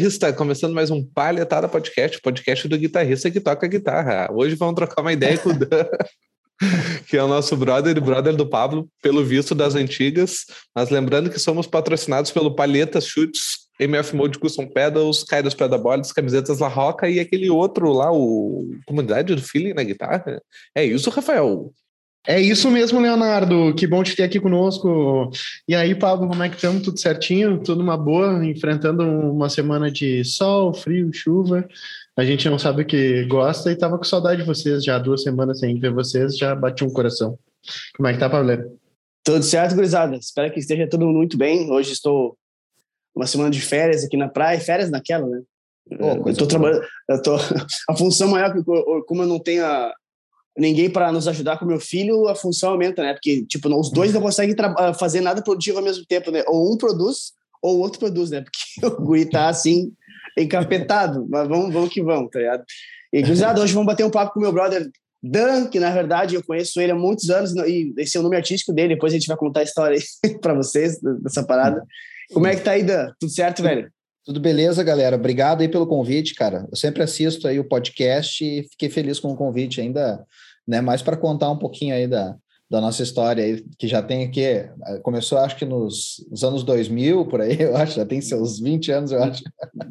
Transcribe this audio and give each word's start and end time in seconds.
guitarrista, 0.00 0.32
começando 0.32 0.72
mais 0.72 0.90
um 0.90 1.04
Palhetada 1.04 1.68
Podcast, 1.68 2.18
podcast 2.22 2.66
do 2.66 2.78
guitarrista 2.78 3.30
que 3.30 3.38
toca 3.38 3.66
guitarra. 3.66 4.30
Hoje 4.32 4.54
vamos 4.54 4.74
trocar 4.74 5.02
uma 5.02 5.12
ideia 5.12 5.36
com 5.36 5.50
o 5.50 5.58
Dan, 5.58 5.84
que 7.06 7.18
é 7.18 7.22
o 7.22 7.28
nosso 7.28 7.54
brother 7.54 7.94
e 7.94 8.00
brother 8.00 8.34
do 8.34 8.48
Pablo, 8.48 8.88
pelo 9.02 9.22
visto 9.22 9.54
das 9.54 9.74
antigas. 9.74 10.46
Mas 10.74 10.88
lembrando 10.88 11.28
que 11.28 11.38
somos 11.38 11.66
patrocinados 11.66 12.30
pelo 12.30 12.54
Palhetas 12.54 13.04
Chutes, 13.04 13.68
MF 13.78 14.16
Mode 14.16 14.38
Custom 14.38 14.68
Pedals, 14.68 15.22
Kairos 15.22 15.52
Pedalboards, 15.52 16.12
camisetas 16.12 16.60
La 16.60 16.68
Roca 16.68 17.06
e 17.06 17.20
aquele 17.20 17.50
outro 17.50 17.92
lá, 17.92 18.10
o 18.10 18.70
Comunidade 18.86 19.34
do 19.34 19.42
Feeling 19.42 19.74
na 19.74 19.82
guitarra. 19.82 20.40
É 20.74 20.82
isso, 20.82 21.10
Rafael? 21.10 21.70
É 22.26 22.38
isso 22.38 22.70
mesmo, 22.70 23.00
Leonardo. 23.00 23.74
Que 23.74 23.86
bom 23.86 24.02
te 24.02 24.14
ter 24.14 24.24
aqui 24.24 24.38
conosco. 24.38 25.30
E 25.66 25.74
aí, 25.74 25.94
Pablo, 25.94 26.28
como 26.28 26.42
é 26.42 26.48
que 26.48 26.56
estamos? 26.56 26.82
Tudo 26.82 27.00
certinho? 27.00 27.62
Tudo 27.62 27.82
uma 27.82 27.96
boa? 27.96 28.44
Enfrentando 28.44 29.02
uma 29.02 29.48
semana 29.48 29.90
de 29.90 30.22
sol, 30.24 30.74
frio, 30.74 31.10
chuva. 31.12 31.66
A 32.16 32.24
gente 32.24 32.48
não 32.50 32.58
sabe 32.58 32.82
o 32.82 32.86
que 32.86 33.24
gosta 33.24 33.72
e 33.72 33.76
tava 33.76 33.96
com 33.96 34.04
saudade 34.04 34.42
de 34.42 34.46
vocês 34.46 34.84
já 34.84 34.98
duas 34.98 35.22
semanas 35.22 35.60
sem 35.60 35.78
ver 35.80 35.92
vocês, 35.92 36.36
já 36.36 36.54
bati 36.54 36.84
um 36.84 36.90
coração. 36.90 37.38
Como 37.96 38.06
é 38.06 38.12
que 38.12 38.18
tá, 38.18 38.28
Pablo? 38.28 38.78
Tudo 39.24 39.42
certo, 39.42 39.74
gurizada. 39.74 40.14
Espero 40.16 40.52
que 40.52 40.60
esteja 40.60 40.88
tudo 40.88 41.06
muito 41.06 41.38
bem. 41.38 41.70
Hoje 41.70 41.92
estou 41.92 42.36
uma 43.14 43.26
semana 43.26 43.50
de 43.50 43.60
férias 43.60 44.04
aqui 44.04 44.16
na 44.16 44.28
praia, 44.28 44.60
férias 44.60 44.90
naquela, 44.90 45.26
né? 45.26 45.40
Oh, 45.98 46.28
eu 46.28 46.36
tô 46.36 46.46
trabalhando, 46.46 46.84
eu 47.08 47.22
tô 47.22 47.34
a 47.88 47.96
função 47.96 48.28
maior 48.28 48.54
como 49.06 49.22
eu 49.22 49.26
não 49.26 49.40
tenho 49.40 49.64
a, 49.64 49.92
ninguém 50.56 50.90
para 50.90 51.12
nos 51.12 51.28
ajudar 51.28 51.58
com 51.58 51.64
meu 51.64 51.80
filho, 51.80 52.28
a 52.28 52.34
função 52.34 52.70
aumenta, 52.70 53.02
né? 53.02 53.12
Porque, 53.12 53.44
tipo, 53.46 53.68
os 53.78 53.90
dois 53.90 54.12
não 54.12 54.20
conseguem 54.20 54.54
ah, 54.76 54.92
fazer 54.94 55.20
nada 55.20 55.42
produtivo 55.42 55.78
ao 55.78 55.84
mesmo 55.84 56.04
tempo, 56.06 56.30
né? 56.30 56.42
Ou 56.46 56.72
um 56.72 56.76
produz, 56.76 57.32
ou 57.62 57.78
o 57.78 57.80
outro 57.80 57.98
produz, 57.98 58.30
né? 58.30 58.42
Porque 58.80 58.86
o 58.86 59.04
guri 59.04 59.26
tá, 59.28 59.48
assim, 59.48 59.92
encapetado. 60.36 61.26
Mas 61.28 61.48
vamos, 61.48 61.72
vamos 61.72 61.90
que 61.90 62.02
vamos, 62.02 62.30
tá 62.30 62.38
ligado? 62.38 62.64
E, 63.12 63.22
cruzado, 63.22 63.60
hoje 63.60 63.72
vamos 63.72 63.86
bater 63.86 64.04
um 64.04 64.10
papo 64.10 64.34
com 64.34 64.40
meu 64.40 64.52
brother 64.52 64.90
Dan, 65.22 65.66
que 65.66 65.78
na 65.78 65.90
verdade 65.90 66.34
eu 66.34 66.42
conheço 66.42 66.80
ele 66.80 66.92
há 66.92 66.94
muitos 66.94 67.28
anos, 67.28 67.54
e 67.66 67.92
esse 67.98 68.16
é 68.16 68.20
o 68.20 68.22
nome 68.22 68.36
artístico 68.36 68.72
dele, 68.72 68.94
depois 68.94 69.12
a 69.12 69.16
gente 69.16 69.26
vai 69.26 69.36
contar 69.36 69.60
a 69.60 69.64
história 69.64 69.98
para 70.40 70.54
vocês 70.54 70.98
dessa 71.22 71.44
parada. 71.44 71.84
Como 72.32 72.46
é 72.46 72.56
que 72.56 72.62
tá 72.62 72.72
aí, 72.72 72.82
Dan? 72.82 73.12
Tudo 73.18 73.30
certo, 73.30 73.62
velho? 73.62 73.90
Tudo 74.24 74.40
beleza, 74.40 74.82
galera? 74.82 75.16
Obrigado 75.16 75.62
aí 75.62 75.68
pelo 75.68 75.86
convite, 75.86 76.34
cara. 76.34 76.66
Eu 76.70 76.76
sempre 76.76 77.02
assisto 77.02 77.48
aí 77.48 77.58
o 77.58 77.68
podcast 77.68 78.44
e 78.44 78.64
fiquei 78.70 78.88
feliz 78.90 79.18
com 79.18 79.32
o 79.32 79.36
convite 79.36 79.80
ainda 79.80 80.24
né? 80.70 80.80
Mais 80.80 81.02
para 81.02 81.16
contar 81.16 81.50
um 81.50 81.58
pouquinho 81.58 81.94
aí 81.94 82.06
da, 82.06 82.36
da 82.70 82.80
nossa 82.80 83.02
história 83.02 83.42
aí, 83.42 83.64
que 83.76 83.88
já 83.88 84.00
tem 84.00 84.24
aqui, 84.24 84.64
começou 85.02 85.38
acho 85.38 85.56
que 85.56 85.64
nos, 85.64 86.24
nos, 86.30 86.44
anos 86.44 86.62
2000, 86.62 87.26
por 87.26 87.40
aí, 87.40 87.58
eu 87.60 87.76
acho, 87.76 87.96
já 87.96 88.06
tem 88.06 88.20
seus 88.20 88.60
20 88.60 88.92
anos, 88.92 89.12
eu 89.12 89.22
acho. 89.22 89.42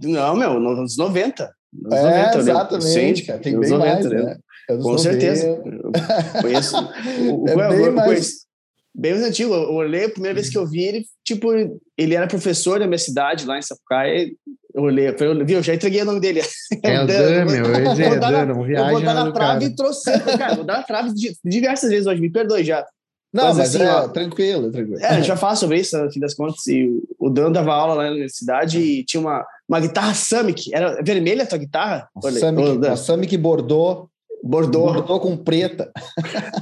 Não, 0.02 0.36
meu, 0.36 0.60
nos 0.60 0.98
90. 0.98 1.54
Nos 1.72 1.94
é, 1.94 2.32
90, 2.32 2.38
exatamente, 2.40 3.24
cara, 3.24 3.40
tem 3.40 3.60
bem 3.60 3.70
90, 3.70 3.94
mais, 3.94 4.06
né? 4.06 4.24
né? 4.24 4.38
Com 4.70 4.92
90. 4.92 5.02
certeza. 5.02 5.48
Eu 5.48 6.42
conheço. 6.42 6.76
é 7.48 7.70
bem 7.70 7.92
mais... 7.92 8.49
Bem 8.96 9.14
mais 9.14 9.24
antigo. 9.24 9.54
Eu 9.54 9.74
olhei, 9.74 10.06
a 10.06 10.10
primeira 10.10 10.36
vez 10.36 10.50
que 10.50 10.58
eu 10.58 10.68
vi 10.68 10.84
ele, 10.84 11.06
tipo, 11.24 11.52
ele 11.98 12.16
era 12.16 12.28
professor 12.28 12.80
da 12.80 12.88
minha 12.88 12.98
cidade, 12.98 13.46
lá 13.46 13.58
em 13.58 13.62
Sapucaia, 13.62 14.30
eu 14.74 14.84
olhei, 14.84 15.08
eu, 15.08 15.46
viu, 15.46 15.64
já 15.64 15.74
entreguei 15.74 16.02
o 16.02 16.06
nome 16.06 16.20
dele. 16.20 16.42
É 16.84 17.02
o 17.02 17.08
Dan, 17.08 17.46
meu, 17.46 17.66
eu 17.66 18.14
é 18.14 18.20
Dan, 18.20 18.46
não 18.46 18.64
viaja. 18.64 18.88
Eu 18.88 18.92
vou 18.92 19.02
dar 19.02 19.14
na 19.14 19.32
trave 19.32 19.66
e 19.66 19.76
trouxe, 19.76 20.12
cara, 20.38 20.56
vou 20.56 20.64
dar 20.64 20.78
na 20.78 20.84
trave 20.84 21.12
diversas 21.44 21.90
vezes 21.90 22.08
hoje, 22.08 22.22
me 22.22 22.32
perdoe 22.32 22.64
já. 22.64 22.86
Não, 23.32 23.46
mas, 23.46 23.58
mas 23.58 23.76
assim, 23.76 23.84
é, 23.84 23.92
ó, 23.92 24.08
tranquilo, 24.08 24.72
tranquilo. 24.72 25.00
É, 25.00 25.08
a 25.08 25.14
gente 25.14 25.28
já 25.28 25.38
fala 25.38 25.56
sobre 25.56 25.80
isso, 25.80 25.98
no 25.98 26.12
fim 26.12 26.20
das 26.20 26.34
contas, 26.34 26.66
e 26.68 26.90
o 27.20 27.30
Dan 27.30 27.52
dava 27.52 27.74
aula 27.74 27.94
lá 27.94 28.04
na 28.06 28.12
universidade 28.12 28.80
e 28.80 29.04
tinha 29.06 29.22
uma, 29.22 29.46
uma 29.68 29.80
guitarra 29.80 30.14
Samick, 30.16 30.74
era 30.74 31.02
vermelha 31.04 31.44
a 31.44 31.46
tua 31.46 31.60
guitarra? 31.60 32.10
Samick, 32.40 32.88
a 32.88 32.96
Samick 32.96 33.38
Bordeaux, 33.38 34.10
Bordô. 34.44 34.94
Bordô 34.94 35.20
com 35.20 35.38
preta. 35.38 35.92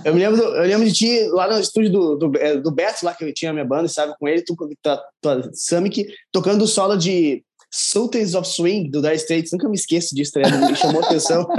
eu, 0.04 0.14
me 0.14 0.20
lembro, 0.20 0.42
eu 0.42 0.68
lembro 0.68 0.86
de 0.88 0.94
ti 0.94 1.28
lá 1.30 1.48
no 1.48 1.60
estúdio 1.60 1.92
do, 1.92 2.16
do, 2.16 2.38
é, 2.38 2.58
do 2.58 2.72
Beto, 2.72 3.06
lá 3.06 3.14
que 3.14 3.24
eu 3.24 3.34
tinha 3.34 3.52
a 3.52 3.54
minha 3.54 3.66
banda, 3.66 3.88
sabe, 3.88 4.16
com 4.20 4.28
ele, 4.28 4.42
tu, 4.42 4.56
tua, 4.82 5.02
tua 5.22 5.50
Samick, 5.54 6.08
tocando 6.32 6.64
o 6.64 6.68
solo 6.68 6.96
de 6.98 7.44
Sultans 7.72 8.34
of 8.34 8.48
Swing, 8.48 8.90
do 8.90 9.02
Dire 9.02 9.16
Straits. 9.16 9.52
Nunca 9.52 9.70
me 9.70 9.76
esqueço 9.76 10.16
disso, 10.16 10.32
tá 10.34 10.40
me 10.40 10.76
chamou 10.76 11.04
atenção. 11.04 11.48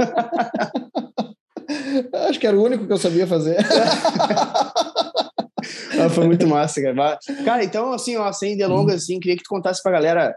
Acho 2.27 2.39
que 2.39 2.47
era 2.47 2.57
o 2.57 2.63
único 2.63 2.87
que 2.87 2.93
eu 2.93 2.97
sabia 2.97 3.27
fazer. 3.27 3.57
ah, 5.99 6.09
foi 6.09 6.25
muito 6.25 6.47
massa, 6.47 6.81
cara. 6.81 7.19
Cara, 7.45 7.63
então, 7.63 7.93
assim, 7.93 8.17
ó, 8.17 8.31
sem 8.33 8.57
delongas, 8.57 9.03
assim, 9.03 9.19
queria 9.19 9.37
que 9.37 9.43
tu 9.43 9.49
contasse 9.49 9.81
pra 9.81 9.91
galera 9.91 10.35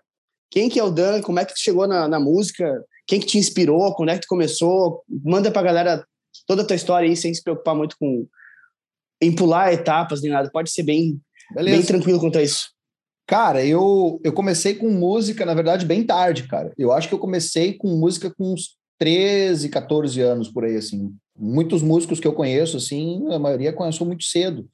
quem 0.50 0.68
que 0.68 0.78
é 0.78 0.84
o 0.84 0.90
Dan, 0.90 1.22
como 1.22 1.40
é 1.40 1.46
que 1.46 1.54
tu 1.54 1.60
chegou 1.60 1.88
na, 1.88 2.06
na 2.06 2.20
música, 2.20 2.84
quem 3.06 3.20
que 3.20 3.26
te 3.26 3.38
inspirou, 3.38 3.94
quando 3.94 4.10
é 4.10 4.14
que 4.14 4.22
tu 4.22 4.28
começou. 4.28 5.02
Manda 5.08 5.50
pra 5.50 5.62
galera 5.62 6.06
toda 6.46 6.62
a 6.62 6.64
tua 6.64 6.76
história 6.76 7.08
aí, 7.08 7.16
sem 7.16 7.32
se 7.32 7.42
preocupar 7.42 7.74
muito 7.74 7.96
com 7.98 8.26
em 9.20 9.34
pular 9.34 9.72
etapas 9.72 10.20
nem 10.20 10.32
nada. 10.32 10.50
Pode 10.50 10.70
ser 10.70 10.82
bem, 10.82 11.20
bem 11.54 11.82
tranquilo 11.82 12.18
quanto 12.18 12.38
a 12.38 12.42
isso. 12.42 12.70
Cara, 13.26 13.64
eu, 13.64 14.20
eu 14.24 14.32
comecei 14.32 14.74
com 14.74 14.90
música, 14.90 15.46
na 15.46 15.54
verdade, 15.54 15.86
bem 15.86 16.04
tarde, 16.04 16.48
cara. 16.48 16.72
Eu 16.76 16.92
acho 16.92 17.08
que 17.08 17.14
eu 17.14 17.18
comecei 17.18 17.72
com 17.74 17.88
música 17.88 18.30
com 18.30 18.52
uns 18.52 18.76
13, 18.98 19.68
14 19.68 20.20
anos, 20.20 20.48
por 20.48 20.64
aí, 20.64 20.76
assim. 20.76 21.14
Muitos 21.36 21.82
músicos 21.82 22.18
que 22.18 22.26
eu 22.26 22.32
conheço, 22.32 22.76
assim, 22.76 23.24
a 23.32 23.38
maioria 23.38 23.72
começou 23.72 24.06
muito 24.06 24.24
cedo. 24.24 24.68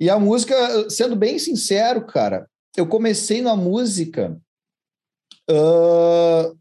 E 0.00 0.08
a 0.08 0.18
música, 0.18 0.88
sendo 0.88 1.16
bem 1.16 1.38
sincero, 1.38 2.06
cara, 2.06 2.48
eu 2.76 2.86
comecei 2.86 3.42
na 3.42 3.56
música 3.56 4.40
uh, 5.50 6.56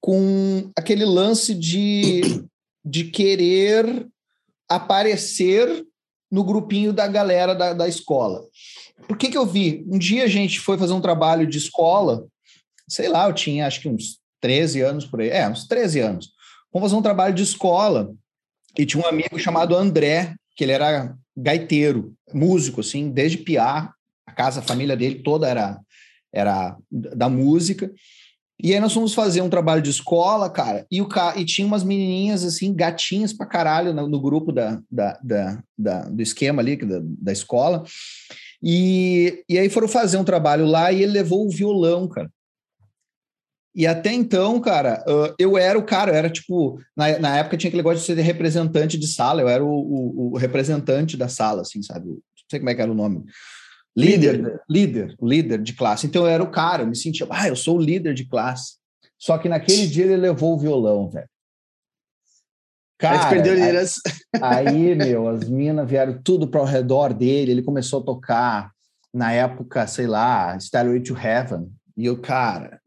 com 0.00 0.70
aquele 0.76 1.04
lance 1.04 1.54
de, 1.54 2.44
de 2.84 3.04
querer 3.04 4.06
aparecer 4.68 5.84
no 6.30 6.44
grupinho 6.44 6.92
da 6.92 7.06
galera 7.08 7.54
da, 7.54 7.72
da 7.72 7.88
escola. 7.88 8.42
Por 9.08 9.16
que, 9.16 9.28
que 9.28 9.36
eu 9.36 9.44
vi? 9.44 9.84
Um 9.88 9.98
dia 9.98 10.24
a 10.24 10.28
gente 10.28 10.60
foi 10.60 10.78
fazer 10.78 10.92
um 10.92 11.00
trabalho 11.00 11.46
de 11.46 11.58
escola, 11.58 12.24
sei 12.88 13.08
lá, 13.08 13.28
eu 13.28 13.34
tinha 13.34 13.66
acho 13.66 13.80
que 13.80 13.88
uns 13.88 14.20
13 14.40 14.80
anos 14.80 15.04
por 15.04 15.20
aí, 15.20 15.28
é, 15.28 15.48
uns 15.48 15.66
13 15.66 16.00
anos. 16.00 16.30
Vamos 16.72 16.88
fazer 16.88 16.98
um 16.98 17.02
trabalho 17.02 17.34
de 17.34 17.42
escola 17.42 18.12
e 18.78 18.86
tinha 18.86 19.02
um 19.02 19.08
amigo 19.08 19.38
chamado 19.38 19.76
André, 19.76 20.34
que 20.56 20.64
ele 20.64 20.72
era 20.72 21.14
gaiteiro, 21.36 22.14
músico, 22.32 22.80
assim, 22.80 23.10
desde 23.10 23.38
piar, 23.38 23.92
a 24.26 24.32
casa, 24.32 24.60
a 24.60 24.62
família 24.62 24.96
dele 24.96 25.22
toda 25.22 25.48
era, 25.48 25.80
era 26.32 26.76
da 26.90 27.28
música. 27.28 27.92
E 28.62 28.72
aí 28.74 28.80
nós 28.80 28.92
fomos 28.92 29.14
fazer 29.14 29.40
um 29.40 29.48
trabalho 29.48 29.82
de 29.82 29.90
escola, 29.90 30.50
cara, 30.50 30.86
e, 30.90 31.00
o 31.00 31.08
ca... 31.08 31.34
e 31.36 31.44
tinha 31.44 31.66
umas 31.66 31.82
menininhas, 31.82 32.44
assim, 32.44 32.74
gatinhas 32.74 33.32
pra 33.32 33.46
caralho 33.46 33.92
no, 33.92 34.08
no 34.08 34.20
grupo 34.20 34.52
da, 34.52 34.80
da, 34.90 35.18
da, 35.22 35.62
da, 35.76 36.00
do 36.02 36.22
esquema 36.22 36.60
ali, 36.60 36.76
da, 36.76 37.00
da 37.02 37.32
escola. 37.32 37.84
E, 38.62 39.42
e 39.48 39.58
aí 39.58 39.68
foram 39.70 39.88
fazer 39.88 40.18
um 40.18 40.24
trabalho 40.24 40.66
lá 40.66 40.92
e 40.92 41.02
ele 41.02 41.12
levou 41.12 41.46
o 41.46 41.50
violão, 41.50 42.06
cara. 42.08 42.30
E 43.74 43.86
até 43.86 44.12
então, 44.12 44.60
cara, 44.60 45.04
eu 45.38 45.56
era 45.56 45.78
o 45.78 45.84
cara, 45.84 46.10
eu 46.10 46.16
era 46.16 46.28
tipo, 46.28 46.78
na, 46.96 47.18
na 47.18 47.38
época 47.38 47.56
tinha 47.56 47.68
aquele 47.68 47.82
negócio 47.82 48.00
de 48.00 48.06
ser 48.06 48.20
representante 48.20 48.98
de 48.98 49.06
sala, 49.06 49.40
eu 49.40 49.48
era 49.48 49.64
o, 49.64 49.70
o, 49.70 50.32
o 50.32 50.36
representante 50.36 51.16
da 51.16 51.28
sala, 51.28 51.62
assim, 51.62 51.80
sabe? 51.80 52.08
Não 52.08 52.18
sei 52.50 52.58
como 52.58 52.70
é 52.70 52.74
que 52.74 52.82
era 52.82 52.90
o 52.90 52.96
nome. 52.96 53.24
Líder, 53.96 54.62
líder, 54.68 55.16
líder 55.20 55.62
de 55.62 55.74
classe. 55.74 56.06
Então 56.06 56.22
eu 56.22 56.28
era 56.28 56.42
o 56.42 56.50
cara, 56.50 56.82
eu 56.82 56.86
me 56.86 56.96
sentia, 56.96 57.26
ah, 57.30 57.48
eu 57.48 57.56
sou 57.56 57.76
o 57.76 57.80
líder 57.80 58.14
de 58.14 58.24
classe. 58.24 58.76
Só 59.18 59.36
que 59.36 59.48
naquele 59.48 59.86
dia 59.86 60.04
ele 60.04 60.16
levou 60.16 60.54
o 60.54 60.58
violão, 60.58 61.08
velho. 61.08 61.28
Cara, 62.98 63.24
aí 63.24 63.30
perdeu 63.30 63.54
liderança. 63.54 64.00
Aí, 64.40 64.66
aí, 64.66 64.94
meu, 64.96 65.28
as 65.28 65.48
minas 65.48 65.88
vieram 65.88 66.20
tudo 66.22 66.46
para 66.46 66.60
o 66.60 66.66
redor 66.66 67.12
dele, 67.12 67.50
ele 67.50 67.62
começou 67.62 68.00
a 68.00 68.04
tocar, 68.04 68.70
na 69.12 69.32
época, 69.32 69.86
sei 69.86 70.06
lá, 70.06 70.56
Stairway 70.58 71.00
to 71.00 71.16
Heaven. 71.16 71.70
E 71.96 72.06
eu, 72.06 72.20
cara, 72.20 72.80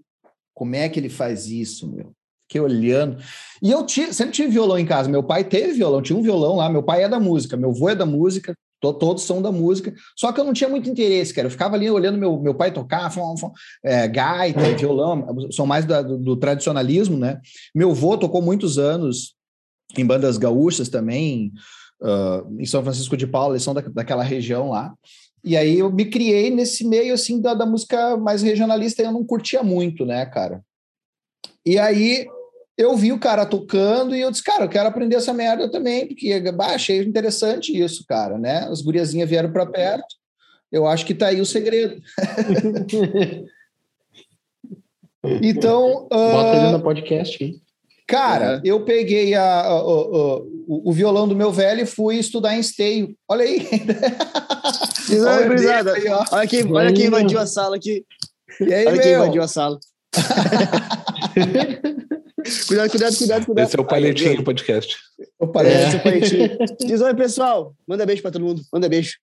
como 0.54 0.76
é 0.76 0.88
que 0.88 1.00
ele 1.00 1.10
faz 1.10 1.48
isso, 1.48 1.92
meu? 1.92 2.14
Fiquei 2.48 2.62
olhando. 2.62 3.18
E 3.62 3.72
eu 3.72 3.86
tive, 3.86 4.14
sempre 4.14 4.34
tive 4.34 4.50
violão 4.50 4.78
em 4.78 4.86
casa. 4.86 5.10
Meu 5.10 5.24
pai 5.24 5.44
teve 5.44 5.74
violão, 5.74 6.02
tinha 6.02 6.18
um 6.18 6.22
violão 6.22 6.56
lá. 6.56 6.70
Meu 6.70 6.84
pai 6.84 7.04
é 7.04 7.10
da 7.10 7.20
música, 7.20 7.58
meu 7.58 7.72
avô 7.72 7.90
é 7.90 7.96
da 7.96 8.06
música, 8.06 8.56
todos 8.92 9.24
são 9.24 9.42
da 9.42 9.52
música. 9.52 9.94
Só 10.18 10.32
que 10.32 10.42
eu 10.42 10.44
não 10.44 10.52
tinha 10.52 10.70
muito 10.70 10.90
interesse, 10.90 11.34
cara. 11.34 11.46
Eu 11.46 11.52
ficava 11.52 11.76
ali 11.76 11.90
olhando 11.90 12.18
meu, 12.18 12.40
meu 12.42 12.56
pai 12.56 12.74
tocar, 12.74 13.10
fom, 13.12 13.38
fom, 13.38 13.52
é, 13.84 14.08
gaita, 14.08 14.76
violão, 14.76 15.26
são 15.52 15.66
mais 15.66 15.86
da, 15.86 16.02
do, 16.02 16.18
do, 16.18 16.36
tradicionalismo, 16.36 17.18
né? 17.18 17.40
Meu 17.74 17.92
avô 17.92 18.18
tocou 18.18 18.42
muitos 18.42 18.78
anos 18.78 19.36
em 19.98 20.06
bandas 20.06 20.38
gaúchas 20.38 20.90
também, 20.90 21.54
uh, 22.02 22.60
em 22.60 22.66
São 22.66 22.84
Francisco 22.84 23.16
de 23.16 23.28
Paula, 23.28 23.54
eles 23.54 23.64
são 23.64 23.74
da, 23.74 23.82
daquela 23.82 24.24
região 24.24 24.70
lá. 24.70 24.94
E 25.44 25.56
aí 25.56 25.80
eu 25.80 25.92
me 25.92 26.06
criei 26.06 26.50
nesse 26.50 26.88
meio, 26.88 27.14
assim, 27.14 27.40
da, 27.40 27.54
da 27.54 27.66
música 27.66 28.18
mais 28.18 28.42
regionalista 28.42 29.02
e 29.02 29.06
eu 29.06 29.12
não 29.12 29.24
curtia 29.24 29.62
muito, 29.62 30.06
né, 30.06 30.26
cara? 30.26 30.64
E 31.66 31.78
aí 31.78 32.26
eu 32.78 32.96
vi 32.96 33.12
o 33.12 33.20
cara 33.20 33.46
tocando 33.46 34.16
e 34.16 34.22
eu 34.22 34.32
disse, 34.32 34.44
cara, 34.44 34.66
eu 34.66 34.70
quero 34.70 34.88
aprender 34.88 35.16
essa 35.16 35.34
merda 35.34 35.70
também, 35.70 36.08
porque 36.08 36.52
bah, 36.52 36.74
achei 36.74 37.02
interessante 37.02 37.78
isso, 37.78 38.04
cara, 38.08 38.38
né? 38.38 38.68
As 38.70 38.82
guriazinhas 38.82 39.30
vieram 39.30 39.52
para 39.52 39.66
perto, 39.66 40.16
eu 40.72 40.88
acho 40.88 41.06
que 41.06 41.14
tá 41.14 41.28
aí 41.28 41.40
o 41.40 41.46
segredo. 41.46 42.02
Então. 45.42 46.08
Bota 46.10 46.58
ele 46.58 46.72
no 46.72 46.82
podcast 46.82 47.42
aí. 47.42 47.56
Cara, 48.06 48.62
eu 48.66 48.84
peguei 48.84 49.34
a, 49.34 49.44
a, 49.44 49.68
a, 49.70 49.82
o, 49.82 50.90
o, 50.90 50.92
violão 50.92 51.28
do 51.28 51.36
meu 51.36 51.52
velho 51.52 51.82
e 51.82 51.86
fui 51.86 52.18
estudar 52.18 52.56
em 52.56 52.60
esteio. 52.60 53.16
Olha 53.30 53.46
aí. 53.46 53.66
olha, 55.10 55.94
aí, 55.94 56.08
olha, 56.32 56.48
quem, 56.48 56.72
olha 56.72 56.94
quem 56.94 57.06
invadiu 57.06 57.40
a 57.40 57.48
sala 57.48 57.78
aqui. 57.78 58.06
E 58.60 58.74
aí, 58.74 58.86
olha 58.86 58.96
meu? 58.96 59.02
quem 59.02 59.14
invadiu 59.14 59.42
a 59.42 59.48
sala. 59.48 59.80
cuidado, 62.68 62.90
cuidado, 62.90 63.18
cuidado, 63.18 63.46
cuidado. 63.46 63.68
Esse 63.68 63.78
é 63.78 63.82
o 63.82 63.86
palhetinho 63.86 64.38
do 64.38 64.44
podcast. 64.44 64.98
O 65.40 65.48
palhetinho, 65.48 65.84
é. 65.84 65.88
esse 65.88 65.96
é 65.96 66.00
o 66.00 66.04
palhetinho. 66.04 66.78
Diz 66.88 67.02
oi, 67.02 67.14
pessoal. 67.16 67.76
Manda 67.88 68.06
beijo 68.06 68.22
pra 68.22 68.32
todo 68.32 68.46
mundo. 68.46 68.62
Manda 68.72 68.90
beijo. 68.90 69.18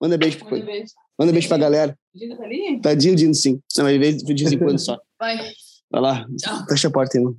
Manda 0.00 0.16
beijo. 0.16 0.38
Manda 0.44 0.64
beijo, 0.64 0.94
Manda 1.18 1.32
beijo 1.32 1.48
pra 1.48 1.58
galera. 1.58 1.96
O 2.14 2.18
Dino 2.18 2.36
tá 2.36 2.44
ali? 2.44 2.80
Tá 2.80 2.94
Dino, 2.94 3.34
sim. 3.34 3.60
Não, 3.76 3.84
mas 3.84 4.22
de 4.22 4.34
vez 4.34 4.52
em 4.52 4.58
quando 4.58 4.78
só. 4.78 4.98
Vai. 5.18 5.36
Vai 5.90 6.00
lá. 6.00 6.26
Tchau. 6.38 6.64
Fecha 6.68 6.88
a 6.88 6.90
porta, 6.90 7.18
irmão. 7.18 7.36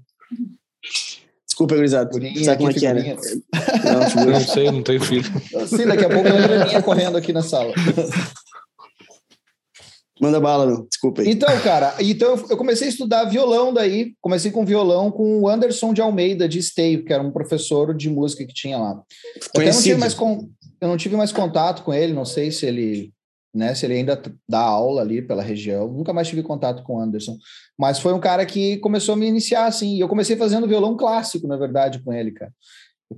Desculpa, 1.48 1.76
gurizada. 1.76 2.12
Sabe 2.44 2.58
como 2.58 2.70
é 2.70 2.74
que 2.74 2.86
é, 2.86 2.94
né? 2.94 3.18
Não, 4.16 4.26
não 4.26 4.40
sei, 4.40 4.72
não 4.72 4.84
tenho 4.84 5.02
filho. 5.02 5.26
Sim, 5.68 5.86
daqui 5.86 6.06
a 6.06 6.10
pouco 6.10 6.28
a 6.28 6.48
Graninha 6.48 6.82
correndo 6.82 7.18
aqui 7.18 7.34
na 7.34 7.42
sala. 7.42 7.74
Manda 10.22 10.40
bala, 10.40 10.68
não. 10.68 10.86
Desculpa 10.86 11.24
aí. 11.24 11.30
Então, 11.32 11.50
cara, 11.62 11.96
então 12.00 12.36
eu 12.48 12.56
comecei 12.56 12.88
a 12.88 12.92
estudar 12.92 13.24
violão 13.26 13.74
daí. 13.74 14.14
Comecei 14.22 14.52
com 14.52 14.64
violão 14.64 15.10
com 15.10 15.42
o 15.42 15.50
Anderson 15.50 15.94
de 15.94 16.02
Almeida, 16.02 16.48
de 16.48 16.60
Esteio, 16.60 17.04
que 17.04 17.12
era 17.12 17.24
um 17.24 17.32
professor 17.32 17.96
de 17.96 18.08
música 18.08 18.46
que 18.46 18.54
tinha 18.54 18.78
lá. 18.78 19.02
Eu 19.56 19.66
não, 19.66 19.82
tive 19.82 19.98
mais 19.98 20.14
com, 20.14 20.48
eu 20.80 20.88
não 20.88 20.96
tive 20.96 21.16
mais 21.16 21.32
contato 21.32 21.82
com 21.82 21.92
ele, 21.92 22.14
não 22.14 22.24
sei 22.24 22.52
se 22.52 22.68
ele 22.68 23.12
né? 23.54 23.76
Se 23.76 23.86
ele 23.86 23.96
ainda 23.96 24.22
dá 24.48 24.62
aula 24.62 25.02
ali 25.02 25.22
pela 25.22 25.44
região, 25.44 25.92
nunca 25.92 26.14
mais 26.14 26.28
tive 26.28 26.42
contato 26.42 26.84
com 26.84 26.96
o 26.96 27.00
Anderson. 27.02 27.38
Mas 27.78 28.00
foi 28.00 28.14
um 28.14 28.20
cara 28.20 28.46
que 28.46 28.78
começou 28.78 29.14
a 29.14 29.18
me 29.18 29.28
iniciar 29.28 29.66
assim. 29.66 29.96
E 29.96 30.00
eu 30.00 30.08
comecei 30.08 30.38
fazendo 30.38 30.68
violão 30.68 30.96
clássico, 30.96 31.48
na 31.48 31.58
verdade, 31.58 32.02
com 32.02 32.14
ele, 32.14 32.32
cara. 32.32 32.54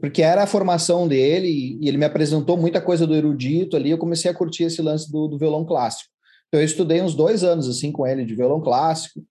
Porque 0.02 0.24
era 0.24 0.42
a 0.42 0.48
formação 0.48 1.08
dele 1.08 1.78
e 1.80 1.88
ele 1.88 1.98
me 1.98 2.06
apresentou 2.06 2.58
muita 2.58 2.82
coisa 2.82 3.06
do 3.06 3.14
erudito 3.14 3.78
ali. 3.78 3.92
Eu 3.92 3.98
comecei 4.00 4.32
a 4.32 4.34
curtir 4.34 4.64
esse 4.64 4.82
lance 4.82 5.12
do, 5.12 5.28
do 5.28 5.38
violão 5.38 5.64
clássico. 5.64 6.13
Então 6.54 6.62
eu 6.62 6.66
estudei 6.68 7.02
uns 7.02 7.16
dois 7.16 7.44
anos 7.44 7.68
assim 7.68 7.92
com 7.92 8.06
ele 8.06 8.24
de 8.24 8.36
violão 8.36 8.62
clássico. 8.62 9.24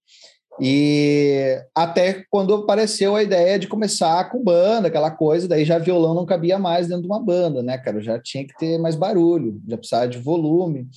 E 0.60 1.56
até 1.72 2.24
quando 2.28 2.52
apareceu 2.52 3.14
a 3.14 3.22
ideia 3.22 3.60
de 3.60 3.68
começar 3.68 4.28
com 4.28 4.42
banda, 4.42 4.88
aquela 4.88 5.08
coisa, 5.08 5.46
daí 5.46 5.64
já 5.64 5.78
violão 5.78 6.14
não 6.14 6.26
cabia 6.26 6.58
mais 6.58 6.88
dentro 6.88 7.02
de 7.02 7.06
uma 7.06 7.22
banda, 7.22 7.62
né, 7.62 7.78
cara? 7.78 8.00
Já 8.00 8.18
tinha 8.18 8.44
que 8.44 8.58
ter 8.58 8.76
mais 8.76 8.96
barulho, 8.96 9.62
já 9.68 9.78
precisava 9.78 10.08
de 10.08 10.18
volume. 10.18 10.88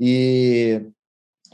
E 0.00 0.80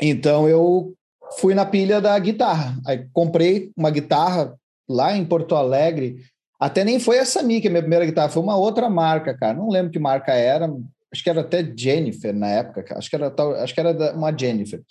então 0.00 0.48
eu 0.48 0.94
fui 1.36 1.52
na 1.52 1.66
pilha 1.66 2.00
da 2.00 2.16
guitarra. 2.20 2.78
Aí 2.86 3.04
comprei 3.12 3.72
uma 3.76 3.90
guitarra 3.90 4.54
lá 4.88 5.16
em 5.16 5.24
Porto 5.24 5.56
Alegre. 5.56 6.18
Até 6.60 6.84
nem 6.84 7.00
foi 7.00 7.16
essa 7.16 7.42
minha, 7.42 7.60
que 7.60 7.66
é 7.66 7.70
a 7.70 7.72
minha 7.72 7.82
primeira 7.82 8.06
guitarra, 8.06 8.28
foi 8.28 8.44
uma 8.44 8.56
outra 8.56 8.88
marca, 8.88 9.36
cara. 9.36 9.58
Não 9.58 9.68
lembro 9.68 9.90
que 9.90 9.98
marca 9.98 10.34
era, 10.34 10.72
acho 11.12 11.22
que 11.22 11.30
era 11.30 11.40
até 11.40 11.62
Jennifer 11.76 12.34
na 12.34 12.48
época, 12.48 12.96
acho 12.96 13.08
que 13.08 13.16
era 13.16 13.34
acho 13.62 13.74
que 13.74 13.80
era 13.80 14.14
uma 14.14 14.36
Jennifer. 14.36 14.82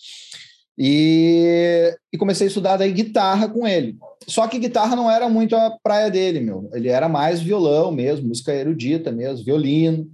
E, 0.79 1.97
e, 2.13 2.17
comecei 2.19 2.45
a 2.45 2.49
estudar 2.49 2.77
daí 2.77 2.91
guitarra 2.91 3.49
com 3.49 3.67
ele. 3.67 3.97
Só 4.27 4.47
que 4.47 4.59
guitarra 4.59 4.95
não 4.95 5.09
era 5.09 5.27
muito 5.27 5.55
a 5.55 5.71
praia 5.81 6.11
dele, 6.11 6.39
meu. 6.39 6.69
Ele 6.71 6.87
era 6.87 7.09
mais 7.09 7.41
violão 7.41 7.91
mesmo, 7.91 8.27
música 8.27 8.53
erudita 8.53 9.11
mesmo, 9.11 9.43
violino. 9.43 10.07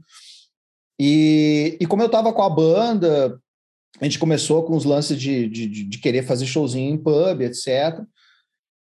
E, 0.98 1.78
e 1.82 1.86
como 1.86 2.02
eu 2.02 2.06
estava 2.06 2.32
com 2.32 2.42
a 2.42 2.50
banda, 2.50 3.38
a 4.00 4.06
gente 4.06 4.18
começou 4.18 4.64
com 4.64 4.76
os 4.76 4.86
lances 4.86 5.20
de, 5.20 5.50
de, 5.50 5.68
de 5.68 5.98
querer 5.98 6.24
fazer 6.24 6.46
showzinho 6.46 6.94
em 6.94 6.98
pub, 6.98 7.42
etc. 7.42 8.00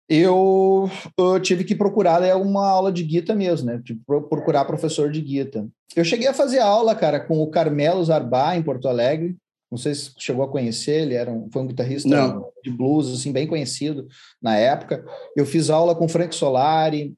Eu, 0.08 0.88
eu, 1.19 1.41
tive 1.41 1.64
que 1.64 1.75
procurar 1.75 2.20
né, 2.20 2.32
uma 2.35 2.67
aula 2.67 2.93
de 2.93 3.03
guitarra 3.03 3.38
mesmo, 3.38 3.67
né? 3.67 3.82
Tipo, 3.85 4.23
procurar 4.23 4.64
professor 4.64 5.11
de 5.11 5.20
guitarra. 5.20 5.67
Eu 5.97 6.05
cheguei 6.05 6.29
a 6.29 6.35
fazer 6.35 6.61
aula, 6.61 6.94
cara, 6.94 7.19
com 7.19 7.41
o 7.41 7.50
Carmelo 7.50 8.05
Zarbá, 8.05 8.56
em 8.56 8.62
Porto 8.62 8.88
Alegre. 8.88 9.37
Não 9.70 9.76
sei 9.76 9.94
se 9.94 10.12
chegou 10.19 10.44
a 10.44 10.49
conhecer, 10.49 11.03
ele 11.03 11.14
era 11.14 11.31
um, 11.31 11.50
foi 11.50 11.62
um 11.62 11.67
guitarrista 11.67 12.08
Não. 12.08 12.49
de 12.62 12.70
blues, 12.70 13.12
assim, 13.12 13.32
bem 13.32 13.49
conhecido 13.49 14.06
na 14.41 14.56
época. 14.56 15.05
Eu 15.37 15.44
fiz 15.44 15.70
aula 15.70 15.94
com 15.94 16.08
Frank 16.08 16.35
Solari, 16.35 17.14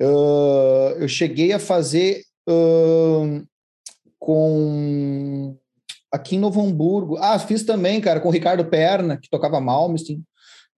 uh, 0.00 0.94
eu 0.98 1.08
cheguei 1.08 1.52
a 1.52 1.58
fazer 1.58 2.22
uh, 2.48 3.44
com 4.18 5.56
aqui 6.12 6.36
em 6.36 6.38
Novo 6.38 6.60
Hamburgo. 6.60 7.16
Ah, 7.18 7.38
fiz 7.38 7.64
também, 7.64 8.00
cara, 8.00 8.20
com 8.20 8.28
o 8.28 8.32
Ricardo 8.32 8.64
Perna, 8.64 9.16
que 9.16 9.28
tocava 9.28 9.60
Malmsteen, 9.60 10.22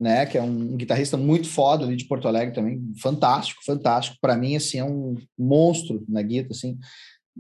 né, 0.01 0.25
que 0.25 0.39
é 0.39 0.43
um 0.43 0.77
guitarrista 0.77 1.17
muito 1.17 1.47
foda 1.47 1.85
ali 1.85 1.95
de 1.95 2.07
Porto 2.07 2.27
Alegre 2.27 2.55
também, 2.55 2.81
fantástico, 3.01 3.63
fantástico. 3.65 4.17
Para 4.21 4.37
mim, 4.37 4.57
assim, 4.57 4.79
é 4.79 4.85
um 4.85 5.15
monstro 5.39 6.03
na 6.09 6.23
guitarra, 6.23 6.53
assim. 6.53 6.79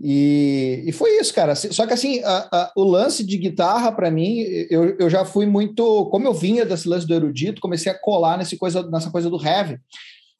E, 0.02 0.84
e 0.86 0.92
foi 0.92 1.18
isso, 1.18 1.34
cara. 1.34 1.54
Só 1.54 1.86
que 1.86 1.92
assim, 1.92 2.22
a, 2.22 2.48
a, 2.52 2.72
o 2.76 2.84
lance 2.84 3.24
de 3.24 3.36
guitarra, 3.38 3.90
para 3.90 4.10
mim, 4.10 4.38
eu, 4.70 4.96
eu 4.98 5.10
já 5.10 5.24
fui 5.24 5.46
muito. 5.46 6.06
Como 6.06 6.26
eu 6.26 6.34
vinha 6.34 6.64
desse 6.64 6.88
lance 6.88 7.06
do 7.06 7.14
erudito, 7.14 7.60
comecei 7.60 7.90
a 7.90 7.98
colar 7.98 8.38
nesse 8.38 8.56
coisa, 8.56 8.88
nessa 8.90 9.10
coisa 9.10 9.28
do 9.28 9.42
heavy. 9.42 9.78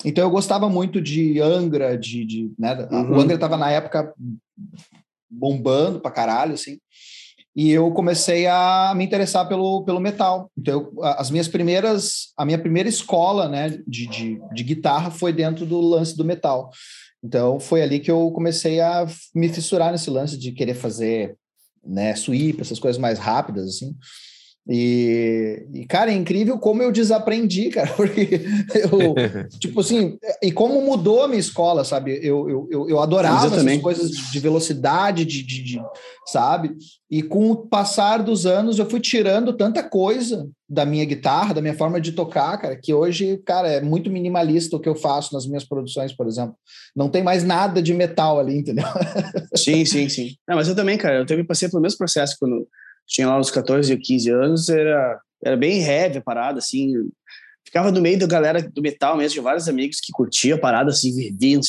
Então 0.04 0.24
eu 0.24 0.30
gostava 0.30 0.68
muito 0.68 1.00
de 1.00 1.40
Angra, 1.40 1.96
de. 1.96 2.24
de 2.24 2.52
né? 2.58 2.88
uhum. 2.90 3.16
O 3.16 3.20
Angra 3.20 3.34
estava 3.34 3.56
na 3.56 3.70
época 3.70 4.14
bombando 5.30 6.00
pra 6.00 6.10
caralho, 6.10 6.54
assim. 6.54 6.78
E 7.54 7.70
eu 7.70 7.90
comecei 7.90 8.46
a 8.46 8.92
me 8.94 9.04
interessar 9.04 9.48
pelo, 9.48 9.84
pelo 9.84 10.00
metal. 10.00 10.50
Então, 10.56 10.92
eu, 10.96 11.04
as 11.04 11.30
minhas 11.30 11.48
primeiras, 11.48 12.32
a 12.36 12.44
minha 12.44 12.58
primeira 12.58 12.88
escola, 12.88 13.48
né, 13.48 13.70
de, 13.86 14.06
de, 14.06 14.40
de 14.52 14.64
guitarra 14.64 15.10
foi 15.10 15.32
dentro 15.32 15.66
do 15.66 15.80
lance 15.80 16.16
do 16.16 16.24
metal. 16.24 16.70
Então 17.22 17.60
foi 17.60 17.82
ali 17.82 18.00
que 18.00 18.10
eu 18.10 18.30
comecei 18.30 18.80
a 18.80 19.06
me 19.34 19.48
fissurar 19.48 19.92
nesse 19.92 20.10
lance 20.10 20.38
de 20.38 20.52
querer 20.52 20.74
fazer, 20.74 21.36
né, 21.84 22.14
sweep, 22.14 22.60
essas 22.60 22.78
coisas 22.78 23.00
mais 23.00 23.18
rápidas 23.18 23.68
assim. 23.68 23.94
E, 24.68 25.66
e, 25.72 25.86
cara, 25.86 26.12
é 26.12 26.14
incrível 26.14 26.58
como 26.58 26.82
eu 26.82 26.92
desaprendi, 26.92 27.70
cara, 27.70 27.90
porque 27.96 28.42
eu, 28.74 29.14
tipo 29.58 29.80
assim, 29.80 30.18
e 30.42 30.52
como 30.52 30.80
mudou 30.82 31.22
a 31.22 31.28
minha 31.28 31.40
escola, 31.40 31.84
sabe? 31.84 32.20
Eu, 32.22 32.68
eu, 32.70 32.88
eu, 32.88 33.00
adorava 33.00 33.56
essas 33.56 33.80
coisas 33.80 34.10
de 34.10 34.38
velocidade, 34.38 35.24
de, 35.24 35.42
de, 35.42 35.62
de, 35.62 35.82
sabe? 36.26 36.76
E 37.10 37.22
com 37.22 37.50
o 37.50 37.56
passar 37.56 38.22
dos 38.22 38.46
anos, 38.46 38.78
eu 38.78 38.88
fui 38.88 39.00
tirando 39.00 39.56
tanta 39.56 39.82
coisa 39.82 40.48
da 40.68 40.86
minha 40.86 41.04
guitarra, 41.04 41.54
da 41.54 41.60
minha 41.60 41.74
forma 41.74 42.00
de 42.00 42.12
tocar, 42.12 42.56
cara, 42.58 42.76
que 42.76 42.94
hoje, 42.94 43.38
cara, 43.44 43.66
é 43.66 43.80
muito 43.80 44.08
minimalista 44.08 44.76
o 44.76 44.80
que 44.80 44.88
eu 44.88 44.94
faço 44.94 45.34
nas 45.34 45.46
minhas 45.46 45.64
produções, 45.64 46.12
por 46.12 46.28
exemplo. 46.28 46.54
Não 46.94 47.08
tem 47.08 47.24
mais 47.24 47.42
nada 47.42 47.82
de 47.82 47.92
metal 47.92 48.38
ali, 48.38 48.58
entendeu? 48.58 48.86
Sim, 49.56 49.84
sim, 49.84 50.08
sim. 50.08 50.36
Não, 50.46 50.54
mas 50.54 50.68
eu 50.68 50.76
também, 50.76 50.96
cara, 50.96 51.16
eu 51.16 51.26
também 51.26 51.44
passei 51.44 51.68
pelo 51.68 51.82
mesmo 51.82 51.98
processo 51.98 52.36
quando 52.38 52.68
tinha 53.10 53.26
lá 53.26 53.38
uns 53.38 53.50
14 53.50 53.92
ou 53.92 53.98
15 53.98 54.30
anos, 54.30 54.68
era, 54.68 55.20
era 55.44 55.56
bem 55.56 55.82
heavy 55.82 56.18
a 56.18 56.22
parada, 56.22 56.58
assim. 56.58 56.92
Ficava 57.64 57.90
no 57.90 58.00
meio 58.00 58.18
da 58.18 58.26
galera 58.26 58.62
do 58.62 58.80
metal 58.80 59.16
mesmo, 59.16 59.32
tinha 59.32 59.42
vários 59.42 59.68
amigos 59.68 59.98
que 60.00 60.12
curtiam 60.12 60.56
a 60.56 60.60
parada, 60.60 60.90
assim, 60.90 61.12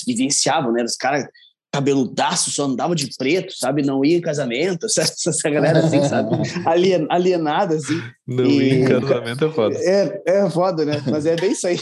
vivenciavam, 0.05 0.71
né? 0.71 0.83
Os 0.83 0.95
caras 0.95 1.25
cabeludaço, 1.73 2.51
só 2.51 2.65
andava 2.65 2.93
de 2.93 3.09
preto, 3.17 3.53
sabe? 3.57 3.81
Não 3.81 4.03
ia 4.03 4.17
em 4.17 4.21
casamento, 4.21 4.85
essa, 4.97 5.01
essa 5.01 5.49
galera 5.49 5.79
assim, 5.79 6.03
sabe? 6.03 6.29
Alien, 6.65 7.07
alienada, 7.09 7.75
assim. 7.75 7.99
Não 8.27 8.45
e... 8.45 8.63
ia 8.63 8.75
em 8.75 8.85
casamento 8.85 9.45
é 9.45 9.49
foda. 9.49 9.77
É, 9.77 10.21
é 10.25 10.49
foda, 10.49 10.85
né? 10.85 11.01
Mas 11.09 11.25
é 11.25 11.35
bem 11.35 11.53
isso 11.53 11.65
aí. 11.65 11.77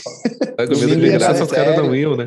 Tá 0.56 0.68
com 0.68 0.78
medo 0.78 0.96
de 0.96 1.10
graça, 1.10 1.44
os 1.44 1.52
caras 1.52 1.76
não 1.76 1.94
iam, 1.96 2.16
né? 2.16 2.26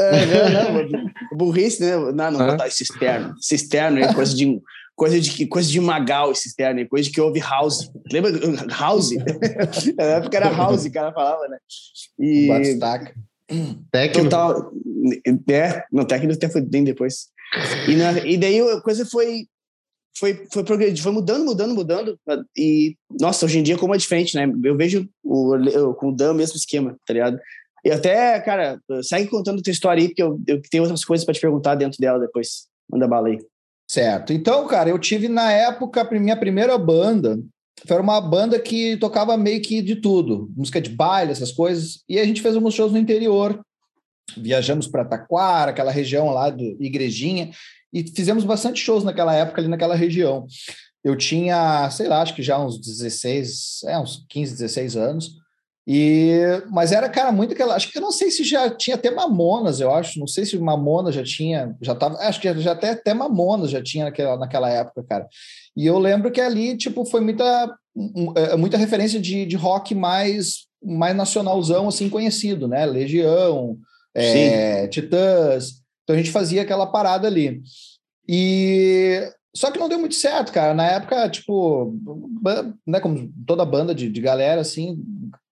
É, 0.00 0.26
não, 0.26 0.72
não, 0.72 1.10
burrice, 1.36 1.80
né? 1.80 1.96
Não, 1.96 2.30
não 2.32 2.40
ah. 2.40 2.50
botar 2.50 2.68
cisterno. 2.68 3.34
Cisterno 3.40 4.00
é 4.00 4.12
coisa 4.12 4.34
de 4.34 4.60
coisa 4.96 5.20
de 5.20 5.46
coisa 5.46 5.70
de 5.70 5.80
Magal 5.80 6.32
esse 6.32 6.48
externo, 6.48 6.88
coisa 6.88 7.08
de 7.08 7.14
que 7.14 7.20
houve 7.20 7.40
House. 7.40 7.90
Lembra 8.12 8.32
House? 8.78 9.10
Na 9.96 10.04
época 10.04 10.36
era 10.36 10.50
House, 10.50 10.84
o 10.84 10.92
cara 10.92 11.12
falava, 11.12 11.48
né? 11.48 11.58
E 12.18 12.48
Batistaca. 12.48 13.14
Técnico. 13.90 14.24
Total, 14.24 14.72
é, 15.50 15.84
no 15.92 16.06
técnico 16.06 16.34
até 16.34 16.48
foi 16.48 16.62
bem 16.62 16.82
depois. 16.82 17.28
E, 17.88 17.94
na, 17.94 18.18
e 18.26 18.36
daí 18.36 18.60
a 18.60 18.80
coisa 18.80 19.04
foi 19.04 19.46
foi 20.16 20.46
foi 20.52 20.64
progredindo, 20.64 21.02
foi 21.02 21.12
mudando, 21.12 21.44
mudando, 21.44 21.74
mudando. 21.74 22.18
E 22.56 22.96
nossa, 23.20 23.44
hoje 23.44 23.58
em 23.58 23.62
dia 23.62 23.76
como 23.76 23.94
é 23.94 23.98
diferente, 23.98 24.34
né? 24.34 24.50
Eu 24.64 24.76
vejo 24.76 25.08
o, 25.22 25.56
o 25.56 25.94
com 25.94 26.08
o 26.08 26.14
Dan 26.14 26.34
mesmo 26.34 26.56
esquema, 26.56 26.96
tá 27.06 27.12
ligado? 27.12 27.38
E 27.84 27.90
até, 27.90 28.40
cara, 28.40 28.80
segue 29.02 29.28
contando 29.28 29.60
tua 29.60 29.70
história 29.70 30.00
aí, 30.00 30.08
porque 30.08 30.22
eu, 30.22 30.40
eu 30.46 30.62
tenho 30.70 30.84
outras 30.84 31.04
coisas 31.04 31.24
para 31.24 31.34
te 31.34 31.40
perguntar 31.40 31.74
dentro 31.74 31.98
dela 32.00 32.18
depois. 32.18 32.66
Manda 32.90 33.06
bala 33.06 33.28
aí. 33.28 33.38
Certo. 33.86 34.32
Então, 34.32 34.66
cara, 34.66 34.90
eu 34.90 34.98
tive 34.98 35.28
na 35.28 35.52
época, 35.52 36.08
minha 36.12 36.36
primeira 36.36 36.76
banda, 36.78 37.38
foi 37.86 38.00
uma 38.00 38.20
banda 38.20 38.58
que 38.58 38.96
tocava 38.96 39.36
meio 39.36 39.60
que 39.60 39.82
de 39.82 39.96
tudo, 39.96 40.50
música 40.56 40.80
de 40.80 40.90
baile, 40.90 41.32
essas 41.32 41.52
coisas, 41.52 42.02
e 42.08 42.18
a 42.18 42.24
gente 42.24 42.40
fez 42.40 42.54
alguns 42.54 42.74
shows 42.74 42.92
no 42.92 42.98
interior. 42.98 43.60
Viajamos 44.36 44.86
para 44.86 45.04
Taquara, 45.04 45.70
aquela 45.70 45.90
região 45.90 46.30
lá 46.30 46.48
do 46.48 46.62
Igrejinha, 46.80 47.50
e 47.92 48.02
fizemos 48.02 48.42
bastante 48.42 48.80
shows 48.80 49.04
naquela 49.04 49.34
época 49.34 49.60
ali 49.60 49.68
naquela 49.68 49.94
região. 49.94 50.46
Eu 51.04 51.14
tinha, 51.16 51.90
sei 51.90 52.08
lá, 52.08 52.22
acho 52.22 52.34
que 52.34 52.42
já 52.42 52.58
uns 52.58 52.78
16, 52.78 53.82
é, 53.84 53.98
uns 53.98 54.24
15, 54.28 54.52
16 54.52 54.96
anos. 54.96 55.43
E, 55.86 56.62
mas 56.70 56.92
era, 56.92 57.08
cara, 57.10 57.30
muito 57.30 57.52
aquela. 57.52 57.74
Acho 57.74 57.90
que 57.90 57.98
eu 57.98 58.02
não 58.02 58.10
sei 58.10 58.30
se 58.30 58.42
já 58.42 58.70
tinha 58.70 58.96
até 58.96 59.10
Mamonas, 59.10 59.80
eu 59.80 59.92
acho. 59.92 60.18
Não 60.18 60.26
sei 60.26 60.46
se 60.46 60.58
Mamonas 60.58 61.14
já 61.14 61.22
tinha. 61.22 61.76
Já 61.80 61.94
tava. 61.94 62.16
Acho 62.18 62.40
que 62.40 62.60
já 62.60 62.72
até, 62.72 62.90
até 62.90 63.12
Mamonas 63.12 63.70
já 63.70 63.82
tinha 63.82 64.04
naquela, 64.04 64.38
naquela 64.38 64.70
época, 64.70 65.04
cara. 65.06 65.28
E 65.76 65.84
eu 65.84 65.98
lembro 65.98 66.30
que 66.30 66.40
ali, 66.40 66.76
tipo, 66.76 67.04
foi 67.04 67.20
muita, 67.20 67.76
é, 68.34 68.56
muita 68.56 68.78
referência 68.78 69.20
de, 69.20 69.44
de 69.44 69.56
rock 69.56 69.94
mais, 69.94 70.66
mais 70.82 71.14
nacionalzão, 71.14 71.88
assim, 71.88 72.08
conhecido, 72.08 72.66
né? 72.66 72.86
Legião, 72.86 73.76
é, 74.14 74.86
Titãs. 74.88 75.82
Então 76.02 76.14
a 76.14 76.18
gente 76.18 76.30
fazia 76.30 76.62
aquela 76.62 76.86
parada 76.86 77.26
ali. 77.26 77.60
E 78.26 79.30
só 79.54 79.70
que 79.70 79.78
não 79.78 79.88
deu 79.88 79.98
muito 79.98 80.14
certo, 80.14 80.50
cara. 80.50 80.72
Na 80.72 80.86
época, 80.86 81.28
tipo, 81.28 81.94
né, 82.86 83.00
como 83.00 83.30
toda 83.46 83.64
banda 83.64 83.94
de, 83.94 84.08
de 84.08 84.20
galera, 84.20 84.60
assim, 84.60 84.98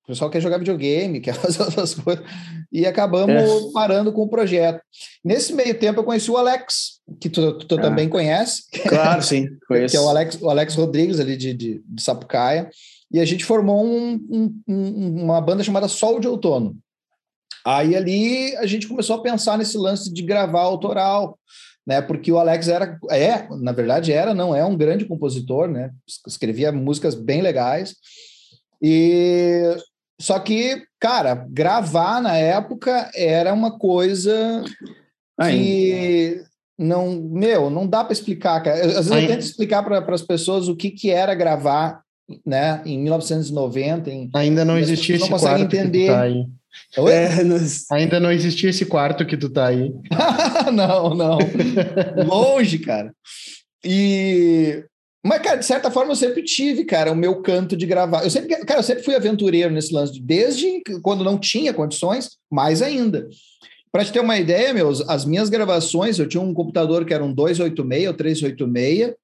o 0.04 0.06
pessoal 0.08 0.30
quer 0.30 0.40
jogar 0.40 0.58
videogame, 0.58 1.20
quer 1.22 1.34
fazer 1.34 1.62
outras 1.62 1.94
coisas, 1.94 2.24
e 2.70 2.86
acabamos 2.86 3.34
é. 3.34 3.72
parando 3.72 4.12
com 4.12 4.22
o 4.22 4.28
projeto. 4.28 4.80
Nesse 5.24 5.52
meio 5.52 5.78
tempo, 5.78 6.00
eu 6.00 6.04
conheci 6.04 6.30
o 6.30 6.36
Alex, 6.36 7.00
que 7.20 7.28
tu, 7.28 7.58
tu 7.58 7.76
ah. 7.76 7.80
também 7.80 8.08
conhece. 8.08 8.64
Claro, 8.88 9.22
sim, 9.22 9.48
conheço. 9.68 9.92
que 9.92 9.96
é 9.96 10.00
o 10.00 10.08
Alex, 10.08 10.38
o 10.40 10.50
Alex 10.50 10.74
Rodrigues, 10.74 11.20
ali 11.20 11.36
de, 11.36 11.54
de, 11.54 11.82
de 11.86 12.02
Sapucaia, 12.02 12.68
e 13.12 13.20
a 13.20 13.24
gente 13.24 13.44
formou 13.44 13.84
um, 13.84 14.14
um, 14.30 14.62
um, 14.66 15.24
uma 15.24 15.40
banda 15.40 15.62
chamada 15.62 15.86
Sol 15.86 16.18
de 16.18 16.26
Outono. 16.26 16.76
Aí 17.64 17.94
ali 17.94 18.56
a 18.56 18.66
gente 18.66 18.88
começou 18.88 19.16
a 19.16 19.22
pensar 19.22 19.56
nesse 19.56 19.76
lance 19.76 20.12
de 20.12 20.22
gravar 20.22 20.62
autoral, 20.62 21.38
né? 21.86 22.00
Porque 22.00 22.32
o 22.32 22.38
Alex 22.38 22.68
era, 22.68 22.98
é, 23.10 23.46
na 23.50 23.72
verdade 23.72 24.12
era, 24.12 24.34
não 24.34 24.54
é 24.54 24.64
um 24.64 24.76
grande 24.76 25.04
compositor, 25.04 25.68
né? 25.68 25.90
Escrevia 26.26 26.72
músicas 26.72 27.14
bem 27.14 27.42
legais. 27.42 27.94
E 28.82 29.76
só 30.22 30.38
que, 30.38 30.84
cara, 31.00 31.34
gravar 31.50 32.22
na 32.22 32.36
época 32.36 33.10
era 33.12 33.52
uma 33.52 33.76
coisa 33.76 34.62
que 35.36 36.40
não, 36.78 37.20
meu, 37.20 37.68
não 37.68 37.88
dá 37.88 38.04
para 38.04 38.12
explicar, 38.12 38.62
cara. 38.62 38.76
Às 38.84 39.08
vezes 39.08 39.10
eu 39.10 39.26
tento 39.26 39.40
explicar 39.40 39.82
para 39.82 40.14
as 40.14 40.22
pessoas 40.22 40.68
o 40.68 40.76
que, 40.76 40.92
que 40.92 41.10
era 41.10 41.34
gravar, 41.34 42.02
né, 42.46 42.80
em 42.86 43.00
1990. 43.00 44.10
Em, 44.12 44.30
Ainda 44.32 44.64
não 44.64 44.78
existia 44.78 45.16
esse 45.16 45.28
não 45.28 45.36
quarto 45.36 45.60
entender. 45.60 46.06
Tá 46.06 46.22
aí. 46.22 46.46
É, 46.96 47.42
nos... 47.42 47.90
Ainda 47.90 48.20
não 48.20 48.30
existia 48.30 48.70
esse 48.70 48.86
quarto 48.86 49.26
que 49.26 49.36
tu 49.36 49.50
tá 49.50 49.66
aí. 49.66 49.92
não, 50.72 51.16
não. 51.16 51.38
Longe, 52.24 52.78
cara. 52.78 53.12
E 53.84 54.84
mas, 55.24 55.40
cara, 55.40 55.56
de 55.56 55.64
certa 55.64 55.90
forma, 55.90 56.12
eu 56.12 56.16
sempre 56.16 56.42
tive, 56.42 56.84
cara, 56.84 57.12
o 57.12 57.16
meu 57.16 57.40
canto 57.42 57.76
de 57.76 57.86
gravar. 57.86 58.24
Eu 58.24 58.30
sempre, 58.30 58.56
cara, 58.64 58.80
eu 58.80 58.84
sempre 58.84 59.04
fui 59.04 59.14
aventureiro 59.14 59.72
nesse 59.72 59.94
lance, 59.94 60.20
desde 60.20 60.82
quando 61.00 61.22
não 61.22 61.38
tinha 61.38 61.72
condições, 61.72 62.38
mais 62.50 62.82
ainda. 62.82 63.28
Para 63.92 64.04
te 64.04 64.12
ter 64.12 64.20
uma 64.20 64.36
ideia, 64.36 64.74
meus, 64.74 65.00
as 65.08 65.24
minhas 65.24 65.48
gravações, 65.48 66.18
eu 66.18 66.26
tinha 66.26 66.42
um 66.42 66.52
computador 66.52 67.04
que 67.04 67.14
era 67.14 67.22
um 67.22 67.32
286 67.32 68.08
ou 68.08 68.14
386, 68.14 69.14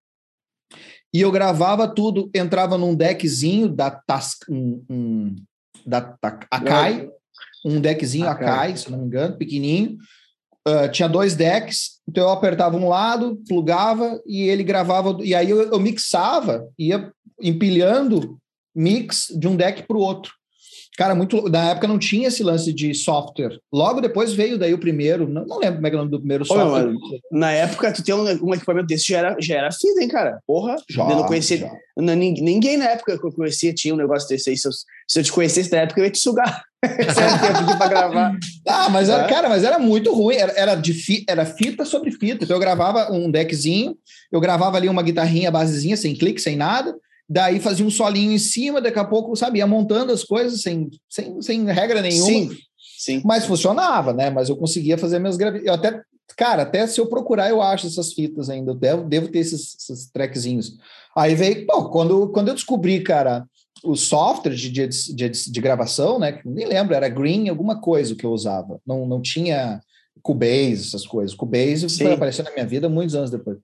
e 1.12 1.21
eu 1.21 1.33
gravava 1.33 1.88
tudo, 1.88 2.31
entrava 2.35 2.78
num 2.78 2.95
deckzinho 2.95 3.69
da 3.69 3.90
Task, 3.90 4.45
um, 4.49 4.85
um, 4.88 5.37
da, 5.85 6.00
da 6.23 6.38
Akai, 6.50 7.09
um 7.64 7.81
deckzinho 7.81 8.28
Akai. 8.28 8.49
Akai, 8.49 8.76
se 8.76 8.90
não 8.90 8.99
me 8.99 9.07
engano, 9.07 9.37
pequenininho, 9.37 9.97
Uh, 10.68 10.90
tinha 10.90 11.08
dois 11.08 11.34
decks, 11.34 12.00
então 12.08 12.25
eu 12.25 12.30
apertava 12.30 12.76
um 12.76 12.88
lado, 12.88 13.40
plugava 13.48 14.20
e 14.26 14.42
ele 14.42 14.62
gravava, 14.62 15.16
e 15.22 15.34
aí 15.34 15.48
eu, 15.48 15.62
eu 15.70 15.78
mixava, 15.78 16.68
ia 16.78 17.12
empilhando 17.40 18.37
mix 18.75 19.28
de 19.34 19.46
um 19.48 19.56
deck 19.56 19.84
para 19.84 19.96
o 19.96 20.00
outro. 20.00 20.32
Cara, 20.98 21.14
muito. 21.14 21.48
Na 21.48 21.70
época 21.70 21.87
não 21.87 21.96
tinha 21.96 22.26
esse 22.26 22.42
lance 22.42 22.72
de 22.72 22.92
software. 22.92 23.56
Logo 23.72 24.00
depois 24.00 24.32
veio 24.32 24.58
daí 24.58 24.75
o 24.75 24.80
primeiro. 24.80 25.28
Não, 25.28 25.46
não 25.46 25.60
lembro 25.60 25.76
como 25.76 25.87
é 25.87 25.90
que 25.90 25.94
é 25.94 25.98
o 25.98 26.00
nome 26.00 26.10
do 26.10 26.18
primeiro 26.18 26.44
software. 26.44 26.92
na 27.30 27.52
época, 27.52 27.92
tu 27.92 28.02
tem 28.02 28.12
um, 28.12 28.25
um, 28.44 28.52
equipamento 28.52 28.88
desse 28.88 29.06
já 29.06 29.18
era, 29.18 29.37
já 29.40 29.54
era 29.58 29.70
fita, 29.70 30.02
hein, 30.02 30.08
cara? 30.08 30.40
Porra. 30.44 30.75
Já, 30.90 31.04
eu 31.04 31.16
não 31.16 31.25
conhecia. 31.25 31.70
Não, 31.96 32.16
ninguém 32.16 32.76
na 32.76 32.87
época 32.87 33.16
que 33.16 33.25
eu 33.25 33.30
conhecia 33.30 33.72
tinha 33.72 33.94
um 33.94 33.96
negócio 33.96 34.28
desse 34.28 34.50
aí. 34.50 34.56
Se 34.56 34.66
eu, 34.66 34.72
se 34.72 35.20
eu 35.20 35.22
te 35.22 35.30
conhecesse 35.30 35.70
na 35.70 35.78
época, 35.78 36.00
eu 36.00 36.04
ia 36.04 36.10
te 36.10 36.18
sugar. 36.18 36.64
Para 37.78 37.88
gravar. 37.88 38.38
Ah, 38.70 38.90
mas 38.90 39.08
era, 39.08 39.25
é. 39.25 39.28
cara, 39.28 39.49
mas 39.49 39.64
era 39.64 39.78
muito 39.78 40.12
ruim. 40.12 40.37
Era, 40.37 40.52
era, 40.52 40.75
de 40.75 40.92
fi, 40.92 41.25
era 41.26 41.47
fita 41.47 41.87
sobre 41.87 42.11
fita. 42.11 42.44
Então 42.44 42.54
eu 42.54 42.61
gravava 42.61 43.11
um 43.11 43.30
deckzinho, 43.30 43.97
eu 44.30 44.38
gravava 44.40 44.76
ali 44.76 44.90
uma 44.90 45.02
guitarrinha 45.02 45.50
basezinha, 45.50 45.97
sem 45.97 46.14
clique, 46.14 46.38
sem 46.38 46.54
nada 46.54 46.94
daí 47.28 47.61
fazia 47.61 47.85
um 47.85 47.90
solinho 47.90 48.32
em 48.32 48.38
cima, 48.38 48.80
daqui 48.80 48.99
a 48.99 49.04
pouco, 49.04 49.37
sabe, 49.37 49.58
ia 49.58 49.66
montando 49.66 50.12
as 50.12 50.25
coisas 50.25 50.62
sem, 50.62 50.88
sem, 51.08 51.40
sem 51.42 51.64
regra 51.66 52.00
nenhuma. 52.00 52.26
Sim, 52.26 52.50
sim. 52.99 53.23
Mas 53.25 53.44
funcionava, 53.44 54.12
né? 54.12 54.30
Mas 54.30 54.49
eu 54.49 54.56
conseguia 54.56 54.97
fazer 54.97 55.18
minhas 55.18 55.37
gravações. 55.37 55.66
Eu 55.66 55.75
até, 55.75 56.00
cara, 56.37 56.62
até 56.62 56.87
se 56.87 56.99
eu 57.00 57.06
procurar, 57.06 57.50
eu 57.50 57.61
acho 57.61 57.87
essas 57.87 58.14
fitas 58.14 58.49
ainda. 58.49 58.70
Eu 58.70 58.75
devo, 58.75 59.04
devo 59.04 59.28
ter 59.28 59.40
esses, 59.40 59.76
esses 59.76 60.11
trackzinhos. 60.11 60.78
Aí 61.14 61.35
veio, 61.35 61.66
bom, 61.66 61.90
quando, 61.90 62.28
quando 62.28 62.49
eu 62.49 62.54
descobri, 62.54 63.02
cara, 63.02 63.47
o 63.85 63.97
software 63.97 64.54
de, 64.54 64.70
de, 64.70 64.88
de, 64.88 65.30
de 65.30 65.61
gravação, 65.61 66.18
né? 66.18 66.40
Nem 66.44 66.66
lembro, 66.66 66.94
era 66.94 67.08
Green, 67.08 67.49
alguma 67.49 67.80
coisa 67.80 68.14
que 68.14 68.25
eu 68.25 68.30
usava. 68.30 68.80
Não, 68.87 69.06
não 69.06 69.20
tinha 69.20 69.80
Cubase, 70.23 70.88
essas 70.88 71.06
coisas. 71.06 71.37
Cubase 71.37 71.88
Sim. 71.88 72.04
foi 72.04 72.12
aparecer 72.12 72.42
na 72.42 72.52
minha 72.52 72.66
vida 72.66 72.88
muitos 72.88 73.14
anos 73.14 73.30
depois. 73.30 73.58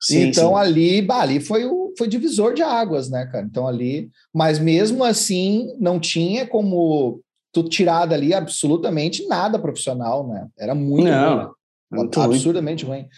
Sim, 0.00 0.28
então 0.28 0.50
sim. 0.50 0.56
ali, 0.56 1.02
bah, 1.02 1.22
ali 1.22 1.40
foi 1.40 1.64
o 1.64 1.92
foi 1.96 2.08
divisor 2.08 2.52
de 2.52 2.62
águas, 2.62 3.08
né, 3.08 3.26
cara? 3.26 3.46
Então 3.46 3.66
ali, 3.66 4.10
mas 4.34 4.58
mesmo 4.58 5.02
assim 5.02 5.74
não 5.78 5.98
tinha 5.98 6.46
como 6.46 7.20
tu 7.52 7.62
tirar 7.62 8.04
dali 8.04 8.34
absolutamente 8.34 9.26
nada 9.26 9.58
profissional, 9.58 10.26
né? 10.26 10.46
Era 10.58 10.74
muito 10.74 11.08
não, 11.08 11.54
ruim, 11.90 12.10
absurdamente 12.16 12.84
ruim. 12.84 12.98
ruim. 12.98 13.08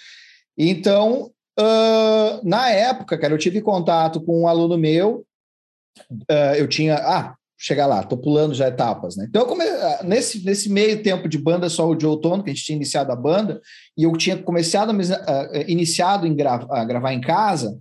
Então, 0.57 1.31
uh, 1.59 2.41
na 2.49 2.71
época, 2.71 3.19
cara, 3.19 3.33
eu 3.33 3.39
tive 3.39 3.61
contato 3.61 4.21
com 4.21 4.43
um 4.43 4.49
aluno 4.49 4.79
meu, 4.79 5.25
uh, 6.11 6.55
eu 6.57 6.69
tinha, 6.69 6.97
ah, 6.97 7.35
chegar 7.59 7.87
lá, 7.87 8.03
tô 8.03 8.17
pulando 8.17 8.55
já 8.55 8.69
etapas, 8.69 9.17
né? 9.17 9.27
Então, 9.29 9.47
come... 9.47 9.65
Ah, 9.65 10.03
nesse, 10.05 10.45
nesse 10.45 10.69
meio 10.69 11.03
tempo 11.03 11.29
de 11.29 11.39
banda 11.39 11.69
só 11.69 11.89
o 11.89 11.95
de 11.95 12.07
outono, 12.07 12.43
que 12.43 12.51
a 12.51 12.53
gente 12.53 12.65
tinha 12.65 12.77
iniciado 12.77 13.11
a 13.11 13.17
banda, 13.17 13.61
e 13.97 14.05
eu 14.05 14.13
tinha 14.13 14.37
começado, 14.37 14.91
uh, 14.91 15.65
iniciado 15.67 16.27
em 16.27 16.35
gra... 16.35 16.67
a 16.71 16.85
gravar 16.85 17.13
em 17.13 17.21
casa, 17.21 17.79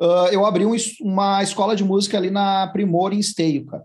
uh, 0.00 0.28
eu 0.30 0.44
abri 0.44 0.66
um, 0.66 0.76
uma 1.00 1.42
escola 1.42 1.74
de 1.74 1.84
música 1.84 2.18
ali 2.18 2.30
na 2.30 2.68
Primor, 2.68 3.12
em 3.12 3.18
Esteio, 3.18 3.66
cara. 3.66 3.84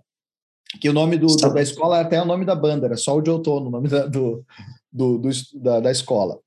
Que 0.82 0.89
o 0.89 0.93
nome 0.93 1.17
do, 1.17 1.27
do, 1.27 1.53
da 1.53 1.62
escola 1.62 2.01
até 2.01 2.22
o 2.22 2.25
nome 2.25 2.46
da 2.46 2.55
banda, 2.55 2.88
era 2.88 2.98
só 2.98 3.15
o 3.15 3.22
de 3.22 3.29
outono, 3.29 3.67
o 3.67 3.72
nome 3.72 3.88
da, 3.88 4.08
do, 4.08 4.43
do, 4.91 5.17
do 5.20 5.29
da, 5.55 5.79
da 5.79 5.91
escola. 5.91 6.39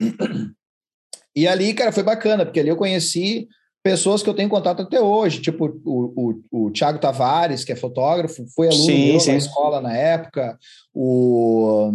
E 1.34 1.46
ali, 1.46 1.72
cara, 1.74 1.92
foi 1.92 2.02
bacana, 2.02 2.44
porque 2.44 2.58
ali 2.58 2.70
eu 2.70 2.76
conheci 2.76 3.46
pessoas 3.86 4.20
que 4.20 4.28
eu 4.28 4.34
tenho 4.34 4.48
contato 4.48 4.82
até 4.82 5.00
hoje, 5.00 5.40
tipo 5.40 5.80
o, 5.84 6.40
o, 6.50 6.66
o 6.66 6.70
Thiago 6.72 6.98
Tavares, 6.98 7.62
que 7.62 7.70
é 7.70 7.76
fotógrafo, 7.76 8.44
foi 8.52 8.66
aluno 8.66 8.84
sim, 8.84 9.12
meu 9.12 9.20
sim. 9.20 9.30
na 9.30 9.36
escola 9.36 9.80
na 9.80 9.96
época, 9.96 10.58
o 10.92 11.92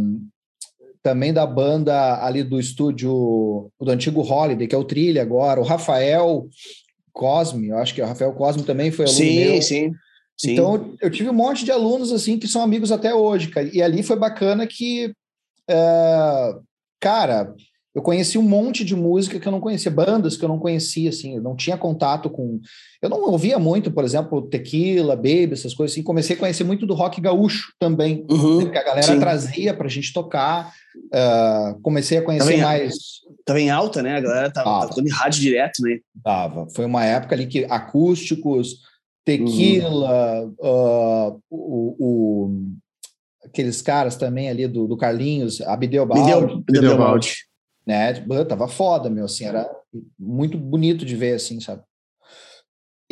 também 1.04 1.34
da 1.34 1.46
banda 1.46 2.24
ali 2.24 2.44
do 2.44 2.60
estúdio 2.62 3.70
do 3.78 3.92
antigo 3.92 4.22
Holiday, 4.22 4.70
que 4.70 4.76
é 4.76 4.78
o 4.78 4.86
Trilha 4.86 5.22
agora, 5.22 5.60
o 5.60 5.66
Rafael 5.66 6.48
Cosme, 7.12 7.68
eu 7.68 7.78
acho 7.78 7.94
que 7.94 8.02
o 8.02 8.06
Rafael 8.06 8.32
Cosme 8.32 8.64
também 8.64 8.90
foi 8.90 9.04
aluno 9.04 9.20
sim, 9.20 9.40
meu. 9.40 9.62
Sim, 9.62 9.94
sim. 10.38 10.54
Então 10.54 10.96
eu 11.02 11.12
tive 11.12 11.30
um 11.30 11.34
monte 11.34 11.66
de 11.66 11.72
alunos 11.72 12.14
assim 12.14 12.40
que 12.40 12.48
são 12.48 12.62
amigos 12.62 12.90
até 12.90 13.14
hoje, 13.14 13.50
cara. 13.50 13.70
E 13.74 13.82
ali 13.82 14.02
foi 14.02 14.16
bacana 14.16 14.66
que, 14.66 15.08
uh, 15.70 16.64
cara, 17.02 17.54
eu 17.94 18.02
conheci 18.02 18.38
um 18.38 18.44
monte 18.44 18.86
de 18.86 18.96
música 18.96 19.38
que 19.38 19.46
eu 19.46 19.52
não 19.52 19.60
conhecia, 19.60 19.92
bandas 19.92 20.38
que 20.38 20.46
eu 20.46 20.50
não 20.50 20.58
conhecia, 20.58 21.10
assim, 21.10 21.36
eu 21.36 21.42
não 21.42 21.56
tinha 21.56 21.78
contato 21.78 22.30
com. 22.30 22.62
Eu 23.02 23.10
não 23.10 23.22
ouvia 23.30 23.60
muito, 23.60 23.92
por 23.92 24.06
exemplo, 24.06 24.44
Tequila, 24.44 25.16
Baby, 25.16 25.50
essas 25.52 25.74
coisas 25.74 25.94
assim. 25.94 26.04
Comecei 26.04 26.38
a 26.38 26.40
conhecer 26.40 26.64
muito 26.64 26.86
do 26.86 26.94
rock 26.94 27.20
gaúcho 27.20 27.74
também, 27.78 28.26
uhum, 28.30 28.70
que 28.72 28.78
a 28.78 28.84
galera 28.84 29.14
sim. 29.14 29.20
trazia 29.20 29.74
para 29.74 29.88
a 29.88 29.90
gente 29.90 30.14
tocar. 30.14 30.74
Uh, 31.14 31.82
comecei 31.82 32.18
a 32.18 32.22
conhecer 32.22 32.58
tava 32.58 32.64
mais. 32.64 32.94
Tava 33.44 33.60
em 33.60 33.70
alta, 33.70 34.02
né? 34.02 34.16
A 34.16 34.22
galera 34.22 34.52
tava, 34.52 34.88
tava 34.88 35.02
em 35.02 35.10
rádio 35.10 35.42
direto, 35.42 35.82
né? 35.82 36.00
Tava. 36.24 36.68
Foi 36.74 36.86
uma 36.86 37.04
época 37.04 37.36
ali 37.36 37.46
que 37.46 37.66
acústicos, 37.66 38.78
Tequila, 39.26 40.44
uhum. 40.44 40.56
uh, 40.62 41.42
o, 41.50 41.96
o, 42.00 42.68
aqueles 43.44 43.82
caras 43.82 44.16
também 44.16 44.50
ali 44.50 44.66
do, 44.66 44.88
do 44.88 44.96
Carlinhos, 44.96 45.60
Abdeu 45.60 46.06
Balde. 46.06 46.54
Abdeu 46.70 46.98
Balde 46.98 47.51
né? 47.86 48.14
Tipo, 48.14 48.46
tava 48.46 48.68
foda, 48.68 49.10
meu, 49.10 49.26
assim, 49.26 49.46
era 49.46 49.70
muito 50.18 50.58
bonito 50.58 51.06
de 51.06 51.16
ver, 51.16 51.34
assim, 51.34 51.60
sabe? 51.60 51.84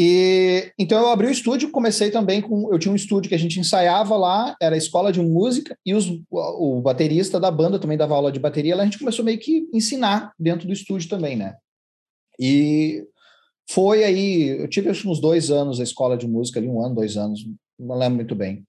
E 0.02 0.72
então 0.80 0.98
eu 0.98 1.10
abri 1.10 1.28
o 1.28 1.32
estúdio, 1.32 1.72
comecei 1.72 2.10
também 2.10 2.42
com. 2.42 2.72
Eu 2.72 2.80
tinha 2.80 2.92
um 2.92 2.96
estúdio 2.96 3.28
que 3.28 3.36
a 3.36 3.40
gente 3.40 3.60
ensaiava 3.60 4.16
lá, 4.16 4.56
era 4.62 4.78
escola 4.78 5.12
de 5.12 5.20
música, 5.20 5.78
e 5.86 5.94
os, 5.94 6.08
o 6.32 6.80
baterista 6.80 7.38
da 7.38 7.52
banda 7.52 7.78
também 7.78 7.98
dava 7.98 8.16
aula 8.16 8.32
de 8.32 8.40
bateria, 8.40 8.78
lá 8.78 8.84
a 8.84 8.86
gente 8.86 8.98
começou 8.98 9.26
meio 9.26 9.38
que 9.38 9.68
ensinar 9.74 10.32
dentro 10.40 10.66
do 10.66 10.72
estúdio 10.72 11.10
também, 11.10 11.36
né? 11.36 11.56
E 12.40 13.04
foi 13.70 14.06
aí, 14.06 14.62
eu 14.62 14.70
tive 14.70 14.90
acho, 14.90 15.10
uns 15.10 15.20
dois 15.20 15.52
anos 15.52 15.82
a 15.82 15.84
escola 15.84 16.18
de 16.18 16.26
música 16.26 16.62
ali, 16.62 16.70
um 16.70 16.82
ano, 16.82 16.96
dois 16.96 17.18
anos, 17.18 17.46
não 17.78 17.98
lembro 17.98 18.16
muito 18.16 18.36
bem. 18.36 18.66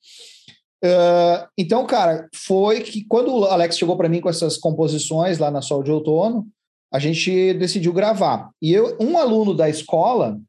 Uh, 0.82 1.46
então, 1.58 1.86
cara, 1.86 2.28
foi 2.34 2.80
que 2.80 3.04
quando 3.04 3.34
o 3.34 3.44
Alex 3.44 3.76
chegou 3.76 3.96
para 3.96 4.08
mim 4.08 4.20
com 4.20 4.30
essas 4.30 4.56
composições 4.56 5.38
lá 5.38 5.50
na 5.50 5.60
Sol 5.60 5.82
de 5.82 5.90
Outono, 5.90 6.46
a 6.92 6.98
gente 6.98 7.54
decidiu 7.54 7.92
gravar. 7.92 8.50
E 8.60 8.72
eu, 8.72 8.96
um 9.00 9.16
aluno 9.18 9.54
da 9.54 9.68
escola, 9.68 10.40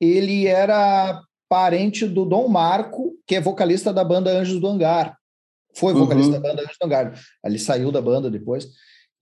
ele 0.00 0.46
era 0.46 1.22
parente 1.48 2.06
do 2.06 2.24
Dom 2.24 2.46
Marco, 2.48 3.14
que 3.26 3.36
é 3.36 3.40
vocalista 3.40 3.92
da 3.92 4.04
banda 4.04 4.30
Anjos 4.30 4.60
do 4.60 4.66
Hangar. 4.66 5.16
Foi 5.74 5.94
vocalista 5.94 6.36
uhum. 6.36 6.42
da 6.42 6.48
banda 6.48 6.62
Anjos 6.62 6.76
do 6.78 6.84
Hangar. 6.84 7.20
Ele 7.44 7.58
saiu 7.58 7.90
da 7.90 8.02
banda 8.02 8.30
depois. 8.30 8.68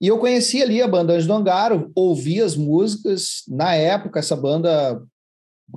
E 0.01 0.07
eu 0.07 0.19
conheci 0.19 0.61
ali 0.61 0.81
a 0.81 0.87
banda 0.87 1.13
Anjos 1.13 1.27
do 1.27 1.33
Hangar, 1.33 1.71
ouvi 1.95 2.41
as 2.41 2.55
músicas. 2.55 3.43
Na 3.47 3.73
época, 3.73 4.19
essa 4.19 4.35
banda, 4.35 5.01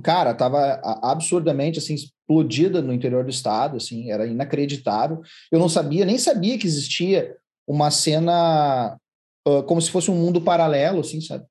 cara, 0.02 0.35
tava 0.35 0.80
absurdamente 1.02 1.78
assim 1.78 1.94
explodida 1.94 2.80
no 2.80 2.92
interior 2.92 3.25
do 3.25 3.30
estado, 3.30 3.76
assim, 3.76 4.11
era 4.11 4.26
inacreditável. 4.26 5.20
Eu 5.50 5.59
não 5.59 5.68
sabia, 5.68 6.04
nem 6.04 6.16
sabia 6.16 6.56
que 6.56 6.66
existia 6.66 7.35
uma 7.66 7.90
cena 7.90 8.97
uh, 9.47 9.62
como 9.64 9.80
se 9.80 9.90
fosse 9.90 10.11
um 10.11 10.16
mundo 10.16 10.40
paralelo, 10.40 11.00
assim, 11.00 11.20
sabe? 11.20 11.44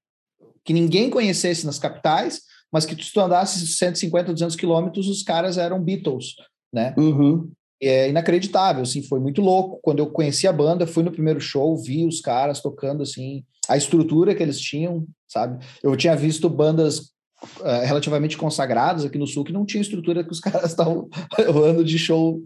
Que 0.64 0.74
ninguém 0.74 1.10
conhecesse 1.10 1.66
nas 1.66 1.80
capitais, 1.80 2.42
mas 2.72 2.86
que 2.86 2.96
tu 2.96 3.20
andasse 3.20 3.66
150, 3.68 4.34
200 4.34 4.56
quilômetros, 4.56 5.08
os 5.08 5.24
caras 5.24 5.58
eram 5.58 5.84
Beatles, 5.84 6.36
né? 6.74 6.94
Uhum. 6.98 7.52
É 7.82 8.10
inacreditável, 8.10 8.84
assim, 8.84 9.02
foi 9.02 9.20
muito 9.20 9.42
louco. 9.42 9.80
Quando 9.82 10.00
eu 10.00 10.08
conheci 10.08 10.48
a 10.48 10.54
banda, 10.54 10.86
fui 10.86 11.04
no 11.04 11.12
primeiro 11.12 11.40
show, 11.40 11.78
vi 11.78 12.06
os 12.06 12.20
caras 12.20 12.62
tocando, 12.62 13.04
assim, 13.04 13.44
a 13.68 13.78
estrutura 13.78 14.36
que 14.36 14.44
eles 14.44 14.60
tinham, 14.60 15.06
sabe? 15.28 15.64
Eu 15.82 15.96
tinha 15.96 16.16
visto 16.16 16.50
bandas 16.50 17.12
uh, 17.60 17.86
relativamente 17.86 18.38
consagradas 18.38 19.06
aqui 19.06 19.18
no 19.18 19.28
Sul 19.28 19.44
que 19.44 19.54
não 19.54 19.66
tinha 19.66 19.82
estrutura 19.82 20.24
que 20.24 20.32
os 20.32 20.40
caras 20.42 20.72
estavam 20.72 21.10
rolando 21.48 21.84
de 21.84 21.98
show. 21.98 22.42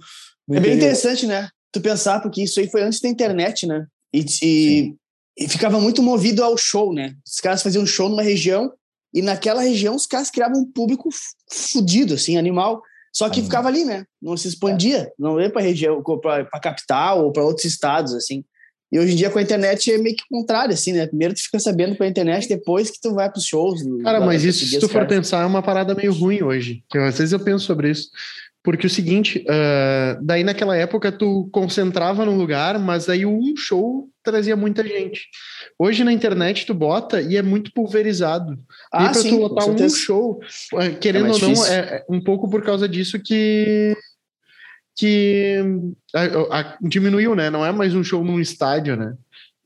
É 0.52 0.60
bem 0.60 0.76
interessante, 0.76 1.26
né? 1.26 1.50
Tu 1.72 1.82
pensar, 1.82 2.22
porque 2.22 2.44
isso 2.44 2.60
aí 2.60 2.70
foi 2.70 2.84
antes 2.84 3.00
da 3.00 3.10
internet, 3.10 3.66
né? 3.66 3.86
E, 4.14 4.26
e, 4.44 4.96
e 5.38 5.48
ficava 5.48 5.80
muito 5.80 6.04
movido 6.04 6.44
ao 6.44 6.56
show, 6.58 6.94
né? 6.94 7.16
Os 7.26 7.40
caras 7.40 7.64
faziam 7.64 7.84
um 7.84 7.88
show 7.88 8.10
numa 8.10 8.22
região 8.22 8.72
e 9.14 9.22
naquela 9.22 9.62
região 9.62 9.96
os 9.96 10.06
caras 10.06 10.30
criavam 10.30 10.62
um 10.62 10.72
público 10.72 11.10
fudido, 11.52 12.14
assim, 12.14 12.38
animal. 12.38 12.82
Só 13.16 13.30
que 13.30 13.44
ficava 13.44 13.68
ali, 13.68 13.86
né? 13.86 14.06
Não 14.20 14.36
se 14.36 14.48
expandia, 14.48 14.98
é. 14.98 15.12
não 15.20 15.40
ia 15.40 15.50
para 15.50 15.62
região, 15.62 16.02
para 16.22 16.46
capital 16.60 17.26
ou 17.26 17.32
para 17.32 17.44
outros 17.44 17.66
estados, 17.66 18.14
assim. 18.14 18.44
E 18.94 19.00
hoje 19.00 19.14
em 19.14 19.16
dia 19.16 19.32
com 19.32 19.40
a 19.40 19.42
internet 19.42 19.92
é 19.92 19.98
meio 19.98 20.16
que 20.16 20.24
contrário, 20.30 20.72
assim, 20.72 20.94
né? 20.94 21.08
Primeiro 21.08 21.34
tu 21.34 21.42
fica 21.42 21.60
sabendo 21.60 21.96
pela 21.96 22.08
internet, 22.08 22.48
depois 22.48 22.92
que 22.92 23.02
tu 23.02 23.16
vai 23.16 23.28
para 23.28 23.40
os 23.40 23.46
shows. 23.46 23.82
Cara, 24.04 24.22
mas 24.22 24.44
isso, 24.44 24.68
se 24.68 24.80
tu 24.80 24.88
for 24.88 25.08
pensar, 25.08 25.42
é 25.42 25.46
uma 25.48 25.64
parada 25.64 25.96
meio 25.96 26.14
ruim 26.14 26.44
hoje. 26.44 26.84
Às 26.94 27.18
vezes 27.18 27.32
eu 27.32 27.40
penso 27.40 27.66
sobre 27.66 27.90
isso. 27.90 28.10
Porque 28.64 28.86
o 28.86 28.90
seguinte, 28.90 29.44
uh, 29.50 30.24
daí 30.24 30.44
naquela 30.44 30.78
época 30.78 31.12
tu 31.12 31.50
concentrava 31.52 32.24
num 32.24 32.38
lugar, 32.38 32.78
mas 32.78 33.10
aí 33.10 33.26
um 33.26 33.56
show 33.58 34.08
trazia 34.24 34.56
muita 34.56 34.88
gente. 34.88 35.28
Hoje 35.78 36.04
na 36.04 36.14
internet 36.14 36.66
tu 36.68 36.74
bota 36.76 37.20
e 37.20 37.36
é 37.36 37.42
muito 37.42 37.74
pulverizado. 37.74 38.58
Ah, 38.94 39.06
e 39.06 39.12
para 39.12 39.22
tu 39.22 39.38
lotar 39.38 39.68
um 39.68 39.90
show, 39.90 40.40
é, 40.76 40.92
querendo 40.92 41.28
é 41.28 41.32
ou 41.32 41.40
não, 41.40 41.66
é, 41.66 41.78
é 41.78 42.04
um 42.08 42.24
pouco 42.24 42.48
por 42.48 42.64
causa 42.64 42.88
disso 42.88 43.20
que 43.20 43.98
que 44.96 45.58
a, 46.14 46.60
a, 46.60 46.78
diminuiu, 46.82 47.36
né? 47.36 47.50
Não 47.50 47.66
é 47.66 47.72
mais 47.72 47.96
um 47.96 48.04
show 48.04 48.24
num 48.24 48.40
estádio, 48.40 48.96
né? 48.96 49.16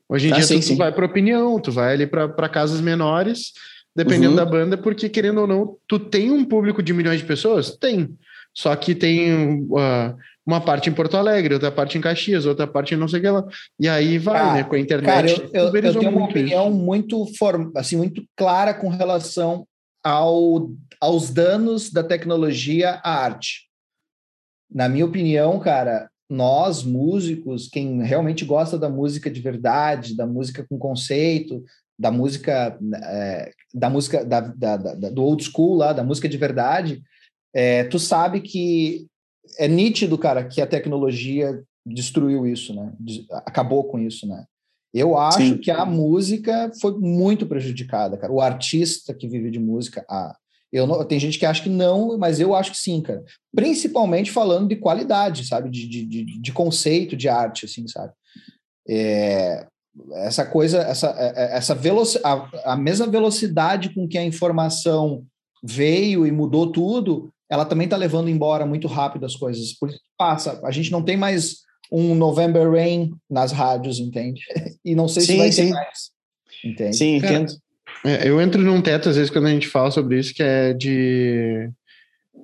Hoje 0.08 0.28
em 0.28 0.32
ah, 0.32 0.36
dia 0.36 0.44
sim, 0.44 0.60
tu, 0.60 0.64
sim. 0.64 0.76
vai 0.76 0.90
para 0.90 1.04
opinião, 1.04 1.60
tu 1.60 1.70
vai 1.70 1.92
ali 1.92 2.06
para 2.06 2.48
casas 2.48 2.80
menores, 2.80 3.52
dependendo 3.94 4.30
uhum. 4.30 4.36
da 4.36 4.46
banda, 4.46 4.78
porque 4.78 5.08
querendo 5.08 5.42
ou 5.42 5.46
não, 5.46 5.76
tu 5.86 5.98
tem 5.98 6.30
um 6.30 6.44
público 6.44 6.82
de 6.82 6.94
milhões 6.94 7.20
de 7.20 7.26
pessoas? 7.26 7.76
Tem. 7.76 8.08
Só 8.54 8.74
que 8.74 8.94
tem 8.94 9.64
uh, 9.64 10.16
uma 10.46 10.60
parte 10.62 10.88
em 10.88 10.94
Porto 10.94 11.16
Alegre, 11.16 11.54
outra 11.54 11.70
parte 11.70 11.98
em 11.98 12.00
Caxias, 12.00 12.46
outra 12.46 12.66
parte 12.66 12.94
em 12.94 12.96
não 12.96 13.06
sei 13.06 13.18
o 13.18 13.22
que 13.22 13.28
lá. 13.28 13.44
E 13.78 13.86
aí 13.86 14.16
vai, 14.16 14.40
ah, 14.40 14.54
né? 14.54 14.64
Com 14.64 14.76
a 14.76 14.78
internet. 14.78 15.06
Cara, 15.06 15.30
eu, 15.52 15.66
eu, 15.66 15.76
eu 15.76 16.00
tenho 16.00 16.10
uma 16.10 16.24
opinião 16.24 16.68
isso. 16.68 16.78
muito, 16.78 17.26
form, 17.36 17.70
assim, 17.76 17.96
muito 17.96 18.24
clara 18.34 18.72
com 18.72 18.88
relação 18.88 19.66
ao, 20.02 20.70
aos 21.00 21.30
danos 21.30 21.90
da 21.90 22.02
tecnologia 22.02 22.98
à 23.04 23.22
arte. 23.22 23.67
Na 24.70 24.88
minha 24.88 25.06
opinião, 25.06 25.58
cara, 25.58 26.10
nós, 26.28 26.82
músicos, 26.82 27.68
quem 27.68 28.02
realmente 28.02 28.44
gosta 28.44 28.78
da 28.78 28.88
música 28.88 29.30
de 29.30 29.40
verdade, 29.40 30.16
da 30.16 30.26
música 30.26 30.64
com 30.68 30.78
conceito, 30.78 31.64
da 31.98 32.10
música, 32.10 32.78
é, 33.04 33.52
da 33.74 33.88
música 33.88 34.24
da, 34.24 34.40
da, 34.40 34.76
da, 34.76 35.10
do 35.10 35.22
old 35.22 35.42
school 35.42 35.76
lá, 35.76 35.92
da 35.92 36.04
música 36.04 36.28
de 36.28 36.36
verdade, 36.36 37.02
é, 37.54 37.84
tu 37.84 37.98
sabe 37.98 38.40
que 38.40 39.06
é 39.58 39.66
nítido, 39.66 40.18
cara, 40.18 40.44
que 40.44 40.60
a 40.60 40.66
tecnologia 40.66 41.62
destruiu 41.84 42.46
isso, 42.46 42.74
né? 42.74 42.92
Acabou 43.46 43.84
com 43.84 43.98
isso, 43.98 44.26
né? 44.26 44.44
Eu 44.92 45.18
acho 45.18 45.38
Sim. 45.38 45.58
que 45.58 45.70
a 45.70 45.84
música 45.84 46.70
foi 46.80 46.98
muito 46.98 47.46
prejudicada, 47.46 48.16
cara. 48.16 48.32
O 48.32 48.40
artista 48.40 49.14
que 49.14 49.28
vive 49.28 49.50
de 49.50 49.58
música, 49.58 50.04
a, 50.08 50.36
eu 50.72 50.86
não, 50.86 51.04
tem 51.04 51.18
gente 51.18 51.38
que 51.38 51.46
acha 51.46 51.62
que 51.62 51.68
não, 51.68 52.18
mas 52.18 52.40
eu 52.40 52.54
acho 52.54 52.72
que 52.72 52.78
sim, 52.78 53.00
cara. 53.00 53.24
Principalmente 53.54 54.30
falando 54.30 54.68
de 54.68 54.76
qualidade, 54.76 55.46
sabe? 55.46 55.70
De, 55.70 55.88
de, 55.88 56.04
de, 56.04 56.40
de 56.40 56.52
conceito 56.52 57.16
de 57.16 57.28
arte, 57.28 57.64
assim, 57.64 57.86
sabe? 57.88 58.12
É, 58.88 59.66
essa 60.16 60.44
coisa, 60.44 60.78
essa, 60.78 61.08
é, 61.18 61.32
é, 61.36 61.56
essa 61.56 61.74
velocidade, 61.74 62.50
a, 62.64 62.72
a 62.72 62.76
mesma 62.76 63.06
velocidade 63.06 63.94
com 63.94 64.06
que 64.06 64.18
a 64.18 64.24
informação 64.24 65.24
veio 65.62 66.26
e 66.26 66.30
mudou 66.30 66.70
tudo, 66.70 67.32
ela 67.50 67.64
também 67.64 67.86
está 67.86 67.96
levando 67.96 68.28
embora 68.28 68.66
muito 68.66 68.86
rápido 68.86 69.24
as 69.24 69.34
coisas. 69.34 69.72
Por 69.72 69.88
isso 69.88 70.00
passa. 70.16 70.60
A 70.64 70.70
gente 70.70 70.92
não 70.92 71.02
tem 71.02 71.16
mais 71.16 71.62
um 71.90 72.14
November 72.14 72.70
Rain 72.70 73.12
nas 73.28 73.52
rádios, 73.52 73.98
entende? 73.98 74.42
E 74.84 74.94
não 74.94 75.06
sei 75.06 75.22
sim, 75.22 75.32
se 75.32 75.38
vai 75.38 75.52
sim. 75.52 75.66
ter 75.66 75.72
mais. 75.72 76.10
Entende? 76.64 76.96
Sim, 76.96 77.16
entendo. 77.16 77.52
É, 78.04 78.28
eu 78.28 78.40
entro 78.40 78.60
num 78.62 78.80
teto, 78.80 79.08
às 79.08 79.16
vezes, 79.16 79.30
quando 79.30 79.46
a 79.46 79.50
gente 79.50 79.68
fala 79.68 79.90
sobre 79.90 80.18
isso, 80.18 80.34
que 80.34 80.42
é 80.42 80.72
de 80.72 81.70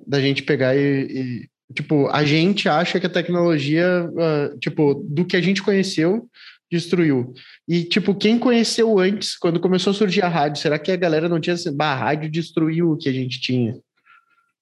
da 0.05 0.19
gente 0.19 0.43
pegar 0.43 0.75
e, 0.75 0.79
e 0.79 1.73
tipo, 1.73 2.07
a 2.09 2.23
gente 2.23 2.69
acha 2.69 2.99
que 2.99 3.05
a 3.07 3.09
tecnologia, 3.09 4.07
uh, 4.11 4.57
tipo, 4.59 4.93
do 4.93 5.25
que 5.25 5.35
a 5.35 5.41
gente 5.41 5.63
conheceu, 5.63 6.29
destruiu. 6.71 7.33
E, 7.67 7.83
tipo, 7.83 8.13
quem 8.13 8.37
conheceu 8.37 8.99
antes, 8.99 9.37
quando 9.37 9.59
começou 9.59 9.91
a 9.91 9.93
surgir 9.93 10.23
a 10.23 10.27
rádio, 10.27 10.61
será 10.61 10.77
que 10.77 10.91
a 10.91 10.95
galera 10.95 11.29
não 11.29 11.39
tinha 11.39 11.53
assim, 11.53 11.75
bah, 11.75 11.93
a 11.93 11.95
rádio 11.95 12.29
destruiu 12.29 12.91
o 12.91 12.97
que 12.97 13.09
a 13.09 13.13
gente 13.13 13.39
tinha? 13.39 13.77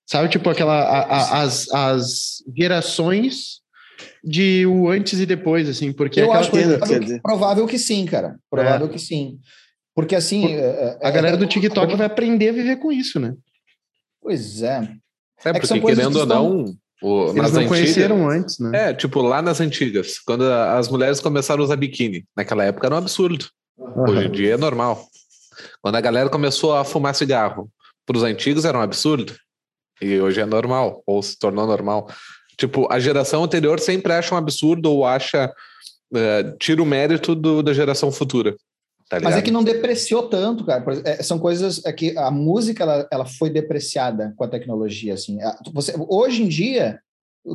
Sabe, 0.05 0.29
tipo, 0.29 0.49
aquela, 0.49 0.81
a, 0.81 1.01
a, 1.01 1.41
as, 1.41 1.69
as 1.69 2.43
gerações 2.55 3.61
de 4.23 4.65
o 4.65 4.89
antes 4.89 5.19
e 5.19 5.25
depois, 5.25 5.67
assim, 5.67 5.91
porque 5.91 6.21
eu 6.21 6.31
acho 6.31 6.51
coisa, 6.51 6.77
provável, 6.77 7.19
provável, 7.21 7.67
que 7.67 7.79
sim, 7.79 8.05
cara. 8.05 8.37
Provável 8.49 8.87
é. 8.87 8.89
que 8.89 8.99
sim. 8.99 9.39
Porque 9.95 10.15
assim. 10.15 10.45
É, 10.53 10.97
é, 11.01 11.07
a 11.07 11.11
galera 11.11 11.37
do 11.37 11.47
TikTok 11.47 11.95
vai 11.95 12.07
aprender 12.07 12.49
a 12.49 12.53
viver 12.53 12.77
com 12.77 12.91
isso, 12.91 13.19
né? 13.19 13.35
Pois 14.21 14.61
é. 14.61 14.89
É, 15.45 15.49
é 15.49 15.53
porque 15.53 15.79
querendo 15.79 16.19
ou 16.19 16.25
não. 16.25 16.65
O, 17.01 17.23
Eles 17.31 17.35
não 17.35 17.43
antigas, 17.43 17.67
conheceram 17.67 18.29
antes, 18.29 18.59
né? 18.59 18.89
É, 18.89 18.93
tipo, 18.93 19.21
lá 19.21 19.41
nas 19.41 19.59
antigas, 19.59 20.19
quando 20.19 20.45
as 20.45 20.87
mulheres 20.87 21.19
começaram 21.19 21.61
a 21.61 21.65
usar 21.65 21.75
biquíni, 21.75 22.25
naquela 22.33 22.63
época 22.63 22.87
era 22.87 22.95
um 22.95 22.97
absurdo. 22.97 23.45
Uhum. 23.77 24.09
Hoje 24.09 24.27
em 24.27 24.31
dia 24.31 24.53
é 24.53 24.57
normal. 24.57 25.05
Quando 25.81 25.95
a 25.95 26.01
galera 26.01 26.29
começou 26.29 26.73
a 26.73 26.85
fumar 26.85 27.13
cigarro, 27.13 27.69
para 28.05 28.17
os 28.17 28.23
antigos 28.23 28.63
era 28.63 28.77
um 28.77 28.81
absurdo. 28.81 29.35
E 30.01 30.19
hoje 30.19 30.39
é 30.39 30.45
normal, 30.45 31.03
ou 31.05 31.21
se 31.21 31.37
tornou 31.37 31.67
normal. 31.67 32.09
Tipo, 32.57 32.91
a 32.91 32.99
geração 32.99 33.43
anterior 33.43 33.79
sempre 33.81 34.13
acha 34.13 34.33
um 34.33 34.37
absurdo 34.37 34.89
ou 34.89 35.05
acha. 35.05 35.53
Uh, 36.11 36.55
tira 36.59 36.81
o 36.81 36.85
mérito 36.85 37.33
do, 37.35 37.63
da 37.63 37.73
geração 37.73 38.11
futura. 38.11 38.55
Tá 39.19 39.29
Mas 39.29 39.37
é 39.37 39.41
que 39.41 39.51
não 39.51 39.63
depreciou 39.63 40.29
tanto, 40.29 40.65
cara. 40.65 40.83
É, 41.05 41.21
são 41.21 41.37
coisas. 41.37 41.83
É 41.85 41.93
que 41.93 42.17
a 42.17 42.31
música 42.31 42.83
ela, 42.83 43.07
ela 43.11 43.25
foi 43.25 43.49
depreciada 43.49 44.33
com 44.35 44.43
a 44.43 44.47
tecnologia. 44.47 45.13
Assim. 45.13 45.37
Você, 45.73 45.93
hoje 45.97 46.43
em 46.43 46.47
dia, 46.47 46.99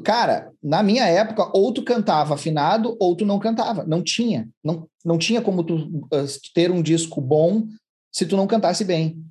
cara, 0.04 0.50
na 0.62 0.82
minha 0.82 1.06
época, 1.06 1.50
ou 1.52 1.72
tu 1.72 1.82
cantava 1.82 2.34
afinado 2.34 2.96
ou 3.00 3.16
tu 3.16 3.24
não 3.24 3.38
cantava. 3.38 3.84
Não 3.84 4.02
tinha. 4.02 4.48
Não, 4.62 4.86
não 5.04 5.18
tinha 5.18 5.40
como 5.40 5.64
tu 5.64 5.76
uh, 5.76 6.26
ter 6.54 6.70
um 6.70 6.82
disco 6.82 7.20
bom 7.20 7.66
se 8.12 8.26
tu 8.26 8.36
não 8.36 8.46
cantasse 8.46 8.84
bem. 8.84 9.22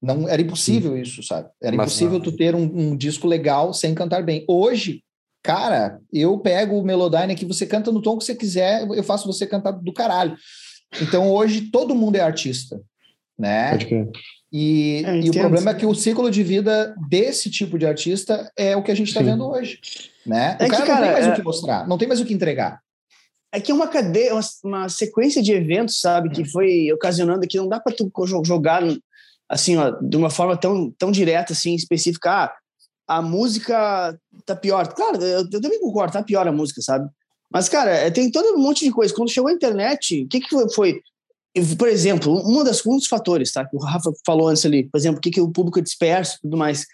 Não 0.00 0.28
era 0.28 0.40
impossível 0.40 0.94
Sim. 0.94 1.00
isso, 1.02 1.22
sabe? 1.22 1.48
Era 1.60 1.76
Mas 1.76 1.86
impossível 1.88 2.18
não. 2.18 2.24
tu 2.24 2.32
ter 2.32 2.54
um, 2.54 2.62
um, 2.62 2.96
disco 2.96 3.26
legal 3.26 3.74
sem 3.74 3.94
cantar 3.94 4.22
bem. 4.22 4.44
Hoje, 4.48 5.02
cara, 5.42 6.00
eu 6.12 6.38
pego 6.38 6.78
o 6.78 6.84
Melodyne 6.84 7.34
que 7.34 7.44
você 7.44 7.66
canta 7.66 7.90
no 7.90 8.00
tom 8.00 8.16
que 8.16 8.24
você 8.24 8.34
quiser, 8.34 8.86
eu 8.88 9.02
faço 9.02 9.26
você 9.26 9.46
cantar 9.46 9.72
do 9.72 9.92
caralho. 9.92 10.36
Então 11.00 11.30
hoje 11.30 11.70
todo 11.70 11.94
mundo 11.94 12.16
é 12.16 12.20
artista, 12.20 12.80
né? 13.38 13.78
E, 14.50 15.02
é, 15.04 15.20
e 15.20 15.30
o 15.30 15.32
problema 15.32 15.70
é 15.70 15.74
que 15.74 15.84
o 15.84 15.94
ciclo 15.94 16.30
de 16.30 16.42
vida 16.42 16.94
desse 17.08 17.50
tipo 17.50 17.78
de 17.78 17.86
artista 17.86 18.50
é 18.56 18.76
o 18.76 18.82
que 18.82 18.90
a 18.90 18.94
gente 18.94 19.08
está 19.08 19.20
vendo 19.20 19.46
hoje, 19.46 19.78
né? 20.26 20.56
É 20.58 20.66
o 20.66 20.68
cara, 20.68 20.82
que, 20.82 20.88
cara, 20.88 21.00
não 21.00 21.04
tem 21.04 21.12
mais 21.12 21.26
é... 21.26 21.30
o 21.30 21.34
que 21.34 21.42
mostrar, 21.42 21.88
não 21.88 21.98
tem 21.98 22.08
mais 22.08 22.20
o 22.20 22.24
que 22.24 22.34
entregar. 22.34 22.80
É 23.52 23.60
que 23.60 23.70
é 23.70 23.74
uma 23.74 23.88
cadeia, 23.88 24.34
uma, 24.34 24.42
uma 24.64 24.88
sequência 24.88 25.42
de 25.42 25.52
eventos, 25.52 26.00
sabe, 26.00 26.30
que 26.30 26.44
foi 26.44 26.92
ocasionando 26.92 27.46
que 27.46 27.56
não 27.56 27.68
dá 27.68 27.80
para 27.80 27.94
tu 27.94 28.10
jogar 28.44 28.82
assim, 29.48 29.76
ó, 29.76 29.90
de 29.90 30.16
uma 30.16 30.28
forma 30.28 30.56
tão, 30.56 30.90
tão 30.92 31.10
direta, 31.10 31.52
assim, 31.52 31.74
específica. 31.74 32.30
Ah, 32.30 32.54
a 33.06 33.22
música 33.22 34.18
tá 34.44 34.54
pior. 34.54 34.86
Claro, 34.92 35.22
eu, 35.22 35.46
eu 35.50 35.60
também 35.60 35.80
concordo, 35.80 36.12
tá 36.12 36.22
pior 36.22 36.46
a 36.46 36.52
música, 36.52 36.82
sabe? 36.82 37.08
Mas, 37.50 37.68
cara, 37.68 37.90
é, 37.90 38.10
tem 38.10 38.30
todo 38.30 38.56
um 38.56 38.62
monte 38.62 38.84
de 38.84 38.90
coisa. 38.90 39.14
Quando 39.14 39.30
chegou 39.30 39.48
a 39.48 39.52
internet, 39.52 40.22
o 40.22 40.28
que, 40.28 40.40
que 40.40 40.68
foi? 40.70 41.00
Por 41.78 41.88
exemplo, 41.88 42.34
uma 42.42 42.62
das, 42.62 42.84
um 42.86 42.96
dos 42.96 43.06
fatores, 43.06 43.52
tá? 43.52 43.64
Que 43.64 43.74
o 43.74 43.80
Rafa 43.80 44.12
falou 44.24 44.48
antes 44.48 44.64
ali, 44.64 44.88
por 44.88 44.98
exemplo, 44.98 45.18
o 45.18 45.20
que, 45.20 45.30
que 45.30 45.40
o 45.40 45.50
público 45.50 45.78
é 45.78 45.82
disperso 45.82 46.36
e 46.36 46.40
tudo 46.42 46.56
mais. 46.56 46.84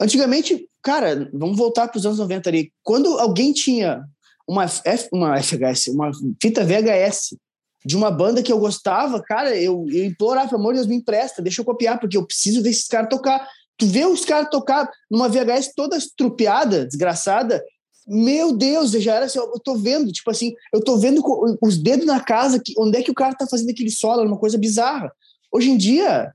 Antigamente, 0.00 0.68
cara, 0.82 1.30
vamos 1.32 1.56
voltar 1.56 1.88
para 1.88 1.98
os 1.98 2.04
anos 2.04 2.18
90 2.18 2.50
ali. 2.50 2.72
Quando 2.82 3.18
alguém 3.18 3.52
tinha 3.52 4.04
uma, 4.46 4.64
F, 4.64 5.08
uma 5.12 5.40
FHS, 5.40 5.88
uma 5.88 6.10
fita 6.42 6.64
VHS 6.64 7.36
de 7.84 7.96
uma 7.96 8.10
banda 8.10 8.42
que 8.42 8.52
eu 8.52 8.58
gostava, 8.58 9.22
cara, 9.22 9.54
eu, 9.56 9.86
eu 9.90 10.04
implorava, 10.04 10.48
pelo 10.48 10.60
amor 10.60 10.72
de 10.72 10.80
Deus, 10.80 10.88
me 10.88 10.96
empresta, 10.96 11.42
deixa 11.42 11.60
eu 11.60 11.64
copiar, 11.64 12.00
porque 12.00 12.16
eu 12.16 12.26
preciso 12.26 12.62
ver 12.62 12.70
esses 12.70 12.88
caras 12.88 13.08
tocar. 13.08 13.46
Tu 13.76 13.86
vê 13.86 14.04
os 14.06 14.24
caras 14.24 14.48
tocar 14.50 14.90
numa 15.10 15.28
VHS 15.28 15.72
toda 15.74 15.96
estrupiada, 15.96 16.86
desgraçada, 16.86 17.62
meu 18.06 18.52
Deus, 18.52 18.90
já 18.92 19.14
era 19.14 19.26
assim, 19.26 19.38
eu 19.38 19.60
tô 19.60 19.76
vendo, 19.76 20.12
tipo 20.12 20.30
assim, 20.30 20.54
eu 20.72 20.82
tô 20.82 20.98
vendo 20.98 21.22
os 21.62 21.78
dedos 21.78 22.06
na 22.06 22.20
casa, 22.20 22.60
que, 22.62 22.74
onde 22.78 22.98
é 22.98 23.02
que 23.02 23.10
o 23.10 23.14
cara 23.14 23.34
tá 23.34 23.46
fazendo 23.46 23.70
aquele 23.70 23.90
solo, 23.90 24.22
uma 24.22 24.38
coisa 24.38 24.58
bizarra. 24.58 25.10
Hoje 25.50 25.70
em 25.70 25.76
dia, 25.76 26.30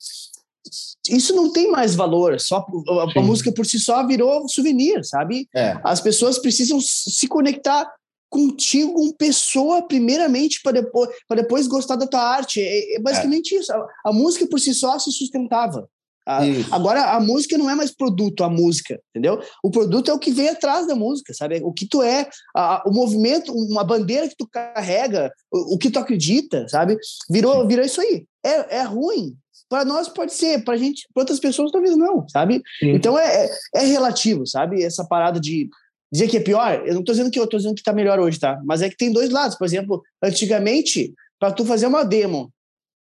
isso 1.10 1.36
não 1.36 1.52
tem 1.52 1.70
mais 1.70 1.96
valor, 1.96 2.40
só 2.40 2.66
a, 2.88 3.20
a 3.20 3.22
música 3.22 3.52
por 3.52 3.66
si 3.66 3.80
só 3.80 4.06
virou 4.06 4.48
souvenir, 4.48 5.04
sabe? 5.06 5.48
É. 5.56 5.80
As 5.84 6.02
pessoas 6.02 6.40
precisam 6.40 6.80
se 6.82 7.28
conectar 7.28 7.92
contigo, 8.30 8.94
com 8.94 9.12
pessoa, 9.12 9.82
primeiramente, 9.82 10.62
para 10.62 10.74
depois, 10.74 11.10
depois 11.36 11.68
gostar 11.68 11.96
da 11.96 12.08
tua 12.08 12.22
arte. 12.22 12.62
É, 12.62 12.96
é 12.96 13.00
basicamente 13.00 13.56
é. 13.56 13.60
isso. 13.60 13.74
A, 13.74 13.88
a, 14.06 14.14
música 14.14 14.48
por 14.48 14.60
si 14.60 14.74
só 14.74 14.98
se 15.00 15.12
sustentava. 15.12 15.90
A, 16.28 16.42
agora, 16.72 17.16
a 17.16 17.20
música 17.20 17.58
não 17.58 17.70
é 17.70 17.76
mais 17.76 17.92
produto, 17.92 18.44
a 18.44 18.50
música, 18.50 19.00
entendeu? 19.10 19.42
O 19.64 19.72
produto 19.72 20.12
é 20.12 20.14
o 20.14 20.20
que 20.20 20.32
vem 20.32 20.50
atrás 20.50 20.86
da 20.86 20.96
música, 20.96 21.34
sabe? 21.34 21.60
O 21.64 21.74
que 21.74 21.88
tu 21.88 22.04
é, 22.04 22.30
a, 22.56 22.84
o 22.86 22.94
movimento, 22.94 23.52
uma 23.52 23.84
bandeira 23.84 24.28
que 24.28 24.36
tu 24.38 24.48
carrega, 24.48 25.32
o, 25.52 25.76
o 25.76 25.78
que 25.78 25.90
tu 25.90 25.98
acredita, 25.98 26.68
sabe? 26.68 26.98
Virou, 27.30 27.68
virou 27.68 27.84
isso 27.84 28.00
aí. 28.00 28.26
É, 28.46 28.78
é 28.78 28.84
ruim, 28.84 29.36
para 29.70 29.86
nós 29.86 30.10
pode 30.10 30.34
ser, 30.34 30.64
para 30.64 30.78
gente, 30.78 31.08
para 31.14 31.22
outras 31.22 31.40
pessoas 31.40 31.72
talvez 31.72 31.96
não, 31.96 32.28
sabe? 32.28 32.62
Sim. 32.80 32.90
Então 32.90 33.18
é, 33.18 33.46
é, 33.46 33.50
é, 33.76 33.86
relativo, 33.86 34.46
sabe? 34.48 34.84
Essa 34.84 35.06
parada 35.06 35.40
de 35.40 35.70
dizer 36.12 36.28
que 36.28 36.38
é 36.38 36.42
pior, 36.42 36.84
eu 36.86 36.94
não 36.94 37.02
estou 37.02 37.14
dizendo 37.14 37.32
que 37.32 37.40
eu 37.40 37.44
estou 37.44 37.60
dizendo 37.60 37.76
que 37.76 37.82
está 37.82 37.94
melhor 37.94 38.20
hoje, 38.20 38.40
tá? 38.40 38.60
Mas 38.66 38.82
é 38.82 38.90
que 38.90 38.98
tem 38.98 39.12
dois 39.12 39.30
lados. 39.30 39.56
Por 39.56 39.66
exemplo, 39.66 40.02
antigamente, 40.24 41.14
para 41.40 41.52
tu 41.52 41.64
fazer 41.64 41.86
uma 41.86 42.04
demo 42.04 42.52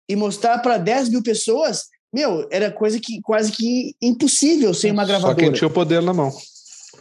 e 0.09 0.17
mostrar 0.17 0.59
para 0.59 0.77
10 0.77 1.11
mil 1.11 1.23
pessoas, 1.23 1.85
meu, 2.13 2.49
era 2.51 2.71
coisa 2.71 2.99
que 2.99 3.21
quase 3.23 3.53
que 3.53 3.95
impossível 4.03 4.75
sem 4.75 4.91
uma 4.91 5.05
gravadora. 5.05 5.35
Só 5.35 5.41
quem 5.41 5.53
tinha 5.53 5.69
o 5.69 5.73
poder 5.73 6.03
na 6.03 6.13
mão. 6.13 6.33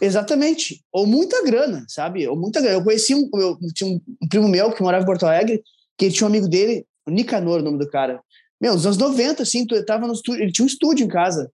Exatamente. 0.00 0.82
Ou 0.92 1.06
muita 1.06 1.44
grana, 1.44 1.84
sabe? 1.88 2.26
Ou 2.26 2.36
muita 2.36 2.60
grana. 2.60 2.76
Eu 2.76 2.84
conheci 2.84 3.14
um, 3.14 3.28
eu 3.34 3.58
tinha 3.74 3.90
um, 3.90 4.00
primo 4.28 4.48
meu 4.48 4.72
que 4.72 4.82
morava 4.82 5.02
em 5.02 5.06
Porto 5.06 5.26
Alegre, 5.26 5.62
que 5.98 6.06
ele 6.06 6.14
tinha 6.14 6.26
um 6.26 6.30
amigo 6.30 6.48
dele, 6.48 6.86
o 7.06 7.10
Nicanor, 7.10 7.60
o 7.60 7.62
nome 7.62 7.78
do 7.78 7.88
cara. 7.88 8.20
Meu, 8.60 8.74
nos 8.74 8.86
anos 8.86 8.98
90, 8.98 9.42
assim, 9.42 9.66
tu 9.66 9.84
tava 9.84 10.06
no 10.06 10.12
estúdio, 10.12 10.42
ele 10.42 10.52
tinha 10.52 10.64
um 10.64 10.68
estúdio 10.68 11.04
em 11.04 11.08
casa. 11.08 11.50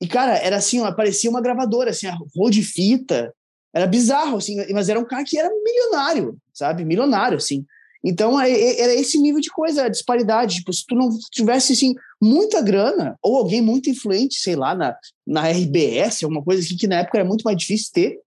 E, 0.00 0.06
cara, 0.06 0.36
era 0.36 0.56
assim, 0.56 0.80
ó, 0.80 0.92
parecia 0.92 1.30
uma 1.30 1.40
gravadora, 1.40 1.90
assim, 1.90 2.06
a 2.06 2.16
rol 2.36 2.50
de 2.50 2.62
fita. 2.62 3.34
Era 3.74 3.86
bizarro, 3.86 4.36
assim, 4.36 4.56
mas 4.72 4.88
era 4.88 5.00
um 5.00 5.04
cara 5.04 5.24
que 5.24 5.38
era 5.38 5.48
milionário, 5.48 6.36
sabe? 6.52 6.84
Milionário, 6.84 7.38
assim. 7.38 7.64
Então, 8.04 8.38
é, 8.38 8.50
é, 8.50 8.80
era 8.82 8.94
esse 8.94 9.18
nível 9.18 9.40
de 9.40 9.50
coisa, 9.50 9.84
a 9.84 9.88
disparidade. 9.88 10.56
Tipo, 10.56 10.72
se 10.72 10.84
tu 10.86 10.94
não 10.94 11.08
tivesse, 11.30 11.72
assim, 11.72 11.94
muita 12.20 12.60
grana, 12.60 13.16
ou 13.22 13.38
alguém 13.38 13.62
muito 13.62 13.88
influente, 13.88 14.34
sei 14.34 14.54
lá, 14.54 14.74
na, 14.74 14.94
na 15.26 15.48
RBS, 15.48 16.22
alguma 16.22 16.44
coisa 16.44 16.62
assim, 16.62 16.76
que 16.76 16.86
na 16.86 16.96
época 16.96 17.18
era 17.18 17.26
muito 17.26 17.42
mais 17.42 17.56
difícil 17.56 17.90
ter, 17.94 18.18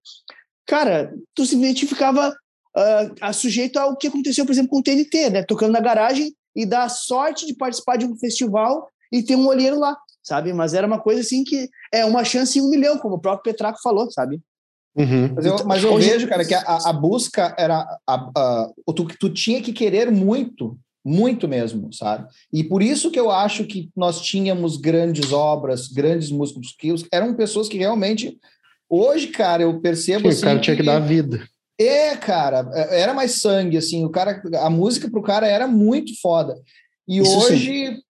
cara, 0.66 1.14
tu 1.36 1.46
simplesmente 1.46 1.86
ficava 1.86 2.36
uh, 2.76 3.34
sujeito 3.34 3.78
ao 3.78 3.96
que 3.96 4.08
aconteceu, 4.08 4.46
por 4.46 4.52
exemplo, 4.52 4.72
com 4.72 4.80
o 4.80 4.84
TNT, 4.84 5.30
né? 5.30 5.44
Tocando 5.44 5.74
na 5.74 5.80
garagem 5.80 6.34
e 6.56 6.66
dar 6.66 6.90
sorte 6.90 7.46
de 7.46 7.56
participar 7.56 7.98
de 7.98 8.06
um 8.06 8.18
festival 8.18 8.90
e 9.12 9.22
ter 9.22 9.36
um 9.36 9.48
olheiro 9.48 9.78
lá, 9.78 9.96
sabe? 10.24 10.54
Mas 10.54 10.74
era 10.74 10.88
uma 10.88 11.00
coisa 11.00 11.22
assim 11.22 11.44
que 11.44 11.70
é 11.94 12.04
uma 12.04 12.24
chance 12.24 12.58
em 12.58 12.64
um 12.64 12.70
milhão, 12.70 12.98
como 12.98 13.16
o 13.16 13.22
próprio 13.22 13.54
Petraco 13.54 13.80
falou, 13.82 14.10
sabe? 14.12 14.42
Uhum. 14.98 15.34
Mas 15.36 15.46
eu, 15.46 15.66
mas 15.66 15.84
eu 15.84 15.94
Hoje... 15.94 16.10
vejo, 16.10 16.28
cara, 16.28 16.44
que 16.44 16.56
a, 16.56 16.80
a 16.86 16.94
busca 16.94 17.54
era. 17.58 17.86
A, 18.08 18.32
a, 18.36 18.72
tu, 18.96 19.06
tu 19.20 19.30
tinha 19.30 19.62
que 19.62 19.72
querer 19.72 20.12
muito, 20.12 20.78
muito 21.06 21.48
mesmo, 21.48 21.94
sabe? 21.94 22.28
E 22.52 22.64
por 22.64 22.82
isso 22.82 23.12
que 23.12 23.20
eu 23.20 23.30
acho 23.30 23.66
que 23.66 23.92
nós 23.96 24.22
tínhamos 24.22 24.78
grandes 24.78 25.32
obras, 25.32 25.88
grandes 25.88 26.32
músicos, 26.32 26.76
que 26.78 26.94
eram 27.12 27.36
pessoas 27.36 27.70
que 27.70 27.78
realmente. 27.78 28.40
Hoje, 28.90 29.28
cara, 29.28 29.64
eu 29.64 29.80
percebo. 29.82 30.22
Sim, 30.22 30.28
assim, 30.30 30.40
o 30.40 30.44
cara 30.46 30.60
tinha 30.60 30.76
que, 30.76 30.82
que 30.82 30.86
dar 30.86 31.00
vida. 31.00 31.48
É, 31.80 32.16
cara, 32.16 32.68
é, 32.74 33.02
era 33.02 33.14
mais 33.14 33.40
sangue, 33.40 33.78
assim, 33.78 34.04
o 34.04 34.10
cara, 34.10 34.42
a 34.62 34.70
música 34.70 35.12
pro 35.12 35.22
cara 35.22 35.46
era 35.46 35.68
muito 35.68 36.20
foda. 36.20 36.56
E 37.08 37.20
Isso 37.20 37.38
hoje, 37.38 37.96
sim. 37.96 38.02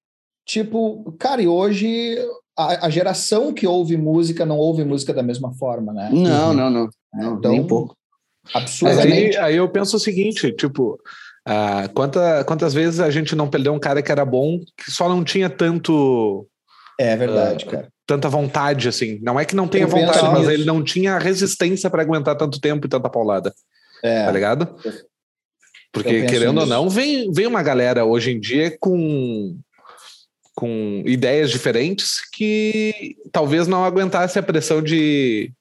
tipo, 0.45 1.13
cara, 1.19 1.41
e 1.41 1.47
hoje 1.47 2.17
a, 2.57 2.87
a, 2.87 2.89
geração 2.89 3.53
que 3.53 3.67
ouve 3.67 3.95
música 3.95 4.45
não 4.45 4.57
ouve 4.57 4.83
música 4.83 5.13
da 5.13 5.23
mesma 5.23 5.53
forma, 5.53 5.93
né? 5.93 6.09
Não, 6.11 6.49
uhum. 6.49 6.53
não, 6.53 6.69
não, 6.69 6.89
não, 7.13 7.37
então, 7.37 7.51
nem 7.51 7.61
um 7.61 7.67
pouco. 7.67 7.95
Absurdamente. 8.53 9.37
Aí, 9.37 9.53
aí, 9.53 9.55
eu 9.55 9.69
penso 9.69 9.97
o 9.97 9.99
seguinte, 9.99 10.51
tipo, 10.53 10.99
uh, 11.47 11.93
quanta, 11.93 12.43
quantas 12.45 12.73
vezes 12.73 12.99
a 12.99 13.09
gente 13.09 13.35
não 13.35 13.49
perdeu 13.49 13.73
um 13.73 13.79
cara 13.79 14.01
que 14.01 14.11
era 14.11 14.25
bom, 14.25 14.59
que 14.77 14.91
só 14.91 15.07
não 15.07 15.23
tinha 15.23 15.49
tanto... 15.49 16.47
É 16.99 17.15
verdade, 17.15 17.65
uh, 17.65 17.69
cara 17.69 17.87
tanta 18.07 18.29
vontade, 18.29 18.87
assim. 18.87 19.19
Não 19.21 19.37
é 19.37 19.43
que 19.43 19.55
não 19.55 19.67
tenha 19.67 19.83
eu 19.83 19.89
vontade, 19.89 20.23
mas 20.23 20.43
isso. 20.43 20.51
ele 20.51 20.65
não 20.65 20.81
tinha 20.81 21.19
resistência 21.19 21.89
para 21.89 22.01
aguentar 22.01 22.37
tanto 22.37 22.59
tempo 22.59 22.87
e 22.87 22.89
tanta 22.89 23.09
paulada. 23.09 23.53
É. 24.01 24.25
Tá 24.25 24.31
ligado? 24.31 24.75
Porque, 25.91 26.25
querendo 26.25 26.53
nisso. 26.53 26.61
ou 26.61 26.65
não, 26.65 26.89
vem, 26.89 27.31
vem 27.31 27.45
uma 27.45 27.61
galera 27.61 28.05
hoje 28.05 28.31
em 28.31 28.39
dia 28.39 28.75
com, 28.79 29.57
com 30.57 31.03
ideias 31.05 31.51
diferentes 31.51 32.19
que 32.33 33.15
talvez 33.31 33.67
não 33.67 33.85
aguentasse 33.85 34.39
a 34.39 34.43
pressão 34.43 34.81
de, 34.81 35.51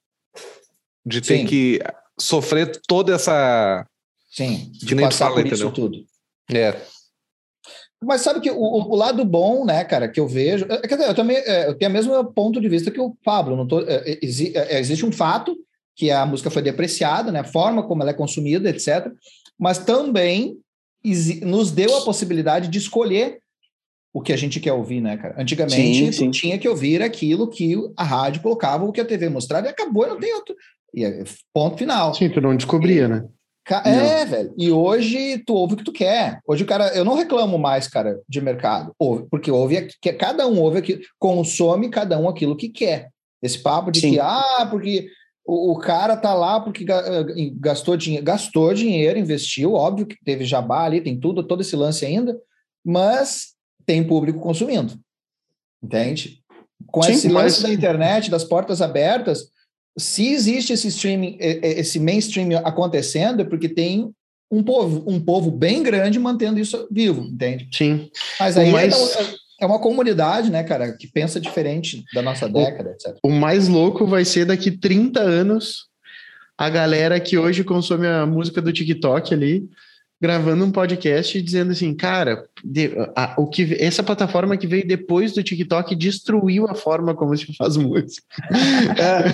de 1.04 1.20
ter 1.20 1.40
Sim. 1.40 1.46
que 1.46 1.80
sofrer 2.18 2.80
toda 2.88 3.14
essa. 3.14 3.86
Sim, 4.30 4.72
de 4.72 4.96
passar 4.96 5.26
fala, 5.26 5.34
por 5.34 5.40
entendeu? 5.46 5.66
isso 5.66 5.70
tudo. 5.70 6.02
É. 6.50 6.74
Mas 8.02 8.22
sabe 8.22 8.40
que 8.40 8.50
o, 8.50 8.58
o, 8.58 8.96
lado 8.96 9.22
bom, 9.22 9.66
né, 9.66 9.84
cara, 9.84 10.08
que 10.08 10.18
eu 10.18 10.26
vejo. 10.26 10.64
É, 10.64 11.10
eu 11.10 11.14
também 11.14 11.36
é, 11.36 11.68
eu 11.68 11.74
tenho 11.74 11.90
o 11.90 11.94
mesmo 11.94 12.24
ponto 12.32 12.58
de 12.58 12.68
vista 12.68 12.90
que 12.90 13.00
o 13.00 13.14
Pablo. 13.22 13.54
Não 13.54 13.68
tô, 13.68 13.82
é, 13.82 14.18
existe 14.78 15.04
um 15.04 15.12
fato 15.12 15.54
que 15.94 16.10
a 16.10 16.24
música 16.24 16.48
foi 16.48 16.62
depreciada, 16.62 17.30
né, 17.30 17.40
a 17.40 17.44
forma 17.44 17.86
como 17.86 18.02
ela 18.02 18.12
é 18.12 18.14
consumida, 18.14 18.70
etc. 18.70 19.12
Mas 19.58 19.76
também 19.76 20.58
nos 21.42 21.70
deu 21.70 21.98
a 21.98 22.04
possibilidade 22.04 22.68
de 22.68 22.78
escolher 22.78 23.40
o 24.16 24.22
que 24.22 24.32
a 24.32 24.36
gente 24.36 24.58
quer 24.58 24.72
ouvir, 24.72 25.02
né, 25.02 25.18
cara? 25.18 25.34
Antigamente, 25.36 25.76
sim, 25.76 26.10
sim. 26.10 26.30
tinha 26.30 26.56
que 26.56 26.66
ouvir 26.66 27.02
aquilo 27.02 27.50
que 27.50 27.74
a 27.94 28.02
rádio 28.02 28.40
colocava, 28.40 28.82
o 28.82 28.90
que 28.90 28.98
a 28.98 29.04
TV 29.04 29.28
mostrava, 29.28 29.66
e 29.66 29.68
acabou, 29.68 30.06
não 30.06 30.18
tem 30.18 30.32
outro. 30.32 30.56
E 30.94 31.04
ponto 31.52 31.76
final. 31.76 32.14
Sim, 32.14 32.30
tu 32.30 32.40
não 32.40 32.56
descobria, 32.56 33.04
e, 33.04 33.08
né? 33.08 33.24
É, 33.84 34.24
não. 34.24 34.30
velho. 34.30 34.54
E 34.56 34.70
hoje 34.70 35.36
tu 35.44 35.52
ouve 35.52 35.74
o 35.74 35.76
que 35.76 35.84
tu 35.84 35.92
quer. 35.92 36.40
Hoje 36.48 36.64
o 36.64 36.66
cara, 36.66 36.96
eu 36.96 37.04
não 37.04 37.14
reclamo 37.14 37.58
mais, 37.58 37.88
cara, 37.88 38.18
de 38.26 38.40
mercado. 38.40 38.90
Ouve, 38.98 39.26
porque 39.30 39.50
ouve 39.50 39.86
que 40.00 40.10
cada 40.14 40.46
um 40.46 40.60
ouve 40.60 40.78
aquilo, 40.78 41.02
consome 41.18 41.90
cada 41.90 42.18
um 42.18 42.26
aquilo 42.26 42.56
que 42.56 42.70
quer. 42.70 43.10
Esse 43.42 43.58
papo 43.58 43.90
de 43.90 44.00
Sim. 44.00 44.12
que 44.12 44.18
ah, 44.18 44.66
porque 44.70 45.10
o, 45.44 45.72
o, 45.72 45.78
cara 45.78 46.16
tá 46.16 46.32
lá 46.32 46.58
porque 46.58 46.86
eh, 46.88 47.50
gastou 47.60 47.98
dinheiro, 47.98 48.24
gastou 48.24 48.72
dinheiro, 48.72 49.18
investiu, 49.18 49.74
óbvio 49.74 50.06
que 50.06 50.16
teve 50.24 50.46
jabá 50.46 50.84
ali, 50.84 51.02
tem 51.02 51.20
tudo, 51.20 51.46
todo 51.46 51.60
esse 51.60 51.76
lance 51.76 52.06
ainda, 52.06 52.34
mas 52.82 53.55
tem 53.86 54.04
público 54.04 54.40
consumindo. 54.40 54.98
Entende? 55.82 56.42
Com 56.86 57.02
Sim, 57.02 57.12
esse 57.12 57.28
lance 57.28 57.62
mas... 57.62 57.62
da 57.62 57.72
internet, 57.72 58.30
das 58.30 58.44
portas 58.44 58.82
abertas, 58.82 59.50
se 59.98 60.28
existe 60.28 60.72
esse 60.72 60.88
streaming, 60.88 61.38
esse 61.40 61.98
mainstream 61.98 62.58
acontecendo, 62.64 63.40
é 63.40 63.44
porque 63.44 63.68
tem 63.68 64.12
um 64.50 64.62
povo, 64.62 65.04
um 65.06 65.18
povo 65.18 65.50
bem 65.50 65.82
grande 65.82 66.18
mantendo 66.18 66.60
isso 66.60 66.86
vivo, 66.90 67.22
entende? 67.22 67.68
Sim. 67.72 68.10
Mas 68.38 68.56
aí 68.56 68.70
mais... 68.70 68.94
é, 68.94 69.34
é, 69.62 69.66
uma 69.66 69.78
comunidade, 69.78 70.50
né, 70.50 70.62
cara, 70.62 70.92
que 70.92 71.06
pensa 71.06 71.40
diferente 71.40 72.04
da 72.14 72.22
nossa 72.22 72.48
década, 72.48 72.90
etc. 72.90 73.16
O 73.22 73.30
mais 73.30 73.68
louco 73.68 74.06
vai 74.06 74.24
ser 74.24 74.44
daqui 74.44 74.70
30 74.70 75.20
anos 75.20 75.86
a 76.58 76.70
galera 76.70 77.18
que 77.20 77.36
hoje 77.36 77.64
consome 77.64 78.06
a 78.06 78.24
música 78.24 78.62
do 78.62 78.72
TikTok 78.72 79.34
ali 79.34 79.68
gravando 80.20 80.64
um 80.64 80.70
podcast 80.70 81.40
dizendo 81.42 81.72
assim, 81.72 81.94
cara, 81.94 82.46
de, 82.64 82.92
a, 83.14 83.34
o 83.38 83.46
que 83.48 83.76
essa 83.78 84.02
plataforma 84.02 84.56
que 84.56 84.66
veio 84.66 84.86
depois 84.86 85.32
do 85.32 85.42
TikTok 85.42 85.94
destruiu 85.94 86.66
a 86.66 86.74
forma 86.74 87.14
como 87.14 87.36
se 87.36 87.54
faz 87.56 87.76
música. 87.76 88.26
É. 88.98 89.26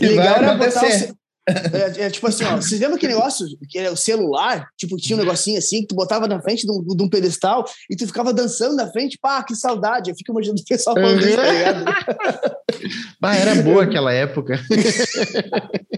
Legal 0.04 0.36
era 0.36 0.54
botar 0.54 0.82
o, 0.84 1.23
É, 1.46 2.06
é, 2.06 2.10
tipo 2.10 2.26
assim, 2.26 2.42
ó, 2.44 2.56
vocês 2.56 2.80
lembram 2.80 2.96
aquele 2.96 3.12
negócio, 3.12 3.46
que 3.68 3.78
era 3.78 3.92
o 3.92 3.96
celular? 3.96 4.66
Tipo, 4.78 4.96
tinha 4.96 5.16
um 5.16 5.20
negocinho 5.20 5.58
assim, 5.58 5.82
que 5.82 5.88
tu 5.88 5.94
botava 5.94 6.26
na 6.26 6.40
frente 6.40 6.66
de 6.66 6.72
um, 6.72 6.82
de 6.82 7.02
um 7.02 7.08
pedestal 7.08 7.64
e 7.90 7.94
tu 7.94 8.06
ficava 8.06 8.32
dançando 8.32 8.74
na 8.74 8.90
frente, 8.90 9.18
pá, 9.20 9.42
que 9.42 9.54
saudade. 9.54 10.10
Eu 10.10 10.16
fico 10.16 10.32
imaginando 10.32 10.60
o 10.60 10.64
pessoal 10.64 10.96
falando 10.96 11.20
isso, 11.20 11.36
tá 11.36 11.52
ligado? 11.52 11.84
bah, 13.20 13.36
era 13.36 13.62
boa 13.62 13.84
aquela 13.84 14.10
época. 14.10 14.58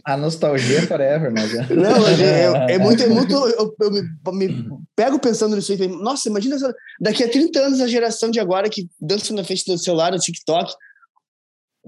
A 0.05 0.17
nostalgia 0.17 0.83
forever, 0.83 1.33
mas... 1.33 1.55
É. 1.55 1.75
Não, 1.75 2.09
é, 2.09 2.75
é, 2.75 2.79
muito, 2.81 3.03
é 3.03 3.07
muito... 3.07 3.33
Eu, 3.33 3.75
eu 3.81 3.91
me, 3.93 4.49
me, 4.49 4.69
pego 4.97 5.19
pensando 5.21 5.55
nisso 5.55 5.73
aí, 5.73 5.87
nossa, 5.87 6.29
imagina 6.29 6.57
daqui 7.01 7.23
a 7.23 7.29
30 7.29 7.59
anos 7.61 7.81
a 7.81 7.87
geração 7.87 8.31
de 8.33 8.41
agora 8.41 8.69
que 8.69 8.89
dança 9.01 9.33
na 9.33 9.45
frente 9.45 9.65
do 9.65 9.79
celular, 9.79 10.11
no 10.11 10.19
TikTok, 10.19 10.75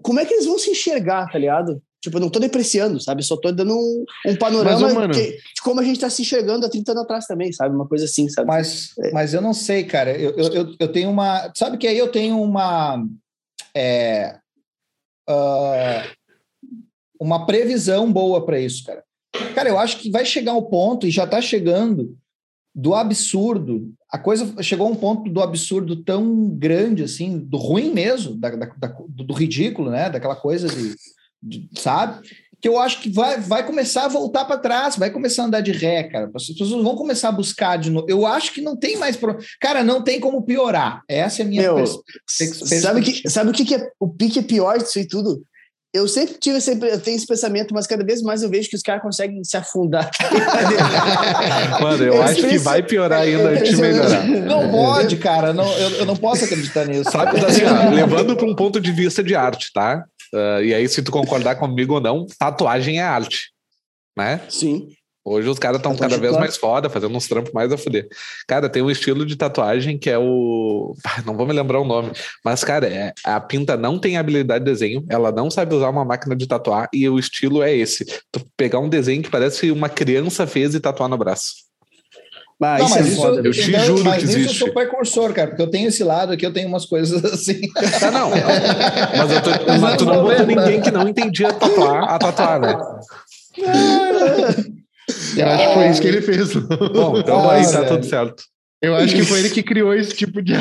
como 0.00 0.20
é 0.20 0.24
que 0.24 0.34
eles 0.34 0.46
vão 0.46 0.58
se 0.58 0.70
enxergar, 0.70 1.26
tá 1.30 1.38
ligado? 1.38 1.82
Tipo, 2.08 2.18
eu 2.18 2.22
não 2.22 2.30
tô 2.30 2.38
depreciando, 2.38 3.00
sabe? 3.00 3.22
Só 3.22 3.36
tô 3.36 3.52
dando 3.52 3.74
um, 3.74 4.04
um 4.26 4.36
panorama 4.36 5.06
mas, 5.06 5.16
que, 5.16 5.32
de 5.32 5.62
como 5.62 5.80
a 5.80 5.84
gente 5.84 6.00
tá 6.00 6.08
se 6.08 6.22
enxergando 6.22 6.64
há 6.64 6.70
30 6.70 6.92
anos 6.92 7.04
atrás 7.04 7.26
também, 7.26 7.52
sabe? 7.52 7.74
Uma 7.74 7.86
coisa 7.86 8.06
assim, 8.06 8.28
sabe? 8.28 8.48
Mas, 8.48 8.92
é. 8.98 9.12
mas 9.12 9.34
eu 9.34 9.40
não 9.40 9.52
sei, 9.52 9.84
cara. 9.84 10.16
Eu, 10.16 10.36
eu, 10.36 10.74
eu 10.78 10.88
tenho 10.88 11.10
uma. 11.10 11.52
Sabe 11.54 11.76
que 11.76 11.86
aí 11.86 11.98
eu 11.98 12.08
tenho 12.08 12.40
uma. 12.40 13.04
É, 13.74 14.38
uh, 15.28 16.08
uma 17.20 17.46
previsão 17.46 18.10
boa 18.10 18.44
para 18.44 18.58
isso, 18.58 18.84
cara. 18.84 19.04
Cara, 19.54 19.68
eu 19.68 19.78
acho 19.78 19.98
que 19.98 20.10
vai 20.10 20.24
chegar 20.24 20.54
um 20.54 20.62
ponto, 20.62 21.06
e 21.06 21.10
já 21.10 21.26
tá 21.26 21.40
chegando, 21.40 22.16
do 22.74 22.94
absurdo. 22.94 23.92
A 24.10 24.18
coisa 24.18 24.62
chegou 24.62 24.86
a 24.86 24.90
um 24.90 24.94
ponto 24.94 25.30
do 25.30 25.42
absurdo 25.42 26.02
tão 26.02 26.48
grande, 26.48 27.02
assim, 27.02 27.38
do 27.38 27.56
ruim 27.56 27.92
mesmo, 27.92 28.36
da, 28.36 28.50
da, 28.50 28.66
da 28.66 28.96
do 29.08 29.34
ridículo, 29.34 29.90
né? 29.90 30.08
Daquela 30.08 30.36
coisa 30.36 30.68
de 30.68 30.94
sabe? 31.74 32.28
Que 32.60 32.68
eu 32.68 32.78
acho 32.78 33.00
que 33.00 33.08
vai, 33.08 33.40
vai 33.40 33.64
começar 33.64 34.04
a 34.04 34.08
voltar 34.08 34.44
para 34.44 34.58
trás, 34.58 34.96
vai 34.96 35.10
começar 35.10 35.42
a 35.42 35.46
andar 35.46 35.60
de 35.60 35.70
ré, 35.70 36.02
cara. 36.04 36.28
As 36.34 36.46
pessoas 36.46 36.70
vão 36.70 36.96
começar 36.96 37.28
a 37.28 37.32
buscar 37.32 37.76
de 37.76 37.88
novo. 37.88 38.06
Eu 38.08 38.26
acho 38.26 38.52
que 38.52 38.60
não 38.60 38.76
tem 38.76 38.96
mais. 38.96 39.16
Pro... 39.16 39.38
Cara, 39.60 39.84
não 39.84 40.02
tem 40.02 40.18
como 40.18 40.42
piorar. 40.42 41.02
Essa 41.08 41.42
é 41.42 41.44
a 41.44 41.48
minha 41.48 41.62
Meu, 41.62 41.76
Sabe, 42.26 43.02
que, 43.02 43.30
sabe 43.30 43.50
o 43.50 43.52
que, 43.52 43.64
que 43.64 43.76
é 43.76 43.90
o 44.00 44.08
pique 44.08 44.40
é 44.40 44.42
pior 44.42 44.76
disso 44.78 44.98
e 44.98 45.06
tudo? 45.06 45.44
Eu 45.92 46.06
sempre 46.06 46.34
tive 46.34 46.58
esse, 46.58 46.70
eu 46.70 47.00
tenho 47.00 47.16
esse 47.16 47.26
pensamento, 47.26 47.72
mas 47.72 47.86
cada 47.86 48.04
vez 48.04 48.20
mais 48.20 48.42
eu 48.42 48.50
vejo 48.50 48.68
que 48.68 48.76
os 48.76 48.82
caras 48.82 49.02
conseguem 49.02 49.42
se 49.42 49.56
afundar. 49.56 50.10
Mano, 51.80 52.04
eu, 52.04 52.22
acho 52.22 52.46
que 52.46 52.58
vai 52.58 52.82
piorar 52.82 53.22
ainda 53.22 53.50
antes 53.50 53.70
de 53.70 53.76
melhorar. 53.76 54.26
Não 54.26 54.70
pode, 54.70 55.16
cara. 55.16 55.54
Não, 55.54 55.66
eu, 55.78 55.90
eu 55.92 56.04
não 56.04 56.14
posso 56.14 56.44
acreditar 56.44 56.84
nisso. 56.84 57.10
Sabe, 57.10 57.40
assim, 57.44 57.62
ó, 57.64 57.88
levando 57.90 58.36
para 58.36 58.46
um 58.46 58.54
ponto 58.54 58.78
de 58.78 58.92
vista 58.92 59.22
de 59.22 59.34
arte, 59.34 59.72
tá? 59.72 60.04
Uh, 60.34 60.62
e 60.62 60.74
aí, 60.74 60.86
se 60.88 61.02
tu 61.02 61.10
concordar 61.10 61.56
comigo 61.56 61.94
ou 61.94 62.00
não, 62.02 62.26
tatuagem 62.38 62.98
é 62.98 63.02
arte, 63.02 63.50
né? 64.16 64.42
Sim. 64.50 64.88
Hoje 65.28 65.48
os 65.48 65.58
caras 65.58 65.78
estão 65.78 65.94
cada 65.94 66.16
vez 66.16 66.36
mais 66.36 66.56
foda, 66.56 66.88
fazendo 66.88 67.14
uns 67.16 67.28
trampos 67.28 67.52
mais 67.52 67.70
a 67.70 67.76
fuder. 67.76 68.08
Cara, 68.46 68.68
tem 68.68 68.82
um 68.82 68.90
estilo 68.90 69.26
de 69.26 69.36
tatuagem 69.36 69.98
que 69.98 70.08
é 70.08 70.18
o. 70.18 70.94
Não 71.26 71.36
vou 71.36 71.46
me 71.46 71.52
lembrar 71.52 71.80
o 71.80 71.84
nome, 71.84 72.10
mas, 72.44 72.64
cara, 72.64 72.86
é... 72.86 73.12
a 73.24 73.38
pinta 73.40 73.76
não 73.76 73.98
tem 73.98 74.16
habilidade 74.16 74.64
de 74.64 74.70
desenho, 74.70 75.04
ela 75.08 75.30
não 75.30 75.50
sabe 75.50 75.74
usar 75.74 75.90
uma 75.90 76.04
máquina 76.04 76.34
de 76.34 76.46
tatuar, 76.46 76.88
e 76.92 77.08
o 77.08 77.18
estilo 77.18 77.62
é 77.62 77.74
esse: 77.74 78.04
tu 78.32 78.40
pegar 78.56 78.78
um 78.78 78.88
desenho 78.88 79.22
que 79.22 79.30
parece 79.30 79.70
uma 79.70 79.88
criança 79.88 80.46
fez 80.46 80.74
e 80.74 80.80
tatuar 80.80 81.08
no 81.08 81.18
braço. 81.18 81.68
Mas, 82.58 82.80
não, 82.80 82.88
mas 82.88 82.96
é 82.96 83.08
isso, 83.08 83.24
eu, 83.24 83.44
eu 83.44 83.52
te 83.52 83.86
juro 83.86 84.04
mas 84.04 84.18
que 84.18 84.24
existe. 84.24 84.60
eu 84.60 84.66
sou 84.66 84.74
precursor, 84.74 85.32
cara, 85.32 85.48
porque 85.48 85.62
eu 85.62 85.70
tenho 85.70 85.88
esse 85.88 86.02
lado 86.02 86.32
aqui, 86.32 86.44
eu 86.44 86.52
tenho 86.52 86.66
umas 86.68 86.84
coisas 86.84 87.22
assim. 87.32 87.60
Tá, 88.00 88.10
não. 88.10 88.30
Mas 88.30 89.30
eu 89.30 89.42
tô, 89.42 89.50
mas 89.80 89.96
tu 89.96 90.04
não 90.04 90.22
botou 90.22 90.46
ninguém 90.46 90.80
que 90.80 90.90
não 90.90 91.08
entendia 91.08 91.52
tatuar, 91.52 92.04
a 92.04 92.18
tatuar, 92.18 92.60
né? 92.60 92.76
Eu 95.36 95.46
acho 95.46 95.68
que 95.68 95.74
foi 95.74 95.88
isso 95.88 96.00
que 96.02 96.08
ele 96.08 96.22
fez. 96.22 96.54
Bom, 96.54 97.18
então 97.18 97.48
ah, 97.48 97.54
aí 97.54 97.70
tá 97.70 97.84
tudo 97.84 98.04
certo. 98.04 98.42
Eu 98.80 98.94
acho 98.94 99.12
que 99.12 99.24
foi 99.24 99.40
ele 99.40 99.50
que 99.50 99.60
criou 99.60 99.92
esse 99.92 100.14
tipo 100.14 100.40
de. 100.40 100.52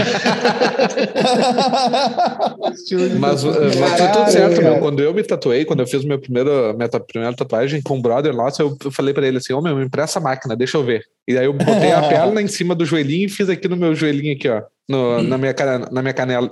mas, 3.19 3.43
eh, 3.43 3.49
mas 3.79 3.99
foi 3.99 4.11
tudo 4.11 4.31
certo, 4.31 4.59
meu. 4.59 4.79
Quando 4.79 5.03
eu 5.03 5.13
me 5.13 5.21
tatuei, 5.21 5.63
quando 5.65 5.81
eu 5.81 5.87
fiz 5.87 6.03
meu 6.03 6.19
primeiro, 6.19 6.75
minha 6.75 6.89
primeira 6.89 7.35
tatuagem 7.35 7.79
com 7.79 7.97
um 7.97 8.01
brother 8.01 8.33
nosso, 8.33 8.63
eu 8.83 8.91
falei 8.91 9.13
pra 9.13 9.27
ele 9.27 9.37
assim: 9.37 9.53
Ô 9.53 9.59
oh, 9.59 9.61
meu, 9.61 9.75
me 9.75 9.85
empresta 9.85 10.17
a 10.17 10.21
máquina, 10.21 10.55
deixa 10.55 10.77
eu 10.77 10.83
ver. 10.83 11.03
E 11.27 11.37
aí 11.37 11.45
eu 11.45 11.53
botei 11.53 11.91
a 11.91 12.01
perna 12.09 12.41
em 12.41 12.47
cima 12.47 12.73
do 12.73 12.85
joelhinho 12.85 13.27
e 13.27 13.29
fiz 13.29 13.49
aqui 13.49 13.67
no 13.67 13.77
meu 13.77 13.93
joelhinho, 13.93 14.33
aqui, 14.35 14.49
ó. 14.49 14.63
No, 14.89 15.21
na, 15.21 15.37
minha, 15.37 15.53
na 15.91 16.01
minha 16.01 16.13
canela. 16.13 16.49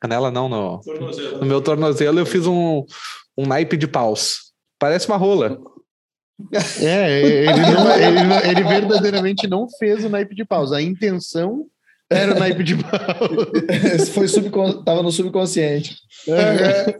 Canela 0.00 0.30
não, 0.30 0.48
no, 0.48 0.80
no 1.40 1.46
meu 1.46 1.60
tornozelo 1.60 2.20
eu 2.20 2.26
fiz 2.26 2.46
um, 2.46 2.84
um 3.36 3.44
naipe 3.44 3.76
de 3.76 3.88
paus. 3.88 4.52
Parece 4.78 5.08
uma 5.08 5.16
rola. 5.16 5.58
É, 6.80 7.20
ele, 7.20 7.60
não, 7.60 7.90
ele, 7.96 8.48
ele, 8.50 8.62
verdadeiramente 8.62 9.48
não 9.48 9.68
fez 9.78 10.04
o 10.04 10.08
naipe 10.08 10.34
de 10.34 10.44
paus. 10.44 10.72
A 10.72 10.80
intenção 10.80 11.66
era 12.10 12.34
o 12.34 12.38
naipe 12.38 12.62
de 12.62 12.76
paus. 12.76 14.08
foi 14.14 14.28
subcon... 14.28 14.82
Tava 14.84 15.02
no 15.02 15.10
subconsciente. 15.10 15.96
É. 16.28 16.98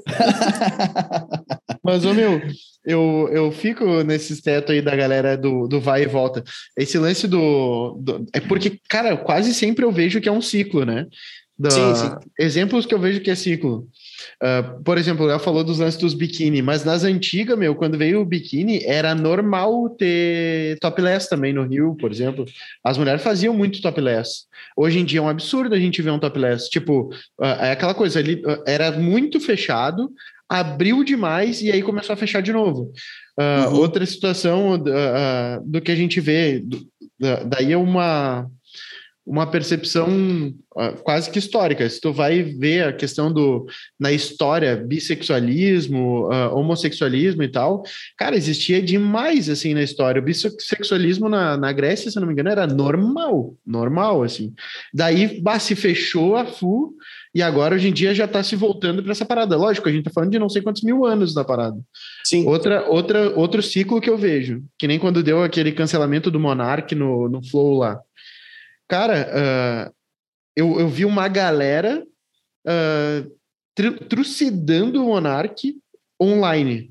Mas, 1.85 2.05
ô 2.05 2.13
meu, 2.13 2.43
eu, 2.85 3.29
eu 3.33 3.53
fico 3.53 4.03
nesses 4.03 4.41
tetos 4.41 4.75
aí 4.75 4.83
da 4.83 4.97
galera 4.97 5.37
do, 5.37 5.67
do 5.69 5.81
vai 5.81 6.03
e 6.03 6.07
volta. 6.07 6.43
Esse 6.77 6.99
lance 6.99 7.27
do, 7.29 7.99
do, 8.01 8.27
É 8.35 8.41
porque, 8.41 8.79
cara, 8.89 9.17
quase 9.17 9.55
sempre 9.55 9.85
eu 9.85 9.93
vejo 9.93 10.21
que 10.21 10.29
é 10.29 10.33
um 10.33 10.43
ciclo, 10.43 10.85
né? 10.85 11.07
Da, 11.59 11.71
sim, 11.71 11.95
sim. 11.95 12.11
Exemplos 12.39 12.87
que 12.87 12.95
eu 12.95 13.01
vejo 13.01 13.21
que 13.21 13.31
é 13.31 13.35
ciclo. 13.35 13.89
Uh, 14.43 14.83
por 14.83 14.99
exemplo, 14.99 15.29
ela 15.29 15.39
falou 15.39 15.65
dos 15.65 15.79
lances 15.79 15.99
dos 15.99 16.15
biquíni, 16.15 16.63
mas 16.63 16.85
nas 16.85 17.05
antigas, 17.05 17.59
meu, 17.59 17.75
quando 17.75 17.99
veio 17.99 18.21
o 18.21 18.25
biquíni, 18.25 18.83
era 18.85 19.15
normal 19.15 19.91
ter 19.91 20.79
topless 20.81 21.29
também 21.29 21.53
no 21.53 21.65
Rio, 21.65 21.97
por 21.97 22.11
exemplo. 22.11 22.45
As 22.85 22.99
mulheres 22.99 23.23
faziam 23.23 23.55
muito 23.55 23.83
topless. 23.83 24.47
Hoje 24.77 24.99
em 24.99 25.05
dia 25.05 25.21
é 25.21 25.23
um 25.23 25.29
absurdo 25.29 25.75
a 25.75 25.79
gente 25.79 26.03
ver 26.03 26.11
um 26.11 26.19
topless. 26.19 26.69
Tipo, 26.69 27.11
uh, 27.41 27.45
é 27.61 27.73
aquela 27.73 27.95
coisa, 27.95 28.21
ele 28.21 28.43
uh, 28.45 28.63
era 28.67 28.93
muito 28.93 29.41
fechado, 29.41 30.11
abriu 30.49 31.05
demais 31.05 31.63
e 31.63 31.71
aí 31.71 31.83
começou 31.83 32.13
a 32.15 32.17
fechar 32.17 32.41
de 32.41 32.53
novo. 32.53 32.93
Uhum. 33.39 33.77
Outra 33.77 34.05
situação 34.05 34.83
do 35.65 35.81
que 35.81 35.93
a 35.93 35.95
gente 35.95 36.21
vê, 36.21 36.65
daí 37.47 37.73
é 37.73 37.77
uma 37.77 38.51
uma 39.29 39.47
percepção 39.47 40.09
uh, 40.75 41.03
quase 41.03 41.31
que 41.31 41.39
histórica. 41.39 41.89
Se 41.89 42.01
tu 42.01 42.13
vai 42.13 42.43
ver 42.43 42.85
a 42.85 42.93
questão 42.95 43.31
do 43.31 43.67
na 44.01 44.11
história 44.11 44.75
bissexualismo, 44.75 46.29
uh, 46.29 46.57
homossexualismo 46.57 47.43
e 47.43 47.49
tal, 47.49 47.83
cara, 48.17 48.37
existia 48.37 48.81
demais 48.81 49.51
assim 49.51 49.75
na 49.75 49.83
história. 49.83 50.21
O 50.21 50.25
bissexualismo 50.25 51.29
na, 51.29 51.59
na 51.59 51.71
Grécia, 51.73 52.11
se 52.11 52.19
não 52.19 52.27
me 52.27 52.33
engano, 52.33 52.49
era 52.49 52.67
normal, 52.67 53.55
normal 53.67 54.23
assim. 54.23 54.55
Daí 54.95 55.41
bah, 55.43 55.59
se 55.59 55.77
fechou 55.77 56.35
a 56.35 56.47
FU 56.47 56.95
e 57.35 57.43
agora 57.43 57.75
hoje 57.75 57.89
em 57.89 57.93
dia 57.93 58.15
já 58.15 58.25
está 58.25 58.43
se 58.43 58.57
voltando 58.57 59.03
para 59.03 59.13
essa 59.13 59.27
parada. 59.27 59.59
Lógico, 59.59 59.89
a 59.89 59.93
gente 59.93 60.01
está 60.01 60.11
falando 60.11 60.31
de 60.31 60.39
não 60.39 60.49
sei 60.49 60.63
quantos 60.63 60.83
mil 60.83 61.05
anos 61.05 61.35
da 61.35 61.45
parada. 61.45 61.77
Sim. 62.25 62.47
Outra, 62.47 62.89
outra, 62.89 63.31
outro 63.37 63.63
ciclo 63.63 64.01
que 64.01 64.09
eu 64.09 64.17
vejo, 64.17 64.63
que 64.79 64.89
nem 64.89 64.99
quando 64.99 65.23
deu 65.23 65.43
aquele 65.43 65.73
cancelamento 65.73 66.31
do 66.31 66.41
Monark 66.41 66.95
no, 66.95 67.29
no 67.29 67.45
Flow 67.47 67.75
lá. 67.75 68.01
Cara, 68.89 69.29
uh, 69.29 69.95
eu, 70.57 70.81
eu 70.81 70.89
vi 70.89 71.05
uma 71.05 71.29
galera 71.29 72.05
uh, 72.67 73.39
trucidando 74.09 75.03
o 75.05 75.09
Monark 75.09 75.77
online. 76.21 76.91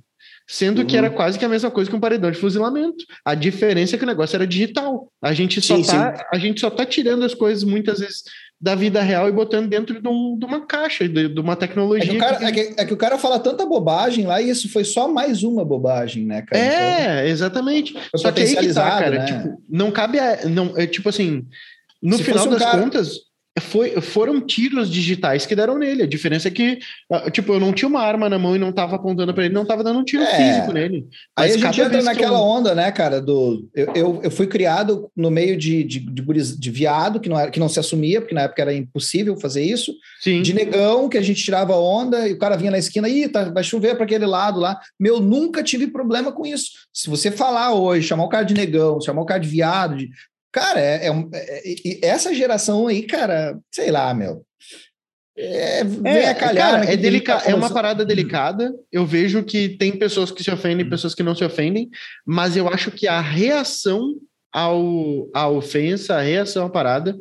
Sendo 0.49 0.79
uhum. 0.79 0.87
que 0.87 0.95
era 0.95 1.09
quase 1.09 1.37
que 1.37 1.43
a 1.43 1.49
mesma 1.49 1.69
coisa 1.69 1.89
que 1.89 1.95
um 1.95 1.99
paredão 1.99 2.31
de 2.31 2.37
fuzilamento. 2.37 3.03
A 3.25 3.35
diferença 3.35 3.95
é 3.95 3.97
que 3.97 4.05
o 4.05 4.07
negócio 4.07 4.33
era 4.33 4.47
digital. 4.47 5.11
A 5.21 5.33
gente 5.33 5.61
só, 5.61 5.75
sim, 5.75 5.83
tá, 5.83 6.15
sim. 6.15 6.23
A 6.31 6.37
gente 6.37 6.61
só 6.61 6.69
tá 6.69 6.85
tirando 6.85 7.25
as 7.25 7.33
coisas 7.33 7.65
muitas 7.65 7.99
vezes 7.99 8.23
da 8.59 8.73
vida 8.73 9.01
real 9.01 9.27
e 9.27 9.31
botando 9.31 9.67
dentro 9.67 10.01
de, 10.01 10.07
um, 10.07 10.37
de 10.39 10.45
uma 10.45 10.65
caixa, 10.65 11.07
de, 11.07 11.27
de, 11.27 11.39
uma 11.39 11.57
tecnologia. 11.57 12.09
É 12.09 12.13
que, 12.13 12.19
cara, 12.19 12.37
que... 12.37 12.45
É, 12.45 12.51
que, 12.51 12.81
é 12.81 12.85
que, 12.85 12.93
o 12.93 12.97
cara 12.97 13.17
fala 13.17 13.39
tanta 13.39 13.65
bobagem 13.65 14.25
lá 14.25 14.41
e 14.41 14.49
isso 14.49 14.71
foi 14.71 14.85
só 14.85 15.09
mais 15.09 15.43
uma 15.43 15.65
bobagem, 15.65 16.25
né, 16.25 16.41
cara? 16.41 16.63
É, 16.63 17.03
então, 17.03 17.27
exatamente. 17.27 17.93
Só 18.15 18.31
que 18.31 18.41
aí 18.41 18.55
que 18.55 18.73
tá, 18.73 18.99
cara. 18.99 19.19
Né? 19.19 19.25
Tipo, 19.25 19.61
não 19.69 19.91
cabe. 19.91 20.17
A, 20.17 20.45
não, 20.45 20.73
é, 20.77 20.87
tipo 20.87 21.09
assim, 21.09 21.45
no 22.01 22.17
Se 22.17 22.23
final 22.23 22.47
das 22.47 22.61
cara... 22.61 22.81
contas, 22.81 23.27
foi, 23.59 23.99
foram 24.01 24.39
tiros 24.41 24.89
digitais 24.89 25.45
que 25.45 25.55
deram 25.55 25.77
nele. 25.77 26.03
A 26.03 26.07
diferença 26.07 26.47
é 26.47 26.51
que, 26.51 26.79
ah, 27.11 27.29
tipo, 27.29 27.53
eu 27.53 27.59
não 27.59 27.73
tinha 27.73 27.87
uma 27.87 28.01
arma 28.01 28.29
na 28.29 28.37
mão 28.37 28.55
e 28.55 28.59
não 28.59 28.69
estava 28.69 28.95
apontando 28.95 29.33
para 29.33 29.45
ele, 29.45 29.53
não 29.53 29.63
estava 29.63 29.83
dando 29.83 29.99
um 29.99 30.03
tiro 30.03 30.23
é. 30.23 30.35
físico 30.35 30.71
nele. 30.71 31.07
Aí 31.35 31.51
a 31.51 31.57
gente 31.57 31.81
entra 31.81 32.01
naquela 32.01 32.37
eu... 32.37 32.43
onda, 32.43 32.75
né, 32.75 32.91
cara, 32.91 33.21
do... 33.21 33.67
Eu, 33.73 33.93
eu, 33.95 34.21
eu, 34.23 34.31
fui 34.31 34.47
criado 34.47 35.09
no 35.15 35.31
meio 35.31 35.57
de, 35.57 35.83
de, 35.83 35.99
de, 35.99 36.57
de, 36.57 36.71
viado, 36.71 37.19
que 37.19 37.29
não, 37.29 37.39
era, 37.39 37.51
que 37.51 37.59
não 37.59 37.69
se 37.69 37.79
assumia, 37.79 38.21
porque 38.21 38.35
na 38.35 38.41
época 38.41 38.61
era 38.61 38.73
impossível 38.73 39.35
fazer 39.37 39.63
isso. 39.63 39.93
Sim. 40.21 40.41
De 40.41 40.53
negão, 40.53 41.09
que 41.09 41.17
a 41.17 41.21
gente 41.21 41.43
tirava 41.43 41.75
onda 41.75 42.27
e 42.27 42.33
o 42.33 42.39
cara 42.39 42.57
vinha 42.57 42.71
na 42.71 42.77
esquina, 42.77 43.09
ih, 43.09 43.27
tá, 43.27 43.45
vai 43.45 43.63
chover 43.63 43.95
para 43.95 44.05
aquele 44.05 44.25
lado 44.25 44.59
lá. 44.59 44.79
Meu, 44.99 45.19
nunca 45.19 45.63
tive 45.63 45.87
problema 45.87 46.31
com 46.31 46.45
isso. 46.45 46.71
Se 46.93 47.09
você 47.09 47.31
falar 47.31 47.73
hoje, 47.73 48.07
chamar 48.07 48.25
o 48.25 48.29
cara 48.29 48.43
de 48.43 48.53
negão, 48.53 49.01
chamar 49.01 49.21
o 49.21 49.25
cara 49.25 49.39
de 49.39 49.49
viado, 49.49 49.95
de, 49.97 50.09
Cara, 50.57 50.79
é, 50.79 51.07
é, 51.07 51.11
é, 51.33 51.73
é 52.01 52.07
essa 52.07 52.33
geração 52.33 52.87
aí, 52.87 53.03
cara, 53.03 53.59
sei 53.71 53.91
lá, 53.91 54.11
meu. 54.11 54.43
É, 55.37 55.81
é, 56.03 56.33
calhar, 56.33 56.81
cara, 56.81 56.91
é, 56.91 56.97
delica 56.97 57.33
é 57.45 57.53
uma 57.53 57.71
parada 57.71 58.03
delicada. 58.03 58.73
Eu 58.91 59.05
vejo 59.05 59.43
que 59.43 59.69
tem 59.69 59.95
pessoas 59.95 60.31
que 60.31 60.43
se 60.43 60.49
ofendem, 60.49 60.89
pessoas 60.89 61.13
que 61.13 61.21
não 61.21 61.35
se 61.35 61.45
ofendem, 61.45 61.91
mas 62.25 62.57
eu 62.57 62.67
acho 62.67 62.89
que 62.89 63.07
a 63.07 63.21
reação 63.21 64.15
ao, 64.51 65.29
à 65.31 65.47
ofensa, 65.47 66.15
a 66.15 66.21
reação 66.21 66.65
à 66.65 66.69
parada, 66.71 67.15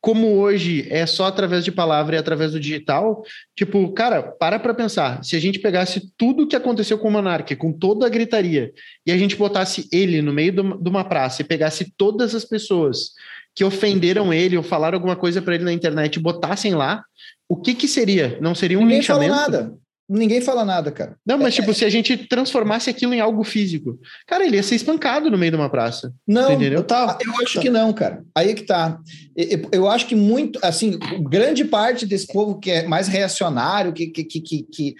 como 0.00 0.36
hoje 0.36 0.86
é 0.90 1.04
só 1.06 1.26
através 1.26 1.64
de 1.64 1.72
palavra 1.72 2.16
e 2.16 2.18
através 2.18 2.52
do 2.52 2.60
digital, 2.60 3.22
tipo, 3.56 3.92
cara, 3.92 4.22
para 4.22 4.58
para 4.58 4.74
pensar. 4.74 5.24
Se 5.24 5.34
a 5.34 5.40
gente 5.40 5.58
pegasse 5.58 6.12
tudo 6.16 6.44
o 6.44 6.46
que 6.46 6.56
aconteceu 6.56 6.98
com 6.98 7.08
o 7.08 7.10
Monark, 7.10 7.54
com 7.56 7.72
toda 7.72 8.06
a 8.06 8.08
gritaria, 8.08 8.72
e 9.04 9.10
a 9.10 9.18
gente 9.18 9.36
botasse 9.36 9.88
ele 9.92 10.22
no 10.22 10.32
meio 10.32 10.52
de 10.52 10.88
uma 10.88 11.04
praça 11.04 11.42
e 11.42 11.44
pegasse 11.44 11.92
todas 11.96 12.34
as 12.34 12.44
pessoas 12.44 13.12
que 13.54 13.64
ofenderam 13.64 14.32
ele 14.32 14.56
ou 14.56 14.62
falaram 14.62 14.96
alguma 14.96 15.16
coisa 15.16 15.42
para 15.42 15.56
ele 15.56 15.64
na 15.64 15.72
internet 15.72 16.14
e 16.14 16.20
botassem 16.20 16.74
lá, 16.74 17.02
o 17.48 17.56
que 17.56 17.74
que 17.74 17.88
seria? 17.88 18.38
Não 18.40 18.54
seria 18.54 18.78
um 18.78 18.82
Ninguém 18.82 18.98
linchamento? 18.98 19.34
Fala 19.34 19.48
nada. 19.48 19.78
Ninguém 20.08 20.40
fala 20.40 20.64
nada, 20.64 20.90
cara. 20.90 21.16
Não, 21.26 21.36
mas 21.36 21.52
é, 21.52 21.56
tipo, 21.56 21.70
é... 21.70 21.74
se 21.74 21.84
a 21.84 21.90
gente 21.90 22.16
transformasse 22.16 22.88
aquilo 22.88 23.12
em 23.12 23.20
algo 23.20 23.44
físico, 23.44 23.98
cara, 24.26 24.46
ele 24.46 24.56
ia 24.56 24.62
ser 24.62 24.76
espancado 24.76 25.30
no 25.30 25.36
meio 25.36 25.52
de 25.52 25.58
uma 25.58 25.68
praça. 25.68 26.14
Não, 26.26 26.52
entendeu? 26.52 26.78
Eu, 26.78 26.84
tá, 26.84 27.18
eu 27.20 27.32
acho 27.42 27.60
que 27.60 27.68
não, 27.68 27.92
cara. 27.92 28.24
Aí 28.34 28.50
é 28.50 28.54
que 28.54 28.62
tá. 28.62 28.98
Eu, 29.36 29.68
eu, 29.70 29.88
acho 29.88 30.06
que 30.06 30.14
muito, 30.14 30.58
assim, 30.62 30.98
grande 31.28 31.64
parte 31.64 32.06
desse 32.06 32.26
povo 32.26 32.58
que 32.58 32.70
é 32.70 32.88
mais 32.88 33.06
reacionário, 33.06 33.92
que, 33.92 34.06
que, 34.06 34.24
que, 34.24 34.62
que 34.62 34.94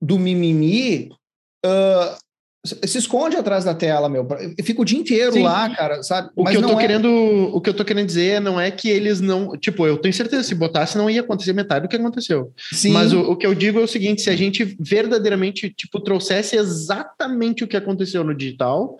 do 0.00 0.18
mimimi, 0.18 1.08
uh, 1.66 2.23
se 2.64 2.96
esconde 2.96 3.36
atrás 3.36 3.62
da 3.62 3.74
tela, 3.74 4.08
meu. 4.08 4.26
Eu 4.56 4.64
fico 4.64 4.82
o 4.82 4.84
dia 4.84 4.98
inteiro 4.98 5.34
Sim. 5.34 5.42
lá, 5.42 5.68
cara, 5.68 6.02
sabe? 6.02 6.30
O 6.34 6.44
Mas 6.44 6.56
que 6.56 6.62
eu 6.62 6.66
tô 6.66 6.78
é... 6.78 6.80
querendo, 6.80 7.08
o 7.52 7.60
que 7.60 7.68
eu 7.68 7.74
tô 7.74 7.84
querendo 7.84 8.06
dizer 8.06 8.40
não 8.40 8.58
é 8.58 8.70
que 8.70 8.88
eles 8.88 9.20
não, 9.20 9.56
tipo, 9.58 9.86
eu 9.86 9.98
tenho 9.98 10.14
certeza 10.14 10.42
se 10.42 10.54
botasse 10.54 10.96
não 10.96 11.10
ia 11.10 11.20
acontecer 11.20 11.52
metade 11.52 11.86
do 11.86 11.90
que 11.90 11.96
aconteceu. 11.96 12.52
Sim. 12.72 12.92
Mas 12.92 13.12
o, 13.12 13.20
o 13.20 13.36
que 13.36 13.46
eu 13.46 13.54
digo 13.54 13.80
é 13.80 13.82
o 13.82 13.88
seguinte, 13.88 14.22
se 14.22 14.30
a 14.30 14.36
gente 14.36 14.76
verdadeiramente, 14.80 15.68
tipo, 15.70 16.00
trouxesse 16.00 16.56
exatamente 16.56 17.62
o 17.62 17.68
que 17.68 17.76
aconteceu 17.76 18.24
no 18.24 18.34
digital, 18.34 18.96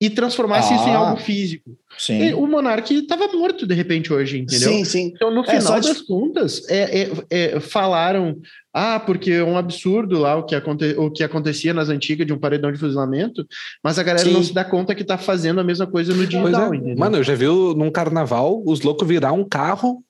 e 0.00 0.08
transformasse 0.08 0.72
ah, 0.72 0.76
isso 0.76 0.88
em 0.88 0.92
ah. 0.92 0.98
algo 0.98 1.20
físico. 1.20 1.76
Sim. 1.98 2.32
o 2.34 2.46
Monark 2.46 2.94
estava 2.94 3.26
morto 3.26 3.66
de 3.66 3.74
repente 3.74 4.12
hoje, 4.12 4.38
entendeu? 4.38 4.68
Sim, 4.68 4.84
sim. 4.84 5.12
Então, 5.14 5.34
no 5.34 5.40
é, 5.40 5.60
final 5.60 5.80
das 5.80 5.96
de... 5.96 6.06
contas, 6.06 6.62
é, 6.68 7.00
é, 7.00 7.10
é, 7.28 7.60
falaram, 7.60 8.36
ah, 8.72 9.00
porque 9.00 9.32
é 9.32 9.42
um 9.42 9.58
absurdo 9.58 10.16
lá 10.20 10.36
o 10.36 10.44
que, 10.44 10.54
aconte... 10.54 10.94
o 10.96 11.10
que 11.10 11.24
acontecia 11.24 11.74
nas 11.74 11.88
antigas 11.88 12.24
de 12.24 12.32
um 12.32 12.38
paredão 12.38 12.70
de 12.70 12.78
fuzilamento, 12.78 13.44
mas 13.82 13.98
a 13.98 14.04
galera 14.04 14.24
sim. 14.24 14.32
não 14.32 14.44
se 14.44 14.54
dá 14.54 14.64
conta 14.64 14.94
que 14.94 15.02
está 15.02 15.18
fazendo 15.18 15.60
a 15.60 15.64
mesma 15.64 15.88
coisa 15.88 16.14
no 16.14 16.24
digital, 16.24 16.72
é. 16.72 16.94
Mano, 16.94 17.16
eu 17.16 17.24
já 17.24 17.34
vi 17.34 17.46
num 17.46 17.90
carnaval 17.90 18.62
os 18.64 18.82
loucos 18.82 19.08
virar 19.08 19.32
um 19.32 19.44
carro 19.44 20.04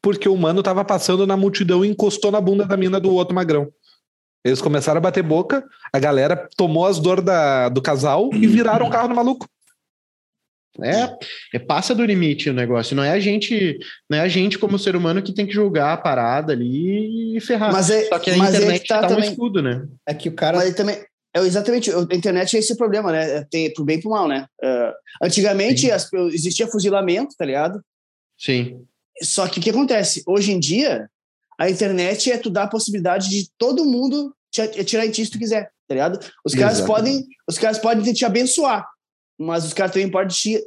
porque 0.00 0.28
o 0.28 0.36
mano 0.36 0.62
tava 0.62 0.84
passando 0.84 1.26
na 1.26 1.34
multidão 1.34 1.82
e 1.82 1.88
encostou 1.88 2.30
na 2.30 2.38
bunda 2.38 2.66
da 2.66 2.76
mina 2.76 3.00
do 3.00 3.10
outro 3.14 3.34
magrão. 3.34 3.68
Eles 4.44 4.60
começaram 4.60 4.98
a 4.98 5.00
bater 5.00 5.22
boca, 5.22 5.64
a 5.92 5.98
galera 5.98 6.48
tomou 6.56 6.86
as 6.86 6.98
dores 6.98 7.24
da, 7.24 7.68
do 7.68 7.80
casal 7.80 8.30
e 8.34 8.46
viraram 8.46 8.86
o 8.86 8.90
carro 8.90 9.08
no 9.08 9.14
maluco. 9.14 9.48
É, 10.82 11.56
é, 11.56 11.58
passa 11.58 11.94
do 11.94 12.04
limite 12.04 12.50
o 12.50 12.52
negócio. 12.52 12.96
Não 12.96 13.04
é 13.04 13.10
a 13.10 13.20
gente, 13.20 13.78
não 14.10 14.18
é 14.18 14.20
a 14.22 14.28
gente 14.28 14.58
como 14.58 14.78
ser 14.78 14.96
humano 14.96 15.22
que 15.22 15.32
tem 15.32 15.46
que 15.46 15.52
julgar 15.52 15.92
a 15.92 15.96
parada 15.96 16.52
ali 16.52 17.36
e 17.36 17.40
ferrar. 17.40 17.72
Mas 17.72 17.90
é, 17.90 18.06
Só 18.06 18.18
que 18.18 18.30
a 18.30 18.36
mas 18.36 18.54
internet 18.54 18.76
é 18.76 18.78
que 18.80 18.88
tá, 18.88 19.00
tá 19.00 19.08
também, 19.08 19.28
um 19.28 19.32
escudo, 19.32 19.62
né? 19.62 19.86
É 20.06 20.12
que 20.12 20.28
o 20.28 20.32
cara. 20.32 20.58
Mas 20.58 20.74
também 20.74 20.96
é 21.34 21.40
exatamente. 21.40 21.90
A 21.92 22.02
internet 22.14 22.56
é 22.56 22.58
esse 22.58 22.76
problema, 22.76 23.12
né? 23.12 23.38
É, 23.38 23.44
tem 23.44 23.72
pro 23.72 23.84
bem 23.84 23.98
e 23.98 24.00
pro 24.00 24.10
mal, 24.10 24.26
né? 24.26 24.46
Uh, 24.62 24.92
antigamente 25.26 25.90
as, 25.92 26.12
existia 26.32 26.66
fuzilamento, 26.66 27.36
tá 27.36 27.44
ligado? 27.44 27.80
Sim. 28.36 28.84
Só 29.22 29.46
que 29.46 29.60
o 29.60 29.62
que 29.62 29.70
acontece? 29.70 30.24
Hoje 30.26 30.50
em 30.50 30.58
dia, 30.58 31.08
a 31.58 31.70
internet 31.70 32.30
é 32.30 32.38
tu 32.38 32.50
dar 32.50 32.64
a 32.64 32.68
possibilidade 32.68 33.28
de 33.28 33.48
todo 33.58 33.84
mundo 33.84 34.34
te, 34.50 34.84
tirar 34.84 35.06
em 35.06 35.10
ti 35.10 35.24
se 35.24 35.30
tu 35.30 35.38
quiser, 35.38 35.70
tá 35.88 35.94
ligado? 35.94 36.18
Os 36.44 36.54
caras 36.54 36.80
podem, 36.80 37.24
os 37.48 37.58
caras 37.58 37.78
podem 37.78 38.12
te 38.12 38.24
abençoar, 38.24 38.86
mas 39.38 39.64
os 39.64 39.72
caras 39.72 39.92
também 39.92 40.10
podem 40.10 40.28
te 40.28 40.62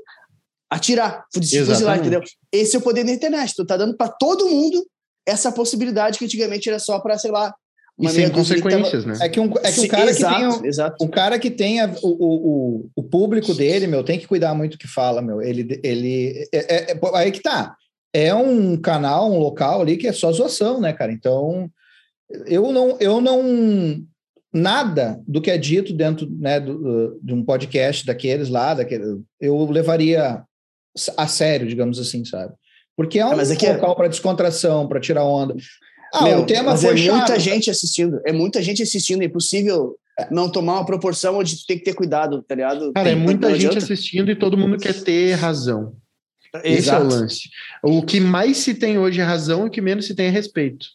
atirar, 0.70 1.26
fuzilar, 1.34 2.00
entendeu? 2.00 2.22
Esse 2.52 2.76
é 2.76 2.80
o 2.80 2.82
poder 2.82 3.04
da 3.06 3.12
internet. 3.12 3.54
Tu 3.56 3.66
tá 3.66 3.78
dando 3.78 3.96
para 3.96 4.10
todo 4.10 4.50
mundo 4.50 4.86
essa 5.26 5.52
possibilidade 5.52 6.20
que 6.20 6.26
antigamente 6.26 6.68
era 6.68 6.80
só 6.80 7.00
para, 7.00 7.18
sei 7.18 7.32
lá, 7.32 7.54
e 8.00 8.10
sem 8.10 8.30
consequências, 8.30 9.04
tava... 9.04 9.18
né? 9.18 9.26
É 9.26 9.30
que, 9.30 9.40
um, 9.40 9.52
é 9.64 9.72
que 9.72 9.80
o 9.80 9.88
cara 9.88 10.10
exato, 10.12 10.36
que 10.36 10.40
tem 10.40 10.48
o, 10.48 10.66
exato. 10.68 11.04
o 11.04 11.10
cara 11.10 11.40
que 11.40 11.50
tem 11.50 11.82
a, 11.82 11.88
o, 12.04 12.10
o, 12.10 12.90
o 12.96 13.04
público 13.04 13.56
dele, 13.56 13.88
meu, 13.88 14.04
tem 14.04 14.20
que 14.20 14.28
cuidar 14.28 14.54
muito 14.54 14.74
do 14.74 14.78
que 14.78 14.88
fala, 14.88 15.20
meu. 15.20 15.42
Ele, 15.42 15.80
ele 15.84 16.48
é, 16.54 16.76
é, 16.76 16.92
é, 16.92 17.00
aí 17.16 17.32
que 17.32 17.42
tá. 17.42 17.76
É 18.14 18.34
um 18.34 18.78
canal, 18.78 19.32
um 19.32 19.40
local 19.40 19.82
ali 19.82 19.98
que 19.98 20.08
é 20.08 20.14
só 20.14 20.32
zoação, 20.32 20.80
né, 20.80 20.94
cara? 20.94 21.12
Então, 21.12 21.70
eu 22.46 22.72
não, 22.72 22.98
eu 23.00 23.22
não 23.22 24.04
nada 24.54 25.22
do 25.28 25.42
que 25.42 25.52
é 25.52 25.58
dito 25.58 25.94
dentro 25.94 26.28
né, 26.30 26.60
do, 26.60 27.20
de 27.22 27.34
um 27.34 27.44
podcast 27.44 28.06
daqueles 28.06 28.50
lá, 28.50 28.74
daquele, 28.74 29.22
eu 29.40 29.70
levaria 29.70 30.44
a 31.16 31.28
sério, 31.28 31.68
digamos 31.68 32.00
assim, 32.00 32.26
sabe? 32.26 32.54
Porque 32.96 33.20
é 33.20 33.26
um 33.26 33.32
ah, 33.32 33.44
é 33.44 33.56
que... 33.56 33.72
local 33.72 33.96
para 33.96 34.08
descontração, 34.08 34.88
para 34.88 35.00
tirar 35.00 35.24
onda. 35.24 35.56
Ah, 36.14 36.24
Meu, 36.24 36.40
o 36.40 36.46
tema 36.46 36.76
foi 36.76 36.94
é 36.94 36.98
chato. 36.98 37.16
muita 37.16 37.40
gente 37.40 37.70
assistindo, 37.70 38.20
é 38.26 38.34
muita 38.34 38.62
gente 38.62 38.82
assistindo, 38.82 39.22
é 39.22 39.26
impossível 39.26 39.96
não 40.32 40.50
tomar 40.50 40.74
uma 40.74 40.86
proporção 40.86 41.38
onde 41.38 41.58
tu 41.58 41.68
tem 41.68 41.78
que 41.78 41.84
ter 41.84 41.94
cuidado, 41.94 42.42
tá 42.42 42.56
ligado? 42.56 42.92
Cara, 42.94 43.10
é 43.10 43.14
tem, 43.14 43.22
é 43.22 43.24
muita 43.24 43.50
gente 43.52 43.68
adianta. 43.68 43.78
assistindo 43.78 44.32
e 44.32 44.36
todo 44.36 44.58
mundo 44.58 44.78
quer 44.78 44.94
ter 45.04 45.34
razão. 45.34 45.96
Esse 46.64 46.90
Exato. 46.90 47.04
é 47.04 47.06
o 47.06 47.10
lance. 47.10 47.50
O 47.84 48.02
que 48.02 48.20
mais 48.20 48.58
se 48.58 48.74
tem 48.74 48.98
hoje 48.98 49.22
é 49.22 49.24
razão 49.24 49.66
e 49.66 49.68
o 49.68 49.72
que 49.72 49.82
menos 49.82 50.06
se 50.06 50.16
tem 50.16 50.28
é 50.28 50.30
respeito 50.30 50.88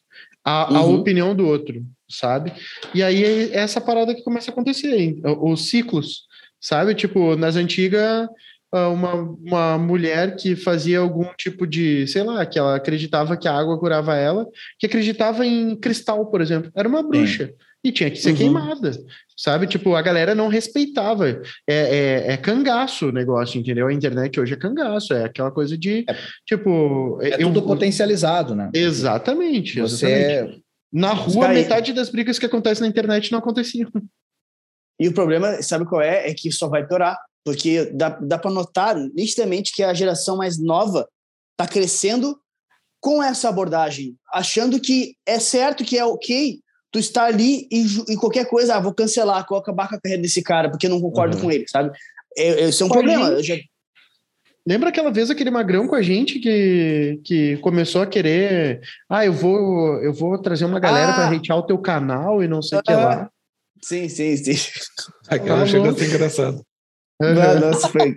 a, 0.44 0.70
uhum. 0.70 0.77
a 0.77 0.85
opinião 0.85 1.35
do 1.35 1.46
outro, 1.46 1.85
sabe? 2.09 2.53
E 2.94 3.03
aí 3.03 3.25
é 3.25 3.57
essa 3.57 3.81
parada 3.81 4.14
que 4.14 4.22
começa 4.22 4.51
a 4.51 4.53
acontecer, 4.53 4.94
hein? 4.94 5.20
os 5.25 5.68
ciclos, 5.68 6.22
sabe? 6.61 6.94
Tipo, 6.94 7.37
nas 7.37 7.57
antigas, 7.57 8.29
ah, 8.72 8.88
uma, 8.88 9.14
uma 9.14 9.79
mulher 9.79 10.37
que 10.37 10.57
fazia 10.57 10.98
algum 10.98 11.27
tipo 11.37 11.66
de, 11.66 12.07
sei 12.07 12.22
lá, 12.22 12.44
que 12.44 12.59
ela 12.59 12.77
acreditava 12.77 13.37
que 13.37 13.46
a 13.46 13.57
água 13.57 13.79
curava 13.79 14.16
ela, 14.16 14.46
que 14.79 14.87
acreditava 14.87 15.46
em 15.46 15.77
cristal, 15.77 16.27
por 16.27 16.40
exemplo, 16.40 16.70
era 16.75 16.88
uma 16.88 17.03
bruxa. 17.03 17.53
E 17.85 17.90
tinha 17.90 18.11
que 18.11 18.16
ser 18.16 18.31
uhum. 18.31 18.37
queimada, 18.37 18.92
sabe? 19.37 19.66
Tipo, 19.66 19.97
a 19.97 20.03
galera 20.03 20.35
não 20.35 20.47
respeitava. 20.47 21.29
É, 21.29 21.42
é, 21.66 22.33
é, 22.33 22.37
cangaço 22.37 23.09
o 23.09 23.12
negócio, 23.12 23.59
entendeu? 23.59 23.88
A 23.88 23.92
internet 23.92 24.38
hoje 24.38 24.55
é 24.55 24.57
cangaço, 24.57 25.12
é 25.12 25.25
aquela 25.25 25.51
coisa 25.51 25.77
de, 25.77 26.05
é, 26.09 26.16
tipo... 26.47 27.18
É 27.21 27.42
eu, 27.42 27.49
tudo 27.49 27.62
potencializado, 27.62 28.55
né? 28.55 28.71
Exatamente. 28.73 29.81
Você... 29.81 30.07
Exatamente. 30.07 30.62
Na 30.92 31.12
rua, 31.14 31.49
metade 31.49 31.92
das 31.92 32.11
brigas 32.11 32.38
que 32.38 32.45
acontecem 32.45 32.83
na 32.83 32.88
internet 32.88 33.33
não 33.33 33.38
aconteciam. 33.38 33.90
E 35.01 35.09
o 35.09 35.14
problema, 35.14 35.62
sabe 35.62 35.87
qual 35.87 36.03
é? 36.03 36.29
É 36.29 36.35
que 36.35 36.53
só 36.53 36.68
vai 36.68 36.87
piorar. 36.87 37.18
Porque 37.45 37.87
dá, 37.87 38.11
dá 38.11 38.38
para 38.38 38.51
notar 38.51 38.95
nitidamente 38.97 39.73
que 39.75 39.83
a 39.83 39.95
geração 39.95 40.37
mais 40.37 40.62
nova 40.62 41.09
está 41.53 41.66
crescendo 41.66 42.38
com 43.01 43.21
essa 43.21 43.49
abordagem, 43.49 44.14
achando 44.33 44.79
que 44.79 45.16
é 45.27 45.40
certo, 45.40 45.85
que 45.85 45.99
é 45.99 46.05
ok 46.05 46.61
tu 46.92 46.98
está 46.98 47.24
ali 47.24 47.66
e, 47.72 48.12
e 48.12 48.16
qualquer 48.16 48.44
coisa, 48.44 48.76
ah, 48.76 48.81
vou 48.81 48.92
cancelar, 48.92 49.44
vou 49.48 49.59
acabar 49.59 49.88
com 49.88 49.96
a 49.96 50.00
carreira 50.00 50.22
desse 50.22 50.42
cara 50.42 50.70
porque 50.70 50.87
eu 50.87 50.90
não 50.90 51.00
concordo 51.00 51.37
uhum. 51.37 51.42
com 51.42 51.50
ele, 51.50 51.64
sabe? 51.66 51.90
É, 52.37 52.68
esse 52.68 52.83
é 52.83 52.87
um 52.87 52.88
com 52.88 52.94
problema. 52.94 53.42
Já... 53.42 53.57
Lembra 54.64 54.90
aquela 54.90 55.11
vez 55.11 55.28
aquele 55.28 55.50
magrão 55.50 55.88
com 55.88 55.96
a 55.96 56.02
gente 56.02 56.38
que, 56.38 57.18
que 57.24 57.57
começou 57.57 58.02
a 58.02 58.07
querer, 58.07 58.81
ah, 59.09 59.24
eu 59.24 59.33
vou 59.33 60.00
eu 60.02 60.12
vou 60.12 60.38
trazer 60.38 60.66
uma 60.66 60.78
galera 60.78 61.11
ah, 61.11 61.14
para 61.14 61.37
hatear 61.37 61.59
o 61.59 61.66
teu 61.66 61.78
canal 61.78 62.42
e 62.42 62.46
não 62.46 62.62
sei 62.62 62.78
o 62.78 62.81
uh, 62.81 62.85
que 62.85 62.92
lá. 62.92 63.31
Sim, 63.83 64.09
sim, 64.09 64.37
sim. 64.37 64.52
Aquela 65.28 65.66
chega 65.66 65.90
a 65.90 65.95
ser 65.95 66.07
engraçado. 66.07 66.62
Não, 67.20 67.61
nossa, 67.61 67.88
foi, 67.88 68.14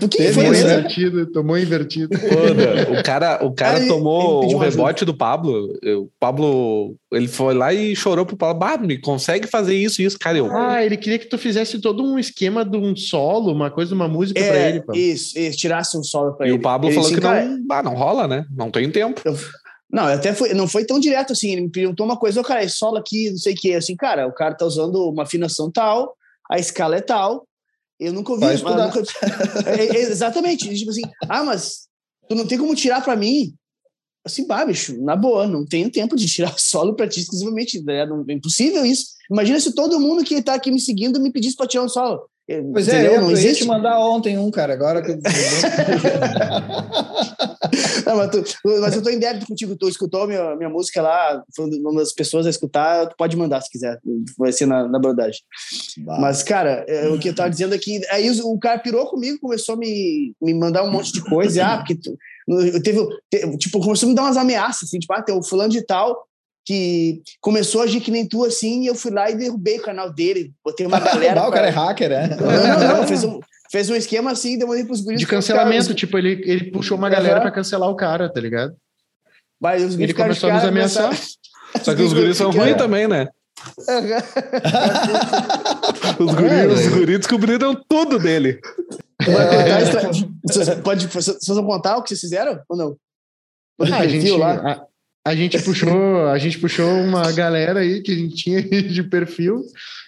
do 0.00 0.08
que 0.08 0.32
foi 0.32 0.46
invertido, 0.46 1.26
tomou 1.26 1.58
invertido. 1.58 2.16
o 2.98 3.02
cara, 3.02 3.44
o 3.44 3.52
cara 3.52 3.78
Aí, 3.78 3.86
tomou 3.86 4.44
um 4.44 4.58
rebote 4.58 5.04
ajuda. 5.04 5.12
do 5.12 5.14
Pablo. 5.16 5.78
O 5.84 6.08
Pablo, 6.18 6.96
ele 7.12 7.28
foi 7.28 7.54
lá 7.54 7.72
e 7.72 7.94
chorou 7.94 8.24
pro 8.24 8.36
Pablo. 8.36 8.58
Bah, 8.58 8.78
me 8.78 8.98
consegue 8.98 9.46
fazer 9.46 9.74
isso 9.76 10.00
e 10.00 10.06
isso, 10.06 10.18
cara. 10.18 10.38
Eu... 10.38 10.50
Ah, 10.50 10.84
ele 10.84 10.96
queria 10.96 11.18
que 11.18 11.26
tu 11.26 11.36
fizesse 11.36 11.78
todo 11.80 12.02
um 12.02 12.18
esquema 12.18 12.64
de 12.64 12.76
um 12.76 12.96
solo, 12.96 13.52
uma 13.52 13.70
coisa, 13.70 13.94
uma 13.94 14.08
música 14.08 14.40
é, 14.40 14.48
pra 14.48 14.68
ele. 14.68 14.80
Pablo. 14.80 15.00
Isso, 15.00 15.38
isso, 15.38 15.58
tirasse 15.58 15.96
um 15.96 16.02
solo 16.02 16.32
pra 16.32 16.46
e 16.46 16.50
ele. 16.50 16.56
E 16.56 16.58
o 16.58 16.62
Pablo 16.62 16.88
ele 16.88 16.94
falou 16.94 17.10
que 17.10 17.20
não, 17.20 17.64
ah, 17.70 17.82
não 17.82 17.94
rola, 17.94 18.26
né? 18.26 18.46
Não 18.56 18.70
tem 18.70 18.90
tempo. 18.90 19.20
Eu, 19.24 19.36
não, 19.92 20.04
até 20.04 20.32
foi, 20.32 20.54
não 20.54 20.68
foi 20.68 20.84
tão 20.84 20.98
direto 20.98 21.32
assim. 21.32 21.52
Ele 21.52 21.62
me 21.62 21.70
perguntou 21.70 22.06
uma 22.06 22.16
coisa, 22.16 22.40
o 22.40 22.44
cara, 22.44 22.62
é 22.62 22.68
solo 22.68 22.96
aqui, 22.96 23.30
não 23.30 23.38
sei 23.38 23.52
o 23.52 23.56
que. 23.56 23.74
Assim, 23.74 23.96
cara, 23.96 24.26
o 24.26 24.32
cara 24.32 24.54
tá 24.54 24.64
usando 24.64 25.08
uma 25.08 25.24
afinação 25.24 25.70
tal, 25.70 26.14
a 26.50 26.58
escala 26.58 26.96
é 26.96 27.00
tal, 27.00 27.46
eu 28.00 28.12
nunca 28.12 28.32
ouvi. 28.32 28.44
Mas 28.44 28.62
nunca... 28.62 29.02
é, 29.66 29.96
é, 29.96 30.00
exatamente. 30.00 30.74
Tipo 30.74 30.90
assim, 30.90 31.02
ah, 31.28 31.44
mas 31.44 31.88
tu 32.28 32.34
não 32.34 32.46
tem 32.46 32.58
como 32.58 32.74
tirar 32.74 33.04
para 33.04 33.14
mim? 33.14 33.54
Assim, 34.24 34.46
bah, 34.46 34.64
bicho, 34.64 34.98
na 35.02 35.14
boa, 35.14 35.46
não 35.46 35.66
tenho 35.66 35.90
tempo 35.90 36.16
de 36.16 36.26
tirar 36.26 36.54
solo 36.58 36.94
para 36.94 37.08
ti 37.08 37.20
exclusivamente. 37.20 37.82
Né? 37.82 38.06
É 38.28 38.32
impossível 38.32 38.84
isso. 38.86 39.06
Imagina 39.30 39.60
se 39.60 39.74
todo 39.74 40.00
mundo 40.00 40.24
que 40.24 40.42
tá 40.42 40.54
aqui 40.54 40.70
me 40.70 40.80
seguindo 40.80 41.20
me 41.20 41.30
pedisse 41.30 41.56
para 41.56 41.66
tirar 41.66 41.84
um 41.84 41.88
solo. 41.88 42.28
Pois 42.72 42.88
é, 42.88 42.92
Entendeu? 42.92 43.12
é, 43.12 43.16
eu, 43.16 43.20
não 43.20 43.28
eu 43.28 43.32
existe. 43.32 43.48
ia 43.48 43.54
te 43.54 43.64
mandar 43.66 43.98
ontem 43.98 44.38
um, 44.38 44.50
cara, 44.50 44.72
agora 44.72 45.02
que... 45.02 45.12
Não, 48.06 48.16
mas, 48.16 48.30
tu, 48.30 48.44
mas, 48.80 48.94
eu 48.94 49.02
tô 49.02 49.10
em 49.10 49.18
débito 49.18 49.46
contigo. 49.46 49.76
Tu 49.76 49.88
escutou 49.88 50.26
minha, 50.26 50.56
minha 50.56 50.68
música 50.68 51.02
lá, 51.02 51.42
foi 51.54 51.66
uma 51.78 52.00
das 52.00 52.12
pessoas 52.12 52.46
a 52.46 52.50
escutar, 52.50 53.06
tu 53.08 53.16
pode 53.16 53.36
mandar 53.36 53.60
se 53.60 53.70
quiser. 53.70 53.98
Vai 54.38 54.52
ser 54.52 54.66
na, 54.66 54.88
na 54.88 54.98
brodagem. 54.98 55.40
Mas, 55.98 56.42
cara, 56.42 56.84
é, 56.88 57.08
o 57.08 57.18
que 57.18 57.28
eu 57.28 57.34
tava 57.34 57.50
dizendo 57.50 57.74
aqui, 57.74 58.00
é 58.06 58.14
aí 58.16 58.30
o, 58.30 58.52
o, 58.52 58.58
cara 58.58 58.78
pirou 58.78 59.06
comigo, 59.06 59.38
começou 59.40 59.74
a 59.74 59.78
me, 59.78 60.34
me 60.40 60.54
mandar 60.54 60.84
um 60.84 60.90
monte 60.90 61.12
de 61.12 61.22
coisa. 61.22 61.64
ah, 61.64 61.76
porque 61.78 61.94
tu, 61.94 62.16
eu 62.48 62.82
teve, 62.82 63.06
teve, 63.30 63.58
tipo, 63.58 63.80
começou 63.80 64.06
a 64.06 64.10
me 64.10 64.16
dar 64.16 64.22
umas 64.22 64.36
ameaças, 64.36 64.84
assim, 64.84 64.98
tipo, 64.98 65.12
ah, 65.12 65.22
tem 65.22 65.36
o 65.36 65.42
fulano 65.42 65.70
de 65.70 65.84
tal 65.84 66.26
que 66.70 67.20
começou 67.40 67.80
a 67.80 67.84
agir 67.84 68.00
que 68.00 68.12
nem 68.12 68.24
tu, 68.24 68.44
assim, 68.44 68.82
e 68.82 68.86
eu 68.86 68.94
fui 68.94 69.10
lá 69.10 69.28
e 69.28 69.34
derrubei 69.34 69.78
o 69.78 69.82
canal 69.82 70.12
dele, 70.12 70.52
botei 70.64 70.86
uma 70.86 71.00
galera... 71.00 71.32
pra... 71.32 71.48
O 71.48 71.52
cara 71.52 71.66
é 71.66 71.70
hacker, 71.70 72.12
é? 72.12 72.28
Não, 72.28 72.36
não, 72.46 72.98
não, 72.98 73.06
fez 73.08 73.24
um, 73.24 73.40
fez 73.72 73.90
um 73.90 73.96
esquema 73.96 74.30
assim, 74.30 74.56
demorei 74.56 74.84
pros 74.84 75.00
guris. 75.00 75.18
De 75.18 75.26
cancelamento, 75.26 75.92
tipo, 75.94 76.16
ele, 76.16 76.40
ele 76.44 76.70
puxou 76.70 76.96
uma 76.96 77.10
galera 77.10 77.36
uhum. 77.36 77.42
para 77.42 77.50
cancelar 77.50 77.90
o 77.90 77.96
cara, 77.96 78.32
tá 78.32 78.40
ligado? 78.40 78.76
Mas 79.60 79.82
os 79.82 79.98
ele 79.98 80.14
começou 80.14 80.48
a 80.48 80.54
nos 80.54 80.64
ameaçar. 80.64 81.10
Só 81.82 81.92
que 81.92 82.02
os 82.02 82.12
guris 82.12 82.36
são 82.36 82.52
ruins 82.52 82.76
também, 82.76 83.08
né? 83.08 83.26
os, 86.20 86.34
guris, 86.34 86.52
é, 86.52 86.66
os 86.68 86.86
guris 86.86 87.18
descobriram 87.18 87.74
tudo 87.88 88.16
dele. 88.16 88.60
Vocês, 90.44 90.70
pode, 90.84 91.08
vocês 91.08 91.48
vão 91.48 91.66
contar 91.66 91.96
o 91.96 92.02
que 92.02 92.10
vocês 92.10 92.20
fizeram 92.20 92.60
ou 92.68 92.76
não? 92.76 92.96
Ah, 93.80 93.98
a, 93.98 94.06
gente, 94.06 94.30
a, 94.42 94.86
a, 95.24 95.34
gente 95.34 95.60
puxou, 95.62 96.28
a 96.28 96.38
gente 96.38 96.58
puxou 96.58 96.88
uma 96.88 97.30
galera 97.32 97.80
aí 97.80 98.02
que 98.02 98.12
a 98.12 98.14
gente 98.14 98.34
tinha 98.34 98.62
de 98.62 99.02
perfil 99.02 99.62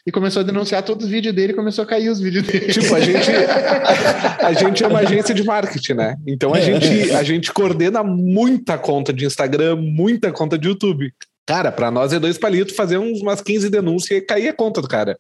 e 0.07 0.11
começou 0.11 0.41
a 0.41 0.45
denunciar 0.45 0.83
todos 0.83 1.05
os 1.05 1.11
vídeos 1.11 1.35
dele 1.35 1.53
e 1.53 1.57
começou 1.57 1.85
a 1.85 1.87
cair 1.87 2.09
os 2.09 2.19
vídeos 2.21 2.47
dele. 2.47 2.73
Tipo, 2.73 2.95
a 2.95 3.01
gente, 3.01 3.31
a 4.41 4.53
gente 4.53 4.83
é 4.83 4.87
uma 4.87 5.01
agência 5.01 5.35
de 5.35 5.45
marketing, 5.45 5.95
né? 5.95 6.17
Então 6.27 6.55
a 6.55 6.61
gente, 6.61 7.13
a 7.13 7.23
gente 7.23 7.53
coordena 7.53 8.03
muita 8.03 8.79
conta 8.79 9.13
de 9.13 9.25
Instagram, 9.25 9.77
muita 9.77 10.33
conta 10.33 10.59
de 10.59 10.69
YouTube. 10.69 11.13
Cara, 11.47 11.71
para 11.71 11.91
nós 11.91 12.13
é 12.13 12.19
dois 12.19 12.39
palitos 12.39 12.75
fazer 12.75 12.99
uns, 12.99 13.21
umas 13.21 13.41
15 13.41 13.69
denúncias 13.69 14.19
e 14.19 14.23
cair 14.23 14.49
a 14.49 14.53
conta 14.53 14.81
do 14.81 14.89
cara. 14.89 15.19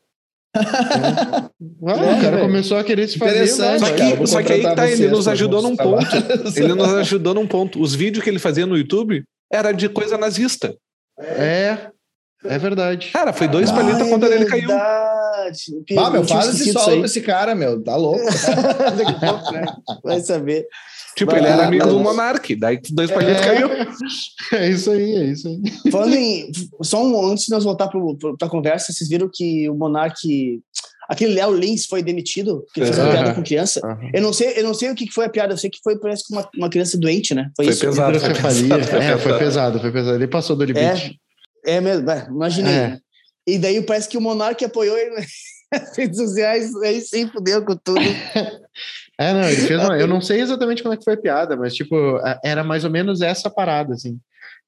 ah, 0.55 1.51
o 1.81 2.21
cara 2.21 2.41
começou 2.41 2.77
a 2.77 2.85
querer 2.85 3.09
se 3.09 3.19
fazer. 3.19 3.47
Só 3.47 3.93
que, 3.93 4.27
só 4.27 4.43
que 4.43 4.53
aí 4.53 4.63
tá, 4.63 4.91
ele 4.91 5.09
nos 5.09 5.27
ajudou 5.29 5.63
num 5.63 5.77
ponto. 5.77 6.07
Ele 6.57 6.75
nos 6.75 6.93
ajudou 6.95 7.35
num 7.35 7.47
ponto. 7.47 7.81
Os 7.81 7.95
vídeos 7.95 8.23
que 8.23 8.31
ele 8.31 8.39
fazia 8.39 8.67
no 8.67 8.77
YouTube 8.77 9.25
era 9.53 9.73
de 9.73 9.89
coisa 9.89 10.17
nazista. 10.17 10.75
É. 11.19 11.93
É 12.45 12.59
verdade. 12.59 13.11
Cara, 13.13 13.33
foi 13.33 13.47
dois 13.47 13.71
ah, 13.71 13.75
palitos 13.75 14.01
é 14.01 14.09
quando 14.09 14.27
ele 14.27 14.47
caiu. 14.47 14.73
Ah, 14.73 16.11
meu, 16.11 16.25
faz 16.25 16.49
esse 16.49 16.73
solo 16.73 16.97
pra 16.97 17.07
esse 17.07 17.21
cara, 17.21 17.55
meu. 17.55 17.83
Tá 17.83 17.95
louco. 17.97 18.23
Né? 19.53 19.67
Vai 20.03 20.21
saber. 20.21 20.67
Tipo, 21.17 21.37
ele 21.37 21.47
era 21.47 21.67
amigo 21.67 21.87
do 21.87 22.01
Monark, 22.01 22.55
daí 22.57 22.81
dois 22.91 23.11
palitos 23.11 23.43
é... 23.43 23.45
caiu. 23.45 23.69
É 24.53 24.69
isso 24.69 24.91
aí, 24.91 25.15
é 25.17 25.25
isso 25.25 25.49
aí. 25.49 25.91
Falando 25.91 26.15
em. 26.15 26.51
Só 26.83 27.03
um, 27.03 27.31
antes 27.31 27.47
de 27.47 27.51
nós 27.51 27.65
voltar 27.65 27.89
para 27.89 28.47
a 28.47 28.51
conversa, 28.51 28.93
vocês 28.93 29.09
viram 29.09 29.31
que 29.33 29.69
o 29.69 29.75
Monark. 29.75 30.61
Aquele 31.09 31.35
Léo 31.35 31.55
Lins 31.55 31.87
foi 31.87 32.03
demitido, 32.03 32.63
porque 32.63 32.81
ele 32.81 32.87
fez 32.87 32.99
uma 32.99 33.07
uhum. 33.07 33.13
piada 33.13 33.35
com 33.35 33.43
criança. 33.43 33.81
Uhum. 33.85 34.11
Eu, 34.15 34.23
não 34.23 34.33
sei, 34.33 34.53
eu 34.57 34.63
não 34.63 34.73
sei 34.73 34.91
o 34.91 34.95
que 34.95 35.11
foi 35.11 35.27
a 35.27 35.29
piada, 35.29 35.53
eu 35.53 35.59
sei 35.59 35.69
que 35.69 35.81
foi, 35.83 35.99
parece 35.99 36.27
que 36.27 36.33
uma, 36.33 36.49
uma 36.57 36.71
criança 36.71 36.97
doente, 36.97 37.35
né? 37.35 37.51
Foi, 37.57 37.67
foi 37.67 37.75
isso. 37.75 37.85
Pesado, 37.85 38.21
foi, 38.21 38.29
pesado, 38.29 38.85
foi, 38.85 38.99
é, 38.99 39.19
foi 39.19 39.39
pesado, 39.39 39.81
foi 39.81 39.93
pesado. 39.93 40.17
Ele 40.17 40.29
passou 40.29 40.57
do 40.57 40.65
limite. 40.65 41.19
É. 41.19 41.23
É 41.65 41.81
mesmo, 41.81 42.11
imaginei. 42.29 42.73
É. 42.73 42.99
E 43.47 43.59
daí 43.59 43.81
parece 43.83 44.09
que 44.09 44.17
o 44.17 44.21
Monark 44.21 44.65
apoiou 44.65 44.97
ele 44.97 45.15
nas 45.73 45.97
redes 45.97 46.17
sociais, 46.17 46.75
aí 46.77 47.01
sim 47.01 47.29
fudeu 47.29 47.65
com 47.65 47.77
tudo. 47.77 48.01
É, 49.19 49.33
não, 49.33 49.49
ele 49.49 49.61
fez 49.63 49.83
uma, 49.83 49.99
Eu 49.99 50.07
não 50.07 50.21
sei 50.21 50.41
exatamente 50.41 50.83
como 50.83 50.95
é 50.95 50.97
que 50.97 51.05
foi 51.05 51.15
a 51.15 51.21
piada, 51.21 51.57
mas, 51.57 51.75
tipo, 51.75 52.19
era 52.45 52.65
mais 52.65 52.85
ou 52.85 52.91
menos 52.91 53.21
essa 53.21 53.51
parada, 53.51 53.95
assim. 53.95 54.19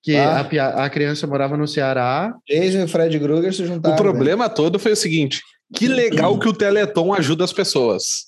Que 0.03 0.16
ah. 0.16 0.40
a, 0.40 0.84
a 0.84 0.90
criança 0.90 1.26
morava 1.26 1.57
no 1.57 1.66
Ceará. 1.66 2.34
Jason 2.49 2.80
e 2.80 2.84
o 2.84 2.88
Fred 2.88 3.18
Krueger 3.18 3.55
se 3.55 3.64
juntaram. 3.64 3.95
O 3.95 3.99
problema 3.99 4.49
né? 4.49 4.55
todo 4.55 4.78
foi 4.78 4.92
o 4.92 4.97
seguinte: 4.97 5.42
que 5.74 5.88
legal 5.88 6.38
que 6.38 6.49
o 6.49 6.53
Teleton 6.53 7.14
ajuda 7.14 7.42
as 7.45 7.53
pessoas. 7.53 8.26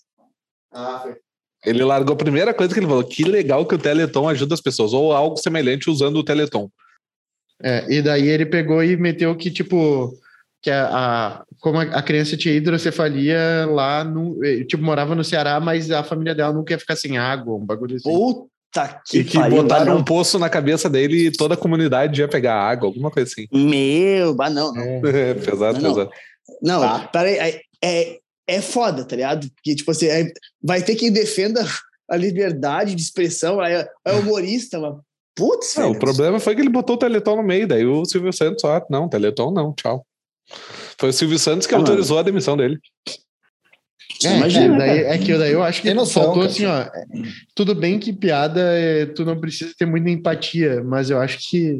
Ah, 0.72 1.00
foi. 1.02 1.16
Ele 1.66 1.84
largou 1.84 2.14
a 2.14 2.18
primeira 2.18 2.54
coisa 2.54 2.72
que 2.72 2.80
ele 2.80 2.86
falou: 2.86 3.04
que 3.04 3.24
legal 3.24 3.66
que 3.66 3.74
o 3.74 3.78
Teleton 3.78 4.28
ajuda 4.28 4.54
as 4.54 4.60
pessoas, 4.60 4.94
ou 4.94 5.12
algo 5.12 5.36
semelhante 5.36 5.90
usando 5.90 6.16
o 6.16 6.24
Teleton. 6.24 6.70
É, 7.62 7.84
e 7.92 8.02
daí 8.02 8.28
ele 8.28 8.46
pegou 8.46 8.82
e 8.82 8.96
meteu 8.96 9.34
que, 9.36 9.50
tipo, 9.50 10.12
que 10.66 10.70
a, 10.70 10.88
a 10.88 11.44
como 11.60 11.78
a, 11.78 12.02
criança 12.02 12.36
tinha 12.36 12.52
hidrocefalia 12.52 13.66
lá, 13.70 14.02
no, 14.02 14.44
eh, 14.44 14.64
tipo, 14.64 14.82
morava 14.82 15.14
no 15.14 15.22
Ceará, 15.22 15.60
mas 15.60 15.92
a 15.92 16.02
família 16.02 16.34
dela 16.34 16.52
não 16.52 16.64
quer 16.64 16.80
ficar 16.80 16.96
sem 16.96 17.16
água, 17.16 17.54
um 17.54 17.64
bagulho 17.64 17.94
assim. 17.94 18.10
Puta 18.10 19.00
que 19.06 19.18
E 19.20 19.24
que 19.24 19.38
pariu, 19.38 19.62
botaram 19.62 19.96
um 19.96 20.02
poço 20.02 20.40
na 20.40 20.50
cabeça 20.50 20.90
dele 20.90 21.28
e 21.28 21.30
toda 21.30 21.54
a 21.54 21.56
comunidade 21.56 22.20
ia 22.20 22.26
pegar 22.26 22.56
água, 22.56 22.88
alguma 22.88 23.12
coisa 23.12 23.30
assim. 23.30 23.46
Meu, 23.52 24.36
ah, 24.40 24.50
não, 24.50 24.74
não. 24.74 25.08
É, 25.08 25.34
pesado, 25.38 25.80
não, 25.80 25.94
pesado. 25.94 26.10
Não, 26.60 26.80
não 26.80 26.98
tá. 26.98 27.08
peraí, 27.12 27.36
é, 27.36 27.60
é, 27.84 28.18
é 28.48 28.60
foda, 28.60 29.04
tá 29.04 29.14
ligado? 29.14 29.48
Porque, 29.54 29.76
tipo 29.76 29.92
assim, 29.92 30.06
é, 30.06 30.26
vai 30.60 30.82
ter 30.82 30.96
quem 30.96 31.12
defenda 31.12 31.64
a 32.10 32.16
liberdade 32.16 32.96
de 32.96 33.02
expressão, 33.02 33.64
é, 33.64 33.88
é 34.04 34.12
humorista, 34.14 34.80
mas 34.80 34.96
Putz, 35.36 35.76
não, 35.76 35.90
O 35.90 35.98
problema 35.98 36.40
foi 36.40 36.54
que 36.54 36.62
ele 36.62 36.70
botou 36.70 36.96
o 36.96 36.98
Teleton 36.98 37.36
no 37.36 37.42
meio, 37.42 37.68
daí 37.68 37.84
o 37.84 38.06
Silvio 38.06 38.32
Santos, 38.32 38.64
ah, 38.64 38.82
não, 38.88 39.06
Teleton 39.06 39.52
não, 39.52 39.72
tchau. 39.74 40.04
Foi 40.98 41.10
o 41.10 41.12
Silvio 41.12 41.38
Santos 41.38 41.66
que 41.66 41.74
ah, 41.74 41.78
autorizou 41.78 42.18
a 42.18 42.22
demissão 42.22 42.56
dele. 42.56 42.78
É, 44.24 44.36
Imagina, 44.36 44.74
é, 44.74 44.78
daí, 44.78 44.98
é 45.04 45.18
que 45.18 45.36
daí 45.36 45.52
eu 45.52 45.62
acho 45.62 45.82
que 45.82 45.92
noção, 45.92 46.22
faltou 46.22 46.42
cara. 46.42 46.52
assim, 46.52 46.64
ó. 46.64 46.86
Tudo 47.54 47.74
bem 47.74 47.98
que 47.98 48.12
piada 48.12 48.60
é, 48.60 49.04
tu 49.04 49.24
não 49.24 49.38
precisa 49.38 49.74
ter 49.76 49.84
muita 49.84 50.08
empatia, 50.08 50.82
mas 50.82 51.10
eu 51.10 51.20
acho 51.20 51.38
que. 51.50 51.78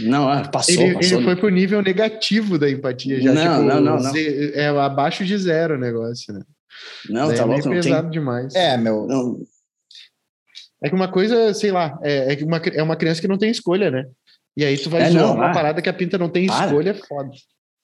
Não, 0.00 0.30
é, 0.30 0.46
passou. 0.48 0.74
Ele, 0.74 0.94
passou, 0.94 1.18
ele 1.18 1.24
foi 1.24 1.36
pro 1.36 1.48
nível 1.48 1.80
negativo 1.80 2.58
da 2.58 2.68
empatia 2.68 3.20
já. 3.22 3.32
Não, 3.32 3.42
tipo, 3.42 3.62
não, 3.62 3.80
não, 3.80 4.02
não. 4.02 4.12
É 4.16 4.68
abaixo 4.68 5.24
de 5.24 5.38
zero 5.38 5.76
o 5.76 5.78
negócio, 5.78 6.34
né? 6.34 6.42
Não, 7.08 7.28
daí 7.28 7.36
tá 7.36 7.42
é 7.42 7.46
louco, 7.46 7.70
pesado 7.70 8.02
tem... 8.02 8.10
demais. 8.10 8.54
É, 8.54 8.76
meu. 8.76 9.06
Não, 9.06 9.38
é 10.82 10.88
que 10.88 10.94
uma 10.94 11.08
coisa, 11.08 11.52
sei 11.54 11.72
lá, 11.72 11.98
é, 12.02 12.34
é, 12.34 12.44
uma, 12.44 12.58
é 12.58 12.82
uma 12.82 12.96
criança 12.96 13.20
que 13.20 13.28
não 13.28 13.38
tem 13.38 13.50
escolha, 13.50 13.90
né? 13.90 14.06
E 14.56 14.64
aí 14.64 14.76
tu 14.76 14.90
vai 14.90 15.02
é, 15.02 15.10
zoar 15.10 15.26
não, 15.26 15.34
uma 15.34 15.52
parada 15.52 15.82
que 15.82 15.88
a 15.88 15.92
pinta 15.92 16.18
não 16.18 16.28
tem 16.28 16.46
para. 16.46 16.66
escolha, 16.66 16.90
é 16.90 16.94
foda. 16.94 17.30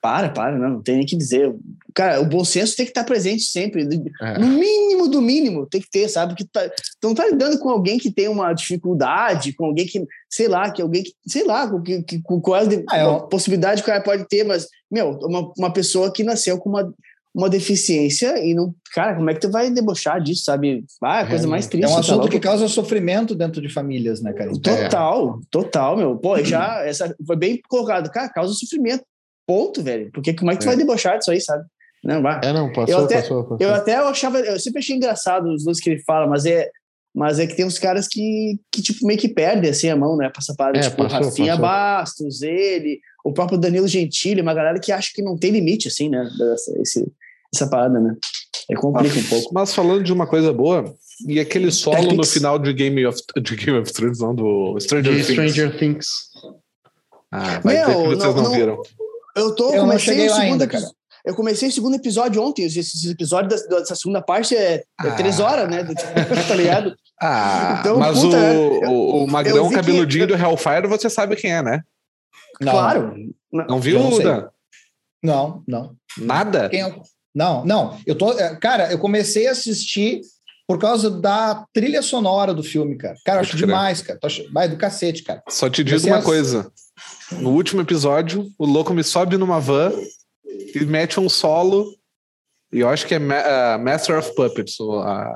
Para, 0.05 0.29
para, 0.29 0.59
não, 0.59 0.69
não 0.69 0.83
tem 0.83 0.99
nem 0.99 1.07
que 1.07 1.17
dizer. 1.17 1.51
Cara, 1.95 2.21
o 2.21 2.27
bom 2.27 2.45
senso 2.45 2.77
tem 2.77 2.85
que 2.85 2.91
estar 2.91 3.05
presente 3.05 3.45
sempre. 3.45 3.89
É. 4.21 4.39
No 4.39 4.49
mínimo 4.49 5.09
do 5.09 5.23
mínimo, 5.23 5.65
tem 5.65 5.81
que 5.81 5.91
ter, 5.91 6.11
sabe? 6.11 6.35
Que 6.35 6.45
tá, 6.45 6.69
tu 7.01 7.09
não 7.09 7.15
tá 7.15 7.27
lidando 7.27 7.59
com 7.59 7.71
alguém 7.71 7.99
que 7.99 8.13
tem 8.13 8.29
uma 8.29 8.53
dificuldade, 8.53 9.55
com 9.55 9.65
alguém 9.65 9.87
que, 9.87 10.05
sei 10.29 10.47
lá, 10.47 10.71
que 10.71 10.83
alguém 10.83 11.05
que, 11.05 11.15
sei 11.27 11.45
lá, 11.45 11.67
com, 11.67 11.81
que, 11.81 12.21
com 12.21 12.39
qual 12.39 12.61
ah, 12.91 12.99
é, 12.99 13.29
possibilidade 13.31 13.83
que 13.83 13.89
o 13.89 13.93
cara 13.93 14.05
pode 14.05 14.29
ter, 14.29 14.45
mas, 14.45 14.69
meu, 14.91 15.13
uma, 15.23 15.51
uma 15.57 15.73
pessoa 15.73 16.13
que 16.13 16.23
nasceu 16.23 16.59
com 16.59 16.69
uma 16.69 16.93
uma 17.35 17.51
deficiência 17.51 18.39
e 18.47 18.55
não. 18.55 18.73
Cara, 18.95 19.17
como 19.17 19.29
é 19.29 19.35
que 19.35 19.41
tu 19.41 19.51
vai 19.51 19.69
debochar 19.69 20.23
disso, 20.23 20.45
sabe? 20.45 20.85
Ah, 21.03 21.19
é 21.19 21.23
a 21.23 21.27
coisa 21.27 21.47
é, 21.47 21.51
mais 21.51 21.67
triste. 21.67 21.85
É 21.85 21.89
um 21.89 21.95
tá 21.95 21.99
assunto 21.99 22.23
tá 22.23 22.29
que 22.29 22.39
causa 22.39 22.69
sofrimento 22.69 23.35
dentro 23.35 23.61
de 23.61 23.69
famílias, 23.69 24.23
né, 24.23 24.33
cara? 24.33 24.53
Total, 24.53 25.41
é. 25.41 25.47
total, 25.51 25.97
meu. 25.97 26.17
Pô, 26.17 26.41
já 26.45 26.85
essa 26.85 27.13
foi 27.27 27.35
bem 27.35 27.61
colocado. 27.69 28.09
Cara, 28.11 28.29
causa 28.29 28.55
sofrimento. 28.55 29.05
Ponto, 29.47 29.83
velho. 29.83 30.11
Porque 30.13 30.35
como 30.35 30.51
é 30.51 30.55
que 30.55 30.61
tu 30.61 30.67
vai 30.67 30.75
é. 30.75 30.79
debochar 30.79 31.19
disso 31.19 31.31
aí, 31.31 31.41
sabe? 31.41 31.65
Não, 32.03 32.23
vai. 32.23 32.41
É, 32.45 32.53
não, 32.53 32.73
passou, 32.73 32.99
eu 32.99 33.05
até, 33.05 33.17
passou, 33.17 33.45
passou. 33.45 33.59
Eu 33.61 33.75
até 33.75 33.95
achava, 33.97 34.39
eu 34.41 34.61
sempre 34.61 34.81
achei 34.81 34.97
engraçado 34.97 35.47
os 35.47 35.65
dois 35.65 35.81
que 35.81 35.91
ele 35.91 36.03
fala, 36.03 36.27
mas 36.27 36.45
é, 36.45 36.71
mas 37.15 37.39
é 37.39 37.47
que 37.47 37.55
tem 37.55 37.65
uns 37.65 37.79
caras 37.79 38.07
que, 38.07 38.59
que 38.71 38.83
tipo, 38.83 39.07
meio 39.07 39.19
que 39.19 39.29
perdem 39.29 39.71
assim 39.71 39.89
a 39.89 39.97
mão, 39.97 40.17
né? 40.17 40.31
Passa 40.35 40.55
para, 40.55 40.77
é, 40.77 40.83
tipo, 40.83 40.97
passou, 40.97 41.21
Rafinha 41.21 41.53
passou. 41.53 41.63
Bastos, 41.63 42.43
ele, 42.43 43.01
o 43.25 43.33
próprio 43.33 43.57
Danilo 43.57 43.89
Gentili, 43.89 44.43
uma 44.43 44.53
galera 44.53 44.79
que 44.79 44.93
acha 44.93 45.11
que 45.15 45.23
não 45.23 45.39
tem 45.39 45.51
limite, 45.51 45.89
assim, 45.89 46.11
né? 46.11 46.29
Esse, 46.81 47.11
essa 47.55 47.69
parada, 47.69 47.99
né? 48.01 48.17
É 48.71 48.75
complica 48.75 49.19
um 49.19 49.25
pouco. 49.25 49.55
Mas 49.55 49.75
falando 49.75 50.03
de 50.03 50.13
uma 50.13 50.27
coisa 50.27 50.53
boa, 50.53 50.95
e 51.27 51.39
aquele 51.39 51.71
solo 51.71 51.97
Tactics. 51.97 52.17
no 52.17 52.25
final 52.25 52.59
de 52.59 52.73
Game 52.73 53.07
of, 53.07 53.21
de 53.41 53.57
Game 53.57 53.79
of 53.79 53.93
Thrones, 53.93 54.19
não, 54.19 54.35
do 54.35 54.79
Stranger 54.81 55.15
Things. 55.15 55.27
Stranger 55.27 55.79
Things. 55.79 56.09
Ah, 57.31 57.61
vai 57.61 57.77
Meu, 57.77 57.87
que 57.87 57.95
vocês 58.17 58.35
não, 58.35 58.43
não, 58.43 58.51
viram. 58.53 58.83
Eu 59.35 59.55
tô, 59.55 59.73
eu 59.75 59.83
comecei 59.83 60.27
o 60.27 60.31
segundo 60.31 60.41
ainda, 60.41 60.67
cara. 60.67 60.85
Eu 61.25 61.35
comecei 61.35 61.69
o 61.69 61.73
segundo 61.73 61.97
episódio 61.97 62.43
ontem. 62.43 62.65
Esse 62.65 63.11
episódio 63.11 63.49
dessa 63.49 63.95
segunda 63.95 64.21
parte 64.21 64.55
é, 64.55 64.75
é 64.75 64.85
ah. 64.99 65.13
três 65.13 65.41
horas, 65.41 65.69
né? 65.71 65.83
tá 66.47 66.55
ligado? 66.55 66.95
Ah, 67.21 67.79
então, 67.81 67.99
mas 67.99 68.21
puta, 68.21 68.37
o, 68.37 68.91
o, 68.91 69.25
o 69.25 69.27
magrão 69.27 69.71
cabeludinho 69.71 70.27
que... 70.27 70.37
do 70.37 70.43
Hellfire 70.43 70.87
você 70.87 71.09
sabe 71.09 71.37
quem 71.37 71.53
é, 71.53 71.63
né? 71.63 71.83
Não, 72.61 72.73
claro. 72.73 73.15
Não 73.53 73.81
viu, 73.81 74.03
Luda? 74.03 74.51
Não, 75.23 75.63
não. 75.67 75.97
Nada? 76.19 76.69
Quem 76.69 76.83
é, 76.83 76.95
não, 77.35 77.65
não. 77.65 77.99
Eu 78.07 78.15
tô. 78.15 78.33
É, 78.39 78.55
cara, 78.57 78.93
eu 78.93 78.99
comecei 78.99 79.49
a 79.49 79.53
assistir 79.53 80.21
por 80.67 80.79
causa 80.79 81.11
da 81.11 81.65
trilha 81.73 82.03
sonora 82.03 82.55
do 82.55 82.63
filme, 82.63 82.97
cara. 82.97 83.17
Cara, 83.25 83.41
acho 83.41 83.57
demais, 83.57 84.03
cara. 84.03 84.19
Vai 84.53 84.69
do 84.69 84.77
cacete, 84.77 85.23
cara. 85.23 85.43
Só 85.49 85.69
te 85.69 85.83
digo 85.83 86.07
uma 86.07 86.19
a... 86.19 86.23
coisa. 86.23 86.71
No 87.33 87.51
último 87.51 87.81
episódio, 87.81 88.51
o 88.59 88.67
louco 88.67 88.93
me 88.93 89.03
sobe 89.03 89.37
numa 89.37 89.61
van 89.61 89.93
e 90.75 90.85
mete 90.85 91.19
um 91.19 91.29
solo. 91.29 91.95
E 92.73 92.81
eu 92.81 92.89
acho 92.89 93.07
que 93.07 93.15
é 93.15 93.19
uh, 93.19 93.79
Master 93.83 94.19
of 94.19 94.35
Puppets, 94.35 94.79
o, 94.81 95.01
uh, 95.01 95.35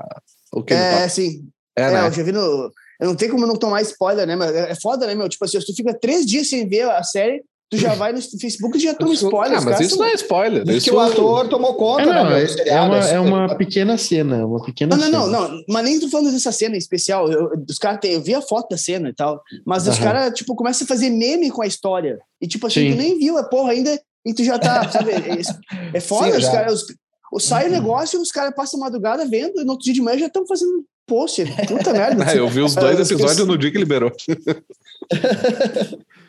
o 0.51 0.63
que 0.63 0.73
É, 0.73 1.07
sim. 1.07 1.47
É, 1.75 1.83
é 1.83 1.91
né? 1.91 2.07
eu 2.07 2.11
já 2.11 2.23
vi 2.23 2.31
no. 2.31 2.71
não 2.99 3.15
tem 3.15 3.29
como 3.29 3.47
não 3.47 3.55
tomar 3.55 3.81
spoiler, 3.81 4.27
né? 4.27 4.35
Mas 4.35 4.53
é 4.53 4.75
foda, 4.75 5.07
né, 5.07 5.15
meu? 5.15 5.29
Tipo 5.29 5.45
assim, 5.45 5.59
se 5.59 5.65
tu 5.65 5.75
fica 5.75 5.97
três 5.97 6.25
dias 6.25 6.49
sem 6.49 6.67
ver 6.67 6.89
a 6.89 7.03
série, 7.03 7.43
tu 7.69 7.77
já 7.77 7.93
vai 7.93 8.11
no 8.11 8.19
Facebook 8.21 8.77
e 8.77 8.81
já 8.81 8.93
toma 8.93 9.13
spoiler. 9.13 9.59
Ah, 9.59 9.61
mas 9.61 9.79
isso 9.79 9.97
não 9.97 10.05
é 10.05 10.13
spoiler. 10.13 10.67
Isso 10.69 10.85
que 10.89 10.91
o 10.95 10.99
ator 10.99 11.47
tomou 11.47 11.75
conta, 11.75 12.01
É, 12.01 12.05
não, 12.05 12.29
né? 12.29 12.43
é, 12.43 12.69
é 12.69 12.81
uma, 12.81 12.97
é 12.97 13.19
uma 13.19 13.55
pequena 13.55 13.97
cena, 13.97 14.45
uma 14.45 14.63
pequena 14.63 14.95
Não, 14.97 15.09
não, 15.09 15.25
cena. 15.25 15.39
não, 15.39 15.49
não, 15.55 15.63
mas 15.69 15.83
nem 15.85 15.99
tô 15.99 16.09
falando 16.09 16.31
dessa 16.31 16.51
cena 16.51 16.75
em 16.75 16.79
especial. 16.79 17.31
Eu, 17.31 17.51
os 17.69 17.77
caras 17.77 17.99
eu 18.03 18.21
vi 18.21 18.33
a 18.33 18.41
foto 18.41 18.69
da 18.69 18.77
cena 18.77 19.09
e 19.09 19.13
tal, 19.13 19.41
mas 19.65 19.83
os 19.87 19.95
Aham. 19.95 20.03
caras, 20.03 20.33
tipo, 20.33 20.55
começam 20.55 20.85
a 20.85 20.87
fazer 20.87 21.09
meme 21.09 21.51
com 21.51 21.61
a 21.61 21.67
história. 21.67 22.19
E, 22.41 22.47
tipo 22.47 22.65
assim, 22.67 22.89
Sim. 22.89 22.91
tu 22.93 22.97
nem 22.97 23.19
viu 23.19 23.37
a 23.37 23.43
porra 23.43 23.71
ainda 23.71 24.01
e 24.25 24.33
tu 24.33 24.43
já 24.43 24.57
tá, 24.57 24.87
sabe? 24.91 25.11
É, 25.11 25.97
é 25.97 25.99
foda, 25.99 26.31
Sim, 26.31 26.37
os 26.39 26.49
caras. 26.49 26.73
os- 26.83 26.95
o- 27.31 27.39
Sai 27.39 27.67
o 27.67 27.71
negócio, 27.71 28.19
os 28.19 28.31
caras 28.31 28.53
passam 28.55 28.79
a 28.79 28.85
madrugada 28.85 29.23
vendo, 29.27 29.61
e 29.61 29.63
no 29.63 29.71
outro 29.73 29.85
dia 29.85 29.93
de 29.93 30.01
manhã 30.01 30.17
já 30.17 30.25
estão 30.25 30.47
fazendo 30.47 30.83
post. 31.05 31.43
Puta 31.67 31.93
merda. 31.93 32.23
Ah, 32.27 32.33
eu 32.35 32.47
vi 32.49 32.61
os 32.61 32.73
dois 32.73 32.97
É, 32.99 33.01
episódios 33.13 33.45
no 33.47 33.55
dia 33.57 33.71
que 33.71 33.77
liberou. 33.77 34.11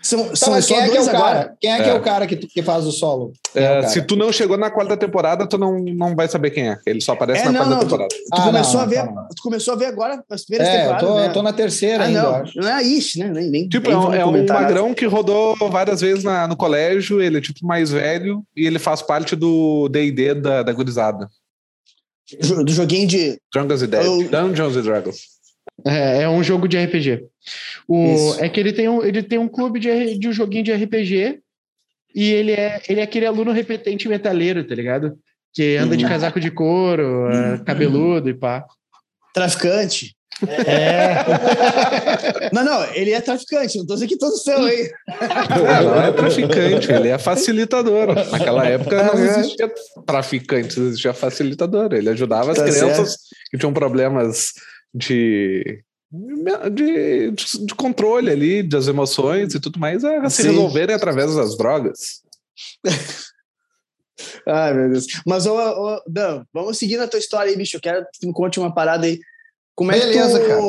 São, 0.02 0.28
Tá, 0.30 0.36
são 0.36 0.50
mas 0.52 0.64
só 0.64 0.74
quem 0.74 0.82
é 0.82 0.86
que 0.86 0.90
é 0.90 0.94
dois 0.94 1.06
o 1.06 1.10
agora. 1.10 1.22
cara? 1.34 1.56
Quem 1.60 1.72
é 1.72 1.76
que 1.76 1.82
é 1.82 1.92
É. 1.92 1.94
o 1.94 2.00
cara 2.00 2.26
que, 2.26 2.36
que 2.36 2.62
faz 2.62 2.86
o 2.86 2.90
solo? 2.92 3.32
É 3.54 3.62
É, 3.80 3.82
se 3.88 4.00
tu 4.00 4.16
não 4.16 4.32
chegou 4.32 4.56
na 4.56 4.70
quarta 4.70 4.96
temporada, 4.96 5.46
tu 5.46 5.58
não, 5.58 5.78
não 5.78 6.16
vai 6.16 6.26
saber 6.26 6.50
quem 6.50 6.70
é. 6.70 6.78
Ele 6.86 7.00
só 7.02 7.12
aparece 7.12 7.42
É, 7.42 7.44
na 7.46 7.52
não, 7.52 7.58
quarta 7.58 7.74
não, 7.74 7.80
tu- 7.80 7.84
temporada. 7.84 8.08
Tu 8.08 8.24
Ah, 8.32 8.42
começou 8.46 8.74
não, 8.74 8.80
a 8.80 8.86
ver, 8.86 9.04
tu 9.36 9.42
começou 9.42 9.74
a 9.74 9.76
ver 9.76 9.84
agora 9.86 10.24
as 10.30 10.44
primeiras 10.46 10.68
É, 10.68 10.76
eu 10.76 10.80
temporadas, 10.80 11.08
tô, 11.08 11.14
né? 11.16 11.26
eu 11.26 11.32
tô 11.34 11.42
na 11.42 11.52
terceira 11.52 12.04
Ah, 12.04 12.06
ainda, 12.06 12.18
eu 12.18 12.22
não, 12.24 12.34
acho. 12.36 12.58
não 12.60 12.68
é 12.68 12.82
isso, 12.82 13.18
né? 13.18 13.28
Nem, 13.28 13.50
nem, 13.50 13.68
Tipo, 13.68 13.88
nem 13.90 13.96
é 13.96 14.00
um, 14.00 14.14
é 14.14 14.24
um 14.24 14.46
magrão 14.46 14.94
que 14.94 15.04
rodou 15.06 15.54
várias 15.70 16.00
vezes 16.00 16.24
na- 16.24 16.48
no 16.48 16.56
colégio, 16.56 17.20
ele 17.20 17.36
é 17.36 17.40
tipo 17.42 17.66
mais 17.66 17.90
velho 17.90 18.42
e 18.56 18.66
ele 18.66 18.78
faz 18.78 19.02
parte 19.02 19.36
do 19.36 19.86
D&D 19.90 20.34
da, 20.34 20.62
da 20.62 20.72
gurizada. 20.72 21.28
Do 22.64 22.72
joguinho 22.72 23.08
de. 23.08 23.38
Dragons 23.52 23.82
and 23.82 23.88
Dead. 23.88 24.04
Eu- 24.04 24.28
Dungeons 24.30 24.76
and 24.76 24.82
Dragons. 24.82 25.16
É, 25.86 26.22
é 26.22 26.28
um 26.28 26.42
jogo 26.42 26.68
de 26.68 26.78
RPG. 26.78 27.24
O, 27.88 28.14
Isso. 28.14 28.44
é 28.44 28.48
que 28.48 28.60
ele 28.60 28.72
tem 28.72 28.88
um, 28.88 29.02
ele 29.04 29.22
tem 29.22 29.38
um 29.38 29.48
clube 29.48 29.80
de, 29.80 30.18
de 30.18 30.28
um 30.28 30.32
joguinho 30.32 30.64
de 30.64 30.72
RPG 30.72 31.40
e 32.14 32.32
ele 32.32 32.52
é, 32.52 32.80
ele 32.88 33.00
é 33.00 33.04
aquele 33.04 33.26
aluno 33.26 33.52
repetente 33.52 34.08
metaleiro, 34.08 34.64
tá 34.64 34.74
ligado? 34.74 35.16
Que 35.54 35.76
anda 35.76 35.96
de 35.96 36.04
Uhum. 36.04 36.10
casaco 36.10 36.40
de 36.40 36.50
couro, 36.50 37.28
é, 37.30 37.58
cabeludo 37.64 38.28
e 38.28 38.34
pá. 38.34 38.64
Traficante. 39.34 40.14
É. 40.48 42.50
Não, 42.52 42.64
não, 42.64 42.84
ele 42.94 43.12
é 43.12 43.20
traficante, 43.20 43.78
não 43.78 43.86
tô 43.86 43.94
dizendo 43.94 44.08
que 44.08 44.18
todos 44.18 44.42
são, 44.42 44.68
hein? 44.68 44.88
É, 45.08 45.84
não 45.84 46.02
é 46.02 46.12
traficante, 46.12 46.90
ele 46.90 47.08
é 47.08 47.18
facilitador. 47.18 48.14
Naquela 48.30 48.66
época 48.66 49.02
não 49.02 49.18
É. 49.18 49.40
existia 49.40 49.70
traficante, 50.06 50.80
existia 50.80 51.12
facilitador. 51.12 51.92
Ele 51.92 52.08
ajudava 52.10 52.52
as 52.52 52.58
Tá 52.58 52.64
crianças 52.64 53.16
que 53.50 53.58
tinham 53.58 53.72
problemas 53.72 54.52
de, 54.94 55.82
de, 56.72 57.30
de 57.66 57.74
controle 57.74 58.30
ali, 58.30 58.62
das 58.62 58.88
emoções 58.88 59.54
e 59.54 59.60
tudo 59.60 59.78
mais, 59.78 60.04
a 60.04 60.28
se 60.30 60.42
Sim. 60.42 60.48
resolverem 60.48 60.94
através 60.94 61.34
das 61.34 61.56
drogas. 61.56 62.22
Ai, 64.46 64.74
meu 64.74 64.90
Deus. 64.90 65.06
Mas, 65.26 65.46
ô, 65.46 65.56
ô, 65.56 66.02
Dan, 66.06 66.44
vamos 66.52 66.76
seguir 66.78 66.96
na 66.98 67.08
tua 67.08 67.18
história 67.18 67.50
aí, 67.50 67.56
bicho. 67.56 67.76
Eu 67.76 67.80
quero 67.80 68.04
que 68.04 68.20
tu 68.20 68.26
me 68.26 68.32
conte 68.32 68.58
uma 68.58 68.72
parada 68.74 69.06
aí. 69.06 69.18
Como 69.74 69.92
é 69.92 69.98
Beleza, 69.98 70.38
que 70.38 70.44
tu, 70.44 70.48
cara. 70.48 70.60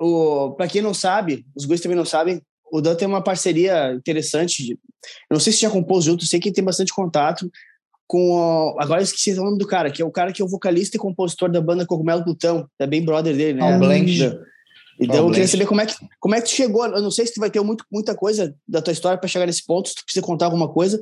O, 0.00 0.52
pra 0.52 0.68
quem 0.68 0.80
não 0.80 0.94
sabe, 0.94 1.44
os 1.56 1.64
guris 1.64 1.80
também 1.80 1.96
não 1.96 2.04
sabem, 2.04 2.40
o 2.70 2.80
Dan 2.80 2.94
tem 2.94 3.08
uma 3.08 3.22
parceria 3.22 3.92
interessante. 3.92 4.64
de- 4.64 4.72
eu 4.72 5.34
não 5.34 5.40
sei 5.40 5.52
se 5.52 5.60
já 5.60 5.70
compôs 5.70 6.04
junto, 6.04 6.24
sei 6.24 6.38
que 6.40 6.52
tem 6.52 6.62
bastante 6.64 6.92
contato 6.94 7.50
com. 8.08 8.30
o- 8.32 8.80
agora 8.80 9.00
eu 9.00 9.04
esqueci 9.04 9.32
o 9.32 9.44
nome 9.44 9.58
do 9.58 9.66
cara, 9.66 9.90
que 9.90 10.02
é 10.02 10.04
o 10.04 10.10
cara 10.10 10.32
que 10.32 10.42
é 10.42 10.44
o 10.44 10.48
vocalista 10.48 10.96
e 10.96 11.00
compositor 11.00 11.50
da 11.50 11.60
banda 11.60 11.86
Cogumelo 11.86 12.24
Plutão. 12.24 12.66
É 12.78 12.86
bem 12.86 13.04
brother 13.04 13.36
dele, 13.36 13.60
né? 13.60 13.76
O 13.76 13.78
Blanche. 13.78 14.36
Então 15.00 15.26
eu 15.26 15.30
queria 15.30 15.46
saber 15.46 15.66
como 15.66 15.80
é, 15.80 15.86
que, 15.86 15.94
como 16.18 16.34
é 16.34 16.40
que 16.40 16.48
tu 16.48 16.54
chegou. 16.54 16.84
Eu 16.84 17.00
não 17.02 17.10
sei 17.10 17.24
se 17.26 17.34
tu 17.34 17.40
vai 17.40 17.50
ter 17.50 17.60
muito, 17.60 17.84
muita 17.92 18.16
coisa 18.16 18.52
da 18.66 18.82
tua 18.82 18.92
história 18.92 19.16
para 19.16 19.28
chegar 19.28 19.46
nesse 19.46 19.64
ponto, 19.64 19.88
se 19.88 19.94
tu 19.94 20.04
precisa 20.04 20.26
contar 20.26 20.46
alguma 20.46 20.68
coisa, 20.68 21.00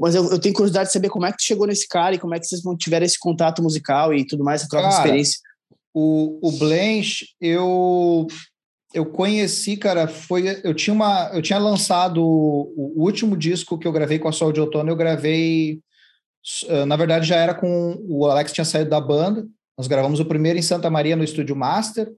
mas 0.00 0.14
eu, 0.14 0.30
eu 0.30 0.38
tenho 0.38 0.54
curiosidade 0.54 0.88
de 0.88 0.92
saber 0.92 1.10
como 1.10 1.26
é 1.26 1.30
que 1.30 1.38
tu 1.38 1.44
chegou 1.44 1.66
nesse 1.66 1.86
cara 1.86 2.14
e 2.14 2.18
como 2.18 2.34
é 2.34 2.40
que 2.40 2.46
vocês 2.46 2.62
tiveram 2.78 3.04
esse 3.04 3.18
contato 3.18 3.62
musical 3.62 4.14
e 4.14 4.26
tudo 4.26 4.42
mais, 4.42 4.62
essa 4.62 4.70
troca 4.70 4.88
de 4.88 4.94
Cara, 4.94 5.04
experiência. 5.04 5.40
O, 5.92 6.38
o 6.42 6.52
Blanche, 6.52 7.26
eu 7.40 8.26
eu 8.94 9.04
conheci, 9.04 9.76
cara, 9.76 10.06
foi 10.06 10.60
eu 10.64 10.72
tinha 10.72 10.94
uma 10.94 11.30
eu 11.34 11.42
tinha 11.42 11.58
lançado 11.58 12.22
o, 12.24 12.92
o 12.96 13.04
último 13.04 13.36
disco 13.36 13.78
que 13.78 13.86
eu 13.86 13.92
gravei 13.92 14.18
com 14.18 14.28
a 14.28 14.32
Sol 14.32 14.52
de 14.52 14.60
Outono, 14.60 14.90
eu 14.90 14.96
gravei 14.96 15.80
na 16.86 16.96
verdade 16.96 17.26
já 17.26 17.36
era 17.36 17.54
com 17.54 17.96
o 18.08 18.26
Alex 18.26 18.52
tinha 18.52 18.64
saído 18.64 18.90
da 18.90 19.00
banda. 19.00 19.46
Nós 19.76 19.86
gravamos 19.86 20.20
o 20.20 20.24
primeiro 20.24 20.58
em 20.58 20.62
Santa 20.62 20.90
Maria 20.90 21.16
no 21.16 21.24
estúdio 21.24 21.56
Master. 21.56 22.12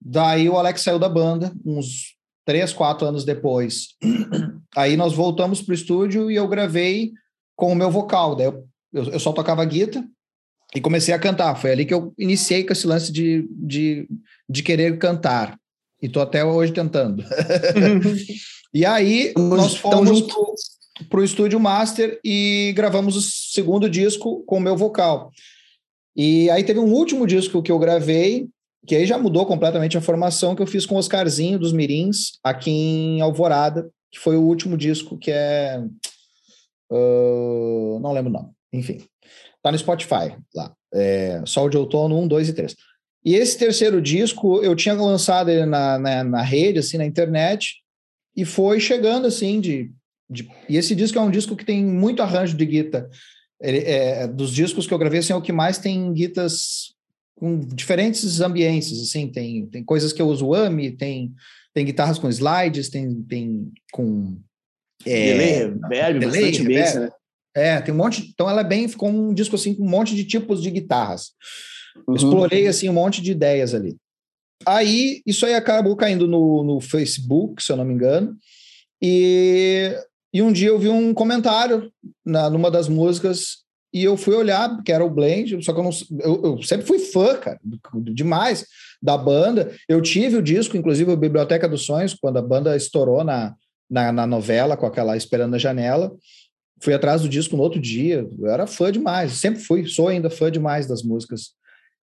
Daí 0.00 0.48
o 0.48 0.56
Alex 0.56 0.82
saiu 0.82 0.98
da 0.98 1.08
banda 1.08 1.52
uns 1.64 2.16
três, 2.46 2.72
quatro 2.72 3.06
anos 3.06 3.24
depois. 3.24 3.88
Aí 4.76 4.96
nós 4.96 5.12
voltamos 5.12 5.60
pro 5.60 5.74
estúdio 5.74 6.30
e 6.30 6.36
eu 6.36 6.48
gravei 6.48 7.12
com 7.56 7.72
o 7.72 7.74
meu 7.74 7.90
vocal. 7.90 8.36
Daí 8.36 8.46
eu, 8.46 8.66
eu, 8.92 9.04
eu 9.04 9.20
só 9.20 9.32
tocava 9.32 9.64
guitarra 9.64 10.06
e 10.74 10.80
comecei 10.80 11.12
a 11.12 11.18
cantar. 11.18 11.54
Foi 11.56 11.72
ali 11.72 11.84
que 11.84 11.92
eu 11.92 12.14
iniciei 12.18 12.64
com 12.64 12.72
esse 12.72 12.86
lance 12.86 13.12
de, 13.12 13.46
de, 13.50 14.08
de 14.48 14.62
querer 14.62 14.96
cantar. 14.98 15.58
E 16.00 16.08
tô 16.08 16.20
até 16.20 16.44
hoje 16.44 16.72
tentando. 16.72 17.24
e 18.72 18.86
aí 18.86 19.34
nós 19.36 19.76
fomos. 19.76 20.22
Pro, 20.98 21.08
pro 21.08 21.24
estúdio 21.24 21.60
Master 21.60 22.18
e 22.24 22.72
gravamos 22.74 23.16
o 23.16 23.22
segundo 23.22 23.88
disco 23.88 24.42
com 24.44 24.56
o 24.56 24.60
meu 24.60 24.76
vocal. 24.76 25.30
E 26.16 26.50
aí 26.50 26.64
teve 26.64 26.80
um 26.80 26.92
último 26.92 27.26
disco 27.26 27.62
que 27.62 27.70
eu 27.70 27.78
gravei, 27.78 28.48
que 28.86 28.96
aí 28.96 29.06
já 29.06 29.16
mudou 29.16 29.46
completamente 29.46 29.96
a 29.96 30.00
formação, 30.00 30.56
que 30.56 30.62
eu 30.62 30.66
fiz 30.66 30.84
com 30.84 30.96
o 30.96 30.98
Oscarzinho 30.98 31.58
dos 31.58 31.72
Mirins, 31.72 32.38
aqui 32.42 32.70
em 32.70 33.20
Alvorada, 33.20 33.88
que 34.10 34.18
foi 34.18 34.36
o 34.36 34.42
último 34.42 34.76
disco 34.76 35.18
que 35.18 35.30
é... 35.30 35.80
ah, 36.90 37.98
não 38.00 38.12
lembro 38.12 38.30
o 38.30 38.32
nome. 38.32 38.50
Enfim, 38.72 39.04
tá 39.62 39.70
no 39.70 39.78
Spotify 39.78 40.36
lá. 40.54 40.72
É, 40.92 41.42
Sol 41.46 41.68
de 41.68 41.76
Outono 41.76 42.18
1, 42.18 42.28
2 42.28 42.48
e 42.48 42.52
3. 42.52 42.76
E 43.24 43.34
esse 43.34 43.58
terceiro 43.58 44.00
disco, 44.00 44.62
eu 44.62 44.74
tinha 44.74 44.94
lançado 44.94 45.50
ele 45.50 45.66
na, 45.66 45.98
na, 45.98 46.24
na 46.24 46.42
rede, 46.42 46.78
assim, 46.78 46.96
na 46.96 47.04
internet, 47.04 47.76
e 48.34 48.44
foi 48.44 48.80
chegando, 48.80 49.26
assim, 49.26 49.60
de, 49.60 49.90
de... 50.28 50.48
E 50.68 50.76
esse 50.76 50.94
disco 50.94 51.18
é 51.18 51.22
um 51.22 51.30
disco 51.30 51.56
que 51.56 51.64
tem 51.64 51.84
muito 51.84 52.22
arranjo 52.22 52.56
de 52.56 52.66
guitarra. 52.66 53.08
Ele, 53.60 53.78
é, 53.78 54.26
dos 54.26 54.52
discos 54.52 54.86
que 54.86 54.94
eu 54.94 54.98
gravei, 54.98 55.20
assim, 55.20 55.32
é 55.32 55.36
o 55.36 55.42
que 55.42 55.52
mais 55.52 55.78
tem 55.78 56.12
guitas 56.12 56.94
com 57.34 57.58
diferentes 57.60 58.40
ambientes, 58.40 59.00
assim, 59.00 59.28
tem, 59.28 59.66
tem 59.66 59.84
coisas 59.84 60.12
que 60.12 60.20
eu 60.20 60.26
uso 60.26 60.54
AMI, 60.54 60.92
tem, 60.92 61.32
tem 61.72 61.84
guitarras 61.84 62.18
com 62.18 62.28
slides, 62.28 62.88
tem, 62.88 63.22
tem 63.22 63.72
com... 63.92 64.40
é, 65.06 65.32
delay, 65.32 65.54
reverb, 65.82 66.18
delay, 66.18 66.52
bastante 66.52 66.98
né? 66.98 67.10
é, 67.54 67.80
tem 67.80 67.94
um 67.94 67.96
monte. 67.96 68.28
Então 68.32 68.48
ela 68.50 68.62
é 68.62 68.64
bem, 68.64 68.88
ficou 68.88 69.08
um 69.08 69.32
disco 69.32 69.54
assim 69.54 69.74
com 69.74 69.84
um 69.84 69.88
monte 69.88 70.14
de 70.14 70.24
tipos 70.24 70.62
de 70.62 70.70
guitarras. 70.70 71.32
Uhum. 72.06 72.14
Explorei 72.14 72.66
assim 72.66 72.88
um 72.88 72.94
monte 72.94 73.22
de 73.22 73.32
ideias 73.32 73.74
ali. 73.74 73.96
Aí 74.66 75.22
isso 75.24 75.46
aí 75.46 75.54
acabou 75.54 75.96
caindo 75.96 76.26
no, 76.26 76.64
no 76.64 76.80
Facebook, 76.80 77.62
se 77.62 77.70
eu 77.70 77.76
não 77.76 77.84
me 77.84 77.94
engano. 77.94 78.36
E, 79.00 79.96
e 80.32 80.42
um 80.42 80.52
dia 80.52 80.68
eu 80.68 80.78
vi 80.78 80.88
um 80.88 81.14
comentário 81.14 81.90
na, 82.24 82.50
numa 82.50 82.70
das 82.70 82.88
músicas 82.88 83.58
e 83.92 84.04
eu 84.04 84.16
fui 84.16 84.34
olhar, 84.34 84.68
porque 84.76 84.92
era 84.92 85.04
o 85.04 85.10
Blend, 85.10 85.64
só 85.64 85.72
que 85.72 85.80
eu 85.80 85.84
não 85.84 85.90
eu, 86.20 86.42
eu 86.44 86.62
sempre 86.62 86.86
fui 86.86 86.98
fã, 86.98 87.36
cara, 87.36 87.58
demais 88.12 88.66
da 89.02 89.16
banda. 89.16 89.74
Eu 89.88 90.02
tive 90.02 90.36
o 90.36 90.42
disco, 90.42 90.76
inclusive, 90.76 91.10
a 91.10 91.16
Biblioteca 91.16 91.68
dos 91.68 91.86
Sonhos, 91.86 92.14
quando 92.14 92.36
a 92.36 92.42
banda 92.42 92.76
estourou 92.76 93.24
na, 93.24 93.54
na, 93.88 94.12
na 94.12 94.26
novela 94.26 94.76
com 94.76 94.84
aquela 94.84 95.16
Esperando 95.16 95.54
a 95.54 95.58
Janela 95.58 96.12
fui 96.80 96.94
atrás 96.94 97.22
do 97.22 97.28
disco 97.28 97.56
no 97.56 97.62
outro 97.62 97.80
dia. 97.80 98.28
Eu 98.38 98.46
era 98.46 98.66
fã 98.66 98.90
demais, 98.90 99.32
sempre 99.32 99.60
fui, 99.60 99.86
sou 99.86 100.08
ainda 100.08 100.30
fã 100.30 100.50
demais 100.50 100.86
das 100.86 101.02
músicas. 101.02 101.52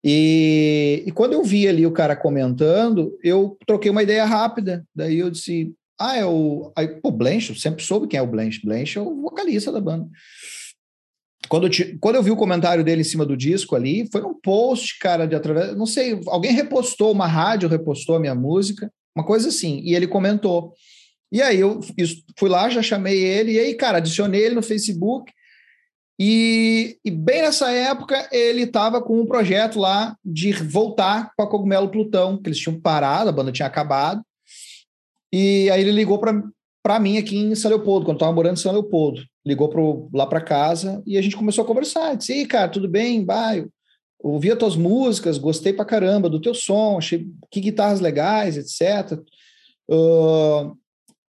E, 0.03 1.03
e 1.05 1.11
quando 1.11 1.33
eu 1.33 1.43
vi 1.43 1.67
ali 1.67 1.85
o 1.85 1.91
cara 1.91 2.15
comentando, 2.15 3.17
eu 3.23 3.57
troquei 3.65 3.91
uma 3.91 4.03
ideia 4.03 4.25
rápida. 4.25 4.85
Daí 4.95 5.19
eu 5.19 5.29
disse: 5.29 5.73
Ah, 5.99 6.15
é 6.15 6.25
o. 6.25 6.71
Aí, 6.75 6.87
pô, 6.87 7.09
eu 7.49 7.55
sempre 7.55 7.83
soube 7.83 8.07
quem 8.07 8.17
é 8.17 8.21
o 8.21 8.27
Blanche. 8.27 8.61
Blanche 8.63 8.97
é 8.97 9.01
o 9.01 9.21
vocalista 9.21 9.71
da 9.71 9.81
banda. 9.81 10.07
Quando 11.49 11.65
eu, 11.67 11.69
ti- 11.69 11.97
quando 11.99 12.15
eu 12.15 12.23
vi 12.23 12.31
o 12.31 12.35
comentário 12.37 12.83
dele 12.83 13.01
em 13.01 13.05
cima 13.05 13.25
do 13.25 13.35
disco 13.35 13.75
ali, 13.75 14.07
foi 14.11 14.21
um 14.23 14.33
post, 14.33 14.97
cara, 14.99 15.25
de 15.25 15.35
através. 15.35 15.75
Não 15.75 15.85
sei, 15.85 16.19
alguém 16.27 16.53
repostou, 16.53 17.11
uma 17.11 17.27
rádio 17.27 17.67
repostou 17.67 18.15
a 18.15 18.19
minha 18.19 18.35
música, 18.35 18.91
uma 19.15 19.25
coisa 19.25 19.49
assim. 19.49 19.81
E 19.83 19.93
ele 19.95 20.07
comentou. 20.07 20.73
E 21.31 21.41
aí 21.41 21.59
eu 21.59 21.79
fui 22.37 22.49
lá, 22.49 22.69
já 22.69 22.81
chamei 22.81 23.19
ele, 23.23 23.53
e 23.53 23.59
aí, 23.59 23.73
cara, 23.75 23.97
adicionei 23.97 24.41
ele 24.41 24.55
no 24.55 24.63
Facebook. 24.63 25.31
E, 26.21 26.97
e 27.03 27.09
bem 27.11 27.41
nessa 27.41 27.71
época 27.71 28.27
ele 28.31 28.63
estava 28.63 29.01
com 29.01 29.21
um 29.21 29.25
projeto 29.25 29.79
lá 29.79 30.17
de 30.23 30.51
voltar 30.51 31.31
com 31.35 31.43
a 31.43 31.49
Cogumelo 31.49 31.89
Plutão, 31.89 32.37
que 32.41 32.49
eles 32.49 32.59
tinham 32.59 32.79
parado, 32.79 33.29
a 33.29 33.33
banda 33.33 33.51
tinha 33.51 33.67
acabado. 33.67 34.21
E 35.31 35.69
aí 35.69 35.81
ele 35.81 35.91
ligou 35.91 36.19
para 36.19 36.99
mim 36.99 37.17
aqui 37.17 37.37
em 37.37 37.55
São 37.55 37.69
Leopoldo, 37.69 38.05
quando 38.05 38.15
eu 38.15 38.19
estava 38.19 38.33
morando 38.33 38.57
em 38.57 38.61
São 38.61 38.71
Leopoldo. 38.71 39.21
Ligou 39.45 39.69
pro, 39.69 40.09
lá 40.13 40.25
para 40.25 40.41
casa 40.41 41.01
e 41.05 41.17
a 41.17 41.21
gente 41.21 41.37
começou 41.37 41.63
a 41.63 41.67
conversar. 41.67 42.15
Disse, 42.15 42.33
Ih, 42.33 42.45
cara, 42.45 42.69
tudo 42.69 42.87
bem? 42.87 43.25
Vai. 43.25 43.65
ouvi 44.19 44.51
as 44.51 44.57
tuas 44.57 44.75
músicas, 44.75 45.37
gostei 45.37 45.73
pra 45.73 45.85
caramba 45.85 46.29
do 46.29 46.41
teu 46.41 46.53
som, 46.53 46.97
achei 46.97 47.27
que 47.51 47.61
guitarras 47.61 47.99
legais, 47.99 48.57
etc. 48.57 49.19
Uh, 49.89 50.75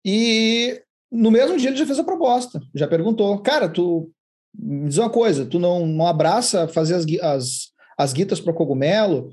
e 0.05 0.81
no 1.11 1.31
mesmo 1.31 1.57
dia 1.57 1.71
ele 1.71 1.77
já 1.77 1.87
fez 1.87 1.99
a 1.99 2.05
proposta, 2.05 2.61
já 2.75 2.87
perguntou, 2.87 3.37
cara, 3.41 3.69
tu 3.69 4.11
me 4.55 4.89
diz 4.89 4.99
uma 4.99 5.11
coisa, 5.11 5.45
tu 5.45 5.59
não, 5.59 5.87
não 5.87 6.07
abraça 6.07 6.69
fazer 6.69 6.95
as, 6.95 7.05
as, 7.23 7.69
as 7.99 8.13
guitas 8.13 8.41
para 8.41 8.53
cogumelo, 8.53 9.31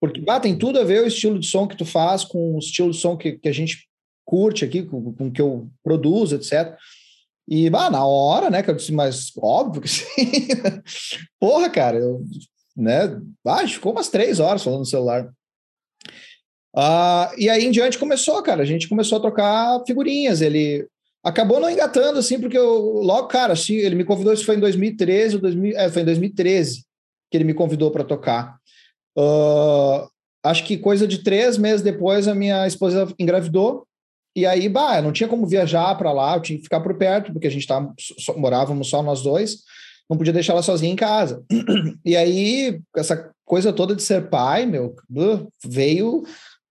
porque 0.00 0.20
bah, 0.20 0.40
tem 0.40 0.56
tudo 0.56 0.78
a 0.78 0.84
ver 0.84 1.02
o 1.02 1.06
estilo 1.06 1.38
de 1.38 1.46
som 1.46 1.66
que 1.66 1.76
tu 1.76 1.84
faz 1.84 2.24
com 2.24 2.56
o 2.56 2.58
estilo 2.58 2.90
de 2.90 2.96
som 2.96 3.16
que, 3.16 3.32
que 3.32 3.48
a 3.48 3.52
gente 3.52 3.88
curte 4.30 4.64
aqui, 4.64 4.84
com, 4.84 5.12
com 5.12 5.28
que 5.28 5.42
eu 5.42 5.68
produzo, 5.82 6.36
etc. 6.36 6.78
E, 7.48 7.68
bah, 7.68 7.90
na 7.90 8.06
hora, 8.06 8.48
né, 8.48 8.62
que 8.62 8.70
eu 8.70 8.76
disse, 8.76 8.92
mas 8.92 9.32
óbvio 9.36 9.82
que 9.82 9.88
sim. 9.90 10.06
Porra, 11.40 11.68
cara, 11.68 11.98
eu, 11.98 12.22
né, 12.76 13.20
ah, 13.44 13.66
ficou 13.66 13.90
umas 13.90 14.08
três 14.08 14.38
horas 14.38 14.62
falando 14.62 14.80
no 14.80 14.86
celular. 14.86 15.28
Ah, 16.76 17.32
e 17.36 17.50
aí 17.50 17.64
em 17.64 17.72
diante 17.72 17.98
começou, 17.98 18.40
cara, 18.40 18.62
a 18.62 18.64
gente 18.64 18.88
começou 18.88 19.18
a 19.18 19.20
trocar 19.20 19.82
figurinhas, 19.84 20.40
ele 20.40 20.86
acabou 21.24 21.58
não 21.58 21.68
engatando, 21.68 22.20
assim, 22.20 22.38
porque 22.38 22.56
eu, 22.56 23.00
logo, 23.02 23.26
cara, 23.26 23.54
assim, 23.54 23.74
ele 23.74 23.96
me 23.96 24.04
convidou, 24.04 24.32
isso 24.32 24.46
foi 24.46 24.54
em 24.54 24.60
2013, 24.60 25.34
ou 25.34 25.42
2000, 25.42 25.76
é, 25.76 25.90
foi 25.90 26.02
em 26.02 26.04
2013 26.04 26.84
que 27.28 27.36
ele 27.36 27.44
me 27.44 27.54
convidou 27.54 27.90
para 27.90 28.04
tocar. 28.04 28.56
Uh, 29.18 30.08
acho 30.44 30.64
que 30.64 30.78
coisa 30.78 31.06
de 31.06 31.24
três 31.24 31.58
meses 31.58 31.82
depois 31.82 32.28
a 32.28 32.34
minha 32.34 32.64
esposa 32.64 33.12
engravidou 33.18 33.86
e 34.34 34.46
aí, 34.46 34.68
bah, 34.68 35.02
não 35.02 35.12
tinha 35.12 35.28
como 35.28 35.46
viajar 35.46 35.94
para 35.96 36.12
lá, 36.12 36.36
eu 36.36 36.40
tinha 36.40 36.56
que 36.56 36.64
ficar 36.64 36.80
por 36.80 36.96
perto, 36.96 37.32
porque 37.32 37.46
a 37.46 37.50
gente 37.50 37.66
tava, 37.66 37.92
só, 37.98 38.36
morávamos 38.36 38.88
só 38.88 39.02
nós 39.02 39.22
dois, 39.22 39.58
não 40.08 40.16
podia 40.16 40.32
deixar 40.32 40.52
ela 40.52 40.62
sozinha 40.62 40.92
em 40.92 40.96
casa. 40.96 41.42
E 42.04 42.16
aí, 42.16 42.80
essa 42.96 43.30
coisa 43.44 43.72
toda 43.72 43.94
de 43.94 44.02
ser 44.02 44.30
pai, 44.30 44.64
meu, 44.64 44.94
veio 45.64 46.24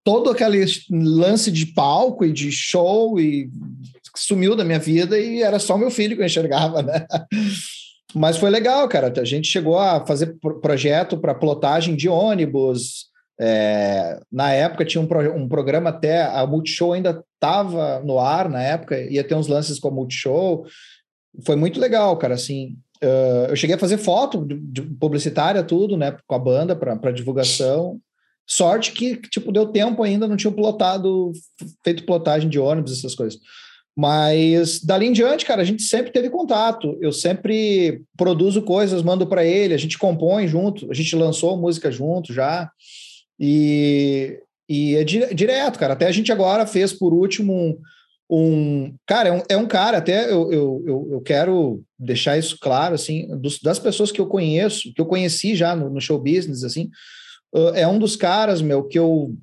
todo 0.03 0.31
aquele 0.31 0.65
lance 0.89 1.51
de 1.51 1.67
palco 1.67 2.25
e 2.25 2.33
de 2.33 2.51
show 2.51 3.19
e 3.19 3.49
sumiu 4.15 4.55
da 4.55 4.65
minha 4.65 4.79
vida 4.79 5.19
e 5.19 5.41
era 5.41 5.59
só 5.59 5.77
meu 5.77 5.91
filho 5.91 6.15
que 6.15 6.21
eu 6.21 6.25
enxergava, 6.25 6.81
né? 6.83 7.05
Mas 8.13 8.37
foi 8.37 8.49
legal, 8.49 8.87
cara. 8.87 9.13
A 9.15 9.23
gente 9.23 9.47
chegou 9.47 9.77
a 9.77 10.05
fazer 10.05 10.35
projeto 10.61 11.17
para 11.17 11.35
plotagem 11.35 11.95
de 11.95 12.09
ônibus. 12.09 13.08
É, 13.41 14.19
na 14.29 14.51
época 14.51 14.83
tinha 14.83 15.01
um, 15.01 15.07
pro, 15.07 15.33
um, 15.33 15.47
programa 15.47 15.91
até, 15.91 16.23
a 16.23 16.45
Multishow 16.45 16.91
ainda 16.91 17.23
estava 17.35 18.01
no 18.01 18.19
ar 18.19 18.49
na 18.49 18.61
época, 18.61 18.99
ia 19.09 19.23
ter 19.23 19.35
uns 19.35 19.47
lances 19.47 19.79
com 19.79 19.87
a 19.87 19.91
Multishow. 19.91 20.65
Foi 21.45 21.55
muito 21.55 21.79
legal, 21.79 22.17
cara. 22.17 22.33
Assim, 22.33 22.75
uh, 23.01 23.49
eu 23.49 23.55
cheguei 23.55 23.77
a 23.77 23.79
fazer 23.79 23.97
foto 23.97 24.45
de, 24.45 24.55
de 24.59 24.81
publicitária, 24.81 25.63
tudo, 25.63 25.95
né, 25.95 26.17
com 26.27 26.35
a 26.35 26.39
banda 26.39 26.75
para 26.75 27.11
divulgação. 27.11 27.99
Sorte 28.45 28.91
que, 28.91 29.15
tipo, 29.15 29.51
deu 29.51 29.67
tempo 29.67 30.03
ainda, 30.03 30.27
não 30.27 30.35
tinha 30.35 30.51
plotado, 30.51 31.31
feito 31.83 32.05
plotagem 32.05 32.49
de 32.49 32.59
ônibus, 32.59 32.97
essas 32.97 33.15
coisas. 33.15 33.39
Mas 33.95 34.81
dali 34.81 35.05
em 35.05 35.11
diante, 35.13 35.45
cara, 35.45 35.61
a 35.61 35.65
gente 35.65 35.83
sempre 35.83 36.11
teve 36.11 36.29
contato. 36.29 36.97
Eu 36.99 37.11
sempre 37.11 38.01
produzo 38.17 38.61
coisas, 38.61 39.03
mando 39.03 39.27
para 39.27 39.45
ele, 39.45 39.73
a 39.73 39.77
gente 39.77 39.97
compõe 39.97 40.47
junto, 40.47 40.89
a 40.89 40.93
gente 40.93 41.15
lançou 41.15 41.57
música 41.57 41.91
junto 41.91 42.33
já. 42.33 42.69
E, 43.39 44.39
e 44.67 44.95
é 44.95 45.03
direto, 45.03 45.79
cara. 45.79 45.93
Até 45.93 46.07
a 46.07 46.11
gente 46.11 46.31
agora 46.31 46.67
fez 46.67 46.93
por 46.93 47.13
último 47.13 47.53
um. 47.53 47.81
um 48.29 48.95
cara, 49.05 49.29
é 49.29 49.31
um, 49.31 49.43
é 49.49 49.57
um 49.57 49.67
cara, 49.67 49.97
até 49.97 50.25
eu, 50.25 50.51
eu, 50.51 50.83
eu, 50.85 51.07
eu, 51.13 51.21
quero 51.21 51.81
deixar 51.97 52.37
isso 52.37 52.57
claro, 52.59 52.95
assim, 52.95 53.27
dos, 53.39 53.59
das 53.59 53.79
pessoas 53.79 54.11
que 54.11 54.19
eu 54.19 54.27
conheço, 54.27 54.93
que 54.93 55.01
eu 55.01 55.05
conheci 55.05 55.55
já 55.55 55.75
no, 55.75 55.89
no 55.89 56.01
show 56.01 56.19
business, 56.19 56.63
assim, 56.63 56.89
é 57.73 57.87
um 57.87 57.97
dos 57.97 58.15
caras, 58.15 58.61
meu, 58.61 58.83
que 58.83 58.99
eu, 58.99 59.33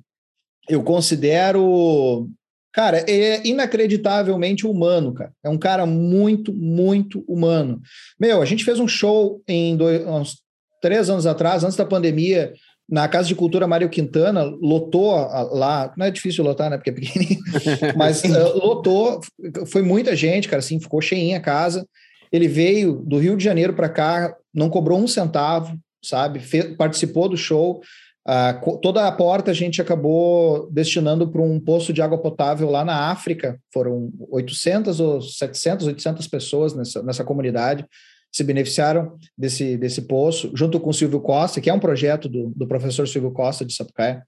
eu 0.69 0.81
considero 0.83 2.29
Cara, 2.77 2.99
é 3.09 3.41
inacreditavelmente 3.43 4.67
humano, 4.67 5.11
cara. 5.11 5.31
É 5.43 5.49
um 5.49 5.57
cara 5.57 5.83
muito, 5.87 6.53
muito 6.53 7.25
humano. 7.27 7.81
Meu, 8.19 8.39
a 8.39 8.45
gente 8.45 8.63
fez 8.63 8.79
um 8.79 8.87
show 8.87 9.41
em 9.47 9.75
dois, 9.75 10.05
uns 10.05 10.43
três 10.79 11.09
anos 11.09 11.25
atrás, 11.25 11.63
antes 11.63 11.75
da 11.75 11.83
pandemia, 11.83 12.53
na 12.89 13.07
Casa 13.07 13.27
de 13.27 13.35
Cultura 13.35 13.67
Mário 13.67 13.89
Quintana, 13.89 14.43
lotou 14.43 15.11
lá, 15.51 15.93
não 15.97 16.05
é 16.05 16.11
difícil 16.11 16.43
lotar, 16.43 16.69
né, 16.69 16.77
porque 16.77 16.89
é 16.89 16.93
pequenininho, 16.93 17.41
mas 17.97 18.23
uh, 18.23 18.57
lotou, 18.57 19.19
foi 19.67 19.81
muita 19.81 20.15
gente, 20.15 20.47
cara, 20.47 20.59
assim, 20.59 20.79
ficou 20.79 21.01
cheinha 21.01 21.37
a 21.37 21.41
casa. 21.41 21.85
Ele 22.31 22.47
veio 22.47 22.93
do 23.05 23.17
Rio 23.17 23.35
de 23.35 23.43
Janeiro 23.43 23.73
para 23.73 23.89
cá, 23.89 24.35
não 24.53 24.69
cobrou 24.69 24.99
um 24.99 25.07
centavo, 25.07 25.77
sabe? 26.03 26.41
participou 26.77 27.29
do 27.29 27.37
show. 27.37 27.81
Uh, 28.27 28.79
toda 28.79 29.07
a 29.07 29.11
porta 29.11 29.51
a 29.51 29.53
gente 29.53 29.81
acabou 29.81 30.69
destinando 30.69 31.29
para 31.29 31.41
um 31.41 31.59
poço 31.59 31.93
de 31.93 32.01
água 32.01 32.17
potável 32.17 32.69
lá 32.69 32.83
na 32.83 33.09
África. 33.09 33.57
Foram 33.73 34.11
800 34.29 34.99
ou 34.99 35.21
700, 35.21 35.87
800 35.87 36.27
pessoas 36.27 36.73
nessa, 36.73 37.01
nessa 37.01 37.23
comunidade 37.23 37.85
se 38.31 38.43
beneficiaram 38.43 39.17
desse, 39.37 39.77
desse 39.77 40.01
poço, 40.03 40.51
junto 40.53 40.79
com 40.79 40.89
o 40.89 40.93
Silvio 40.93 41.19
Costa, 41.19 41.59
que 41.61 41.69
é 41.69 41.73
um 41.73 41.79
projeto 41.79 42.29
do, 42.29 42.51
do 42.55 42.67
professor 42.67 43.07
Silvio 43.07 43.31
Costa 43.31 43.65
de 43.65 43.73
Sapucaia. 43.73 44.23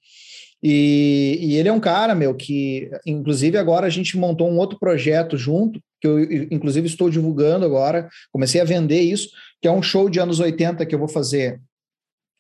E, 0.62 1.38
e, 1.42 1.56
ele 1.56 1.70
é 1.70 1.74
um 1.74 1.80
cara, 1.80 2.14
meu, 2.14 2.36
que, 2.36 2.90
inclusive, 3.06 3.58
agora 3.58 3.88
a 3.88 3.90
gente 3.90 4.18
montou 4.18 4.50
um 4.50 4.58
outro 4.58 4.78
projeto 4.78 5.38
junto, 5.38 5.82
que 6.02 6.08
eu, 6.08 6.22
inclusive, 6.52 6.88
estou 6.88 7.10
divulgando 7.10 7.66
agora, 7.66 8.10
comecei 8.32 8.60
a 8.60 8.66
vender 8.66 9.00
isso, 9.00 9.30
que 9.62 9.68
é 9.68 9.72
um 9.72 9.82
show 9.82 10.10
de 10.10 10.20
anos 10.20 10.40
80 10.40 10.86
que 10.86 10.94
eu 10.94 11.00
vou 11.00 11.08
fazer 11.08 11.62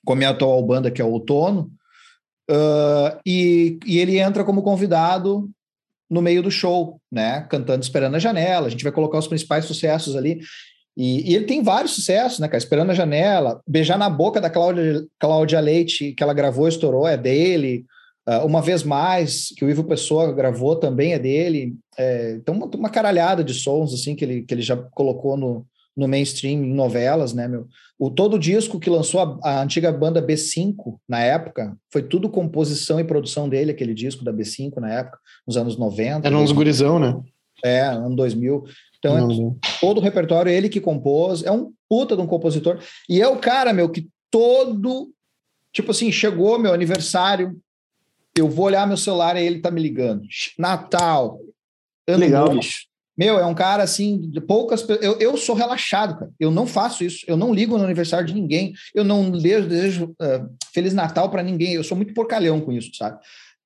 com 0.05 0.13
a 0.13 0.15
minha 0.15 0.29
atual 0.29 0.61
banda, 0.65 0.91
que 0.91 1.01
é 1.01 1.05
o 1.05 1.11
Outono, 1.11 1.71
uh, 2.49 3.19
e, 3.25 3.79
e 3.85 3.99
ele 3.99 4.17
entra 4.17 4.43
como 4.43 4.63
convidado 4.63 5.49
no 6.09 6.21
meio 6.21 6.41
do 6.41 6.49
show, 6.49 6.99
né? 7.11 7.41
Cantando 7.49 7.83
Esperando 7.83 8.15
a 8.15 8.19
Janela. 8.19 8.67
A 8.67 8.69
gente 8.69 8.83
vai 8.83 8.91
colocar 8.91 9.19
os 9.19 9.27
principais 9.27 9.65
sucessos 9.65 10.15
ali. 10.15 10.39
E, 10.99 11.31
e, 11.31 11.35
ele 11.35 11.45
tem 11.45 11.63
vários 11.63 11.93
sucessos, 11.93 12.39
né, 12.39 12.47
cara? 12.49 12.57
Esperando 12.57 12.89
a 12.89 12.93
Janela, 12.93 13.61
Beijar 13.65 13.97
na 13.97 14.09
Boca 14.09 14.41
da 14.41 14.49
Cláudia, 14.49 15.05
Cláudia 15.17 15.61
Leite, 15.61 16.11
que 16.11 16.21
ela 16.21 16.33
gravou 16.33 16.67
e 16.67 16.69
estourou, 16.69 17.07
é 17.07 17.15
dele. 17.15 17.85
Uh, 18.27 18.45
uma 18.45 18.61
vez 18.61 18.83
mais, 18.83 19.53
que 19.55 19.63
o 19.63 19.69
Ivo 19.69 19.85
Pessoa 19.85 20.33
gravou 20.33 20.75
também 20.75 21.13
é 21.13 21.19
dele. 21.19 21.73
É, 21.97 22.33
então, 22.33 22.53
uma, 22.53 22.65
uma 22.65 22.89
caralhada 22.89 23.41
de 23.45 23.53
sons, 23.53 23.93
assim, 23.93 24.13
que 24.13 24.25
ele, 24.25 24.41
que 24.41 24.53
ele 24.53 24.61
já 24.61 24.75
colocou 24.75 25.37
no, 25.37 25.65
no 25.95 26.05
mainstream, 26.05 26.65
em 26.65 26.73
novelas, 26.73 27.31
né, 27.33 27.47
meu? 27.47 27.65
O 27.97 28.11
todo 28.11 28.33
o 28.33 28.39
disco 28.39 28.77
que 28.77 28.89
lançou 28.89 29.21
a, 29.21 29.39
a, 29.41 29.61
antiga 29.61 29.93
banda 29.93 30.21
B5 30.21 30.97
na 31.07 31.21
época, 31.21 31.77
foi 31.89 32.03
tudo 32.03 32.27
composição 32.27 32.99
e 32.99 33.05
produção 33.05 33.47
dele, 33.47 33.71
aquele 33.71 33.93
disco 33.93 34.25
da 34.25 34.33
B5 34.33 34.75
na 34.81 34.93
época, 34.93 35.17
nos 35.47 35.55
anos 35.55 35.77
90. 35.77 36.27
Era 36.27 36.37
uns 36.37 36.51
gurizão, 36.51 36.99
né? 36.99 37.17
É, 37.63 37.81
ano 37.81 38.15
2000. 38.17 38.65
Então, 38.99 39.57
é, 39.63 39.69
todo 39.79 39.97
o 39.97 40.01
repertório 40.01 40.51
ele 40.51 40.69
que 40.69 40.81
compôs, 40.81 41.43
é 41.43 41.51
um 41.51 41.71
puta 41.87 42.15
de 42.15 42.21
um 42.21 42.27
compositor. 42.27 42.79
E 43.09 43.21
é 43.21 43.27
o 43.27 43.37
cara, 43.37 43.73
meu, 43.73 43.89
que 43.89 44.07
todo. 44.29 45.11
Tipo 45.71 45.91
assim, 45.91 46.11
chegou 46.11 46.59
meu 46.59 46.73
aniversário, 46.73 47.59
eu 48.37 48.49
vou 48.49 48.65
olhar 48.65 48.87
meu 48.87 48.97
celular 48.97 49.35
e 49.37 49.45
ele 49.45 49.59
tá 49.59 49.71
me 49.71 49.81
ligando. 49.81 50.23
Natal. 50.57 51.39
Ano 52.07 52.19
Legal, 52.19 52.49
bicho. 52.49 52.89
Meu, 53.17 53.37
é 53.37 53.45
um 53.45 53.53
cara 53.53 53.83
assim, 53.83 54.17
de 54.29 54.39
poucas 54.39 54.87
eu, 55.01 55.19
eu 55.19 55.35
sou 55.35 55.53
relaxado, 55.53 56.17
cara. 56.17 56.31
Eu 56.39 56.49
não 56.49 56.65
faço 56.65 57.03
isso. 57.03 57.25
Eu 57.27 57.35
não 57.35 57.53
ligo 57.53 57.77
no 57.77 57.83
aniversário 57.83 58.25
de 58.25 58.33
ninguém. 58.33 58.73
Eu 58.95 59.03
não 59.03 59.29
desejo, 59.29 59.67
desejo 59.67 60.05
uh, 60.05 60.49
Feliz 60.73 60.93
Natal 60.93 61.29
para 61.29 61.43
ninguém. 61.43 61.73
Eu 61.73 61.83
sou 61.83 61.97
muito 61.97 62.13
porcalhão 62.13 62.61
com 62.61 62.71
isso, 62.71 62.91
sabe? 62.95 63.19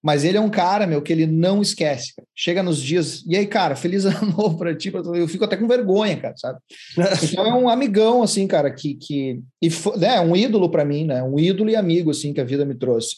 Mas 0.04 0.26
ele 0.26 0.38
é 0.38 0.42
um 0.42 0.50
cara, 0.50 0.86
meu, 0.86 1.02
que 1.02 1.14
ele 1.14 1.26
não 1.26 1.62
esquece. 1.62 2.14
Cara. 2.14 2.28
Chega 2.36 2.62
nos 2.62 2.82
dias. 2.82 3.24
E 3.26 3.38
aí, 3.38 3.48
cara, 3.48 3.74
feliz 3.74 4.04
ano 4.06 4.34
novo 4.38 4.58
pra 4.58 4.76
ti. 4.76 4.92
Eu 4.94 5.28
fico 5.30 5.46
até 5.46 5.56
com 5.56 5.68
vergonha, 5.68 6.20
cara, 6.20 6.36
sabe? 6.36 6.60
Então 7.24 7.46
é 7.46 7.54
um 7.54 7.70
amigão, 7.70 8.22
assim, 8.22 8.46
cara, 8.46 8.70
que. 8.70 8.96
que 8.96 9.42
e 9.62 9.70
né, 9.98 10.20
um 10.20 10.36
ídolo 10.36 10.70
para 10.70 10.84
mim, 10.84 11.06
né? 11.06 11.24
Um 11.24 11.40
ídolo 11.40 11.70
e 11.70 11.76
amigo, 11.76 12.12
assim, 12.12 12.34
que 12.34 12.42
a 12.42 12.46
vida 12.46 12.66
me 12.66 12.76
trouxe. 12.76 13.18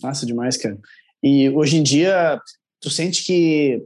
Massa 0.00 0.24
demais, 0.24 0.56
cara. 0.56 0.78
E 1.22 1.50
hoje 1.50 1.78
em 1.78 1.82
dia, 1.82 2.40
tu 2.80 2.88
sente 2.88 3.24
que 3.24 3.82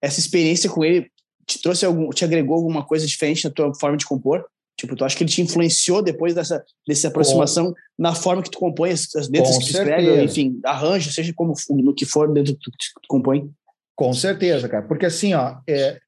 essa 0.00 0.20
experiência 0.20 0.70
com 0.70 0.84
ele 0.84 1.10
te 1.46 1.60
trouxe 1.60 1.84
algum, 1.84 2.08
te 2.10 2.24
agregou 2.24 2.56
alguma 2.56 2.84
coisa 2.84 3.06
diferente 3.06 3.44
na 3.44 3.50
tua 3.50 3.74
forma 3.74 3.98
de 3.98 4.06
compor? 4.06 4.46
Tipo, 4.76 4.96
tu 4.96 5.04
acha 5.04 5.16
que 5.16 5.22
ele 5.22 5.30
te 5.30 5.40
influenciou 5.40 6.02
depois 6.02 6.34
dessa, 6.34 6.64
dessa 6.86 7.08
aproximação 7.08 7.66
com, 7.66 7.74
na 7.98 8.14
forma 8.14 8.42
que 8.42 8.50
tu 8.50 8.58
compõe 8.58 8.90
as, 8.90 9.14
as 9.14 9.28
letras 9.28 9.58
que 9.58 9.64
tu 9.64 9.70
escreve, 9.70 10.24
enfim, 10.24 10.60
arranjo, 10.64 11.12
seja 11.12 11.32
como 11.34 11.54
no 11.70 11.94
que 11.94 12.04
for 12.04 12.32
dentro 12.32 12.52
do 12.54 12.58
que 12.58 12.70
tu 12.70 13.08
compõe? 13.08 13.50
Com 13.94 14.12
certeza, 14.12 14.68
cara. 14.68 14.82
Porque 14.86 15.06
assim, 15.06 15.32
ó, 15.34 15.58
é, 15.68 16.00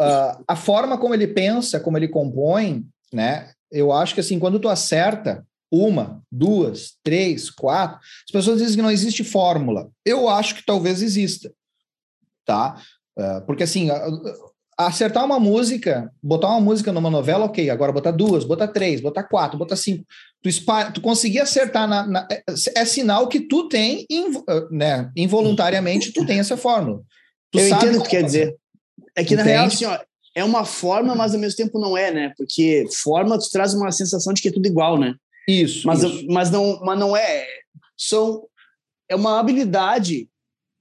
uh, 0.00 0.42
a 0.48 0.56
forma 0.56 0.96
como 0.96 1.14
ele 1.14 1.26
pensa, 1.26 1.78
como 1.78 1.98
ele 1.98 2.08
compõe, 2.08 2.84
né? 3.12 3.52
Eu 3.70 3.92
acho 3.92 4.14
que 4.14 4.20
assim, 4.20 4.38
quando 4.38 4.58
tu 4.58 4.68
acerta 4.68 5.46
uma, 5.70 6.22
duas, 6.32 6.96
três, 7.02 7.50
quatro, 7.50 7.98
as 7.98 8.32
pessoas 8.32 8.58
dizem 8.58 8.76
que 8.76 8.82
não 8.82 8.90
existe 8.90 9.22
fórmula. 9.22 9.90
Eu 10.04 10.28
acho 10.28 10.54
que 10.54 10.64
talvez 10.64 11.02
exista 11.02 11.52
tá? 12.44 12.80
Uh, 13.18 13.44
porque 13.46 13.62
assim, 13.62 13.90
a, 13.90 14.06
acertar 14.76 15.24
uma 15.24 15.38
música, 15.38 16.10
botar 16.22 16.48
uma 16.48 16.60
música 16.60 16.92
numa 16.92 17.10
novela, 17.10 17.44
ok. 17.44 17.70
Agora 17.70 17.92
botar 17.92 18.10
duas, 18.10 18.44
botar 18.44 18.68
três, 18.68 19.00
botar 19.00 19.24
quatro, 19.24 19.58
botar 19.58 19.76
cinco. 19.76 20.04
Tu, 20.42 20.50
tu 20.92 21.00
conseguir 21.00 21.40
acertar 21.40 21.88
na, 21.88 22.06
na 22.06 22.28
é, 22.30 22.42
é, 22.76 22.84
sinal 22.84 23.28
que 23.28 23.40
tu 23.40 23.68
tem, 23.68 24.06
inv, 24.10 24.42
né, 24.70 25.10
involuntariamente, 25.16 26.12
tu 26.12 26.26
tem 26.26 26.38
essa 26.38 26.56
fórmula. 26.56 27.02
Tu 27.50 27.60
Eu 27.60 27.68
entendo 27.68 27.98
o 27.98 28.02
que 28.02 28.10
quer 28.10 28.22
dizer. 28.22 28.56
É 29.16 29.24
que, 29.24 29.34
Entende? 29.34 29.36
na 29.36 29.42
real, 29.44 29.66
assim, 29.66 29.84
ó, 29.84 29.98
é 30.34 30.44
uma 30.44 30.64
forma, 30.64 31.14
mas 31.14 31.32
ao 31.32 31.40
mesmo 31.40 31.56
tempo 31.56 31.78
não 31.78 31.96
é, 31.96 32.10
né? 32.10 32.32
Porque 32.36 32.86
forma 33.02 33.38
tu 33.38 33.48
traz 33.50 33.72
uma 33.72 33.92
sensação 33.92 34.32
de 34.32 34.42
que 34.42 34.48
é 34.48 34.52
tudo 34.52 34.66
igual, 34.66 34.98
né? 34.98 35.14
Isso. 35.46 35.86
Mas, 35.86 36.02
isso. 36.02 36.26
mas, 36.28 36.50
não, 36.50 36.80
mas 36.80 36.98
não 36.98 37.16
é. 37.16 37.46
São, 37.96 38.42
é 39.08 39.14
uma 39.14 39.38
habilidade 39.38 40.28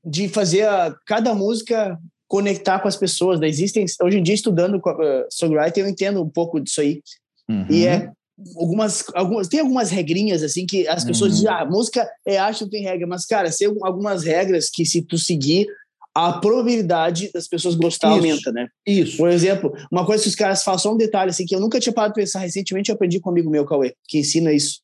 de 0.04 0.28
fazer 0.28 0.68
a, 0.68 0.96
cada 1.06 1.34
música 1.36 1.98
conectar 2.34 2.80
com 2.80 2.88
as 2.88 2.98
pessoas. 2.98 3.40
Né? 3.40 3.48
Existem, 3.48 3.86
hoje 4.02 4.18
em 4.18 4.24
dia, 4.24 4.34
estudando 4.34 4.78
uh, 4.78 5.26
songwriting, 5.30 5.82
eu 5.82 5.88
entendo 5.88 6.24
um 6.24 6.28
pouco 6.28 6.60
disso 6.60 6.82
aí. 6.82 7.00
Uhum. 7.48 7.68
E 7.70 7.86
é 7.86 8.10
algumas, 8.58 9.06
algumas 9.14 9.48
tem 9.48 9.60
algumas 9.60 9.92
regrinhas 9.92 10.42
assim 10.42 10.66
que 10.66 10.88
as 10.88 11.04
pessoas 11.04 11.30
uhum. 11.30 11.38
dizem 11.38 11.52
ah, 11.52 11.66
música 11.66 12.10
é 12.26 12.38
arte 12.38 12.64
não 12.64 12.70
tem 12.70 12.82
regra 12.82 13.06
mas 13.06 13.26
cara 13.28 13.52
tem 13.52 13.68
algumas 13.84 14.24
regras 14.24 14.70
que 14.72 14.86
se 14.86 15.04
tu 15.04 15.20
seguir 15.20 15.68
a 16.16 16.34
probabilidade 16.34 17.30
das 17.32 17.48
pessoas 17.48 17.76
gostar 17.76 18.08
Isso. 18.08 18.18
aumenta, 18.18 18.52
né? 18.52 18.68
Isso. 18.88 19.18
Por 19.18 19.30
exemplo, 19.30 19.72
uma 19.92 20.06
coisa 20.06 20.24
que 20.24 20.30
os 20.30 20.36
caras 20.36 20.64
falam, 20.64 20.80
só 20.80 20.94
um 20.94 20.98
detalhe, 20.98 21.32
assim, 21.32 21.46
que 21.46 21.56
eu 21.56 21.60
nunca 21.60 21.80
tinha 21.80 21.94
parado 21.94 22.14
de 22.14 22.22
pensar 22.22 22.40
recentemente, 22.40 22.90
eu 22.90 22.96
aprendi 22.96 23.20
com 23.20 23.30
um 23.30 23.34
amigo 23.34 23.50
meu, 23.50 23.66
Cauê, 23.66 23.96
que 24.08 24.20
ensina 24.20 24.54
isso. 24.54 24.80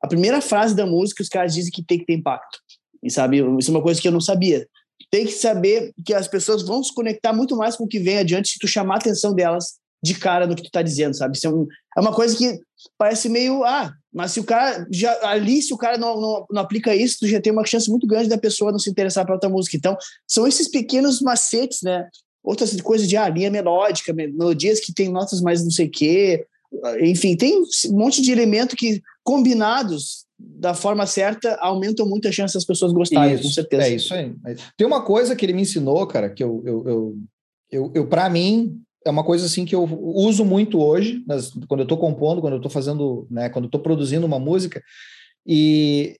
A 0.00 0.06
primeira 0.06 0.40
frase 0.40 0.74
da 0.74 0.86
música, 0.86 1.22
os 1.22 1.28
caras 1.28 1.54
dizem 1.54 1.72
que 1.72 1.82
tem 1.82 1.98
que 1.98 2.06
ter 2.06 2.14
impacto. 2.14 2.58
E 3.02 3.10
sabe, 3.10 3.38
isso 3.58 3.68
é 3.70 3.74
uma 3.74 3.82
coisa 3.82 4.00
que 4.00 4.06
eu 4.06 4.12
não 4.12 4.20
sabia. 4.20 4.64
Tem 5.10 5.26
que 5.26 5.32
saber 5.32 5.92
que 6.04 6.14
as 6.14 6.28
pessoas 6.28 6.62
vão 6.62 6.82
se 6.82 6.92
conectar 6.94 7.32
muito 7.32 7.56
mais 7.56 7.76
com 7.76 7.84
o 7.84 7.88
que 7.88 7.98
vem 7.98 8.18
adiante 8.18 8.48
se 8.48 8.58
tu 8.58 8.66
chamar 8.66 8.94
a 8.94 8.98
atenção 8.98 9.34
delas 9.34 9.74
de 10.02 10.14
cara 10.14 10.46
no 10.46 10.54
que 10.54 10.62
tu 10.62 10.70
tá 10.70 10.82
dizendo, 10.82 11.16
sabe? 11.16 11.36
Isso 11.36 11.46
é, 11.46 11.50
um, 11.50 11.66
é 11.96 12.00
uma 12.00 12.12
coisa 12.12 12.36
que 12.36 12.58
parece 12.98 13.28
meio, 13.28 13.64
ah, 13.64 13.90
mas 14.12 14.32
se 14.32 14.40
o 14.40 14.44
cara 14.44 14.86
já 14.90 15.16
ali, 15.22 15.62
se 15.62 15.72
o 15.72 15.78
cara 15.78 15.96
não, 15.96 16.20
não, 16.20 16.46
não, 16.50 16.62
aplica 16.62 16.94
isso, 16.94 17.20
tu 17.20 17.26
já 17.26 17.40
tem 17.40 17.52
uma 17.52 17.64
chance 17.64 17.90
muito 17.90 18.06
grande 18.06 18.28
da 18.28 18.36
pessoa 18.36 18.70
não 18.70 18.78
se 18.78 18.90
interessar 18.90 19.24
para 19.24 19.34
outra 19.34 19.48
música. 19.48 19.76
Então, 19.76 19.96
são 20.28 20.46
esses 20.46 20.68
pequenos 20.68 21.20
macetes, 21.22 21.80
né? 21.82 22.06
Outras 22.42 22.78
coisas 22.82 23.08
de 23.08 23.16
ah, 23.16 23.28
linha 23.28 23.50
melódica, 23.50 24.12
melodias 24.12 24.78
que 24.78 24.92
tem 24.92 25.10
notas 25.10 25.40
mais 25.40 25.64
não 25.64 25.70
sei 25.70 25.86
o 25.86 25.90
quê. 25.90 26.46
Enfim, 27.00 27.34
tem 27.34 27.58
um 27.58 27.98
monte 27.98 28.20
de 28.20 28.30
elemento 28.30 28.76
que, 28.76 29.00
combinados 29.22 30.26
da 30.46 30.74
forma 30.74 31.06
certa, 31.06 31.56
aumentam 31.60 32.06
muito 32.08 32.28
a 32.28 32.32
chance 32.32 32.54
das 32.54 32.64
pessoas 32.64 32.92
gostarem, 32.92 33.34
isso, 33.34 33.44
com 33.44 33.50
certeza. 33.50 33.82
É 33.84 33.94
isso 33.94 34.14
aí. 34.14 34.34
Tem 34.76 34.86
uma 34.86 35.02
coisa 35.02 35.34
que 35.34 35.44
ele 35.44 35.52
me 35.52 35.62
ensinou, 35.62 36.06
cara, 36.06 36.30
que 36.30 36.42
eu, 36.42 36.62
eu, 36.64 36.88
eu, 36.88 37.16
eu, 37.70 37.92
eu 37.94 38.06
para 38.06 38.28
mim, 38.28 38.80
é 39.04 39.10
uma 39.10 39.24
coisa 39.24 39.46
assim 39.46 39.64
que 39.64 39.74
eu 39.74 39.84
uso 39.84 40.44
muito 40.44 40.80
hoje, 40.80 41.22
nas, 41.26 41.50
quando 41.68 41.80
eu 41.80 41.84
estou 41.84 41.98
compondo, 41.98 42.40
quando 42.40 42.54
eu 42.54 42.58
estou 42.58 42.70
fazendo, 42.70 43.26
né, 43.30 43.48
quando 43.48 43.64
eu 43.64 43.68
estou 43.68 43.80
produzindo 43.80 44.26
uma 44.26 44.38
música, 44.38 44.82
e, 45.46 46.16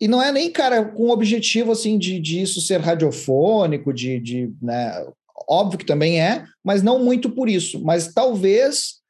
e 0.00 0.08
não 0.08 0.22
é 0.22 0.32
nem, 0.32 0.50
cara, 0.50 0.84
com 0.84 1.04
o 1.04 1.10
objetivo 1.10 1.72
assim 1.72 1.98
de, 1.98 2.18
de 2.18 2.40
isso 2.40 2.60
ser 2.60 2.80
radiofônico, 2.80 3.92
de, 3.92 4.18
de 4.20 4.52
né, 4.60 5.04
óbvio 5.48 5.78
que 5.78 5.86
também 5.86 6.20
é, 6.20 6.44
mas 6.62 6.82
não 6.82 7.02
muito 7.02 7.30
por 7.30 7.48
isso, 7.48 7.82
mas 7.84 8.12
talvez 8.12 9.02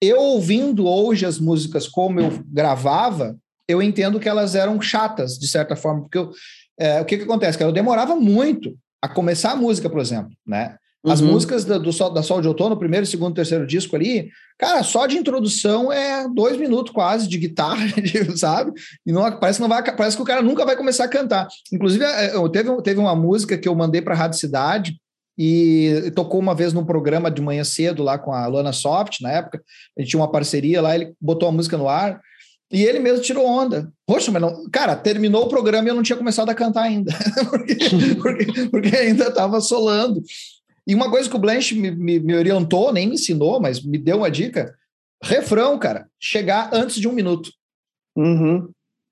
eu 0.00 0.18
ouvindo 0.18 0.86
hoje 0.86 1.26
as 1.26 1.38
músicas 1.38 1.88
como 1.88 2.20
eu 2.20 2.44
gravava, 2.46 3.36
eu 3.68 3.82
entendo 3.82 4.18
que 4.18 4.28
elas 4.28 4.54
eram 4.54 4.80
chatas, 4.80 5.38
de 5.38 5.46
certa 5.46 5.76
forma, 5.76 6.02
porque 6.02 6.18
eu, 6.18 6.32
é, 6.78 7.00
o 7.00 7.04
que, 7.04 7.18
que 7.18 7.24
acontece? 7.24 7.58
Que 7.58 7.62
eu 7.62 7.70
demorava 7.70 8.16
muito 8.16 8.74
a 9.02 9.08
começar 9.08 9.52
a 9.52 9.56
música, 9.56 9.90
por 9.90 10.00
exemplo, 10.00 10.32
né? 10.46 10.76
As 11.06 11.20
uhum. 11.20 11.32
músicas 11.32 11.64
da, 11.64 11.78
do 11.78 11.92
Sol, 11.92 12.10
da 12.10 12.22
Sol 12.22 12.40
de 12.40 12.48
Outono, 12.48 12.76
primeiro, 12.76 13.06
segundo, 13.06 13.34
terceiro 13.34 13.66
disco 13.66 13.94
ali, 13.94 14.30
cara, 14.58 14.82
só 14.82 15.06
de 15.06 15.16
introdução 15.16 15.92
é 15.92 16.26
dois 16.28 16.56
minutos 16.56 16.92
quase 16.92 17.28
de 17.28 17.38
guitarra, 17.38 17.86
sabe? 18.36 18.72
E 19.06 19.12
não, 19.12 19.22
parece, 19.38 19.58
que 19.58 19.62
não 19.62 19.68
vai, 19.68 19.82
parece 19.96 20.16
que 20.16 20.22
o 20.22 20.26
cara 20.26 20.42
nunca 20.42 20.64
vai 20.64 20.76
começar 20.76 21.04
a 21.04 21.08
cantar. 21.08 21.46
Inclusive, 21.72 22.04
é, 22.04 22.34
eu, 22.34 22.48
teve, 22.48 22.82
teve 22.82 22.98
uma 22.98 23.14
música 23.14 23.56
que 23.56 23.68
eu 23.68 23.74
mandei 23.76 24.02
para 24.02 24.14
a 24.14 24.16
Rádio 24.16 24.40
Cidade 24.40 24.96
e 25.38 26.10
tocou 26.16 26.40
uma 26.40 26.54
vez 26.54 26.72
num 26.72 26.84
programa 26.84 27.30
de 27.30 27.40
manhã 27.40 27.62
cedo 27.62 28.02
lá 28.02 28.18
com 28.18 28.32
a 28.32 28.44
Luana 28.48 28.72
Soft, 28.72 29.20
na 29.20 29.30
época. 29.30 29.62
A 29.96 30.00
gente 30.00 30.10
tinha 30.10 30.20
uma 30.20 30.30
parceria 30.30 30.82
lá, 30.82 30.96
ele 30.96 31.12
botou 31.20 31.48
a 31.48 31.52
música 31.52 31.78
no 31.78 31.88
ar. 31.88 32.20
E 32.70 32.84
ele 32.84 32.98
mesmo 32.98 33.22
tirou 33.22 33.46
onda. 33.46 33.90
Poxa, 34.06 34.30
mas 34.30 34.42
não. 34.42 34.68
Cara, 34.70 34.94
terminou 34.94 35.44
o 35.44 35.48
programa 35.48 35.88
e 35.88 35.90
eu 35.90 35.94
não 35.94 36.02
tinha 36.02 36.18
começado 36.18 36.50
a 36.50 36.54
cantar 36.54 36.82
ainda. 36.82 37.12
porque, 37.48 37.76
porque, 38.20 38.68
porque 38.68 38.96
ainda 38.96 39.28
estava 39.28 39.60
solando. 39.60 40.22
E 40.86 40.94
uma 40.94 41.10
coisa 41.10 41.28
que 41.28 41.36
o 41.36 41.38
Blanche 41.38 41.74
me, 41.74 41.90
me, 41.90 42.20
me, 42.20 42.34
orientou, 42.34 42.92
nem 42.92 43.06
me 43.06 43.14
ensinou, 43.14 43.60
mas 43.60 43.82
me 43.82 43.96
deu 43.96 44.18
uma 44.18 44.30
dica: 44.30 44.74
refrão, 45.22 45.78
cara, 45.78 46.08
chegar 46.20 46.70
antes 46.72 46.96
de 46.96 47.08
um 47.08 47.12
minuto. 47.12 47.50
Uhum. 48.16 48.70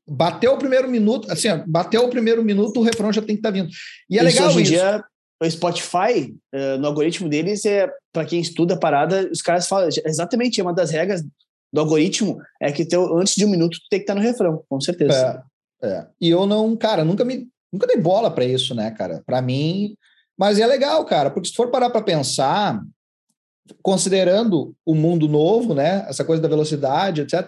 Bateu 0.09 0.55
o 0.55 0.59
primeiro 0.59 0.89
minuto, 0.89 1.31
assim, 1.31 1.49
ó, 1.49 1.63
bateu 1.67 2.05
o 2.05 2.11
primeiro 2.11 2.45
minuto, 2.45 2.79
o 2.79 2.83
refrão 2.83 3.13
já 3.13 3.21
tem 3.21 3.35
que 3.37 3.41
estar 3.41 3.51
tá 3.51 3.55
vindo. 3.55 3.69
E 4.09 4.19
é 4.19 4.25
isso 4.25 4.37
legal 4.37 4.49
hoje 4.49 4.63
isso. 4.63 4.73
Dia, 4.73 5.05
o 5.43 5.51
Spotify, 5.51 6.35
uh, 6.55 6.79
no 6.79 6.87
algoritmo 6.87 7.29
deles, 7.29 7.65
é 7.65 7.91
para 8.13 8.25
quem 8.25 8.41
estuda 8.41 8.75
a 8.75 8.79
parada, 8.79 9.29
os 9.31 9.43
caras 9.43 9.67
falam 9.67 9.89
exatamente, 10.05 10.61
é 10.61 10.63
uma 10.63 10.73
das 10.73 10.91
regras 10.91 11.23
do 11.77 11.81
algoritmo 11.81 12.39
é 12.61 12.72
que 12.72 12.85
teu, 12.85 13.16
antes 13.18 13.35
de 13.35 13.45
um 13.45 13.51
minuto 13.51 13.79
tem 13.91 14.01
que 14.01 14.05
estar 14.05 14.14
tá 14.14 14.20
no 14.20 14.27
refrão, 14.27 14.64
com 14.68 14.81
certeza. 14.81 15.45
É, 15.83 15.89
é. 15.89 16.07
E 16.20 16.31
eu 16.31 16.47
não, 16.47 16.74
cara, 16.77 17.05
nunca 17.05 17.24
me 17.24 17.49
nunca 17.72 17.87
dei 17.87 17.99
bola 17.99 18.31
para 18.31 18.45
isso, 18.45 18.74
né, 18.74 18.91
cara? 18.93 19.22
Para 19.27 19.43
mim, 19.43 19.95
mas 20.39 20.59
é 20.59 20.66
legal, 20.66 21.05
cara, 21.05 21.31
porque 21.31 21.49
se 21.49 21.55
for 21.55 21.70
parar 21.70 21.91
para 21.91 22.01
pensar, 22.01 22.81
considerando 23.83 24.74
o 24.85 24.95
mundo 24.95 25.29
novo, 25.29 25.74
né, 25.74 26.07
essa 26.09 26.24
coisa 26.24 26.41
da 26.41 26.49
velocidade, 26.49 27.20
etc., 27.20 27.47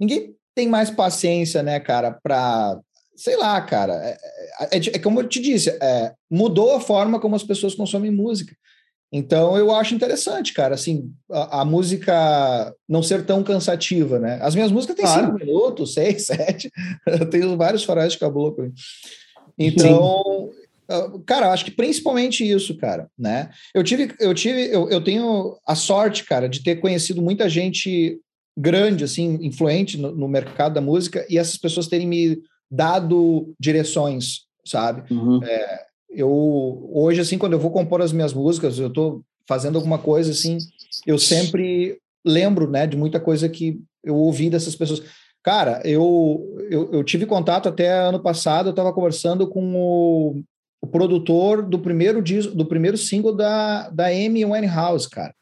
ninguém 0.00 0.34
tem 0.54 0.66
mais 0.66 0.90
paciência, 0.90 1.62
né, 1.62 1.78
cara, 1.78 2.18
para 2.22 2.80
sei 3.14 3.36
lá, 3.36 3.60
cara, 3.62 3.94
é, 3.94 4.18
é, 4.60 4.76
é, 4.76 4.80
é, 4.94 4.98
como 4.98 5.20
eu 5.20 5.28
te 5.28 5.40
disse, 5.40 5.70
é, 5.82 6.12
mudou 6.30 6.74
a 6.74 6.80
forma 6.80 7.18
como 7.18 7.34
as 7.34 7.42
pessoas 7.42 7.74
consomem 7.74 8.10
música. 8.10 8.54
Então 9.12 9.56
eu 9.56 9.72
acho 9.72 9.94
interessante, 9.94 10.52
cara, 10.52 10.74
assim, 10.74 11.12
a, 11.30 11.60
a, 11.60 11.64
música 11.64 12.74
não 12.88 13.02
ser 13.02 13.24
tão 13.24 13.42
cansativa, 13.42 14.18
né? 14.18 14.38
As 14.42 14.54
minhas 14.54 14.72
músicas 14.72 14.96
têm 14.96 15.04
claro. 15.04 15.26
cinco 15.26 15.38
minutos, 15.38 15.94
seis, 15.94 16.26
sete, 16.26 16.70
eu 17.06 17.28
tenho 17.30 17.56
vários 17.56 17.84
faróis 17.84 18.12
de 18.12 18.18
caboclo. 18.18 18.72
Então, 19.58 20.50
Sim. 20.52 20.66
Ah, 20.88 21.10
cara, 21.24 21.52
acho 21.52 21.64
que 21.64 21.70
principalmente 21.70 22.48
isso, 22.48 22.76
cara, 22.76 23.08
né? 23.18 23.50
Eu 23.74 23.82
tive, 23.82 24.14
eu 24.20 24.32
tive, 24.32 24.72
eu, 24.72 24.88
eu 24.88 25.02
tenho 25.02 25.56
a 25.66 25.74
sorte, 25.74 26.24
cara, 26.24 26.48
de 26.48 26.62
ter 26.62 26.76
conhecido 26.76 27.20
muita 27.20 27.48
gente 27.48 28.20
grande, 28.56 29.04
assim, 29.04 29.38
influente 29.42 29.98
no, 29.98 30.12
no 30.12 30.28
mercado 30.28 30.74
da 30.74 30.80
música 30.80 31.26
e 31.28 31.38
essas 31.38 31.56
pessoas 31.56 31.88
terem 31.88 32.06
me 32.06 32.38
dado 32.70 33.52
direções, 33.58 34.46
sabe? 34.64 35.12
Uhum. 35.12 35.42
É, 35.42 35.86
eu 36.10 36.90
hoje, 36.92 37.20
assim, 37.20 37.38
quando 37.38 37.52
eu 37.54 37.58
vou 37.58 37.70
compor 37.70 38.00
as 38.00 38.12
minhas 38.12 38.32
músicas, 38.32 38.78
eu 38.78 38.90
tô 38.90 39.22
fazendo 39.48 39.76
alguma 39.76 39.98
coisa 39.98 40.30
assim, 40.30 40.58
eu 41.06 41.18
sempre 41.18 41.98
lembro, 42.24 42.68
né, 42.70 42.86
de 42.86 42.96
muita 42.96 43.20
coisa 43.20 43.48
que 43.48 43.80
eu 44.02 44.16
ouvi 44.16 44.50
dessas 44.50 44.74
pessoas. 44.74 45.02
Cara, 45.42 45.80
eu, 45.84 46.44
eu, 46.70 46.92
eu 46.92 47.04
tive 47.04 47.24
contato 47.24 47.68
até 47.68 47.92
ano 47.92 48.20
passado, 48.20 48.66
eu 48.66 48.70
estava 48.70 48.92
conversando 48.92 49.46
com 49.48 49.76
o 49.76 50.42
o 50.80 50.86
produtor 50.86 51.62
do 51.62 51.78
primeiro 51.78 52.22
disco, 52.22 52.54
do 52.54 52.64
primeiro 52.64 52.96
single 52.96 53.34
da, 53.34 53.90
da 53.90 54.06
Amy 54.06 54.44
Winehouse, 54.44 55.08
cara. 55.08 55.34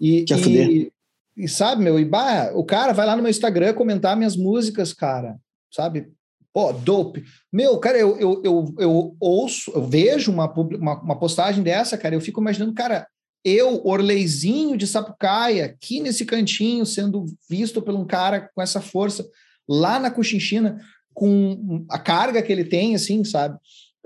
E, 0.00 0.24
e, 0.46 0.92
e, 1.36 1.48
sabe, 1.48 1.82
meu, 1.82 1.98
e 1.98 2.04
bah, 2.04 2.52
o 2.54 2.64
cara 2.64 2.92
vai 2.92 3.04
lá 3.04 3.16
no 3.16 3.22
meu 3.22 3.30
Instagram 3.30 3.74
comentar 3.74 4.16
minhas 4.16 4.36
músicas, 4.36 4.92
cara, 4.92 5.36
sabe? 5.70 6.08
Pô, 6.52 6.72
dope. 6.72 7.24
Meu, 7.52 7.78
cara, 7.78 7.98
eu, 7.98 8.18
eu, 8.18 8.42
eu, 8.44 8.74
eu 8.78 9.16
ouço, 9.20 9.70
eu 9.74 9.86
vejo 9.86 10.32
uma, 10.32 10.52
uma, 10.52 11.00
uma 11.00 11.18
postagem 11.18 11.62
dessa, 11.62 11.98
cara, 11.98 12.14
eu 12.14 12.20
fico 12.20 12.40
imaginando, 12.40 12.74
cara, 12.74 13.06
eu, 13.44 13.80
Orleizinho 13.84 14.76
de 14.76 14.86
Sapucaia, 14.86 15.66
aqui 15.66 16.00
nesse 16.00 16.24
cantinho, 16.24 16.84
sendo 16.84 17.26
visto 17.48 17.80
por 17.80 17.94
um 17.94 18.04
cara 18.04 18.50
com 18.54 18.60
essa 18.60 18.80
força, 18.80 19.26
lá 19.68 19.98
na 19.98 20.10
Cochinchina, 20.10 20.80
com 21.14 21.84
a 21.90 21.98
carga 21.98 22.42
que 22.42 22.52
ele 22.52 22.64
tem, 22.64 22.94
assim, 22.94 23.24
sabe? 23.24 23.56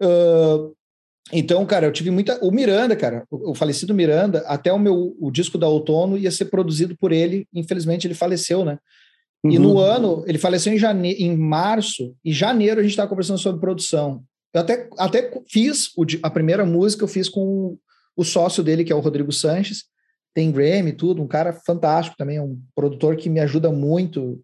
Uh, 0.00 0.74
então, 1.32 1.64
cara, 1.64 1.86
eu 1.86 1.92
tive 1.92 2.10
muita. 2.10 2.38
O 2.44 2.50
Miranda, 2.50 2.96
cara, 2.96 3.24
o, 3.30 3.52
o, 3.52 3.54
falecido 3.54 3.94
Miranda, 3.94 4.40
até 4.46 4.72
o 4.72 4.78
meu 4.78 5.16
o 5.20 5.30
disco 5.30 5.56
da 5.56 5.68
Outono 5.68 6.18
ia 6.18 6.30
ser 6.30 6.46
produzido 6.46 6.96
por 6.96 7.12
ele. 7.12 7.46
Infelizmente, 7.54 8.06
ele 8.06 8.14
faleceu, 8.14 8.64
né? 8.64 8.78
Uhum. 9.44 9.50
E 9.50 9.58
no 9.58 9.72
uhum. 9.72 9.78
ano, 9.78 10.24
ele 10.26 10.38
faleceu 10.38 10.72
em, 10.72 10.78
jane... 10.78 11.12
em 11.14 11.36
março, 11.36 12.14
e 12.24 12.32
janeiro 12.32 12.80
a 12.80 12.82
gente 12.82 12.92
estava 12.92 13.08
conversando 13.08 13.38
sobre 13.38 13.60
produção. 13.60 14.22
Eu 14.54 14.60
até, 14.60 14.88
até 14.98 15.42
fiz 15.48 15.88
o, 15.96 16.04
a 16.22 16.30
primeira 16.30 16.64
música, 16.64 17.04
eu 17.04 17.08
fiz 17.08 17.28
com 17.28 17.76
o 18.16 18.24
sócio 18.24 18.62
dele, 18.62 18.84
que 18.84 18.92
é 18.92 18.94
o 18.94 19.00
Rodrigo 19.00 19.32
Sanches, 19.32 19.84
tem 20.34 20.50
Grammy 20.50 20.92
tudo, 20.92 21.22
um 21.22 21.26
cara 21.26 21.52
fantástico 21.52 22.16
também, 22.16 22.40
um 22.40 22.60
produtor 22.74 23.16
que 23.16 23.28
me 23.28 23.40
ajuda 23.40 23.70
muito. 23.70 24.40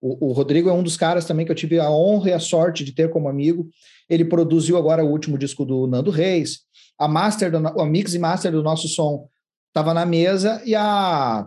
O, 0.00 0.28
o 0.28 0.32
Rodrigo 0.32 0.68
é 0.68 0.72
um 0.72 0.82
dos 0.82 0.96
caras 0.96 1.24
também 1.24 1.44
que 1.44 1.52
eu 1.52 1.56
tive 1.56 1.78
a 1.78 1.90
honra 1.90 2.30
e 2.30 2.32
a 2.32 2.38
sorte 2.38 2.84
de 2.84 2.92
ter 2.92 3.10
como 3.10 3.28
amigo. 3.28 3.68
Ele 4.08 4.24
produziu 4.24 4.76
agora 4.76 5.04
o 5.04 5.10
último 5.10 5.36
disco 5.36 5.64
do 5.64 5.86
Nando 5.86 6.10
Reis. 6.10 6.60
A 6.98 7.08
master, 7.08 7.50
do, 7.50 7.58
a 7.58 7.86
mix 7.86 8.14
e 8.14 8.18
master 8.18 8.52
do 8.52 8.62
nosso 8.62 8.88
som 8.88 9.28
estava 9.68 9.92
na 9.92 10.06
mesa 10.06 10.62
e 10.64 10.74
a, 10.74 11.46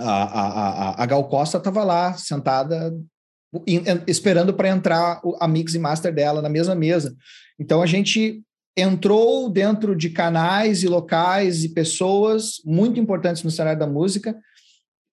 a, 0.00 0.24
a, 0.24 1.02
a, 1.02 1.06
Gal 1.06 1.28
Costa 1.28 1.58
estava 1.58 1.84
lá, 1.84 2.14
sentada, 2.14 2.92
esperando 4.06 4.54
para 4.54 4.68
entrar 4.68 5.20
a 5.40 5.48
mix 5.48 5.74
e 5.74 5.78
master 5.78 6.14
dela 6.14 6.40
na 6.40 6.48
mesma 6.48 6.74
mesa. 6.74 7.14
Então 7.58 7.82
a 7.82 7.86
gente 7.86 8.42
entrou 8.76 9.50
dentro 9.50 9.94
de 9.94 10.10
canais 10.10 10.82
e 10.82 10.88
locais 10.88 11.64
e 11.64 11.70
pessoas 11.70 12.60
muito 12.64 12.98
importantes 12.98 13.42
no 13.42 13.50
cenário 13.50 13.78
da 13.78 13.86
música. 13.86 14.36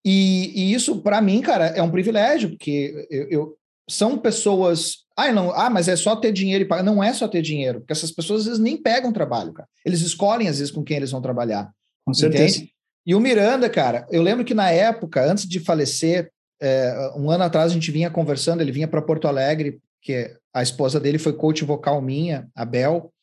E, 0.06 0.54
e 0.56 0.74
isso, 0.74 1.02
para 1.02 1.22
mim, 1.22 1.42
cara, 1.42 1.68
é 1.68 1.82
um 1.82 1.92
privilégio, 1.92 2.50
porque 2.50 3.08
eu, 3.10 3.30
eu, 3.30 3.58
são 3.90 4.18
pessoas. 4.18 5.06
Ah, 5.18 5.32
não, 5.32 5.52
ah, 5.52 5.70
mas 5.70 5.88
é 5.88 5.96
só 5.96 6.16
ter 6.16 6.32
dinheiro 6.32 6.64
e 6.64 6.68
pagar. 6.68 6.84
Não 6.84 7.04
é 7.04 7.12
só 7.12 7.28
ter 7.28 7.42
dinheiro, 7.42 7.80
porque 7.80 7.94
essas 7.94 8.12
pessoas 8.12 8.42
às 8.42 8.46
vezes 8.46 8.60
nem 8.60 8.78
pegam 8.78 9.12
trabalho, 9.12 9.52
cara. 9.52 9.68
Eles 9.84 10.02
escolhem, 10.02 10.48
às 10.48 10.60
vezes, 10.60 10.72
com 10.72 10.84
quem 10.84 10.98
eles 10.98 11.12
vão 11.12 11.22
trabalhar. 11.22 11.72
Com 12.06 12.14
certeza. 12.14 12.60
Entende? 12.60 12.77
E 13.08 13.16
o 13.16 13.22
Miranda, 13.22 13.70
cara, 13.70 14.06
eu 14.12 14.22
lembro 14.22 14.44
que 14.44 14.54
na 14.54 14.70
época, 14.70 15.24
antes 15.24 15.48
de 15.48 15.62
falecer, 15.62 16.30
é, 16.62 17.14
um 17.16 17.32
ano 17.32 17.46
atrás 17.46 17.72
a 17.72 17.74
gente 17.74 17.90
vinha 17.90 18.12
conversando, 18.12 18.60
ele 18.60 18.72
vinha 18.74 18.88
para 18.88 19.02
Porto 19.02 19.30
Alegre, 19.30 19.80
que 20.02 20.30
a 20.54 20.62
esposa 20.62 21.00
dele 21.00 21.18
foi 21.18 21.32
coach 21.32 21.64
vocal 21.64 22.02
minha, 22.02 22.50
a 22.54 22.66
Bel, 22.66 23.14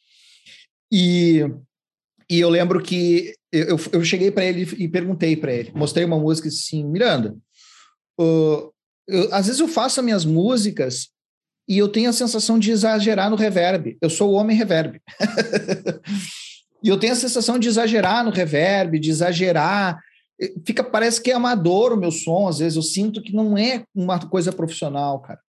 e, 0.90 1.44
e 2.30 2.40
eu 2.40 2.48
lembro 2.48 2.82
que 2.82 3.34
eu, 3.52 3.78
eu 3.92 4.02
cheguei 4.02 4.30
para 4.30 4.46
ele 4.46 4.62
e 4.78 4.88
perguntei 4.88 5.36
para 5.36 5.52
ele, 5.52 5.70
mostrei 5.74 6.06
uma 6.06 6.18
música 6.18 6.48
assim, 6.48 6.82
Miranda, 6.82 7.36
uh, 8.18 8.72
eu, 9.06 9.34
às 9.34 9.46
vezes 9.46 9.60
eu 9.60 9.68
faço 9.68 10.00
as 10.00 10.04
minhas 10.04 10.24
músicas 10.24 11.10
e 11.68 11.76
eu 11.76 11.88
tenho 11.88 12.08
a 12.08 12.14
sensação 12.14 12.58
de 12.58 12.70
exagerar 12.70 13.28
no 13.28 13.36
reverb. 13.36 13.98
Eu 14.00 14.08
sou 14.08 14.30
o 14.30 14.34
homem 14.34 14.56
reverb. 14.56 14.98
e 16.84 16.88
eu 16.90 16.98
tenho 16.98 17.14
a 17.14 17.16
sensação 17.16 17.58
de 17.58 17.66
exagerar 17.66 18.22
no 18.22 18.30
reverb, 18.30 18.98
de 18.98 19.08
exagerar. 19.08 19.98
Fica, 20.66 20.84
parece 20.84 21.18
que 21.18 21.30
é 21.30 21.34
amador 21.34 21.94
o 21.94 21.96
meu 21.96 22.10
som, 22.10 22.46
às 22.46 22.58
vezes 22.58 22.76
eu 22.76 22.82
sinto 22.82 23.22
que 23.22 23.34
não 23.34 23.56
é 23.56 23.84
uma 23.94 24.20
coisa 24.20 24.52
profissional, 24.52 25.18
cara. 25.20 25.40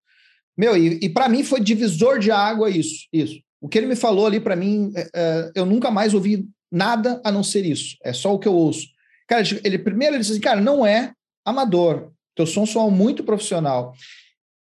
Meu, 0.57 0.77
e, 0.77 1.01
e 1.03 1.09
para 1.09 1.29
mim 1.29 1.43
foi 1.43 1.59
divisor 1.59 2.21
de 2.21 2.31
água 2.31 2.71
isso, 2.71 3.09
isso. 3.13 3.41
O 3.61 3.69
que 3.69 3.77
ele 3.77 3.89
me 3.89 3.97
falou 3.97 4.27
ali 4.27 4.39
para 4.39 4.55
mim, 4.55 4.93
é, 4.95 5.11
é, 5.13 5.53
eu 5.57 5.67
nunca 5.67 5.91
mais 5.91 6.15
ouvi 6.15 6.47
nada 6.71 7.21
a 7.25 7.33
não 7.33 7.43
ser 7.43 7.67
isso. 7.67 7.97
É 8.05 8.13
só 8.13 8.33
o 8.33 8.39
que 8.39 8.47
eu 8.47 8.55
ouço. 8.55 8.87
Cara, 9.27 9.43
ele 9.65 9.79
primeiro 9.79 10.15
ele 10.15 10.21
disse 10.21 10.33
assim, 10.33 10.41
cara, 10.41 10.61
não 10.61 10.87
é 10.87 11.13
amador. 11.45 12.13
Teu 12.37 12.47
som 12.47 12.65
soa 12.65 12.89
muito 12.93 13.25
profissional. 13.25 13.93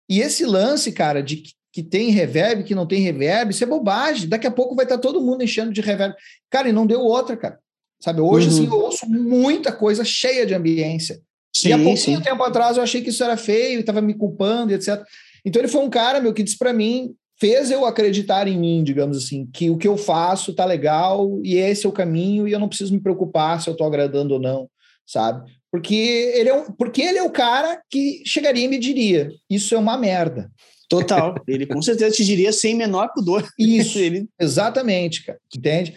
E 0.08 0.20
esse 0.20 0.46
lance, 0.46 0.92
cara, 0.92 1.24
de 1.24 1.42
que 1.80 1.84
tem 1.84 2.10
reverb, 2.10 2.66
que 2.66 2.76
não 2.76 2.86
tem 2.86 3.00
reverb, 3.00 3.52
isso 3.52 3.64
é 3.64 3.68
bobagem. 3.68 4.28
Daqui 4.28 4.46
a 4.46 4.52
pouco 4.52 4.76
vai 4.76 4.84
estar 4.84 4.98
todo 4.98 5.22
mundo 5.22 5.46
enchendo 5.46 5.72
de 5.72 5.80
reverb. 5.80 6.14
Cara, 6.50 6.68
e 6.68 6.74
não 6.74 6.86
deu 6.86 7.00
outra, 7.00 7.38
cara. 7.38 7.58
Sabe, 8.02 8.20
hoje, 8.20 8.48
uhum. 8.48 8.54
assim, 8.54 8.66
eu 8.66 8.82
ouço 8.82 9.10
muita 9.10 9.72
coisa 9.72 10.04
cheia 10.04 10.46
de 10.46 10.54
ambiência. 10.54 11.22
Sim, 11.56 11.70
e 11.70 11.72
há 11.72 11.78
pouquinho 11.78 12.18
sim. 12.18 12.24
tempo 12.24 12.44
atrás 12.44 12.76
eu 12.76 12.84
achei 12.84 13.02
que 13.02 13.12
isso 13.12 13.24
era 13.24 13.38
feio, 13.38 13.80
estava 13.80 14.02
me 14.02 14.14
culpando, 14.14 14.74
etc. 14.74 15.02
Então 15.46 15.62
ele 15.62 15.70
foi 15.70 15.82
um 15.82 15.90
cara, 15.90 16.20
meu, 16.20 16.34
que 16.34 16.44
disse 16.44 16.58
para 16.58 16.74
mim, 16.74 17.14
fez 17.40 17.72
eu 17.72 17.86
acreditar 17.86 18.46
em 18.46 18.58
mim, 18.58 18.84
digamos 18.84 19.18
assim, 19.18 19.48
que 19.54 19.70
o 19.70 19.78
que 19.78 19.88
eu 19.88 19.96
faço 19.96 20.54
tá 20.54 20.66
legal 20.66 21.40
e 21.44 21.56
esse 21.56 21.86
é 21.86 21.90
o 21.90 21.94
caminho 21.94 22.46
e 22.46 22.52
eu 22.52 22.60
não 22.60 22.68
preciso 22.68 22.94
me 22.94 23.00
preocupar 23.00 23.62
se 23.62 23.70
eu 23.70 23.76
tô 23.76 23.86
agradando 23.86 24.34
ou 24.34 24.40
não, 24.40 24.70
sabe? 25.08 25.50
Porque 25.72 25.96
ele 26.36 26.50
é, 26.50 26.54
um, 26.54 26.72
porque 26.72 27.02
ele 27.02 27.20
é 27.20 27.24
o 27.24 27.32
cara 27.32 27.82
que 27.90 28.22
chegaria 28.26 28.66
e 28.66 28.68
me 28.68 28.78
diria: 28.78 29.32
Isso 29.50 29.76
é 29.76 29.78
uma 29.78 29.98
merda. 29.98 30.52
Total. 30.90 31.36
Ele 31.48 31.68
com 31.68 31.82
certeza 31.82 32.16
te 32.16 32.26
diria 32.26 32.52
sem 32.52 32.76
menor 32.76 33.10
pudor. 33.14 33.48
Isso, 33.58 34.00
ele... 34.00 34.28
exatamente, 34.40 35.24
cara. 35.24 35.40
Entende? 35.56 35.96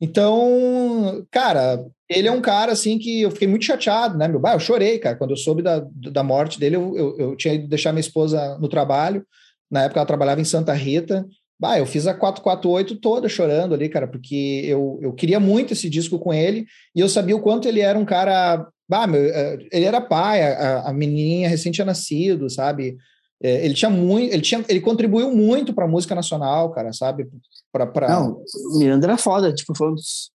Então, 0.00 1.26
cara, 1.30 1.84
ele 2.08 2.26
é 2.26 2.32
um 2.32 2.40
cara 2.40 2.72
assim 2.72 2.98
que 2.98 3.20
eu 3.20 3.30
fiquei 3.30 3.46
muito 3.46 3.66
chateado, 3.66 4.16
né? 4.16 4.26
Meu, 4.26 4.40
bah, 4.40 4.54
eu 4.54 4.60
chorei, 4.60 4.98
cara. 4.98 5.14
Quando 5.14 5.32
eu 5.32 5.36
soube 5.36 5.62
da, 5.62 5.84
da 5.92 6.22
morte 6.22 6.58
dele, 6.58 6.76
eu, 6.76 6.96
eu, 6.96 7.18
eu 7.18 7.36
tinha 7.36 7.52
ido 7.52 7.68
deixar 7.68 7.92
minha 7.92 8.00
esposa 8.00 8.58
no 8.58 8.68
trabalho. 8.68 9.24
Na 9.70 9.82
época 9.82 10.00
ela 10.00 10.06
trabalhava 10.06 10.40
em 10.40 10.44
Santa 10.44 10.72
Rita. 10.72 11.26
Bah, 11.58 11.78
eu 11.78 11.84
fiz 11.84 12.06
a 12.06 12.14
448 12.14 12.96
toda 12.98 13.28
chorando 13.28 13.74
ali, 13.74 13.90
cara, 13.90 14.08
porque 14.08 14.62
eu, 14.64 14.98
eu 15.02 15.12
queria 15.12 15.38
muito 15.38 15.74
esse 15.74 15.90
disco 15.90 16.18
com 16.18 16.32
ele 16.32 16.64
e 16.96 17.00
eu 17.00 17.08
sabia 17.08 17.36
o 17.36 17.42
quanto 17.42 17.68
ele 17.68 17.80
era 17.80 17.98
um 17.98 18.04
cara 18.06 18.66
Bah, 18.88 19.06
meu, 19.06 19.22
é, 19.22 19.58
ele 19.70 19.84
era 19.84 20.00
pai, 20.00 20.42
a, 20.42 20.88
a 20.88 20.92
menininha 20.92 21.50
recém 21.50 21.70
tinha 21.70 21.84
nascido, 21.84 22.48
sabe? 22.48 22.96
É, 23.42 23.64
ele 23.64 23.74
tinha 23.74 23.90
muito, 23.90 24.32
ele 24.32 24.42
tinha, 24.42 24.64
ele 24.68 24.80
contribuiu 24.80 25.34
muito 25.34 25.72
para 25.72 25.86
a 25.86 25.88
música 25.88 26.14
nacional, 26.14 26.70
cara, 26.72 26.92
sabe? 26.92 27.28
Pra, 27.72 27.86
pra... 27.86 28.08
Não, 28.08 28.42
Miranda 28.76 29.06
era 29.06 29.16
foda, 29.16 29.52
tipo, 29.52 29.74
foi 29.76 29.90
um 29.90 29.94
dos 29.94 30.30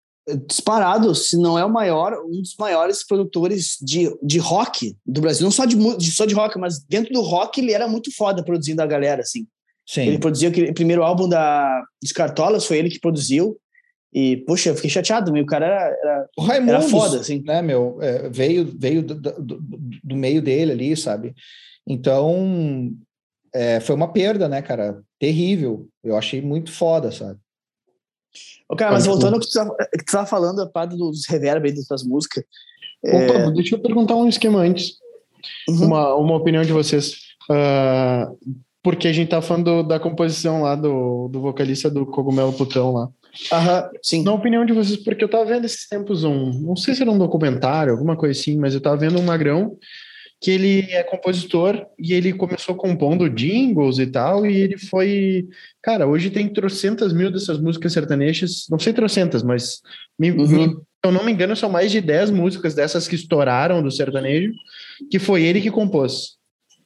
disparado, 0.47 1.13
se 1.15 1.35
não 1.35 1.57
é 1.57 1.65
o 1.65 1.69
maior, 1.69 2.13
um 2.25 2.41
dos 2.41 2.55
maiores 2.57 3.05
produtores 3.05 3.77
de, 3.81 4.09
de 4.21 4.37
rock 4.37 4.95
do 5.05 5.21
Brasil, 5.21 5.43
não 5.43 5.51
só 5.51 5.65
de, 5.65 5.75
de 5.97 6.11
só 6.11 6.25
de 6.25 6.33
rock, 6.33 6.57
mas 6.59 6.79
dentro 6.83 7.11
do 7.11 7.21
rock 7.21 7.59
ele 7.59 7.73
era 7.73 7.87
muito 7.87 8.15
foda 8.15 8.43
produzindo 8.43 8.81
a 8.81 8.85
galera, 8.85 9.21
assim. 9.21 9.47
Sim. 9.87 10.01
Ele 10.01 10.19
produziu 10.19 10.49
aquele 10.49 10.73
primeiro 10.73 11.03
álbum 11.03 11.27
da 11.27 11.83
Descartolas, 12.01 12.65
foi 12.65 12.77
ele 12.77 12.89
que 12.89 12.99
produziu. 12.99 13.57
E, 14.13 14.37
poxa, 14.45 14.69
eu 14.69 14.75
fiquei 14.75 14.89
chateado, 14.89 15.31
meu, 15.31 15.43
o 15.43 15.47
cara 15.47 15.65
era, 15.65 15.97
era, 16.01 16.29
o 16.37 16.51
era 16.51 16.81
foda, 16.81 17.19
assim. 17.19 17.41
Né, 17.45 17.61
meu, 17.61 17.97
é, 18.01 18.29
veio, 18.29 18.65
veio 18.77 19.01
do, 19.01 19.15
do, 19.15 19.59
do, 20.03 20.15
meio 20.15 20.41
dele 20.41 20.73
ali, 20.73 20.97
sabe? 20.97 21.33
Então, 21.87 22.91
é, 23.53 23.79
foi 23.79 23.95
uma 23.95 24.11
perda, 24.11 24.49
né, 24.49 24.61
cara? 24.61 25.01
Terrível. 25.17 25.87
Eu 26.03 26.17
achei 26.17 26.41
muito 26.41 26.71
foda, 26.71 27.09
sabe? 27.11 27.39
Ô, 28.67 28.75
cara, 28.75 28.91
mas 28.91 29.05
voltando 29.05 29.35
ao 29.35 29.39
que 29.39 29.47
tu 29.47 29.49
estava 29.49 29.75
tá 30.11 30.25
falando, 30.25 30.61
a 30.61 30.69
parte 30.69 30.97
dos 30.97 31.25
reverb 31.27 31.67
aí 31.67 31.75
das 31.75 31.85
tuas 31.85 32.03
músicas. 32.03 32.43
Opa, 33.03 33.15
é... 33.15 33.51
deixa 33.51 33.75
eu 33.75 33.81
perguntar 33.81 34.15
um 34.15 34.27
esquema 34.27 34.59
antes. 34.59 34.93
Uhum. 35.69 35.85
Uma, 35.85 36.15
uma 36.15 36.35
opinião 36.35 36.63
de 36.63 36.71
vocês. 36.73 37.13
Uh, 37.49 38.37
porque 38.83 39.07
a 39.07 39.13
gente 39.13 39.29
tá 39.29 39.41
falando 39.41 39.83
da 39.83 39.99
composição 39.99 40.63
lá 40.63 40.75
do, 40.75 41.27
do 41.29 41.41
vocalista 41.41 41.89
do 41.89 42.05
Cogumelo 42.05 42.53
Putão 42.53 42.91
lá. 42.91 43.09
Aham, 43.51 43.89
sim. 44.01 44.23
Na 44.23 44.33
opinião 44.33 44.65
de 44.65 44.73
vocês, 44.73 44.97
porque 44.97 45.23
eu 45.23 45.29
tava 45.29 45.45
vendo 45.45 45.65
esses 45.65 45.87
tempos 45.87 46.23
um, 46.23 46.51
não 46.61 46.75
sei 46.75 46.93
se 46.93 47.01
era 47.01 47.11
um 47.11 47.17
documentário, 47.17 47.93
alguma 47.93 48.15
coisa 48.15 48.39
assim, 48.39 48.57
mas 48.57 48.73
eu 48.73 48.81
tava 48.81 48.97
vendo 48.97 49.19
um 49.19 49.23
magrão 49.23 49.77
que 50.41 50.49
ele 50.49 50.91
é 50.91 51.03
compositor 51.03 51.85
e 51.99 52.13
ele 52.13 52.33
começou 52.33 52.73
compondo 52.73 53.29
jingles 53.29 53.99
e 53.99 54.07
tal, 54.07 54.43
e 54.43 54.57
ele 54.57 54.77
foi. 54.77 55.47
Cara, 55.83 56.07
hoje 56.07 56.31
tem 56.31 56.51
trocentas 56.51 57.13
mil 57.13 57.31
dessas 57.31 57.61
músicas 57.61 57.93
sertanejas, 57.93 58.65
não 58.67 58.79
sei 58.79 58.91
trocentas, 58.91 59.43
mas 59.43 59.81
me, 60.17 60.31
uhum. 60.31 60.47
me, 60.47 60.67
se 60.69 60.77
eu 61.03 61.11
não 61.11 61.23
me 61.23 61.31
engano, 61.31 61.55
são 61.55 61.69
mais 61.69 61.91
de 61.91 62.01
10 62.01 62.31
músicas 62.31 62.73
dessas 62.73 63.07
que 63.07 63.15
estouraram 63.15 63.83
do 63.83 63.91
sertanejo, 63.91 64.51
que 65.11 65.19
foi 65.19 65.43
ele 65.43 65.61
que 65.61 65.69
compôs. 65.69 66.37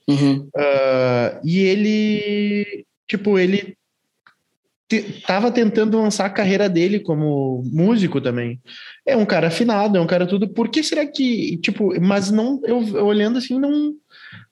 Uhum. 0.07 0.49
Uh, 0.55 1.39
e 1.45 1.59
ele, 1.59 2.85
tipo, 3.07 3.39
ele 3.39 3.77
estava 4.91 5.51
tentando 5.51 5.99
lançar 5.99 6.25
a 6.25 6.29
carreira 6.29 6.69
dele 6.69 6.99
como 6.99 7.63
músico 7.65 8.21
também. 8.21 8.61
É 9.05 9.17
um 9.17 9.25
cara 9.25 9.47
afinado, 9.47 9.97
é 9.97 10.01
um 10.01 10.07
cara 10.07 10.27
tudo. 10.27 10.47
Por 10.47 10.69
que 10.69 10.83
será 10.83 11.05
que, 11.05 11.57
tipo, 11.57 11.99
mas 11.99 12.31
não, 12.31 12.61
eu, 12.65 12.77
olhando 13.03 13.37
assim, 13.37 13.59
não, 13.59 13.93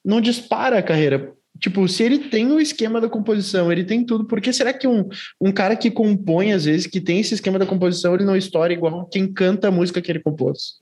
não 0.04 0.20
dispara 0.20 0.80
a 0.80 0.84
carreira? 0.84 1.34
Tipo, 1.60 1.88
se 1.88 2.04
ele 2.04 2.20
tem 2.30 2.52
o 2.52 2.60
esquema 2.60 3.00
da 3.00 3.08
composição, 3.08 3.72
ele 3.72 3.84
tem 3.84 4.04
tudo, 4.04 4.26
por 4.26 4.42
que 4.42 4.52
será 4.52 4.74
que 4.74 4.88
um, 4.88 5.08
um 5.40 5.52
cara 5.52 5.76
que 5.76 5.92
compõe, 5.92 6.52
às 6.52 6.66
vezes, 6.66 6.88
que 6.88 7.00
tem 7.00 7.20
esse 7.20 7.36
esquema 7.36 7.60
da 7.60 7.66
composição, 7.66 8.16
ele 8.16 8.26
não 8.26 8.36
estoura 8.36 8.74
igual 8.74 9.08
quem 9.08 9.32
canta 9.32 9.68
a 9.68 9.72
música 9.72 10.02
que 10.02 10.12
ele 10.12 10.20
compôs? 10.20 10.82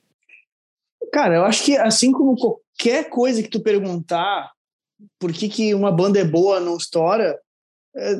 Cara, 1.11 1.35
eu 1.35 1.43
acho 1.43 1.65
que 1.65 1.75
assim 1.75 2.11
como 2.11 2.35
qualquer 2.35 3.09
coisa 3.09 3.43
que 3.43 3.49
tu 3.49 3.59
perguntar 3.59 4.49
por 5.19 5.33
que, 5.33 5.49
que 5.49 5.73
uma 5.73 5.91
banda 5.91 6.19
é 6.19 6.23
boa 6.23 6.59
não 6.59 6.77
estoura, 6.77 7.37
é, 7.95 8.15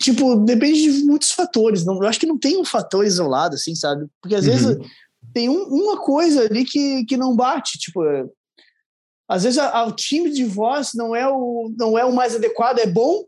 tipo, 0.00 0.36
depende 0.36 0.82
de 0.82 1.04
muitos 1.04 1.30
fatores. 1.30 1.84
Não, 1.84 1.94
eu 2.02 2.08
acho 2.08 2.18
que 2.18 2.26
não 2.26 2.38
tem 2.38 2.58
um 2.58 2.64
fator 2.64 3.04
isolado, 3.04 3.54
assim, 3.54 3.74
sabe? 3.74 4.06
Porque 4.20 4.34
às 4.34 4.46
uhum. 4.46 4.52
vezes 4.52 4.78
tem 5.32 5.48
um, 5.48 5.62
uma 5.64 6.00
coisa 6.00 6.42
ali 6.42 6.64
que, 6.64 7.04
que 7.04 7.16
não 7.16 7.36
bate. 7.36 7.78
Tipo, 7.78 8.04
é, 8.04 8.24
às 9.28 9.44
vezes 9.44 9.58
a, 9.58 9.70
a, 9.70 9.86
o 9.86 9.92
timbre 9.92 10.32
de 10.32 10.44
voz 10.44 10.92
não 10.94 11.14
é 11.14 11.26
o, 11.28 11.72
não 11.76 11.98
é 11.98 12.04
o 12.04 12.12
mais 12.12 12.34
adequado, 12.34 12.78
é 12.78 12.86
bom, 12.86 13.24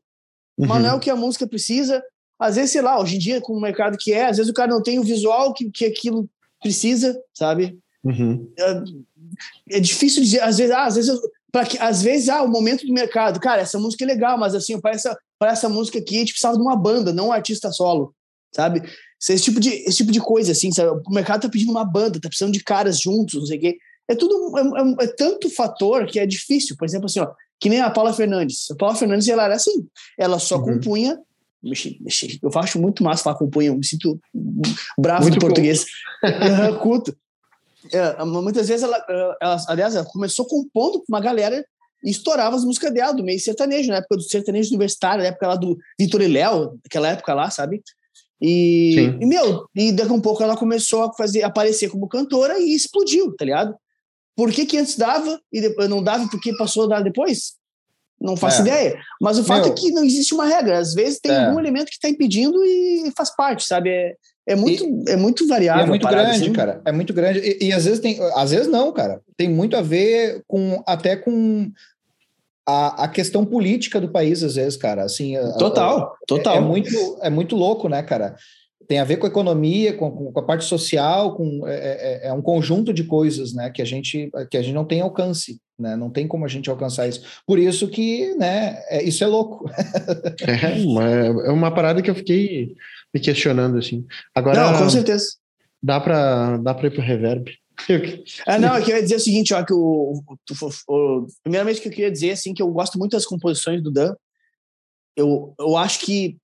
uhum. 0.59 0.67
mas 0.67 0.83
não 0.83 0.91
é 0.91 0.95
o 0.95 1.01
que 1.01 1.11
a 1.11 1.17
música 1.17 1.47
precisa. 1.47 2.03
Às 2.39 2.57
vezes, 2.57 2.73
sei 2.73 2.83
lá, 2.83 3.01
hoje 3.01 3.17
em 3.17 3.19
dia, 3.19 3.41
com 3.41 3.53
o 3.53 3.61
mercado 3.61 3.97
que 3.99 4.13
é, 4.13 4.27
às 4.27 4.37
vezes 4.37 4.51
o 4.51 4.55
cara 4.55 4.71
não 4.71 4.83
tem 4.83 4.99
o 4.99 5.05
visual 5.05 5.53
que, 5.53 5.71
que 5.71 5.85
aquilo 5.85 6.29
precisa, 6.61 7.21
sabe? 7.35 7.79
Uhum. 8.05 8.51
É, 8.59 9.77
é, 9.77 9.81
difícil 9.81 10.23
dizer, 10.23 10.41
às 10.41 10.59
vezes, 10.59 10.73
ah, 10.73 10.85
às 10.85 10.95
vezes 10.95 11.11
eu, 11.11 11.21
para 11.51 11.67
que 11.67 11.79
às 11.79 12.03
vezes 12.03 12.29
ah 12.29 12.43
o 12.43 12.49
momento 12.49 12.87
do 12.87 12.93
mercado 12.93 13.41
cara 13.41 13.63
essa 13.63 13.79
música 13.79 14.05
é 14.05 14.07
legal 14.07 14.39
mas 14.39 14.55
assim 14.55 14.79
para 14.81 14.91
essa 14.95 15.19
para 15.39 15.53
essa 15.53 15.69
música 15.69 15.99
aqui 15.99 16.17
a 16.17 16.21
gente 16.21 16.33
precisava 16.33 16.57
de 16.57 16.63
uma 16.63 16.77
banda 16.77 17.13
não 17.13 17.29
um 17.29 17.33
artista 17.33 17.71
solo 17.71 18.15
sabe 18.55 18.83
esse 19.21 19.45
tipo 19.45 19.61
de 19.61 19.71
esse 19.71 19.99
tipo 19.99 20.13
de 20.13 20.21
coisa 20.21 20.53
assim 20.53 20.73
sabe? 20.73 21.01
o 21.07 21.13
mercado 21.13 21.43
tá 21.43 21.49
pedindo 21.49 21.71
uma 21.71 21.85
banda 21.85 22.21
tá 22.21 22.29
precisando 22.29 22.53
de 22.53 22.63
caras 22.63 23.01
juntos 23.01 23.35
não 23.35 23.47
sei 23.47 23.59
o 23.59 23.61
quê 23.61 23.79
é 24.09 24.15
tudo 24.15 24.57
é, 24.59 24.63
é, 24.63 25.05
é, 25.05 25.07
tanto 25.09 25.51
fator 25.51 26.07
que 26.07 26.19
é 26.19 26.27
difícil 26.27 26.77
por 26.77 26.85
exemplo 26.85 27.07
assim 27.07 27.21
ó 27.21 27.31
que 27.61 27.69
nem 27.69 27.81
a 27.81 27.91
Paula 27.91 28.13
Fernandes 28.13 28.71
a 28.71 28.77
Paula 28.77 28.95
Fernandes 28.95 29.29
ela 29.29 29.45
era 29.45 29.55
assim 29.55 29.87
ela 30.19 30.39
só 30.39 30.57
uhum. 30.59 30.65
compunha. 30.65 31.19
Eu 31.61 32.51
acho 32.55 32.81
muito 32.81 33.03
massa 33.03 33.25
falar 33.25 33.37
compunha, 33.37 33.69
eu 33.69 33.77
me 33.77 33.85
sinto 33.85 34.21
bravo 34.97 35.23
muito 35.23 35.41
português. 35.41 35.87
culto. 36.81 37.17
é, 37.93 38.25
muitas 38.25 38.69
vezes 38.69 38.85
ela, 38.85 39.05
ela, 39.41 39.65
aliás, 39.67 39.95
ela 39.95 40.05
começou 40.05 40.47
compondo 40.47 41.01
com 41.01 41.07
uma 41.09 41.21
galera 41.21 41.65
e 42.05 42.11
estourava 42.11 42.57
as 42.57 42.65
músicas 42.65 42.93
dela, 42.93 43.13
do 43.13 43.25
meio 43.25 43.41
sertanejo, 43.41 43.89
na 43.89 43.97
época 43.97 44.17
do 44.17 44.23
sertanejo 44.23 44.71
universitário, 44.71 45.23
na 45.23 45.29
época 45.29 45.49
lá 45.49 45.57
do 45.57 45.77
Vitor 45.99 46.23
e 46.23 46.29
Léo, 46.29 46.79
aquela 46.85 47.09
época 47.09 47.35
lá, 47.35 47.51
sabe? 47.51 47.83
E, 48.41 48.95
e, 49.21 49.27
meu, 49.27 49.67
e 49.75 49.91
daqui 49.91 50.11
a 50.11 50.15
um 50.15 50.21
pouco 50.21 50.43
ela 50.43 50.57
começou 50.57 51.03
a 51.03 51.13
fazer, 51.13 51.43
aparecer 51.43 51.91
como 51.91 52.09
cantora 52.09 52.59
e 52.59 52.75
explodiu, 52.75 53.35
tá 53.37 53.45
ligado? 53.45 53.75
Por 54.37 54.53
que, 54.53 54.65
que 54.65 54.79
antes 54.79 54.97
dava 54.97 55.41
e 55.53 55.61
depois 55.61 55.89
não 55.89 56.03
dava, 56.03 56.29
porque 56.29 56.57
passou 56.57 56.85
a 56.85 56.89
dar 56.89 57.03
depois? 57.03 57.55
Não 58.21 58.37
faço 58.37 58.59
é. 58.59 58.61
ideia. 58.63 59.01
Mas 59.21 59.39
o 59.39 59.45
fato 59.45 59.65
meu, 59.65 59.73
é 59.73 59.75
que 59.75 59.91
não 59.91 60.05
existe 60.05 60.35
uma 60.35 60.47
regra. 60.47 60.79
Às 60.79 60.95
vezes 60.95 61.21
tem 61.21 61.33
é. 61.33 61.47
algum 61.47 61.59
elemento 61.59 61.87
que 61.87 61.95
está 61.95 62.09
impedindo 62.09 62.65
e 62.65 63.13
faz 63.17 63.35
parte, 63.35 63.65
sabe? 63.65 63.91
É, 63.91 64.15
é 64.49 64.57
muito, 64.57 64.83
e, 64.83 65.11
é 65.11 65.17
muito 65.17 65.47
variável. 65.47 65.85
é 65.85 65.87
muito 65.87 66.09
grande, 66.09 66.31
assim. 66.31 66.53
cara. 66.55 66.81
É 66.85 66.91
muito 66.91 67.13
grande. 67.13 67.39
E, 67.39 67.67
e, 67.67 67.73
às 67.73 67.85
vezes 67.85 68.01
tem. 68.01 68.19
Às 68.35 68.51
vezes 68.51 68.67
não, 68.67 68.91
cara. 68.93 69.21
Tem 69.37 69.49
muito 69.49 69.77
a 69.77 69.83
ver 69.83 70.43
com 70.49 70.83
até 70.87 71.17
com 71.17 71.71
a, 72.67 73.05
a 73.05 73.09
questão 73.09 73.45
política 73.45 74.01
do 74.01 74.11
país, 74.11 74.43
às 74.43 74.55
vezes, 74.55 74.77
cara. 74.79 75.05
Assim, 75.05 75.35
total, 75.59 76.01
a, 76.01 76.27
total. 76.27 76.55
É, 76.55 76.59
é, 76.59 76.61
muito, 76.61 77.19
é 77.21 77.29
muito 77.29 77.57
louco, 77.57 77.91
né, 77.91 78.03
cara? 78.03 78.37
Tem 78.89 78.99
a 78.99 79.05
ver 79.05 79.19
com 79.19 79.27
a 79.27 79.29
economia, 79.29 79.93
com, 79.93 80.11
com 80.11 80.41
a 80.41 80.43
parte 80.43 80.65
social, 80.65 81.37
com 81.37 81.69
é, 81.69 81.75
é, 81.75 82.29
é, 82.29 82.33
um 82.33 82.41
conjunto 82.41 82.91
de 82.91 83.05
coisas, 83.05 83.53
né, 83.53 83.69
que 83.69 83.83
a 83.83 83.85
gente 83.85 84.31
que 84.51 84.57
a 84.57 84.63
gente 84.63 84.75
não 84.75 84.87
tem 84.87 85.03
alcance, 85.03 85.61
né? 85.79 85.97
Não 85.97 86.11
tem 86.11 86.27
como 86.27 86.45
a 86.45 86.49
gente 86.49 86.69
alcançar 86.69 87.09
isso. 87.09 87.23
Por 87.47 87.59
isso 87.59 87.89
que, 87.89 88.35
né, 88.35 88.83
é, 88.89 89.03
isso 89.03 89.23
é 89.23 89.27
louco. 89.27 89.71
é, 90.47 90.83
uma, 90.85 91.05
é 91.05 91.51
uma 91.51 91.75
parada 91.75 92.03
que 92.03 92.11
eu 92.11 92.15
fiquei 92.15 92.75
me 93.15 93.21
questionando 93.21 93.79
assim. 93.79 94.05
Agora, 94.35 94.73
não, 94.73 94.79
com 94.79 94.91
certeza. 94.91 95.37
Dá 95.83 96.01
para 96.01 96.57
dá 96.57 96.75
para 96.75 96.89
ir 96.89 96.91
pro 96.91 97.03
reverb. 97.03 97.53
ah, 98.47 98.59
não, 98.59 98.77
eu 98.77 98.85
queria 98.85 99.03
dizer 99.03 99.17
o 99.17 99.21
seguinte, 99.21 99.55
ó, 99.55 99.65
que 99.65 99.73
o, 99.73 100.21
o, 100.27 100.93
o, 100.93 101.27
primeiramente 101.45 101.81
que 101.81 101.87
eu 101.87 101.93
queria 101.93 102.11
dizer 102.11 102.33
assim 102.33 102.53
que 102.53 102.61
eu 102.61 102.69
gosto 102.73 102.99
muito 102.99 103.13
das 103.13 103.25
composições 103.25 103.81
do 103.81 103.93
Dan. 103.93 104.15
Eu, 105.17 105.55
eu 105.59 105.77
acho 105.77 106.01
que 106.01 106.37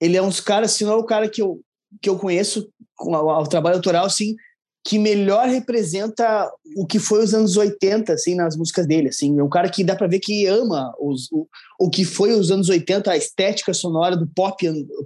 ele 0.00 0.16
é 0.16 0.22
um 0.22 0.28
dos 0.28 0.40
caras, 0.40 0.72
se 0.72 0.84
não 0.84 0.92
é 0.92 0.96
o 0.96 1.04
cara 1.04 1.28
que 1.28 1.42
eu, 1.42 1.60
que 2.00 2.08
eu 2.08 2.18
conheço 2.18 2.70
com 2.94 3.14
o 3.14 3.46
trabalho 3.46 3.76
autoral, 3.76 4.06
assim, 4.06 4.34
que 4.88 4.98
melhor 4.98 5.46
representa 5.46 6.50
o 6.74 6.86
que 6.86 6.98
foi 6.98 7.22
os 7.22 7.34
anos 7.34 7.58
80, 7.58 8.10
assim, 8.10 8.34
nas 8.34 8.56
músicas 8.56 8.86
dele, 8.86 9.10
assim. 9.10 9.38
É 9.38 9.42
um 9.42 9.48
cara 9.48 9.68
que 9.68 9.84
dá 9.84 9.94
para 9.94 10.06
ver 10.06 10.18
que 10.18 10.46
ama 10.46 10.94
os, 10.98 11.30
o, 11.30 11.46
o 11.78 11.90
que 11.90 12.06
foi 12.06 12.32
os 12.32 12.50
anos 12.50 12.70
80, 12.70 13.10
a 13.10 13.16
estética 13.16 13.74
sonora 13.74 14.16
do 14.16 14.26
pop, 14.26 14.56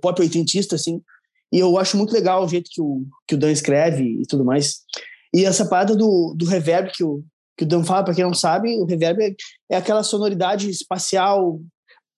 pop 0.00 0.22
oitentista, 0.22 0.76
assim. 0.76 1.02
E 1.52 1.58
eu 1.58 1.76
acho 1.76 1.96
muito 1.96 2.12
legal 2.12 2.44
o 2.44 2.48
jeito 2.48 2.70
que 2.72 2.80
o, 2.80 3.04
que 3.26 3.34
o 3.34 3.36
Dan 3.38 3.50
escreve 3.50 4.04
e 4.04 4.22
tudo 4.24 4.44
mais. 4.44 4.82
E 5.34 5.44
essa 5.44 5.66
parada 5.66 5.96
do, 5.96 6.32
do 6.36 6.46
reverb 6.46 6.92
que 6.92 7.02
o, 7.02 7.20
que 7.58 7.64
o 7.64 7.66
Dan 7.66 7.82
fala, 7.82 8.04
para 8.04 8.14
quem 8.14 8.22
não 8.22 8.34
sabe, 8.34 8.78
o 8.78 8.84
reverb 8.84 9.20
é, 9.20 9.34
é 9.68 9.76
aquela 9.76 10.04
sonoridade 10.04 10.70
espacial, 10.70 11.60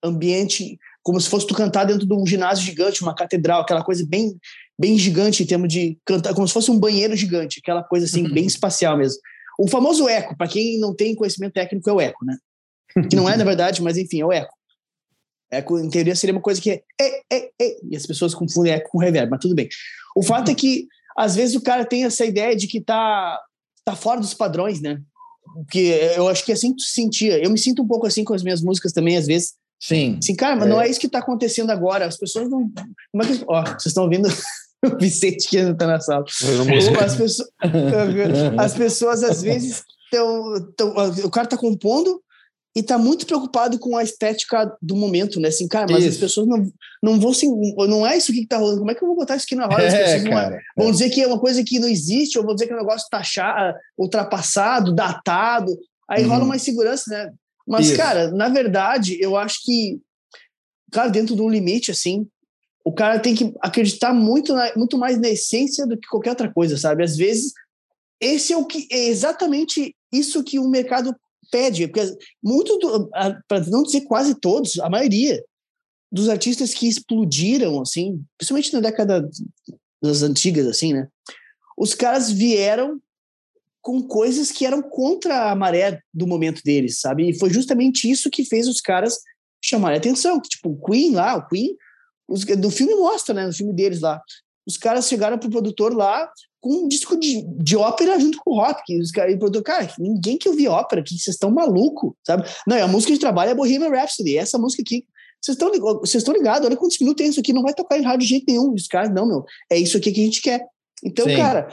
ambiente, 0.04 0.78
como 1.02 1.18
se 1.18 1.30
fosse 1.30 1.46
tu 1.46 1.54
cantar 1.54 1.84
dentro 1.84 2.06
de 2.06 2.12
um 2.12 2.26
ginásio 2.26 2.62
gigante, 2.62 3.02
uma 3.02 3.14
catedral, 3.14 3.62
aquela 3.62 3.82
coisa 3.82 4.04
bem 4.06 4.36
bem 4.78 4.98
gigante 4.98 5.42
em 5.42 5.46
termos 5.46 5.68
de 5.68 5.98
cantar, 6.04 6.34
como 6.34 6.46
se 6.46 6.54
fosse 6.54 6.70
um 6.70 6.78
banheiro 6.78 7.16
gigante, 7.16 7.60
aquela 7.62 7.82
coisa 7.82 8.06
assim, 8.06 8.28
bem 8.28 8.44
espacial 8.46 8.96
mesmo. 8.96 9.20
O 9.58 9.68
famoso 9.68 10.08
eco, 10.08 10.36
para 10.36 10.48
quem 10.48 10.78
não 10.80 10.94
tem 10.94 11.14
conhecimento 11.14 11.52
técnico, 11.52 11.88
é 11.88 11.92
o 11.92 12.00
eco, 12.00 12.24
né? 12.24 12.36
Que 13.08 13.16
não 13.16 13.28
é, 13.28 13.36
na 13.36 13.44
verdade, 13.44 13.82
mas 13.82 13.96
enfim, 13.96 14.20
é 14.20 14.26
o 14.26 14.32
eco. 14.32 14.52
Eco, 15.50 15.78
em 15.78 15.88
teoria, 15.88 16.16
seria 16.16 16.34
uma 16.34 16.42
coisa 16.42 16.60
que 16.60 16.70
é, 16.70 16.82
é, 17.00 17.20
é, 17.32 17.50
é 17.60 17.76
e 17.88 17.96
as 17.96 18.06
pessoas 18.06 18.34
confundem 18.34 18.72
eco 18.72 18.90
com 18.90 18.98
reverb, 18.98 19.30
mas 19.30 19.40
tudo 19.40 19.54
bem. 19.54 19.68
O 20.16 20.22
fato 20.22 20.50
é 20.50 20.54
que, 20.54 20.88
às 21.16 21.36
vezes, 21.36 21.54
o 21.54 21.60
cara 21.60 21.84
tem 21.84 22.04
essa 22.04 22.24
ideia 22.24 22.56
de 22.56 22.66
que 22.66 22.80
tá, 22.80 23.40
tá 23.84 23.94
fora 23.94 24.20
dos 24.20 24.34
padrões, 24.34 24.80
né? 24.80 25.00
Que 25.70 25.88
eu 26.16 26.28
acho 26.28 26.44
que 26.44 26.50
é 26.50 26.54
assim 26.54 26.70
que 26.70 26.78
tu 26.78 26.84
sentia. 26.84 27.38
Eu 27.38 27.50
me 27.50 27.58
sinto 27.58 27.82
um 27.82 27.86
pouco 27.86 28.06
assim 28.06 28.24
com 28.24 28.34
as 28.34 28.42
minhas 28.42 28.62
músicas 28.62 28.92
também, 28.92 29.16
às 29.16 29.26
vezes. 29.26 29.54
Sim. 29.80 30.16
Assim, 30.18 30.34
cara, 30.34 30.56
mas 30.56 30.66
é. 30.66 30.68
não 30.68 30.80
é 30.80 30.88
isso 30.88 30.98
que 30.98 31.08
tá 31.08 31.18
acontecendo 31.18 31.70
agora. 31.70 32.06
As 32.06 32.16
pessoas 32.16 32.48
não. 32.48 32.70
Como 33.12 33.22
é 33.22 33.26
que. 33.26 33.44
Ó, 33.46 33.62
vocês 33.62 33.86
estão 33.86 34.04
ouvindo 34.04 34.28
o 34.86 34.96
Vicente 34.98 35.48
que 35.48 35.62
não 35.62 35.76
tá 35.76 35.86
na 35.86 36.00
sala. 36.00 36.24
As 37.00 37.16
pessoas, 37.16 37.48
as 38.58 38.74
pessoas 38.74 39.22
às 39.22 39.42
vezes 39.42 39.82
estão. 40.12 40.54
O 41.24 41.30
cara 41.30 41.46
tá 41.46 41.56
compondo 41.56 42.20
e 42.76 42.82
tá 42.82 42.98
muito 42.98 43.24
preocupado 43.24 43.78
com 43.78 43.96
a 43.96 44.02
estética 44.02 44.76
do 44.82 44.96
momento, 44.96 45.38
né? 45.38 45.48
Assim, 45.48 45.68
cara, 45.68 45.86
mas 45.88 46.02
isso. 46.02 46.14
as 46.14 46.16
pessoas 46.18 46.48
não, 46.48 46.68
não 47.02 47.20
vão 47.20 47.32
se. 47.32 47.46
Não 47.46 48.04
é 48.04 48.16
isso 48.16 48.32
que 48.32 48.46
tá 48.46 48.56
rolando. 48.56 48.78
Como 48.78 48.90
é 48.90 48.94
que 48.94 49.02
eu 49.02 49.08
vou 49.08 49.16
botar 49.16 49.36
isso 49.36 49.46
aqui 49.46 49.54
na 49.54 49.66
roda? 49.66 49.82
É, 49.82 50.14
pessoas 50.14 50.24
cara, 50.24 50.60
vão, 50.76 50.88
é. 50.88 50.90
dizer 50.90 51.10
que 51.10 51.22
é 51.22 51.26
uma 51.26 51.38
coisa 51.38 51.62
que 51.62 51.78
não 51.78 51.88
existe, 51.88 52.36
ou 52.36 52.44
vão 52.44 52.54
dizer 52.54 52.66
que 52.66 52.74
o 52.74 52.78
negócio 52.78 53.06
tá 53.08 53.22
chá, 53.22 53.74
ultrapassado, 53.96 54.92
datado. 54.92 55.72
Aí 56.08 56.24
uhum. 56.24 56.30
rola 56.30 56.44
uma 56.44 56.56
insegurança, 56.56 57.04
né? 57.10 57.32
Mas, 57.66 57.86
isso. 57.86 57.96
cara, 57.96 58.30
na 58.32 58.48
verdade, 58.48 59.16
eu 59.20 59.36
acho 59.36 59.60
que, 59.64 60.00
cara, 60.92 61.08
dentro 61.08 61.36
de 61.36 61.42
um 61.42 61.48
limite, 61.48 61.92
assim, 61.92 62.26
o 62.84 62.92
cara 62.92 63.18
tem 63.18 63.34
que 63.34 63.52
acreditar 63.60 64.12
muito, 64.12 64.52
na, 64.52 64.76
muito 64.76 64.98
mais 64.98 65.18
na 65.18 65.30
essência 65.30 65.86
do 65.86 65.96
que 65.96 66.06
qualquer 66.06 66.30
outra 66.30 66.52
coisa, 66.52 66.76
sabe? 66.76 67.02
Às 67.02 67.16
vezes, 67.16 67.52
esse 68.20 68.52
é 68.52 68.56
o 68.56 68.66
que 68.66 68.86
é 68.92 69.08
exatamente 69.08 69.96
isso 70.12 70.44
que 70.44 70.58
o 70.58 70.68
mercado 70.68 71.16
pede, 71.50 71.88
porque 71.88 72.14
muito, 72.42 73.08
para 73.48 73.60
não 73.68 73.82
dizer 73.82 74.02
quase 74.02 74.34
todos, 74.34 74.78
a 74.80 74.90
maioria 74.90 75.42
dos 76.12 76.28
artistas 76.28 76.74
que 76.74 76.86
explodiram, 76.86 77.80
assim, 77.80 78.22
principalmente 78.36 78.72
na 78.72 78.80
década 78.80 79.28
das 80.02 80.22
antigas, 80.22 80.66
assim, 80.66 80.92
né? 80.92 81.08
Os 81.76 81.94
caras 81.94 82.30
vieram 82.30 83.00
com 83.80 84.02
coisas 84.02 84.52
que 84.52 84.64
eram 84.64 84.82
contra 84.82 85.50
a 85.50 85.56
maré 85.56 86.00
do 86.12 86.26
momento 86.26 86.62
deles, 86.62 87.00
sabe? 87.00 87.30
E 87.30 87.38
foi 87.38 87.50
justamente 87.50 88.08
isso 88.08 88.30
que 88.30 88.44
fez 88.44 88.68
os 88.68 88.80
caras 88.80 89.18
chamarem 89.62 89.98
atenção. 89.98 90.40
Tipo, 90.40 90.70
o 90.70 90.80
Queen 90.86 91.12
lá, 91.12 91.36
o 91.36 91.46
Queen 91.48 91.74
os, 92.28 92.44
no 92.44 92.70
filme 92.70 92.94
mostra, 92.94 93.34
né? 93.34 93.46
No 93.46 93.52
filme 93.52 93.72
deles 93.72 94.00
lá. 94.00 94.20
Os 94.66 94.76
caras 94.76 95.08
chegaram 95.08 95.38
pro 95.38 95.50
produtor 95.50 95.94
lá 95.94 96.30
com 96.60 96.84
um 96.84 96.88
disco 96.88 97.18
de, 97.18 97.42
de 97.58 97.76
ópera 97.76 98.18
junto 98.18 98.38
com 98.42 98.52
o 98.52 98.56
rock. 98.56 98.98
Os 98.98 99.10
caras, 99.10 99.32
e 99.32 99.36
o 99.36 99.38
produtor, 99.38 99.62
cara, 99.62 99.92
ninguém 99.98 100.38
que 100.38 100.48
ouvir 100.48 100.68
ópera 100.68 101.02
aqui, 101.02 101.18
vocês 101.18 101.34
estão 101.34 101.50
maluco, 101.50 102.16
sabe? 102.26 102.48
Não, 102.66 102.82
a 102.82 102.88
música 102.88 103.12
de 103.12 103.18
trabalho 103.18 103.50
é 103.50 103.54
Bohemian 103.54 103.90
Rhapsody. 103.90 104.38
Essa 104.38 104.58
música 104.58 104.82
aqui, 104.82 105.04
vocês 105.42 105.58
estão 106.14 106.32
ligados, 106.32 106.66
olha 106.66 106.76
quantos 106.76 106.98
minutos 106.98 107.22
tem 107.22 107.30
isso 107.30 107.40
aqui, 107.40 107.52
não 107.52 107.62
vai 107.62 107.74
tocar 107.74 107.98
em 107.98 108.02
rádio 108.02 108.20
de 108.20 108.26
jeito 108.26 108.46
nenhum. 108.48 108.72
Os 108.72 108.86
caras, 108.86 109.12
não, 109.12 109.26
meu, 109.26 109.44
é 109.70 109.78
isso 109.78 109.98
aqui 109.98 110.10
que 110.10 110.22
a 110.22 110.24
gente 110.24 110.40
quer. 110.40 110.66
Então, 111.04 111.26
Sim. 111.26 111.36
cara, 111.36 111.68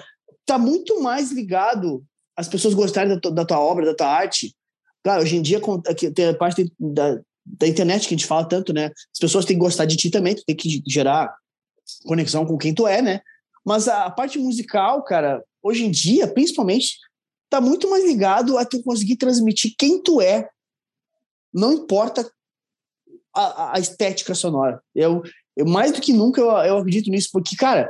tá 0.45 0.57
muito 0.57 1.01
mais 1.01 1.31
ligado 1.31 2.03
as 2.35 2.49
pessoas 2.49 2.73
gostarem 2.73 3.13
da 3.15 3.19
tua, 3.19 3.31
da 3.31 3.45
tua 3.45 3.59
obra, 3.61 3.85
da 3.85 3.95
tua 3.95 4.07
arte. 4.07 4.53
Claro, 5.03 5.23
hoje 5.23 5.37
em 5.37 5.41
dia 5.41 5.61
tem 6.13 6.27
a 6.27 6.33
parte 6.37 6.69
da, 6.77 7.21
da 7.59 7.67
internet 7.67 8.07
que 8.07 8.13
a 8.13 8.17
gente 8.17 8.27
fala 8.27 8.47
tanto, 8.47 8.73
né? 8.73 8.91
As 9.11 9.19
pessoas 9.19 9.45
têm 9.45 9.57
que 9.57 9.63
gostar 9.63 9.85
de 9.85 9.97
ti 9.97 10.09
também, 10.09 10.35
tu 10.35 10.43
tem 10.45 10.55
que 10.55 10.81
gerar 10.87 11.33
conexão 12.05 12.45
com 12.45 12.57
quem 12.57 12.73
tu 12.73 12.87
é, 12.87 13.01
né? 13.01 13.21
Mas 13.65 13.87
a 13.87 14.09
parte 14.09 14.39
musical, 14.39 15.03
cara, 15.03 15.43
hoje 15.61 15.85
em 15.85 15.91
dia, 15.91 16.27
principalmente, 16.27 16.97
tá 17.49 17.59
muito 17.59 17.89
mais 17.89 18.05
ligado 18.05 18.57
a 18.57 18.65
tu 18.65 18.81
conseguir 18.81 19.17
transmitir 19.17 19.75
quem 19.77 20.01
tu 20.01 20.21
é. 20.21 20.49
Não 21.53 21.73
importa 21.73 22.29
a, 23.35 23.75
a 23.75 23.79
estética 23.79 24.33
sonora. 24.33 24.81
Eu, 24.95 25.21
eu 25.55 25.65
mais 25.65 25.91
do 25.91 26.01
que 26.01 26.13
nunca 26.13 26.39
eu, 26.39 26.49
eu 26.49 26.77
acredito 26.77 27.09
nisso, 27.09 27.29
porque, 27.31 27.55
cara, 27.55 27.89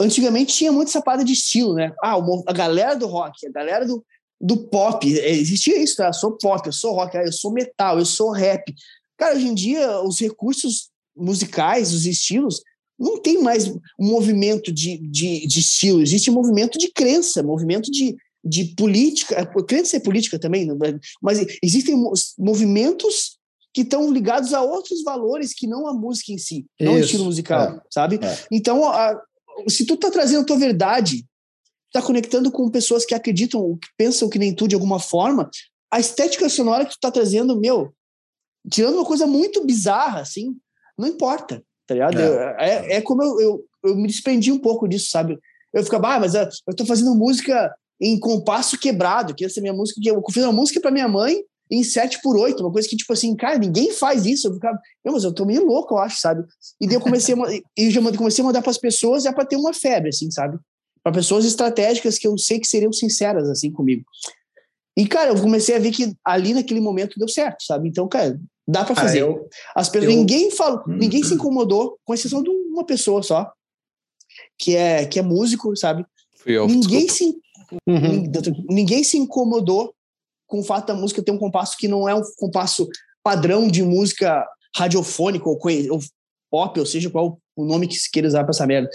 antigamente 0.00 0.54
tinha 0.54 0.72
muito 0.72 0.88
essa 0.88 1.02
parada 1.02 1.24
de 1.24 1.32
estilo, 1.32 1.74
né? 1.74 1.92
Ah, 2.02 2.16
a 2.46 2.52
galera 2.52 2.94
do 2.94 3.06
rock, 3.06 3.46
a 3.46 3.50
galera 3.50 3.86
do, 3.86 4.04
do 4.40 4.56
pop. 4.56 5.18
É, 5.18 5.30
existia 5.30 5.78
isso, 5.82 5.96
tá? 5.96 6.08
Eu 6.08 6.12
sou 6.12 6.32
pop, 6.32 6.66
eu 6.66 6.72
sou 6.72 6.94
rock, 6.94 7.16
eu 7.16 7.32
sou 7.32 7.52
metal, 7.52 7.98
eu 7.98 8.04
sou 8.04 8.30
rap. 8.30 8.74
Cara, 9.16 9.34
hoje 9.36 9.46
em 9.46 9.54
dia, 9.54 10.00
os 10.02 10.20
recursos 10.20 10.90
musicais, 11.16 11.92
os 11.92 12.04
estilos, 12.04 12.60
não 12.98 13.20
tem 13.20 13.42
mais 13.42 13.66
um 13.68 13.80
movimento 13.98 14.72
de, 14.72 14.98
de, 14.98 15.46
de 15.46 15.60
estilo, 15.60 16.02
existe 16.02 16.30
um 16.30 16.34
movimento 16.34 16.78
de 16.78 16.90
crença, 16.90 17.42
movimento 17.42 17.90
de, 17.90 18.16
de 18.44 18.64
política. 18.76 19.44
Crença 19.66 19.96
é 19.96 20.00
política 20.00 20.38
também, 20.38 20.66
mas 21.22 21.44
existem 21.62 21.94
movimentos 22.38 23.36
que 23.72 23.82
estão 23.82 24.10
ligados 24.10 24.54
a 24.54 24.62
outros 24.62 25.02
valores 25.02 25.52
que 25.52 25.66
não 25.66 25.86
a 25.86 25.92
música 25.92 26.32
em 26.32 26.38
si, 26.38 26.64
não 26.80 26.94
o 26.94 26.98
estilo 26.98 27.26
musical, 27.26 27.74
é. 27.74 27.80
sabe? 27.90 28.18
É. 28.22 28.38
Então, 28.50 28.88
a, 28.88 29.20
se 29.68 29.84
tu 29.84 29.96
tá 29.96 30.10
trazendo 30.10 30.40
a 30.40 30.46
tua 30.46 30.58
verdade 30.58 31.26
está 31.88 32.02
conectando 32.02 32.50
com 32.50 32.70
pessoas 32.70 33.04
que 33.04 33.14
acreditam, 33.14 33.78
que 33.80 33.88
pensam 33.96 34.28
que 34.28 34.38
nem 34.38 34.54
tu 34.54 34.68
de 34.68 34.74
alguma 34.74 34.98
forma, 34.98 35.50
a 35.90 36.00
estética 36.00 36.48
sonora 36.48 36.84
que 36.84 36.92
tu 36.92 36.96
está 36.96 37.10
trazendo, 37.10 37.58
meu, 37.58 37.92
tirando 38.70 38.94
uma 38.94 39.04
coisa 39.04 39.26
muito 39.26 39.64
bizarra, 39.64 40.20
assim, 40.20 40.56
não 40.98 41.08
importa, 41.08 41.62
tá 41.86 41.94
ligado? 41.94 42.18
É, 42.18 42.56
é, 42.58 42.96
é 42.96 43.00
como 43.00 43.22
eu, 43.22 43.40
eu, 43.40 43.64
eu, 43.84 43.96
me 43.96 44.08
desprendi 44.08 44.50
um 44.50 44.58
pouco 44.58 44.88
disso, 44.88 45.10
sabe? 45.10 45.38
Eu 45.72 45.84
ficava, 45.84 46.14
ah, 46.14 46.20
mas 46.20 46.34
eu 46.34 46.48
estou 46.68 46.86
fazendo 46.86 47.14
música 47.14 47.74
em 48.00 48.18
compasso 48.18 48.78
quebrado, 48.78 49.34
que 49.34 49.44
essa 49.44 49.60
é 49.60 49.62
minha 49.62 49.74
música, 49.74 50.00
que 50.02 50.08
eu 50.08 50.22
fiz 50.30 50.42
uma 50.42 50.52
música 50.52 50.80
para 50.80 50.90
minha 50.90 51.08
mãe 51.08 51.42
em 51.70 51.82
7 51.82 52.20
por 52.22 52.36
8 52.36 52.60
uma 52.60 52.72
coisa 52.72 52.88
que, 52.88 52.96
tipo 52.96 53.12
assim, 53.12 53.34
cara, 53.34 53.58
ninguém 53.58 53.92
faz 53.92 54.24
isso. 54.24 54.48
Eu 54.48 54.54
ficava, 54.54 54.78
mas 55.04 55.24
eu 55.24 55.32
tô 55.32 55.44
meio 55.44 55.64
louco, 55.64 55.94
eu 55.94 55.98
acho, 55.98 56.20
sabe? 56.20 56.44
E 56.80 56.86
daí 56.86 56.96
eu 56.96 57.00
comecei 57.00 57.34
a, 57.34 57.38
e 57.76 57.90
já 57.90 58.00
comecei 58.16 58.42
a 58.42 58.46
mandar 58.46 58.62
para 58.62 58.70
as 58.70 58.78
pessoas, 58.78 59.26
é 59.26 59.32
para 59.32 59.44
ter 59.44 59.56
uma 59.56 59.72
febre, 59.72 60.10
assim, 60.10 60.30
sabe? 60.30 60.58
Para 61.06 61.12
pessoas 61.12 61.44
estratégicas 61.44 62.18
que 62.18 62.26
eu 62.26 62.36
sei 62.36 62.58
que 62.58 62.66
seriam 62.66 62.92
sinceras 62.92 63.48
assim 63.48 63.70
comigo. 63.70 64.04
E, 64.96 65.06
cara, 65.06 65.30
eu 65.30 65.40
comecei 65.40 65.76
a 65.76 65.78
ver 65.78 65.92
que 65.92 66.12
ali 66.24 66.52
naquele 66.52 66.80
momento 66.80 67.16
deu 67.16 67.28
certo, 67.28 67.62
sabe? 67.62 67.88
Então, 67.88 68.08
cara, 68.08 68.40
dá 68.66 68.84
para 68.84 68.96
fazer. 68.96 69.18
Ah, 69.18 69.26
eu, 69.26 69.48
As 69.76 69.88
pessoas, 69.88 70.10
eu, 70.10 70.18
ninguém 70.18 70.50
falou, 70.50 70.80
hum, 70.80 70.96
ninguém 70.96 71.22
se 71.22 71.34
incomodou, 71.34 71.96
com 72.04 72.12
exceção 72.12 72.42
de 72.42 72.50
uma 72.50 72.84
pessoa 72.84 73.22
só, 73.22 73.52
que 74.58 74.74
é 74.74 75.06
que 75.06 75.20
é 75.20 75.22
músico, 75.22 75.76
sabe? 75.76 76.04
Fui 76.38 76.54
eu, 76.54 76.66
ninguém 76.66 77.08
se 77.08 77.38
uhum. 77.86 78.66
ninguém 78.68 79.04
se 79.04 79.16
incomodou 79.16 79.94
com 80.44 80.58
o 80.58 80.64
fato 80.64 80.88
da 80.88 80.94
música 80.94 81.22
ter 81.22 81.30
um 81.30 81.38
compasso 81.38 81.76
que 81.78 81.86
não 81.86 82.08
é 82.08 82.16
um 82.16 82.22
compasso 82.36 82.88
padrão 83.22 83.68
de 83.68 83.84
música 83.84 84.44
radiofônica 84.74 85.48
ou, 85.48 85.56
ou 85.56 86.00
pop, 86.50 86.80
ou 86.80 86.86
seja, 86.86 87.08
qual 87.10 87.38
o 87.54 87.64
nome 87.64 87.86
que 87.86 87.94
se 87.94 88.10
queira 88.10 88.26
usar 88.26 88.42
para 88.42 88.50
essa 88.50 88.66
merda. 88.66 88.90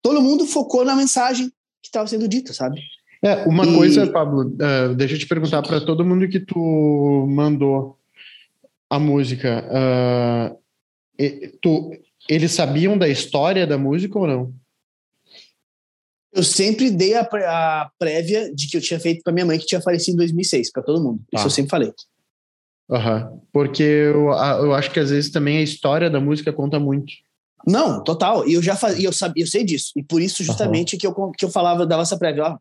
Todo 0.00 0.22
mundo 0.22 0.46
focou 0.46 0.84
na 0.84 0.94
mensagem 0.94 1.50
que 1.86 1.90
estava 1.90 2.06
sendo 2.06 2.28
dita, 2.28 2.52
sabe? 2.52 2.80
É, 3.22 3.44
uma 3.46 3.64
e... 3.64 3.74
coisa, 3.74 4.06
Pablo, 4.06 4.42
uh, 4.42 4.94
deixa 4.94 5.14
eu 5.14 5.18
te 5.18 5.26
perguntar 5.26 5.62
para 5.62 5.80
todo 5.80 6.04
mundo 6.04 6.28
que 6.28 6.40
tu 6.40 7.26
mandou 7.28 7.98
a 8.88 8.98
música, 8.98 9.64
uh, 9.66 10.58
tu, 11.60 11.92
eles 12.28 12.52
sabiam 12.52 12.96
da 12.96 13.08
história 13.08 13.66
da 13.66 13.78
música 13.78 14.18
ou 14.18 14.26
não? 14.26 14.54
Eu 16.32 16.42
sempre 16.42 16.90
dei 16.90 17.14
a, 17.14 17.22
a 17.22 17.90
prévia 17.98 18.54
de 18.54 18.68
que 18.68 18.76
eu 18.76 18.80
tinha 18.80 19.00
feito 19.00 19.22
para 19.22 19.32
minha 19.32 19.46
mãe, 19.46 19.58
que 19.58 19.66
tinha 19.66 19.80
falecido 19.80 20.16
em 20.16 20.18
2006, 20.18 20.70
para 20.70 20.82
todo 20.82 21.02
mundo. 21.02 21.20
Isso 21.32 21.44
ah. 21.44 21.46
eu 21.46 21.50
sempre 21.50 21.70
falei. 21.70 21.92
Uhum. 22.88 23.40
Porque 23.52 23.82
eu, 23.82 24.26
eu 24.26 24.74
acho 24.74 24.90
que 24.90 25.00
às 25.00 25.10
vezes 25.10 25.30
também 25.30 25.58
a 25.58 25.62
história 25.62 26.10
da 26.10 26.20
música 26.20 26.52
conta 26.52 26.78
muito. 26.78 27.12
Não, 27.66 28.02
total. 28.02 28.46
E 28.48 28.54
eu 28.54 28.62
já 28.62 28.76
fazia, 28.76 29.06
eu 29.06 29.12
sabia, 29.12 29.42
eu 29.42 29.46
sei 29.46 29.64
disso. 29.64 29.92
E 29.96 30.02
por 30.02 30.22
isso 30.22 30.44
justamente 30.44 30.94
uhum. 30.94 30.98
que 30.98 31.06
eu 31.06 31.30
que 31.32 31.44
eu 31.44 31.50
falava, 31.50 31.86
dava 31.86 32.02
essa 32.02 32.18
prévia. 32.18 32.44
Ó, 32.44 32.58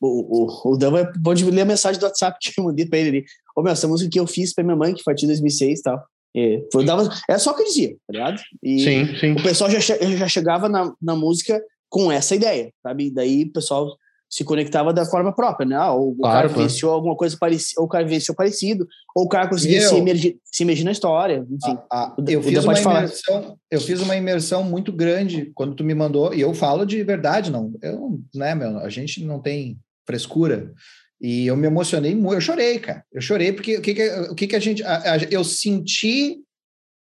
o, 0.00 0.44
o, 0.44 0.72
o 0.72 0.76
Dan 0.76 0.92
pode 1.22 1.44
ler 1.44 1.62
a 1.62 1.66
mensagem 1.66 2.00
do 2.00 2.04
WhatsApp 2.04 2.38
que 2.40 2.60
eu 2.60 2.64
mandei 2.64 2.86
para 2.86 2.98
ele 2.98 3.08
ali. 3.08 3.24
Ô, 3.56 3.62
meu, 3.62 3.72
essa 3.72 3.86
música 3.86 4.10
que 4.10 4.18
eu 4.18 4.26
fiz 4.26 4.52
para 4.52 4.64
minha 4.64 4.76
mãe, 4.76 4.92
que 4.92 5.02
foi 5.02 5.14
em 5.14 5.26
2006 5.26 5.78
e 5.78 5.82
tal. 5.82 6.04
É, 6.36 6.66
foi, 6.72 6.84
dava, 6.84 7.08
é 7.30 7.38
só 7.38 7.52
o 7.52 7.54
que 7.54 7.62
eu 7.62 7.66
dizia, 7.66 7.90
tá 7.90 8.12
ligado? 8.12 8.42
E 8.60 8.80
sim, 8.80 9.18
sim. 9.18 9.32
o 9.34 9.42
pessoal 9.42 9.70
já, 9.70 9.78
já 9.78 10.26
chegava 10.26 10.68
na, 10.68 10.92
na 11.00 11.14
música 11.14 11.62
com 11.88 12.10
essa 12.10 12.34
ideia, 12.34 12.72
sabe? 12.82 13.08
Daí 13.08 13.44
o 13.44 13.52
pessoal 13.52 13.96
se 14.34 14.42
conectava 14.42 14.92
da 14.92 15.06
forma 15.06 15.32
própria, 15.32 15.64
né? 15.64 15.76
Ah, 15.76 15.92
ou 15.92 16.16
claro, 16.16 16.48
o 16.48 16.52
cara 16.52 16.62
venceu 16.64 16.90
alguma 16.90 17.14
coisa 17.14 17.36
parecida, 17.38 17.80
ou 17.80 17.86
o 17.86 17.88
cara 17.88 18.04
venceu 18.04 18.34
parecido, 18.34 18.84
ou 19.14 19.26
o 19.26 19.28
cara 19.28 19.48
conseguia 19.48 19.80
se, 19.80 19.94
emergir, 19.94 20.40
se 20.44 20.64
emergir 20.64 20.82
na 20.82 20.90
história, 20.90 21.46
enfim. 21.48 21.78
Ah, 21.88 22.12
ah, 22.12 22.16
eu, 22.26 22.42
fiz 22.42 22.64
uma 22.64 22.76
imersão, 22.76 23.56
eu 23.70 23.80
fiz 23.80 24.00
uma 24.00 24.16
imersão 24.16 24.64
muito 24.64 24.90
grande 24.90 25.52
quando 25.54 25.76
tu 25.76 25.84
me 25.84 25.94
mandou, 25.94 26.34
e 26.34 26.40
eu 26.40 26.52
falo 26.52 26.84
de 26.84 27.00
verdade, 27.04 27.48
não, 27.48 27.72
eu, 27.80 28.20
né, 28.34 28.56
meu, 28.56 28.78
a 28.78 28.88
gente 28.88 29.24
não 29.24 29.38
tem 29.38 29.78
frescura, 30.04 30.72
e 31.20 31.46
eu 31.46 31.56
me 31.56 31.68
emocionei 31.68 32.12
muito, 32.16 32.34
eu 32.34 32.40
chorei, 32.40 32.80
cara, 32.80 33.04
eu 33.12 33.20
chorei 33.20 33.52
porque 33.52 33.76
o 33.76 33.82
que 33.82 33.94
que, 33.94 34.10
o 34.32 34.34
que, 34.34 34.46
que 34.48 34.56
a 34.56 34.60
gente, 34.60 34.82
a, 34.82 35.12
a, 35.12 35.16
eu 35.30 35.44
senti 35.44 36.40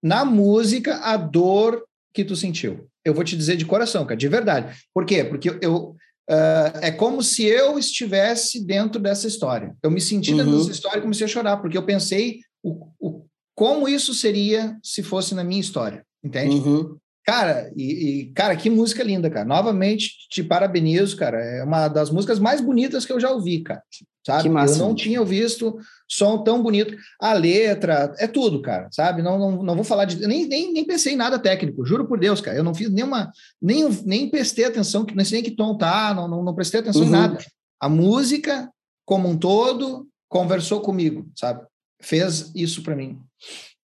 na 0.01 0.25
música 0.25 0.99
a 0.99 1.17
dor 1.17 1.83
que 2.15 2.25
tu 2.25 2.37
sentiu. 2.37 2.89
Eu 3.05 3.13
vou 3.13 3.25
te 3.25 3.37
dizer 3.37 3.57
de 3.57 3.67
coração, 3.67 4.05
cara, 4.05 4.17
de 4.17 4.29
verdade. 4.29 4.77
Por 4.95 5.05
quê? 5.05 5.25
Porque 5.25 5.59
eu, 5.61 5.97
Uh, 6.29 6.79
é 6.83 6.91
como 6.91 7.23
se 7.23 7.45
eu 7.45 7.79
estivesse 7.79 8.65
dentro 8.65 9.01
dessa 9.01 9.27
história. 9.27 9.75
Eu 9.83 9.91
me 9.91 10.01
senti 10.01 10.35
dentro 10.35 10.53
uhum. 10.53 10.59
dessa 10.59 10.73
história 10.73 10.99
e 10.99 11.03
comecei 11.03 11.25
a 11.25 11.29
chorar, 11.29 11.57
porque 11.57 11.79
eu 11.79 11.87
pensei 11.87 12.41
o, 12.63 12.87
o, 13.01 13.25
como 13.55 13.89
isso 13.89 14.13
seria 14.13 14.77
se 14.83 15.03
fosse 15.03 15.35
na 15.35 15.43
minha 15.43 15.61
história, 15.61 16.05
entende? 16.23 16.57
Uhum. 16.57 16.97
Cara, 17.25 17.71
e, 17.77 17.83
e, 17.85 18.33
cara, 18.33 18.57
que 18.57 18.71
música 18.71 19.03
linda, 19.03 19.29
cara. 19.29 19.45
Novamente, 19.45 20.29
te 20.31 20.43
parabenizo, 20.43 21.17
cara. 21.17 21.39
É 21.39 21.63
uma 21.63 21.89
das 21.89 22.11
músicas 22.11 22.39
mais 22.39 22.61
bonitas 22.61 23.05
que 23.05 23.13
eu 23.13 23.21
já 23.21 23.31
ouvi, 23.31 23.61
cara 23.61 23.83
sabe? 24.29 24.49
Eu 24.49 24.77
não 24.77 24.95
tinha 24.95 25.25
visto 25.25 25.79
som 26.07 26.43
tão 26.43 26.63
bonito. 26.63 26.95
A 27.19 27.33
letra, 27.33 28.15
é 28.19 28.27
tudo, 28.27 28.61
cara, 28.61 28.89
sabe? 28.91 29.23
Não, 29.23 29.39
não, 29.39 29.63
não 29.63 29.75
vou 29.75 29.85
falar 29.85 30.05
de. 30.05 30.27
Nem, 30.27 30.47
nem, 30.47 30.73
nem 30.73 30.85
pensei 30.85 31.15
em 31.15 31.17
nada 31.17 31.39
técnico, 31.39 31.85
juro 31.87 32.07
por 32.07 32.19
Deus, 32.19 32.41
cara. 32.41 32.57
Eu 32.57 32.65
não 32.65 32.75
fiz 32.75 32.91
nenhuma. 32.91 33.33
Nem, 33.61 33.89
nem 34.05 34.29
prestei 34.29 34.67
atenção, 34.67 35.07
nem 35.15 35.25
sei 35.25 35.43
que 35.43 35.51
tom 35.51 35.77
tá, 35.77 36.13
não, 36.15 36.29
não, 36.29 36.43
não 36.43 36.55
prestei 36.55 36.81
atenção 36.81 37.03
uhum. 37.03 37.09
em 37.09 37.13
nada. 37.13 37.39
A 37.81 37.89
música, 37.89 38.71
como 39.07 39.29
um 39.29 39.39
todo, 39.39 40.07
conversou 40.29 40.81
comigo, 40.83 41.27
sabe? 41.35 41.65
Fez 42.01 42.53
isso 42.55 42.83
para 42.83 42.95
mim. 42.95 43.19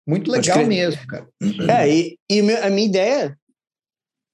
Muito 0.06 0.30
legal 0.30 0.66
mesmo, 0.66 1.06
cara. 1.06 1.28
É, 1.70 1.88
e, 1.88 2.18
e 2.28 2.40
a 2.56 2.70
minha 2.70 2.86
ideia 2.86 3.38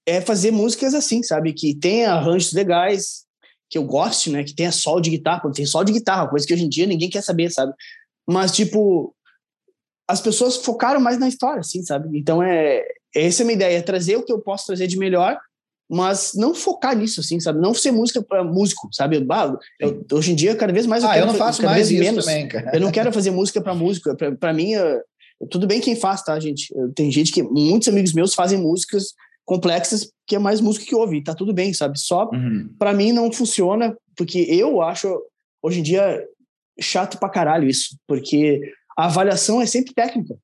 é 0.06 0.20
fazer 0.20 0.50
músicas 0.50 0.94
assim, 0.94 1.22
sabe? 1.22 1.52
Que 1.52 1.74
tem 1.74 2.06
arranjos 2.06 2.52
legais, 2.52 3.24
que 3.70 3.78
eu 3.78 3.84
goste, 3.84 4.30
né? 4.30 4.42
Que 4.42 4.54
tenha 4.54 4.72
sol 4.72 5.00
de 5.00 5.10
guitarra, 5.10 5.40
porque 5.40 5.58
tem 5.58 5.66
sol 5.66 5.84
de 5.84 5.92
guitarra, 5.92 6.28
coisa 6.28 6.44
que 6.46 6.52
hoje 6.52 6.64
em 6.64 6.68
dia 6.68 6.86
ninguém 6.86 7.08
quer 7.08 7.22
saber, 7.22 7.50
sabe? 7.50 7.72
Mas, 8.28 8.50
tipo, 8.50 9.14
as 10.08 10.20
pessoas 10.20 10.56
focaram 10.56 11.00
mais 11.00 11.18
na 11.18 11.28
história, 11.28 11.60
assim, 11.60 11.82
sabe? 11.84 12.18
Então, 12.18 12.42
é, 12.42 12.82
essa 13.14 13.42
é 13.42 13.44
a 13.44 13.46
minha 13.46 13.56
ideia, 13.56 13.78
é 13.78 13.82
trazer 13.82 14.16
o 14.16 14.24
que 14.24 14.32
eu 14.32 14.40
posso 14.40 14.66
trazer 14.66 14.88
de 14.88 14.98
melhor, 14.98 15.38
mas 15.88 16.32
não 16.34 16.54
focar 16.54 16.96
nisso, 16.96 17.20
assim, 17.20 17.38
sabe? 17.38 17.60
Não 17.60 17.72
ser 17.72 17.92
música 17.92 18.20
para 18.20 18.42
músico, 18.42 18.88
sabe? 18.92 19.24
Eu, 19.78 20.04
hoje 20.12 20.32
em 20.32 20.34
dia, 20.34 20.56
cada 20.56 20.72
vez 20.72 20.86
mais 20.86 21.04
eu 21.04 21.08
ah, 21.08 21.14
quero 21.14 21.26
eu 21.26 21.32
não 21.32 21.38
faço 21.38 21.62
mais 21.62 21.90
isso 21.90 22.00
menos. 22.00 22.24
também, 22.24 22.48
cara. 22.48 22.70
Eu 22.74 22.80
não 22.80 22.90
quero 22.90 23.12
fazer 23.12 23.30
música 23.30 23.60
para 23.60 23.74
músico. 23.74 24.16
Para 24.38 24.52
mim, 24.52 24.72
eu, 24.72 25.00
tudo 25.48 25.66
bem 25.66 25.80
quem 25.80 25.96
faz, 25.96 26.22
tá, 26.22 26.38
gente? 26.38 26.72
Tem 26.94 27.10
gente 27.10 27.32
que, 27.32 27.42
muitos 27.42 27.88
amigos 27.88 28.12
meus 28.12 28.34
fazem 28.34 28.58
músicas 28.58 29.14
complexas 29.50 30.08
que 30.28 30.36
é 30.36 30.38
mais 30.38 30.60
música 30.60 30.86
que 30.86 30.94
ouve, 30.94 31.24
tá 31.24 31.34
tudo 31.34 31.52
bem, 31.52 31.74
sabe? 31.74 31.98
Só 31.98 32.30
uhum. 32.32 32.72
para 32.78 32.94
mim 32.94 33.10
não 33.10 33.32
funciona, 33.32 33.96
porque 34.16 34.46
eu 34.48 34.80
acho 34.80 35.20
hoje 35.60 35.80
em 35.80 35.82
dia 35.82 36.24
chato 36.80 37.18
pra 37.18 37.28
caralho 37.28 37.68
isso, 37.68 37.96
porque 38.06 38.60
a 38.96 39.06
avaliação 39.06 39.60
é 39.60 39.66
sempre 39.66 39.92
técnica. 39.92 40.38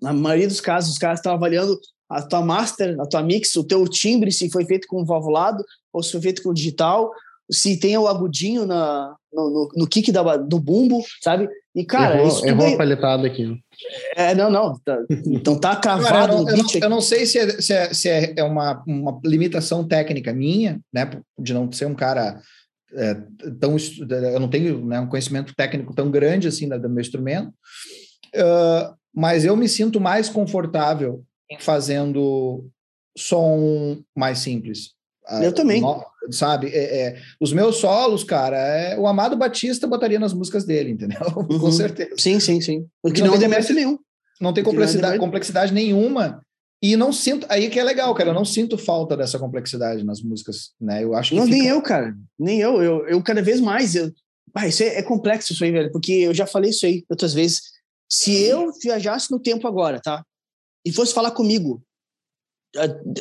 Na 0.00 0.12
maioria 0.12 0.46
dos 0.46 0.60
casos, 0.60 0.92
os 0.92 0.98
caras 0.98 1.18
estão 1.18 1.32
avaliando 1.32 1.76
a 2.08 2.22
tua 2.22 2.40
master, 2.40 2.94
a 3.00 3.04
tua 3.04 3.20
mix, 3.20 3.56
o 3.56 3.64
teu 3.64 3.84
timbre, 3.88 4.30
se 4.30 4.48
foi 4.48 4.64
feito 4.64 4.86
com 4.86 5.04
valvulado 5.04 5.64
ou 5.92 6.00
se 6.00 6.12
foi 6.12 6.20
feito 6.20 6.44
com 6.44 6.54
digital, 6.54 7.10
se 7.50 7.80
tem 7.80 7.98
o 7.98 8.06
agudinho 8.06 8.64
na, 8.64 9.12
no, 9.32 9.50
no, 9.50 9.68
no 9.74 9.88
kick 9.88 10.12
da, 10.12 10.36
do 10.36 10.60
bumbo, 10.60 11.02
sabe? 11.20 11.48
E, 11.74 11.84
cara, 11.84 12.14
errou, 12.14 12.28
isso 12.28 12.46
errou 12.46 12.68
é... 12.68 12.74
a 12.74 12.76
palhetada 12.76 13.26
aqui. 13.26 13.60
É, 14.16 14.34
não, 14.34 14.50
não. 14.50 14.78
Tá, 14.84 14.98
então 15.26 15.58
tá 15.58 15.76
cravado 15.76 16.08
cara, 16.08 16.32
eu, 16.32 16.42
não, 16.42 16.50
eu, 16.50 16.56
não, 16.56 16.64
eu 16.82 16.90
não, 16.90 17.00
sei 17.00 17.26
se 17.26 17.38
é, 17.38 17.60
se 17.60 17.72
é, 17.72 17.94
se 17.94 18.08
é 18.36 18.42
uma, 18.42 18.82
uma 18.86 19.20
limitação 19.24 19.86
técnica 19.86 20.32
minha, 20.32 20.80
né? 20.92 21.08
De 21.38 21.54
não 21.54 21.70
ser 21.70 21.86
um 21.86 21.94
cara 21.94 22.40
é, 22.92 23.14
tão. 23.60 23.76
Eu 24.32 24.40
não 24.40 24.48
tenho 24.48 24.84
né, 24.84 25.00
um 25.00 25.08
conhecimento 25.08 25.54
técnico 25.54 25.94
tão 25.94 26.10
grande 26.10 26.48
assim 26.48 26.68
do 26.68 26.88
meu 26.88 27.00
instrumento, 27.00 27.48
uh, 28.36 28.94
mas 29.14 29.44
eu 29.44 29.56
me 29.56 29.68
sinto 29.68 30.00
mais 30.00 30.28
confortável 30.28 31.24
fazendo 31.60 32.68
som 33.16 34.02
mais 34.16 34.38
simples. 34.38 34.97
Eu 35.42 35.52
também. 35.52 35.82
Sabe? 36.30 36.68
É, 36.68 37.00
é, 37.00 37.22
os 37.40 37.52
meus 37.52 37.76
solos, 37.76 38.24
cara, 38.24 38.56
é, 38.56 38.98
o 38.98 39.06
Amado 39.06 39.36
Batista 39.36 39.86
botaria 39.86 40.18
nas 40.18 40.32
músicas 40.32 40.64
dele, 40.64 40.90
entendeu? 40.90 41.18
Uhum. 41.36 41.58
Com 41.58 41.72
certeza. 41.72 42.14
Sim, 42.16 42.40
sim, 42.40 42.60
sim. 42.60 42.86
Porque 43.02 43.20
não, 43.20 43.28
não 43.28 43.34
tem 43.34 43.42
demérito 43.42 43.72
nenhum. 43.72 43.98
Não 44.40 44.52
tem 44.52 44.64
complexidade, 44.64 45.18
não 45.18 45.24
complexidade 45.24 45.72
nenhuma. 45.72 46.42
E 46.82 46.96
não 46.96 47.12
sinto. 47.12 47.46
Aí 47.48 47.68
que 47.68 47.78
é 47.78 47.84
legal, 47.84 48.14
cara. 48.14 48.30
Eu 48.30 48.34
não 48.34 48.44
sinto 48.44 48.78
falta 48.78 49.16
dessa 49.16 49.38
complexidade 49.38 50.04
nas 50.04 50.22
músicas, 50.22 50.72
né? 50.80 51.02
Eu 51.02 51.14
acho 51.14 51.30
que. 51.30 51.36
Não, 51.36 51.44
fica... 51.44 51.56
nem 51.56 51.66
eu, 51.66 51.82
cara. 51.82 52.16
Nem 52.38 52.60
eu. 52.60 52.82
Eu, 52.82 53.06
eu 53.08 53.22
cada 53.22 53.42
vez 53.42 53.60
mais. 53.60 53.94
Eu... 53.94 54.12
Ah, 54.54 54.66
isso 54.66 54.82
é, 54.82 54.98
é 54.98 55.02
complexo, 55.02 55.52
isso 55.52 55.64
aí, 55.64 55.72
velho. 55.72 55.90
Porque 55.90 56.12
eu 56.12 56.34
já 56.34 56.46
falei 56.46 56.70
isso 56.70 56.86
aí 56.86 57.04
outras 57.08 57.34
vezes. 57.34 57.62
Se 58.08 58.32
eu 58.44 58.70
viajasse 58.82 59.30
no 59.30 59.40
tempo 59.40 59.66
agora, 59.66 60.00
tá? 60.00 60.24
E 60.84 60.92
fosse 60.92 61.12
falar 61.12 61.32
comigo 61.32 61.82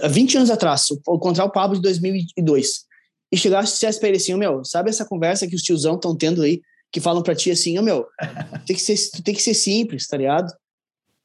há 0.01 0.07
20 0.07 0.37
anos 0.37 0.49
atrás, 0.49 0.85
encontrar 1.07 1.45
o 1.45 1.51
Pablo 1.51 1.75
de 1.75 1.81
2002, 1.81 2.85
e 3.31 3.37
chegasse 3.37 3.71
e 3.71 3.73
dissesse 3.73 3.99
pra 3.99 4.09
ele 4.09 4.17
assim, 4.17 4.33
oh, 4.33 4.37
meu, 4.37 4.63
sabe 4.63 4.89
essa 4.89 5.05
conversa 5.05 5.47
que 5.47 5.55
os 5.55 5.61
tiozão 5.61 5.95
estão 5.95 6.15
tendo 6.15 6.41
aí, 6.41 6.61
que 6.91 7.01
falam 7.01 7.21
pra 7.21 7.35
ti 7.35 7.51
assim, 7.51 7.77
oh, 7.77 7.81
meu, 7.81 8.05
tem 8.65 8.75
que 8.75 8.81
ser, 8.81 8.95
tem 9.23 9.33
que 9.33 9.41
ser 9.41 9.53
simples, 9.53 10.07
tá 10.07 10.17
ligado? 10.17 10.51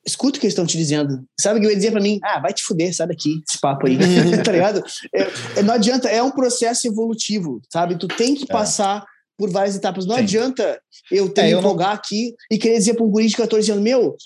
Escuta 0.05 0.37
o 0.37 0.41
que 0.41 0.47
eles 0.47 0.53
estão 0.53 0.67
te 0.67 0.77
dizendo. 0.77 1.25
Sabe 1.41 1.59
o 1.59 1.61
que 1.61 1.67
eu 1.67 1.71
ia 1.71 1.77
dizer 1.77 1.93
pra 1.93 2.01
mim? 2.01 2.19
Ah, 2.25 2.41
vai 2.41 2.53
te 2.53 2.65
fuder, 2.65 2.93
sai 2.93 3.07
daqui, 3.07 3.41
esse 3.49 3.61
papo 3.61 3.87
aí, 3.87 3.97
tá 4.45 4.51
ligado? 4.51 4.83
É, 5.15 5.61
é, 5.61 5.63
não 5.63 5.75
adianta, 5.75 6.09
é 6.09 6.23
um 6.23 6.33
processo 6.33 6.87
evolutivo, 6.89 7.61
sabe? 7.73 7.97
Tu 7.97 8.09
tem 8.09 8.35
que 8.35 8.45
é. 8.45 8.47
passar 8.47 9.05
por 9.39 9.51
várias 9.51 9.77
etapas. 9.77 10.07
Não 10.07 10.17
Sim. 10.17 10.23
adianta 10.23 10.81
eu 11.11 11.29
ter 11.29 11.43
é, 11.43 11.51
empolgar 11.51 11.89
não... 11.89 11.95
aqui 11.95 12.35
e 12.51 12.59
querer 12.59 12.79
dizer 12.79 12.95
pra 12.95 13.05
um 13.05 13.11
guri 13.11 13.29
de 13.29 13.37
14 13.37 13.71
anos, 13.71 13.83
meu, 13.83 14.17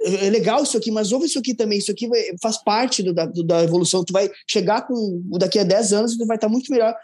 é, 0.00 0.26
é 0.26 0.30
legal 0.30 0.62
isso 0.62 0.76
aqui, 0.76 0.90
mas 0.90 1.12
ouve 1.12 1.26
isso 1.26 1.38
aqui 1.38 1.54
também. 1.54 1.78
Isso 1.78 1.90
aqui 1.90 2.08
faz 2.42 2.56
parte 2.58 3.02
do, 3.02 3.12
da, 3.12 3.26
do, 3.26 3.42
da 3.42 3.62
evolução. 3.62 4.04
Tu 4.04 4.12
vai 4.12 4.30
chegar 4.48 4.86
com 4.86 5.22
daqui 5.38 5.58
a 5.58 5.64
10 5.64 5.92
anos 5.92 6.12
e 6.14 6.18
tu 6.18 6.26
vai 6.26 6.36
estar 6.36 6.48
muito 6.48 6.70
melhor. 6.70 6.94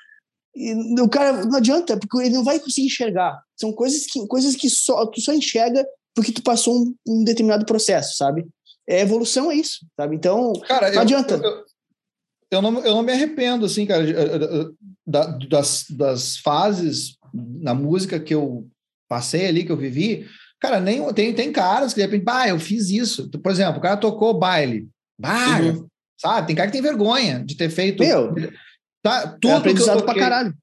E 0.54 1.00
o 1.00 1.08
cara 1.08 1.44
não 1.44 1.56
adianta, 1.56 1.96
porque 1.96 2.18
ele 2.18 2.34
não 2.34 2.44
vai 2.44 2.60
conseguir 2.60 2.86
enxergar. 2.86 3.42
São 3.56 3.72
coisas 3.72 4.06
que, 4.06 4.24
coisas 4.26 4.54
que 4.54 4.70
só, 4.70 5.04
tu 5.06 5.20
só 5.20 5.32
enxerga 5.32 5.84
porque 6.14 6.30
tu 6.30 6.42
passou 6.42 6.76
um, 6.76 6.94
um 7.06 7.24
determinado 7.24 7.66
processo, 7.66 8.16
sabe? 8.16 8.46
É 8.88 9.00
evolução, 9.00 9.50
é 9.50 9.56
isso, 9.56 9.84
sabe? 9.96 10.14
Então, 10.14 10.52
cara, 10.68 10.88
não 10.88 10.94
eu, 10.94 11.00
adianta. 11.00 11.34
Eu, 11.42 11.64
eu 12.52 12.62
não, 12.62 12.78
eu 12.84 12.94
não 12.94 13.02
me 13.02 13.12
arrependo, 13.12 13.66
assim, 13.66 13.84
cara, 13.84 14.04
das, 15.48 15.86
das 15.90 16.36
fases 16.36 17.16
na 17.32 17.74
música 17.74 18.20
que 18.20 18.34
eu 18.34 18.68
passei 19.08 19.46
ali, 19.46 19.64
que 19.64 19.72
eu 19.72 19.76
vivi. 19.76 20.26
Cara, 20.60 20.80
nem, 20.80 21.12
tem, 21.12 21.34
tem 21.34 21.52
caras 21.52 21.92
que 21.92 22.00
de 22.00 22.06
repente, 22.06 22.24
bah, 22.24 22.48
eu 22.48 22.58
fiz 22.58 22.90
isso. 22.90 23.30
Por 23.30 23.52
exemplo, 23.52 23.78
o 23.78 23.82
cara 23.82 23.96
tocou 23.96 24.38
baile. 24.38 24.88
Bah, 25.18 25.60
uhum. 25.60 25.86
sabe? 26.20 26.46
Tem 26.46 26.56
cara 26.56 26.68
que 26.68 26.72
tem 26.72 26.82
vergonha 26.82 27.44
de 27.44 27.56
ter 27.56 27.68
feito. 27.68 28.02
Meu, 28.02 28.34
tá, 29.02 29.36
tudo 29.40 29.52
é 29.52 29.56
aprendizado 29.56 29.98
que 29.98 30.04
pra 30.04 30.14
caralho. 30.14 30.54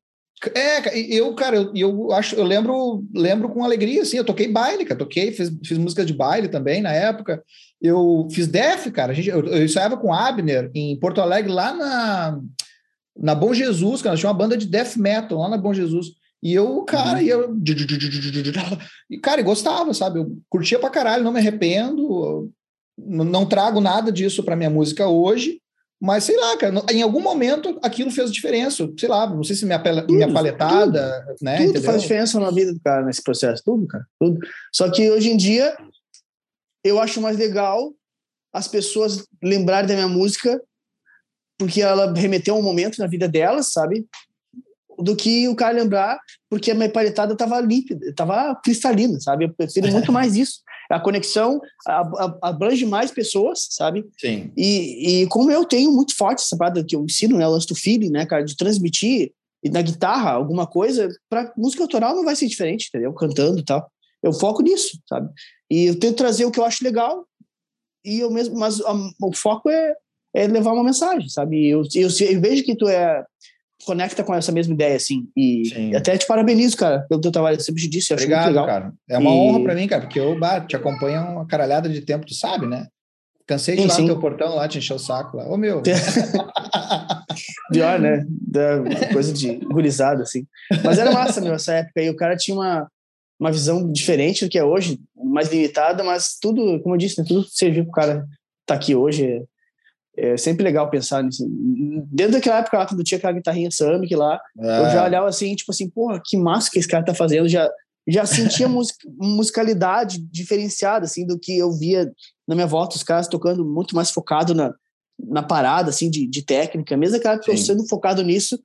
É, 0.55 0.97
eu, 1.15 1.35
cara, 1.35 1.55
eu, 1.55 1.72
eu 1.76 2.11
acho, 2.11 2.35
eu 2.35 2.43
lembro, 2.43 3.05
lembro 3.13 3.49
com 3.49 3.63
alegria, 3.63 4.01
assim, 4.01 4.18
eu 4.18 4.26
toquei 4.26 4.47
baile, 4.47 4.85
cara, 4.85 4.97
toquei, 4.97 5.31
fiz, 5.31 5.51
fiz 5.63 5.77
música 5.77 6.03
de 6.03 6.13
baile 6.13 6.47
também 6.47 6.81
na 6.81 6.91
época. 6.91 7.43
Eu 7.80 8.27
fiz 8.31 8.47
def, 8.47 8.88
cara, 8.88 9.11
a 9.11 9.15
gente, 9.15 9.30
eu, 9.30 9.45
eu 9.45 9.63
ensaiava 9.63 9.97
com 9.97 10.11
Abner 10.11 10.72
em 10.73 10.99
Porto 10.99 11.22
Alegre, 11.22 11.51
lá 11.51 11.73
na, 11.73 12.39
na 13.15 13.35
Bom 13.35 13.53
Jesus, 13.53 14.01
cara, 14.01 14.18
tinha 14.18 14.30
uma 14.30 14.38
banda 14.38 14.57
de 14.57 14.65
death 14.65 14.95
metal 14.97 15.38
lá 15.38 15.47
na 15.47 15.57
Bom 15.57 15.73
Jesus. 15.76 16.07
E 16.41 16.53
eu, 16.53 16.81
cara, 16.84 17.19
uhum. 17.19 17.23
ia. 17.23 17.38
E, 19.09 19.19
cara, 19.19 19.41
gostava, 19.41 19.93
sabe? 19.93 20.19
Eu 20.19 20.38
curtia 20.49 20.80
pra 20.80 20.89
caralho, 20.89 21.23
não 21.23 21.31
me 21.31 21.39
arrependo, 21.39 22.51
não 22.97 23.45
trago 23.45 23.80
nada 23.80 24.11
disso 24.11 24.43
pra 24.43 24.55
minha 24.55 24.69
música 24.69 25.07
hoje, 25.07 25.61
mas 26.01 26.23
sei 26.23 26.35
lá, 26.35 26.57
cara, 26.57 26.73
em 26.91 27.03
algum 27.03 27.22
momento 27.22 27.77
aquilo 27.84 28.09
fez 28.09 28.31
diferença. 28.31 28.91
Sei 28.97 29.07
lá, 29.07 29.30
não 29.30 29.43
sei 29.43 29.55
se 29.55 29.65
minha, 29.65 29.77
tudo, 29.77 30.13
minha 30.13 30.34
paletada, 30.34 31.26
tudo, 31.27 31.38
né? 31.43 31.57
Tudo 31.57 31.69
entendeu? 31.69 31.84
faz 31.84 32.01
diferença 32.01 32.39
na 32.39 32.49
vida 32.49 32.73
do 32.73 32.80
cara 32.80 33.05
nesse 33.05 33.22
processo, 33.22 33.61
tudo, 33.63 33.85
cara. 33.85 34.03
Tudo. 34.19 34.39
Só 34.73 34.89
que 34.89 35.11
hoje 35.11 35.30
em 35.30 35.38
dia 35.38 35.77
eu 36.84 36.99
acho 36.99 37.22
mais 37.22 37.38
legal 37.38 37.93
as 38.51 38.68
pessoas 38.68 39.27
lembrarem 39.43 39.88
da 39.88 39.93
minha 39.93 40.07
música 40.07 40.59
porque 41.57 41.84
ela 41.84 42.11
remeteu 42.11 42.55
a 42.55 42.57
um 42.57 42.63
momento 42.63 42.97
na 42.97 43.05
vida 43.05 43.27
delas, 43.27 43.72
sabe? 43.72 44.07
Do 45.02 45.15
que 45.15 45.48
o 45.48 45.56
cara 45.56 45.73
lembrar 45.73 46.19
porque 46.49 46.72
a 46.72 46.76
minha 46.76 46.90
paletada 46.90 47.34
estava 47.34 47.60
límpida, 47.60 48.06
estava 48.07 48.56
cristalina, 48.64 49.19
sabe? 49.19 49.45
Eu 49.45 49.53
prefiro 49.53 49.88
muito 49.91 50.11
mais 50.11 50.36
isso 50.36 50.61
a 50.94 50.99
conexão 50.99 51.61
abrange 52.41 52.86
mais 52.86 53.11
pessoas, 53.11 53.68
sabe? 53.69 54.06
Sim. 54.19 54.52
E, 54.57 55.22
e 55.22 55.28
como 55.28 55.52
eu 55.52 55.65
tenho 55.65 55.91
muito 55.91 56.15
forte 56.15 56.41
essa 56.41 56.57
parada 56.57 56.84
que 56.84 56.95
eu 56.95 57.03
ensino, 57.03 57.38
né, 57.38 57.48
o 57.48 57.52
lance 57.52 57.68
do 57.68 57.76
feeling, 57.76 58.10
né, 58.10 58.26
cara, 58.26 58.44
de 58.44 58.56
transmitir 58.56 59.32
e 59.64 59.69
na 59.69 59.82
guitarra 59.82 60.32
alguma 60.32 60.65
coisa, 60.65 61.10
para 61.30 61.53
música 61.56 61.84
autoral 61.84 62.15
não 62.15 62.26
vai 62.26 62.36
ser 62.36 62.48
diferente, 62.48 62.90
entendeu? 62.90 63.14
Cantando 63.14 63.60
e 63.60 63.64
tal. 63.65 63.90
Eu 64.22 64.34
foco 64.34 64.61
nisso, 64.61 64.99
sabe? 65.07 65.30
E 65.69 65.86
eu 65.86 65.99
tento 65.99 66.18
trazer 66.18 66.45
o 66.45 66.52
que 66.52 66.60
eu 66.60 66.65
acho 66.65 66.84
legal 66.84 67.26
e 68.03 68.19
eu 68.19 68.32
mesmo, 68.32 68.57
mas 68.57 68.82
a, 68.82 68.94
o 69.22 69.34
foco 69.34 69.69
é, 69.69 69.95
é 70.36 70.48
levar 70.48 70.73
uma 70.73 70.84
mensagem, 70.84 71.30
sabe? 71.30 71.68
Eu, 71.68 71.84
eu, 71.95 72.10
eu 72.10 72.41
vejo 72.41 72.64
que 72.64 72.76
tu 72.76 72.88
é 72.88 73.23
conecta 73.86 74.24
com 74.24 74.34
essa 74.34 74.52
mesma 74.52 74.74
ideia, 74.74 74.95
assim. 74.95 75.28
E 75.36 75.95
até 75.95 76.18
te 76.18 76.26
parabenizo, 76.26 76.78
cara, 76.78 77.06
pelo 77.08 77.22
teu 77.22 77.32
trabalho. 77.32 77.58
Eu 77.58 77.62
sempre 77.62 77.88
disse, 77.88 78.14
acho 78.14 78.24
Obrigado, 78.24 78.45
muito 78.45 78.56
legal. 78.56 78.68
cara. 78.68 78.94
É 79.10 79.18
uma 79.18 79.30
e... 79.30 79.34
honra 79.34 79.64
para 79.64 79.76
mim, 79.76 79.88
cara, 79.88 80.02
porque 80.02 80.20
eu 80.20 80.38
bah, 80.38 80.62
te 80.62 80.76
acompanho 80.76 81.22
uma 81.22 81.45
caralhada 81.45 81.90
de 81.90 82.02
tempo, 82.02 82.26
tu 82.26 82.34
sabe, 82.34 82.68
né? 82.68 82.88
Cansei 83.48 83.76
de 83.76 83.82
ir 83.82 83.88
lá 83.88 83.99
no 83.99 84.06
teu 84.06 84.20
portão 84.20 84.56
lá, 84.56 84.68
te 84.68 84.78
encher 84.78 84.94
o 84.94 84.99
saco 84.99 85.38
lá. 85.38 85.48
Ô, 85.48 85.58
meu. 85.58 85.82
Pior, 87.72 87.99
né? 87.99 88.26
Da 88.30 88.82
coisa 89.12 89.34
de 89.34 89.56
gurizada, 89.58 90.24
assim. 90.24 90.45
Mas 90.84 90.98
era 90.98 91.12
massa, 91.12 91.41
meu, 91.41 91.53
essa 91.53 91.74
época 91.74 91.99
aí. 91.99 92.10
O 92.10 92.16
cara 92.16 92.38
tinha 92.38 92.56
uma, 92.56 92.88
uma 93.40 93.52
visão 93.52 93.91
diferente 93.91 94.45
do 94.45 94.49
que 94.49 94.58
é 94.58 94.64
hoje, 94.64 94.99
mais 95.16 95.52
limitada, 95.52 96.03
mas 96.03 96.38
tudo, 96.40 96.80
como 96.82 96.95
eu 96.95 96.99
disse, 96.99 97.20
né, 97.20 97.26
tudo 97.28 97.45
serviu 97.49 97.84
pro 97.84 97.94
cara 97.94 98.14
estar 98.14 98.28
tá 98.68 98.76
aqui 98.76 98.95
hoje 98.95 99.44
é 100.22 100.38
sempre 100.38 100.64
legal 100.64 100.88
pensar 100.88 101.23
nisso. 101.23 101.43
Desde 102.11 102.38
aquela 102.38 102.60
época 102.60 102.77
lá, 102.77 102.85
quando 102.85 103.03
tinha 103.03 103.18
aquela 103.18 103.34
guitarrinha 103.34 103.72
Samick 103.72 104.15
lá, 104.15 104.39
é. 104.60 104.80
eu 104.80 104.89
já 104.91 105.03
olhava 105.03 105.27
assim, 105.27 105.56
tipo 105.56 105.72
assim, 105.72 105.89
porra, 105.89 106.22
que 106.23 106.38
massa 106.38 106.69
que 106.69 106.77
esse 106.77 106.88
cara 106.88 107.03
tá 107.03 107.15
fazendo. 107.15 107.49
Já, 107.49 107.68
já 108.07 108.23
sentia 108.23 108.68
music, 108.68 108.98
musicalidade 109.18 110.19
diferenciada, 110.19 111.06
assim, 111.06 111.26
do 111.26 111.39
que 111.39 111.57
eu 111.57 111.72
via 111.72 112.11
na 112.48 112.53
minha 112.53 112.68
volta, 112.68 112.95
os 112.95 113.03
caras 113.03 113.27
tocando 113.27 113.65
muito 113.65 113.95
mais 113.95 114.11
focado 114.11 114.53
na, 114.53 114.72
na 115.19 115.41
parada, 115.41 115.89
assim, 115.89 116.07
de, 116.07 116.27
de 116.27 116.45
técnica. 116.45 116.95
Mesmo 116.95 117.18
aquela 117.18 117.34
época 117.34 117.57
sendo 117.57 117.88
focado 117.88 118.22
nisso, 118.22 118.61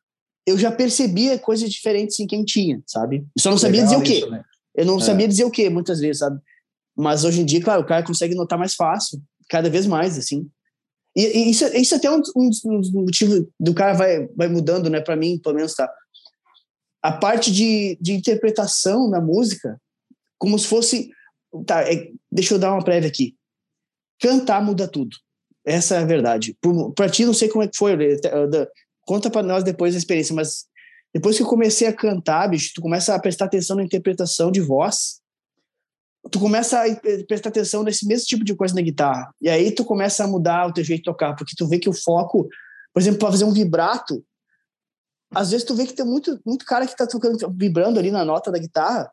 eu 0.46 0.58
já 0.58 0.70
percebia 0.70 1.38
coisas 1.38 1.70
diferentes 1.70 2.20
em 2.20 2.26
quem 2.26 2.44
tinha, 2.44 2.82
sabe? 2.86 3.26
Eu 3.34 3.42
só 3.42 3.50
não 3.50 3.58
sabia 3.58 3.82
dizer 3.82 3.96
o 3.96 4.02
quê. 4.02 4.18
Isso, 4.18 4.30
né? 4.30 4.42
Eu 4.74 4.84
não 4.84 4.98
é. 4.98 5.00
sabia 5.00 5.26
dizer 5.26 5.44
o 5.44 5.50
quê, 5.50 5.70
muitas 5.70 6.00
vezes, 6.00 6.18
sabe? 6.18 6.38
Mas 6.94 7.24
hoje 7.24 7.40
em 7.40 7.46
dia, 7.46 7.62
claro, 7.62 7.80
o 7.80 7.86
cara 7.86 8.04
consegue 8.04 8.34
notar 8.34 8.58
mais 8.58 8.74
fácil, 8.74 9.22
cada 9.48 9.70
vez 9.70 9.86
mais, 9.86 10.18
assim. 10.18 10.46
E, 11.16 11.38
e 11.38 11.50
isso, 11.50 11.64
isso 11.74 11.94
é 11.94 11.98
até 11.98 12.10
um, 12.10 12.20
um, 12.36 12.50
dos 12.50 12.92
motivos 12.92 13.46
do 13.58 13.74
cara 13.74 13.94
vai, 13.94 14.26
vai 14.36 14.48
mudando, 14.48 14.90
né? 14.90 15.00
Para 15.00 15.16
mim, 15.16 15.38
pelo 15.38 15.56
menos, 15.56 15.74
tá. 15.74 15.90
A 17.02 17.12
parte 17.12 17.50
de, 17.50 17.96
de 18.00 18.12
interpretação 18.12 19.08
na 19.08 19.20
música, 19.20 19.80
como 20.38 20.58
se 20.58 20.66
fosse. 20.66 21.10
Tá, 21.66 21.90
é, 21.90 22.10
deixa 22.30 22.54
eu 22.54 22.58
dar 22.58 22.72
uma 22.72 22.84
prévia 22.84 23.08
aqui. 23.08 23.34
Cantar 24.20 24.62
muda 24.62 24.86
tudo. 24.86 25.16
Essa 25.64 25.96
é 25.96 25.98
a 25.98 26.04
verdade. 26.04 26.56
Para 26.94 27.08
ti, 27.08 27.24
não 27.24 27.34
sei 27.34 27.48
como 27.48 27.64
é 27.64 27.68
que 27.68 27.76
foi. 27.76 27.96
Né, 27.96 28.16
conta 29.00 29.30
para 29.30 29.42
nós 29.42 29.64
depois 29.64 29.94
a 29.94 29.98
experiência, 29.98 30.34
mas 30.34 30.66
depois 31.14 31.36
que 31.36 31.42
eu 31.42 31.46
comecei 31.46 31.88
a 31.88 31.92
cantar, 31.92 32.48
bicho, 32.48 32.72
tu 32.74 32.82
começa 32.82 33.14
a 33.14 33.18
prestar 33.18 33.46
atenção 33.46 33.76
na 33.76 33.84
interpretação 33.84 34.50
de 34.50 34.60
voz 34.60 35.20
tu 36.30 36.38
começa 36.38 36.82
a 36.82 36.84
prestar 37.26 37.50
atenção 37.50 37.82
nesse 37.82 38.06
mesmo 38.06 38.26
tipo 38.26 38.44
de 38.44 38.54
coisa 38.54 38.74
na 38.74 38.80
guitarra. 38.80 39.32
E 39.40 39.48
aí 39.48 39.70
tu 39.70 39.84
começa 39.84 40.24
a 40.24 40.28
mudar 40.28 40.66
o 40.66 40.72
teu 40.72 40.84
jeito 40.84 41.00
de 41.00 41.04
tocar, 41.04 41.34
porque 41.34 41.54
tu 41.56 41.66
vê 41.68 41.78
que 41.78 41.88
o 41.88 41.92
foco, 41.92 42.48
por 42.92 43.00
exemplo, 43.00 43.18
para 43.18 43.30
fazer 43.30 43.44
um 43.44 43.52
vibrato, 43.52 44.24
às 45.34 45.50
vezes 45.50 45.66
tu 45.66 45.74
vê 45.74 45.86
que 45.86 45.92
tem 45.92 46.04
muito, 46.04 46.40
muito 46.44 46.64
cara 46.64 46.86
que 46.86 46.96
tá 46.96 47.06
tocando, 47.06 47.38
vibrando 47.56 47.98
ali 47.98 48.10
na 48.10 48.24
nota 48.24 48.50
da 48.50 48.58
guitarra, 48.58 49.10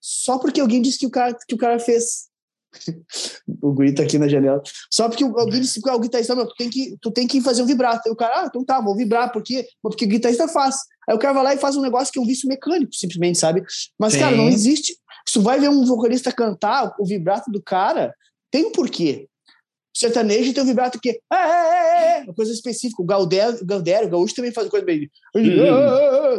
só 0.00 0.38
porque 0.38 0.60
alguém 0.60 0.80
disse 0.80 0.98
que 0.98 1.06
o 1.06 1.10
cara, 1.10 1.36
que 1.46 1.54
o 1.54 1.58
cara 1.58 1.78
fez. 1.78 2.30
o 3.60 3.72
Gui 3.72 3.92
tá 3.92 4.04
aqui 4.04 4.18
na 4.18 4.28
janela. 4.28 4.62
Só 4.90 5.08
porque 5.08 5.24
alguém 5.24 5.60
disse 5.60 5.82
que 5.82 5.90
o 5.90 5.98
guitarrista, 5.98 6.34
meu, 6.34 6.46
tu 6.46 6.54
tem 6.56 6.70
que, 6.70 6.96
tu 7.00 7.10
tem 7.10 7.26
que 7.26 7.40
fazer 7.40 7.62
um 7.62 7.66
vibrato. 7.66 8.02
Aí 8.06 8.12
o 8.12 8.16
cara, 8.16 8.42
ah, 8.42 8.46
então 8.46 8.64
tá, 8.64 8.80
vou 8.80 8.96
vibrar, 8.96 9.32
porque, 9.32 9.66
porque 9.82 10.04
o 10.04 10.08
guitarrista 10.08 10.48
faz. 10.48 10.76
Aí 11.08 11.14
o 11.14 11.18
cara 11.18 11.34
vai 11.34 11.44
lá 11.44 11.54
e 11.54 11.58
faz 11.58 11.76
um 11.76 11.82
negócio 11.82 12.12
que 12.12 12.18
é 12.18 12.22
um 12.22 12.26
vício 12.26 12.48
mecânico, 12.48 12.94
simplesmente, 12.94 13.38
sabe? 13.38 13.62
Mas, 13.98 14.14
Sim. 14.14 14.20
cara, 14.20 14.36
não 14.36 14.48
existe, 14.48 14.96
se 15.26 15.34
tu 15.34 15.42
vai 15.42 15.60
ver 15.60 15.68
um 15.68 15.84
vocalista 15.84 16.32
cantar, 16.32 16.94
o 16.98 17.06
vibrato 17.06 17.50
do 17.50 17.62
cara 17.62 18.14
tem 18.50 18.66
um 18.66 18.72
porquê. 18.72 19.28
O 19.94 19.98
sertanejo 19.98 20.52
tem 20.52 20.62
um 20.62 20.66
vibrato 20.66 21.00
que 21.00 21.10
é, 21.10 21.18
é, 21.32 21.36
é, 21.36 22.18
é 22.18 22.22
uma 22.24 22.34
coisa 22.34 22.52
específica. 22.52 23.02
O 23.02 23.06
Galdério, 23.06 23.60
o 23.60 23.66
Galdério, 23.66 24.08
o 24.08 24.10
Gaúcho 24.10 24.34
também 24.34 24.52
faz 24.52 24.68
coisa 24.68 24.86
meio. 24.86 25.10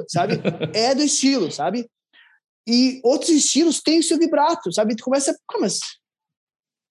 sabe? 0.07 0.41
É 0.73 0.95
do 0.95 1.03
estilo, 1.03 1.51
sabe? 1.51 1.89
E 2.67 3.01
outros 3.03 3.29
estilos 3.29 3.81
têm 3.81 3.99
o 3.99 4.03
seu 4.03 4.17
vibrato, 4.17 4.71
sabe? 4.71 4.95
Tu 4.95 5.03
começa. 5.03 5.35
Ah, 5.49 5.59
mas 5.59 5.79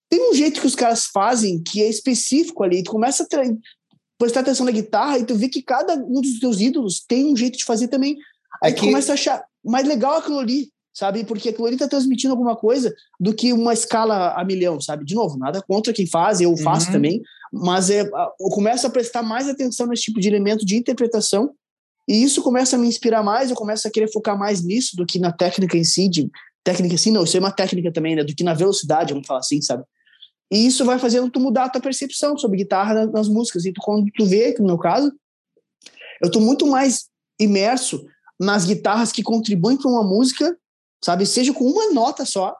tem 0.09 0.29
um 0.29 0.33
jeito 0.33 0.59
que 0.59 0.67
os 0.67 0.75
caras 0.75 1.05
fazem 1.05 1.61
que 1.63 1.81
é 1.81 1.89
específico 1.89 2.63
ali. 2.63 2.83
Tu 2.83 2.91
começa 2.91 3.23
a 3.23 3.27
prestar 4.19 4.41
atenção 4.41 4.65
na 4.65 4.71
guitarra 4.71 5.17
e 5.17 5.25
tu 5.25 5.35
vê 5.35 5.49
que 5.49 5.63
cada 5.63 5.95
um 5.95 6.21
dos 6.21 6.39
teus 6.39 6.59
ídolos 6.59 7.03
tem 7.07 7.31
um 7.31 7.35
jeito 7.35 7.57
de 7.57 7.65
fazer 7.65 7.87
também. 7.87 8.17
Aí 8.61 8.73
tu 8.73 8.81
começa 8.81 9.11
a 9.11 9.15
achar 9.15 9.43
mais 9.63 9.87
legal 9.87 10.17
aquilo 10.17 10.39
ali 10.39 10.69
sabe? 10.93 11.23
Porque 11.23 11.49
aquilo 11.49 11.65
ali 11.65 11.75
está 11.75 11.87
transmitindo 11.87 12.33
alguma 12.33 12.55
coisa 12.55 12.93
do 13.19 13.33
que 13.33 13.53
uma 13.53 13.73
escala 13.73 14.33
a 14.33 14.43
milhão, 14.43 14.79
sabe? 14.79 15.05
De 15.05 15.15
novo, 15.15 15.37
nada 15.37 15.61
contra 15.61 15.93
quem 15.93 16.05
faz, 16.05 16.41
eu 16.41 16.55
faço 16.57 16.87
uhum. 16.87 16.93
também, 16.93 17.21
mas 17.51 17.89
é, 17.89 18.01
eu 18.01 18.49
começo 18.49 18.85
a 18.85 18.89
prestar 18.89 19.23
mais 19.23 19.47
atenção 19.47 19.87
nesse 19.87 20.03
tipo 20.03 20.19
de 20.19 20.27
elemento 20.27 20.65
de 20.65 20.75
interpretação 20.75 21.53
e 22.07 22.23
isso 22.23 22.41
começa 22.41 22.75
a 22.75 22.79
me 22.79 22.87
inspirar 22.87 23.23
mais, 23.23 23.49
eu 23.49 23.55
começo 23.55 23.87
a 23.87 23.91
querer 23.91 24.11
focar 24.11 24.37
mais 24.37 24.63
nisso 24.63 24.95
do 24.95 25.05
que 25.05 25.19
na 25.19 25.31
técnica 25.31 25.77
em 25.77 25.83
si, 25.83 26.09
de 26.09 26.29
técnica 26.63 26.95
assim, 26.95 27.11
não, 27.11 27.23
isso 27.23 27.37
é 27.37 27.39
uma 27.39 27.51
técnica 27.51 27.91
também, 27.91 28.15
né? 28.15 28.23
Do 28.23 28.35
que 28.35 28.43
na 28.43 28.53
velocidade, 28.53 29.13
vamos 29.13 29.27
falar 29.27 29.39
assim, 29.39 29.61
sabe? 29.61 29.83
E 30.51 30.65
isso 30.65 30.83
vai 30.83 30.99
fazendo 30.99 31.29
tu 31.29 31.39
mudar 31.39 31.65
a 31.65 31.69
tua 31.69 31.81
percepção 31.81 32.37
sobre 32.37 32.57
guitarra 32.57 33.07
nas 33.07 33.29
músicas. 33.29 33.65
E 33.65 33.71
tu, 33.71 33.79
quando 33.81 34.05
tu 34.13 34.25
vê, 34.25 34.51
que 34.51 34.59
no 34.59 34.67
meu 34.67 34.77
caso, 34.77 35.11
eu 36.21 36.29
tô 36.29 36.41
muito 36.41 36.67
mais 36.67 37.05
imerso 37.39 38.05
nas 38.37 38.65
guitarras 38.65 39.11
que 39.11 39.23
contribuem 39.23 39.77
para 39.77 39.89
uma 39.89 40.03
música 40.03 40.57
sabe? 41.03 41.25
Seja 41.25 41.53
com 41.53 41.65
uma 41.65 41.91
nota 41.91 42.25
só, 42.25 42.55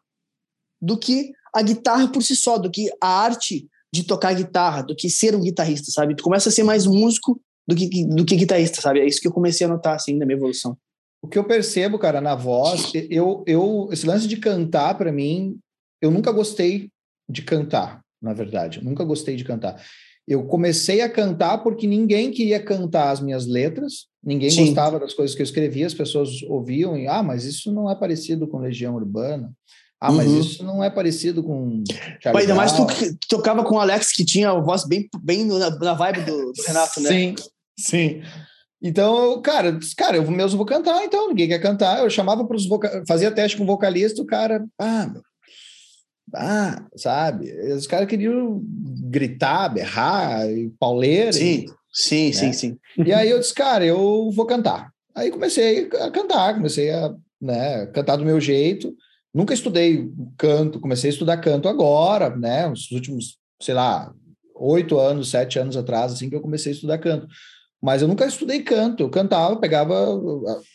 do 0.82 0.98
que 0.98 1.32
a 1.54 1.62
guitarra 1.62 2.12
por 2.12 2.24
si 2.24 2.36
só, 2.36 2.58
do 2.58 2.72
que 2.72 2.90
a 3.02 3.08
arte 3.08 3.68
de 3.94 4.04
tocar 4.04 4.34
guitarra, 4.34 4.82
do 4.82 4.96
que 4.96 5.10
ser 5.10 5.36
um 5.36 5.42
guitarrista, 5.42 5.92
sabe? 5.92 6.16
Tu 6.16 6.24
começa 6.24 6.50
a 6.50 6.52
ser 6.52 6.64
mais 6.64 6.86
músico 6.86 7.40
do 7.68 7.76
que, 7.76 8.06
do 8.06 8.26
que 8.26 8.36
guitarrista, 8.36 8.82
sabe? 8.82 9.02
É 9.02 9.06
isso 9.06 9.20
que 9.20 9.28
eu 9.28 9.34
comecei 9.34 9.68
a 9.68 9.70
notar, 9.70 9.96
assim, 9.96 10.18
na 10.18 10.26
minha 10.26 10.38
evolução. 10.38 10.78
O 11.22 11.28
que 11.28 11.38
eu 11.38 11.44
percebo, 11.44 12.00
cara, 12.00 12.20
na 12.20 12.34
voz, 12.34 12.92
eu, 13.10 13.44
eu 13.46 13.90
esse 13.92 14.08
lance 14.08 14.28
de 14.28 14.38
cantar, 14.38 14.98
para 14.98 15.12
mim, 15.12 15.60
eu 16.02 16.10
nunca 16.10 16.32
gostei 16.32 16.90
de 17.30 17.44
cantar, 17.44 18.02
na 18.22 18.34
verdade. 18.34 18.80
Eu 18.80 18.84
nunca 18.84 19.04
gostei 19.04 19.36
de 19.36 19.44
cantar. 19.44 19.84
Eu 20.28 20.46
comecei 20.46 21.02
a 21.02 21.10
cantar 21.10 21.60
porque 21.60 21.86
ninguém 21.86 22.32
queria 22.32 22.64
cantar 22.64 23.12
as 23.12 23.20
minhas 23.20 23.46
letras, 23.46 24.08
ninguém 24.24 24.50
Sim. 24.50 24.66
gostava 24.66 25.00
das 25.00 25.14
coisas 25.14 25.36
que 25.36 25.42
eu 25.42 25.46
escrevia, 25.46 25.88
as 25.88 25.94
pessoas 25.94 26.42
ouviam 26.44 26.98
e, 26.98 27.08
ah, 27.08 27.24
mas 27.24 27.46
isso 27.46 27.72
não 27.72 27.90
é 27.90 27.96
parecido 27.96 28.48
com 28.48 28.60
Legião 28.60 28.96
Urbana. 28.96 29.52
Ah, 30.00 30.12
mas 30.12 30.28
uhum. 30.28 30.40
isso 30.40 30.64
não 30.64 30.84
é 30.84 30.90
parecido 30.90 31.44
com. 31.44 31.84
Charlie 32.20 32.42
Ainda 32.42 32.56
mais 32.56 32.72
tu 32.72 32.88
tocava 33.30 33.64
com 33.64 33.76
o 33.76 33.80
Alex, 33.80 34.12
que 34.12 34.26
tinha 34.26 34.50
a 34.50 34.60
voz 34.60 34.84
bem, 34.84 35.08
bem 35.22 35.46
na, 35.46 35.94
vibe 35.94 36.22
do, 36.22 36.52
do 36.52 36.64
Renato, 36.66 37.00
né? 37.02 37.10
Sim. 37.10 37.36
Sim. 37.78 38.22
Então, 38.82 39.40
cara, 39.44 39.78
cara, 39.96 40.18
eu 40.18 40.32
mesmo 40.32 40.58
vou 40.58 40.66
cantar, 40.66 41.04
então 41.04 41.28
ninguém 41.28 41.48
quer 41.48 41.60
cantar. 41.60 42.00
Eu 42.00 42.10
chamava 42.10 42.44
para 42.44 42.58
os 42.58 42.68
voca... 42.68 43.04
fazia 43.08 43.30
teste 43.30 43.56
com 43.58 43.64
o 43.64 43.68
vocalista, 43.68 44.20
o 44.24 44.26
cara, 44.26 44.66
ah, 44.80 45.14
ah, 46.34 46.84
sabe? 46.96 47.52
Os 47.74 47.86
caras 47.86 48.08
queriam 48.08 48.60
gritar, 49.04 49.70
berrar, 49.70 50.48
pauleira. 50.80 51.34
Sim, 51.34 51.66
e, 51.68 51.81
sim, 51.92 52.28
né? 52.28 52.34
sim, 52.34 52.54
sim. 52.54 52.78
E 53.06 53.14
aí 53.14 53.30
eu 53.30 53.40
disse, 53.40 53.54
cara, 53.54 53.86
eu 53.86 54.30
vou 54.32 54.46
cantar. 54.46 54.92
Aí 55.16 55.30
comecei 55.30 55.90
a 56.00 56.10
cantar, 56.10 56.54
comecei 56.56 56.92
a 56.92 57.14
né, 57.42 57.86
cantar 57.88 58.16
do 58.16 58.26
meu 58.26 58.40
jeito. 58.40 58.94
Nunca 59.34 59.54
estudei 59.54 60.10
canto, 60.38 60.80
comecei 60.80 61.10
a 61.10 61.14
estudar 61.14 61.38
canto 61.38 61.70
agora, 61.70 62.36
né? 62.36 62.68
Os 62.70 62.92
últimos, 62.92 63.38
sei 63.62 63.74
lá, 63.74 64.14
oito 64.56 65.00
anos, 65.00 65.30
sete 65.30 65.58
anos 65.58 65.76
atrás, 65.76 66.12
assim 66.12 66.30
que 66.30 66.36
eu 66.36 66.42
comecei 66.42 66.72
a 66.72 66.76
estudar 66.76 66.98
canto. 66.98 67.28
Mas 67.82 68.02
eu 68.02 68.08
nunca 68.08 68.26
estudei 68.26 68.62
canto, 68.62 69.02
eu 69.02 69.10
cantava, 69.10 69.56
pegava, 69.56 69.96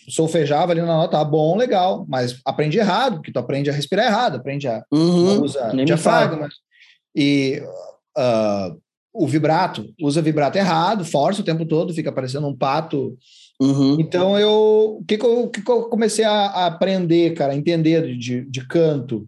solfejava 0.09 0.73
ali 0.73 0.81
na 0.81 0.89
nota, 0.89 1.17
tá 1.17 1.25
bom, 1.25 1.57
legal, 1.57 2.05
mas 2.09 2.41
aprendi 2.45 2.79
errado, 2.79 3.17
porque 3.17 3.31
tu 3.31 3.39
aprende 3.39 3.71
a 3.71 3.73
respirar 3.73 4.07
errado, 4.07 4.37
aprende 4.37 4.67
a 4.67 4.83
uhum, 4.91 5.43
usa 5.43 5.71
diafragma. 5.85 6.49
E 7.15 7.63
uh, 8.19 8.77
o 9.19 9.27
vibrato, 9.27 9.93
usa 10.01 10.23
vibrato 10.23 10.57
errado, 10.57 11.05
força 11.05 11.41
o 11.41 11.45
tempo 11.45 11.65
todo, 11.65 11.95
fica 11.95 12.13
parecendo 12.13 12.47
um 12.47 12.57
pato. 12.57 13.17
Uhum. 13.61 13.97
Então 13.99 14.39
eu, 14.39 14.99
o 15.01 15.05
que, 15.07 15.17
que, 15.17 15.25
eu, 15.25 15.49
que, 15.49 15.63
que 15.63 15.71
eu 15.71 15.85
comecei 15.85 16.25
a, 16.25 16.33
a, 16.33 16.67
aprender, 16.67 17.35
cara, 17.35 17.53
a 17.53 17.57
entender 17.57 18.17
de, 18.17 18.43
de 18.43 18.67
canto? 18.67 19.27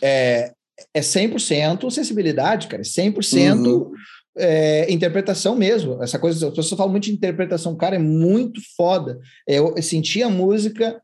É, 0.00 0.52
é 0.94 1.00
100% 1.00 1.90
sensibilidade, 1.90 2.68
cara, 2.68 2.82
é 2.82 2.84
100% 2.84 3.66
uhum 3.66 3.92
é, 4.38 4.90
interpretação 4.90 5.56
mesmo. 5.56 6.02
Essa 6.02 6.18
coisa, 6.18 6.48
as 6.48 6.54
pessoas 6.54 6.78
falam 6.78 6.92
muito 6.92 7.04
de 7.04 7.12
interpretação, 7.12 7.76
cara, 7.76 7.96
é 7.96 7.98
muito 7.98 8.60
foda. 8.76 9.18
Eu, 9.46 9.74
eu 9.76 9.82
senti 9.82 10.22
a 10.22 10.30
música 10.30 11.00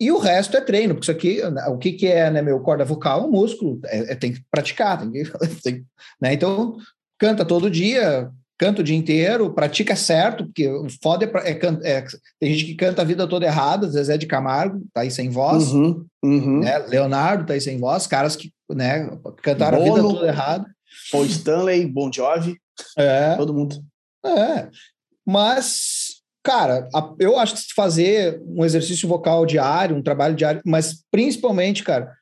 e 0.00 0.10
o 0.12 0.18
resto 0.18 0.56
é 0.56 0.60
treino, 0.60 0.94
porque 0.94 1.04
isso 1.04 1.10
aqui, 1.10 1.40
o 1.68 1.78
que, 1.78 1.92
que 1.92 2.06
é, 2.06 2.30
né, 2.30 2.42
meu 2.42 2.60
corda 2.60 2.84
vocal? 2.84 3.22
É 3.22 3.24
um 3.24 3.30
músculo, 3.30 3.80
é, 3.86 4.12
é, 4.12 4.14
tem 4.14 4.32
que 4.32 4.42
praticar, 4.50 5.00
tem 5.00 5.10
que, 5.10 5.24
tem, 5.62 5.84
né? 6.20 6.32
Então, 6.32 6.76
canta 7.18 7.44
todo 7.44 7.70
dia, 7.70 8.30
canta 8.58 8.80
o 8.80 8.84
dia 8.84 8.96
inteiro, 8.96 9.52
pratica 9.52 9.94
certo, 9.94 10.44
porque 10.44 10.68
o 10.68 10.86
foda 11.02 11.24
é, 11.44 11.50
é, 11.50 11.98
é, 11.98 12.04
tem 12.40 12.52
gente 12.52 12.64
que 12.64 12.74
canta 12.74 13.02
a 13.02 13.04
vida 13.04 13.26
toda 13.26 13.46
errada, 13.46 13.88
Zezé 13.88 14.16
de 14.16 14.26
Camargo 14.26 14.82
tá 14.92 15.02
aí 15.02 15.10
sem 15.10 15.28
voz, 15.28 15.72
uhum, 15.72 16.06
uhum. 16.24 16.60
Né? 16.60 16.78
Leonardo 16.78 17.46
tá 17.46 17.54
aí 17.54 17.60
sem 17.60 17.78
voz, 17.78 18.06
caras 18.06 18.36
que, 18.36 18.52
né, 18.70 19.10
cantaram 19.42 19.78
Bono, 19.78 19.92
a 19.92 19.96
vida 19.96 20.14
toda 20.14 20.28
errada. 20.28 20.66
Paul 21.10 21.26
Stanley, 21.26 21.86
Bon 21.86 22.10
Jovi. 22.12 22.56
É. 22.96 23.34
Todo 23.36 23.52
mundo. 23.52 23.76
É. 24.24 24.68
Mas, 25.24 26.22
cara, 26.42 26.88
eu 27.18 27.38
acho 27.38 27.54
que 27.54 27.74
fazer 27.74 28.40
um 28.46 28.64
exercício 28.64 29.08
vocal 29.08 29.44
diário, 29.44 29.96
um 29.96 30.02
trabalho 30.02 30.34
diário, 30.34 30.62
mas 30.64 31.02
principalmente, 31.10 31.82
cara, 31.82 32.12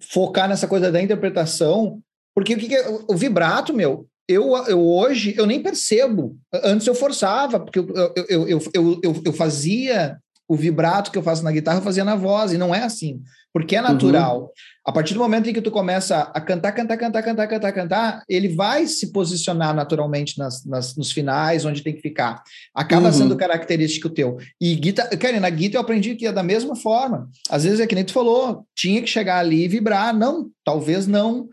focar 0.00 0.48
nessa 0.48 0.66
coisa 0.66 0.90
da 0.90 1.00
interpretação, 1.00 2.00
porque 2.34 2.54
o 2.54 2.58
que, 2.58 2.68
que 2.68 2.74
é, 2.74 2.88
o 3.08 3.16
vibrato, 3.16 3.72
meu, 3.72 4.06
eu, 4.30 4.56
eu 4.66 4.80
hoje 4.80 5.34
eu 5.36 5.46
nem 5.46 5.62
percebo. 5.62 6.36
Antes 6.62 6.86
eu 6.86 6.94
forçava, 6.94 7.58
porque 7.58 7.78
eu, 7.78 7.88
eu, 7.94 8.48
eu, 8.48 8.48
eu, 8.74 9.00
eu, 9.02 9.22
eu 9.26 9.32
fazia 9.32 10.18
o 10.48 10.56
vibrato 10.56 11.12
que 11.12 11.18
eu 11.18 11.22
faço 11.22 11.44
na 11.44 11.52
guitarra, 11.52 11.78
eu 11.78 11.84
fazia 11.84 12.04
na 12.04 12.16
voz, 12.16 12.52
e 12.52 12.58
não 12.58 12.74
é 12.74 12.82
assim, 12.82 13.22
porque 13.52 13.76
é 13.76 13.80
natural. 13.80 14.40
Uhum. 14.40 14.48
A 14.84 14.90
partir 14.90 15.14
do 15.14 15.20
momento 15.20 15.48
em 15.48 15.52
que 15.52 15.62
tu 15.62 15.70
começa 15.70 16.22
a 16.22 16.40
cantar, 16.40 16.72
cantar, 16.72 16.96
cantar, 16.96 17.22
cantar, 17.22 17.46
cantar, 17.46 17.72
cantar, 17.72 18.24
ele 18.28 18.48
vai 18.48 18.84
se 18.88 19.12
posicionar 19.12 19.72
naturalmente 19.72 20.36
nas, 20.36 20.64
nas 20.64 20.96
nos 20.96 21.12
finais, 21.12 21.64
onde 21.64 21.84
tem 21.84 21.94
que 21.94 22.00
ficar. 22.00 22.42
Acaba 22.74 23.06
uhum. 23.06 23.12
sendo 23.12 23.36
característico 23.36 24.08
teu. 24.08 24.38
E 24.60 24.74
guitarra, 24.74 25.16
cara, 25.16 25.38
na 25.38 25.50
guitarra 25.50 25.82
eu 25.82 25.84
aprendi 25.84 26.16
que 26.16 26.26
é 26.26 26.32
da 26.32 26.42
mesma 26.42 26.74
forma. 26.74 27.28
Às 27.48 27.62
vezes 27.62 27.78
é 27.78 27.86
que 27.86 27.94
nem 27.94 28.04
tu 28.04 28.12
falou, 28.12 28.66
tinha 28.74 29.00
que 29.00 29.08
chegar 29.08 29.38
ali 29.38 29.64
e 29.64 29.68
vibrar. 29.68 30.12
Não, 30.12 30.50
talvez 30.64 31.06
não. 31.06 31.48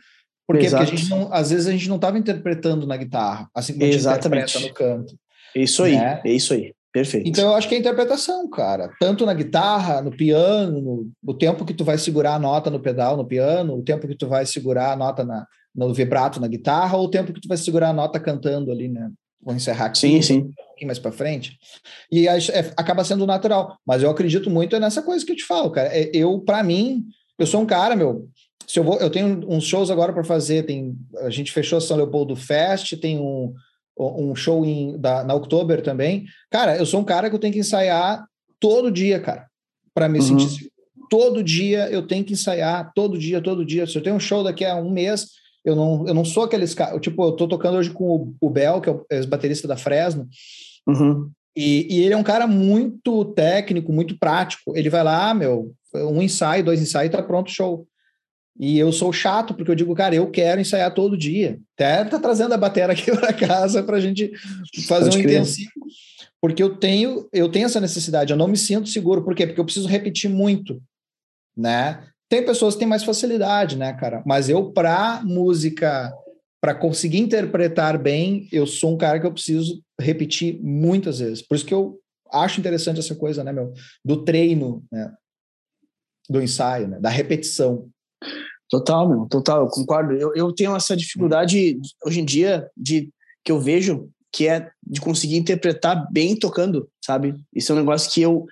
Porque, 0.47 0.69
porque 0.69 0.75
a 0.75 0.85
gente 0.85 1.09
não, 1.09 1.31
às 1.33 1.51
vezes 1.51 1.67
a 1.67 1.71
gente 1.71 1.89
não 1.89 1.97
estava 1.97 2.17
interpretando 2.17 2.87
na 2.87 2.95
guitarra, 2.95 3.49
assim 3.53 3.73
como 3.73 3.85
Exatamente. 3.85 4.43
a 4.43 4.47
gente 4.47 4.57
interpreta 4.57 4.93
no 4.93 4.97
canto. 4.97 5.19
Isso 5.53 5.83
aí, 5.83 5.95
né? 5.95 6.21
é 6.25 6.31
isso 6.31 6.53
aí. 6.53 6.73
Perfeito. 6.91 7.29
Então 7.29 7.49
eu 7.49 7.55
acho 7.55 7.67
que 7.67 7.75
é 7.75 7.77
interpretação, 7.77 8.49
cara. 8.49 8.89
Tanto 8.99 9.25
na 9.25 9.33
guitarra, 9.33 10.01
no 10.01 10.09
piano, 10.09 10.81
no, 10.81 11.11
o 11.23 11.33
tempo 11.33 11.65
que 11.65 11.73
tu 11.73 11.83
vai 11.83 11.97
segurar 11.97 12.35
a 12.35 12.39
nota 12.39 12.71
no 12.71 12.79
pedal 12.79 13.17
no 13.17 13.25
piano, 13.25 13.75
o 13.75 13.83
tempo 13.83 14.07
que 14.07 14.15
tu 14.15 14.27
vai 14.27 14.45
segurar 14.45 14.93
a 14.93 14.95
nota 14.95 15.23
na, 15.23 15.45
no 15.75 15.93
vibrato 15.93 16.39
na 16.39 16.47
guitarra, 16.47 16.97
ou 16.97 17.05
o 17.05 17.09
tempo 17.09 17.33
que 17.33 17.41
tu 17.41 17.47
vai 17.47 17.57
segurar 17.57 17.89
a 17.89 17.93
nota 17.93 18.19
cantando 18.19 18.71
ali, 18.71 18.87
né? 18.87 19.11
Vou 19.39 19.53
encerrar 19.53 19.85
aqui. 19.85 19.99
Sim, 19.99 20.21
sim. 20.21 20.37
Um 20.39 20.51
pouquinho 20.67 20.87
mais 20.87 20.97
para 20.97 21.11
frente. 21.11 21.59
E 22.11 22.27
é, 22.27 22.37
acaba 22.75 23.03
sendo 23.03 23.27
natural. 23.27 23.77
Mas 23.85 24.01
eu 24.01 24.09
acredito 24.09 24.49
muito 24.49 24.79
nessa 24.79 25.01
coisa 25.01 25.23
que 25.23 25.31
eu 25.31 25.35
te 25.35 25.45
falo, 25.45 25.69
cara. 25.69 25.89
É, 25.95 26.09
eu, 26.13 26.39
para 26.39 26.63
mim, 26.63 27.05
eu 27.37 27.45
sou 27.45 27.61
um 27.61 27.65
cara, 27.65 27.95
meu. 27.95 28.27
Se 28.65 28.79
eu 28.79 28.83
vou, 28.83 28.97
eu 28.99 29.09
tenho 29.09 29.45
uns 29.47 29.65
shows 29.65 29.89
agora 29.89 30.11
para 30.11 30.23
fazer. 30.23 30.65
Tem, 30.65 30.95
a 31.19 31.29
gente 31.29 31.51
fechou 31.51 31.79
São 31.79 31.97
Leopoldo 31.97 32.35
Fest, 32.35 32.97
tem 32.99 33.19
um 33.19 33.53
um 33.99 34.35
show 34.35 34.63
em, 34.63 34.95
da, 34.99 35.23
na 35.23 35.33
Oktober 35.33 35.81
também. 35.81 36.25
Cara, 36.51 36.77
eu 36.77 36.85
sou 36.85 36.99
um 36.99 37.03
cara 37.03 37.31
que 37.31 37.35
eu 37.35 37.39
tenho 37.39 37.51
que 37.51 37.59
ensaiar 37.59 38.27
todo 38.59 38.91
dia, 38.91 39.19
cara, 39.19 39.47
para 39.91 40.07
me 40.07 40.19
uhum. 40.19 40.39
sentir 40.39 40.71
Todo 41.09 41.43
dia 41.43 41.89
eu 41.89 42.05
tenho 42.05 42.23
que 42.23 42.33
ensaiar, 42.33 42.91
todo 42.93 43.17
dia, 43.17 43.41
todo 43.41 43.65
dia. 43.65 43.87
Se 43.87 43.97
eu 43.97 44.03
tenho 44.03 44.15
um 44.15 44.19
show 44.19 44.43
daqui 44.43 44.65
a 44.65 44.75
um 44.75 44.91
mês, 44.91 45.27
eu 45.63 45.75
não, 45.75 46.07
eu 46.07 46.13
não 46.13 46.25
sou 46.25 46.43
aqueles 46.43 46.73
caras. 46.73 46.99
Tipo, 46.99 47.23
eu 47.23 47.31
tô 47.31 47.47
tocando 47.47 47.77
hoje 47.77 47.89
com 47.89 48.03
o, 48.03 48.35
o 48.41 48.49
Bel, 48.49 48.81
que 48.81 48.89
é 48.89 48.91
o 48.91 49.05
ex-baterista 49.09 49.67
da 49.67 49.77
Fresno. 49.77 50.27
Uhum. 50.85 51.29
E, 51.55 51.87
e, 51.89 52.03
ele 52.03 52.13
é 52.13 52.17
um 52.17 52.23
cara 52.23 52.45
muito 52.45 53.25
técnico, 53.33 53.91
muito 53.91 54.17
prático. 54.19 54.75
Ele 54.75 54.89
vai 54.89 55.03
lá, 55.03 55.33
meu, 55.33 55.71
um 55.95 56.21
ensaio, 56.21 56.63
dois 56.63 56.81
ensaios, 56.81 57.11
tá 57.11 57.23
pronto 57.23 57.47
o 57.47 57.53
show. 57.53 57.87
E 58.59 58.77
eu 58.79 58.91
sou 58.91 59.13
chato, 59.13 59.53
porque 59.53 59.69
eu 59.69 59.75
digo, 59.75 59.93
cara, 59.93 60.15
eu 60.15 60.29
quero 60.31 60.59
ensaiar 60.59 60.93
todo 60.93 61.17
dia. 61.17 61.59
Até 61.75 62.03
tá 62.05 62.19
trazendo 62.19 62.53
a 62.53 62.57
bateria 62.57 62.91
aqui 62.91 63.11
para 63.15 63.31
casa 63.31 63.83
para 63.83 63.97
a 63.97 63.99
gente 63.99 64.31
fazer 64.87 65.09
Pode 65.09 65.19
um 65.19 65.21
crer. 65.21 65.35
intensivo. 65.35 65.71
Porque 66.41 66.61
eu 66.61 66.75
tenho, 66.75 67.27
eu 67.33 67.49
tenho 67.49 67.65
essa 67.65 67.79
necessidade, 67.79 68.31
eu 68.31 68.37
não 68.37 68.47
me 68.47 68.57
sinto 68.57 68.89
seguro. 68.89 69.23
Por 69.23 69.35
quê? 69.35 69.45
Porque 69.45 69.59
eu 69.59 69.65
preciso 69.65 69.87
repetir 69.87 70.29
muito, 70.29 70.81
né? 71.55 72.03
Tem 72.29 72.45
pessoas 72.45 72.73
que 72.73 72.79
têm 72.79 72.87
mais 72.87 73.03
facilidade, 73.03 73.77
né, 73.77 73.93
cara? 73.93 74.21
Mas 74.25 74.49
eu, 74.49 74.71
para 74.71 75.21
música, 75.23 76.13
para 76.61 76.75
conseguir 76.75 77.19
interpretar 77.19 77.97
bem, 77.97 78.47
eu 78.51 78.67
sou 78.67 78.93
um 78.93 78.97
cara 78.97 79.19
que 79.19 79.25
eu 79.25 79.31
preciso 79.31 79.81
repetir 79.99 80.59
muitas 80.61 81.19
vezes. 81.19 81.41
Por 81.41 81.55
isso 81.55 81.65
que 81.65 81.73
eu 81.73 81.99
acho 82.31 82.59
interessante 82.59 82.99
essa 82.99 83.15
coisa, 83.15 83.43
né, 83.43 83.53
meu? 83.53 83.73
Do 84.03 84.23
treino, 84.23 84.83
né? 84.91 85.11
Do 86.29 86.41
ensaio, 86.41 86.87
né? 86.87 86.99
Da 86.99 87.09
repetição. 87.09 87.89
Total, 88.69 89.07
meu, 89.07 89.27
total, 89.27 89.63
eu 89.63 89.69
concordo. 89.69 90.13
Eu, 90.13 90.33
eu 90.35 90.53
tenho 90.53 90.75
essa 90.75 90.95
dificuldade 90.95 91.79
hoje 92.05 92.19
em 92.19 92.25
dia 92.25 92.69
de 92.75 93.09
que 93.43 93.51
eu 93.51 93.59
vejo 93.59 94.09
que 94.31 94.47
é 94.47 94.69
de 94.85 94.99
conseguir 94.99 95.37
interpretar 95.37 96.11
bem 96.11 96.35
tocando, 96.35 96.89
sabe? 97.03 97.33
Isso 97.53 97.71
é 97.71 97.75
um 97.75 97.79
negócio 97.79 98.11
que 98.11 98.21
eu 98.21 98.45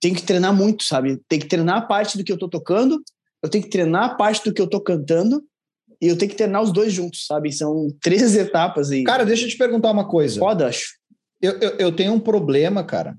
tenho 0.00 0.14
que 0.14 0.22
treinar 0.22 0.54
muito, 0.54 0.84
sabe? 0.84 1.20
Tem 1.28 1.38
que 1.38 1.48
treinar 1.48 1.78
a 1.78 1.82
parte 1.82 2.16
do 2.18 2.22
que 2.22 2.30
eu 2.30 2.38
tô 2.38 2.48
tocando, 2.48 3.02
eu 3.42 3.48
tenho 3.48 3.64
que 3.64 3.70
treinar 3.70 4.04
a 4.04 4.14
parte 4.14 4.44
do 4.44 4.52
que 4.52 4.60
eu 4.60 4.68
tô 4.68 4.80
cantando 4.80 5.42
e 6.00 6.06
eu 6.08 6.16
tenho 6.16 6.30
que 6.30 6.36
treinar 6.36 6.62
os 6.62 6.72
dois 6.72 6.92
juntos, 6.92 7.26
sabe? 7.26 7.50
São 7.52 7.88
três 8.00 8.36
etapas 8.36 8.90
aí. 8.90 9.04
Cara, 9.04 9.24
deixa 9.24 9.46
eu 9.46 9.48
te 9.48 9.56
perguntar 9.56 9.90
uma 9.90 10.06
coisa. 10.06 10.38
Pode, 10.38 10.62
acho. 10.62 10.98
Eu, 11.40 11.58
eu, 11.58 11.70
eu 11.78 11.96
tenho 11.96 12.12
um 12.12 12.20
problema, 12.20 12.84
cara, 12.84 13.16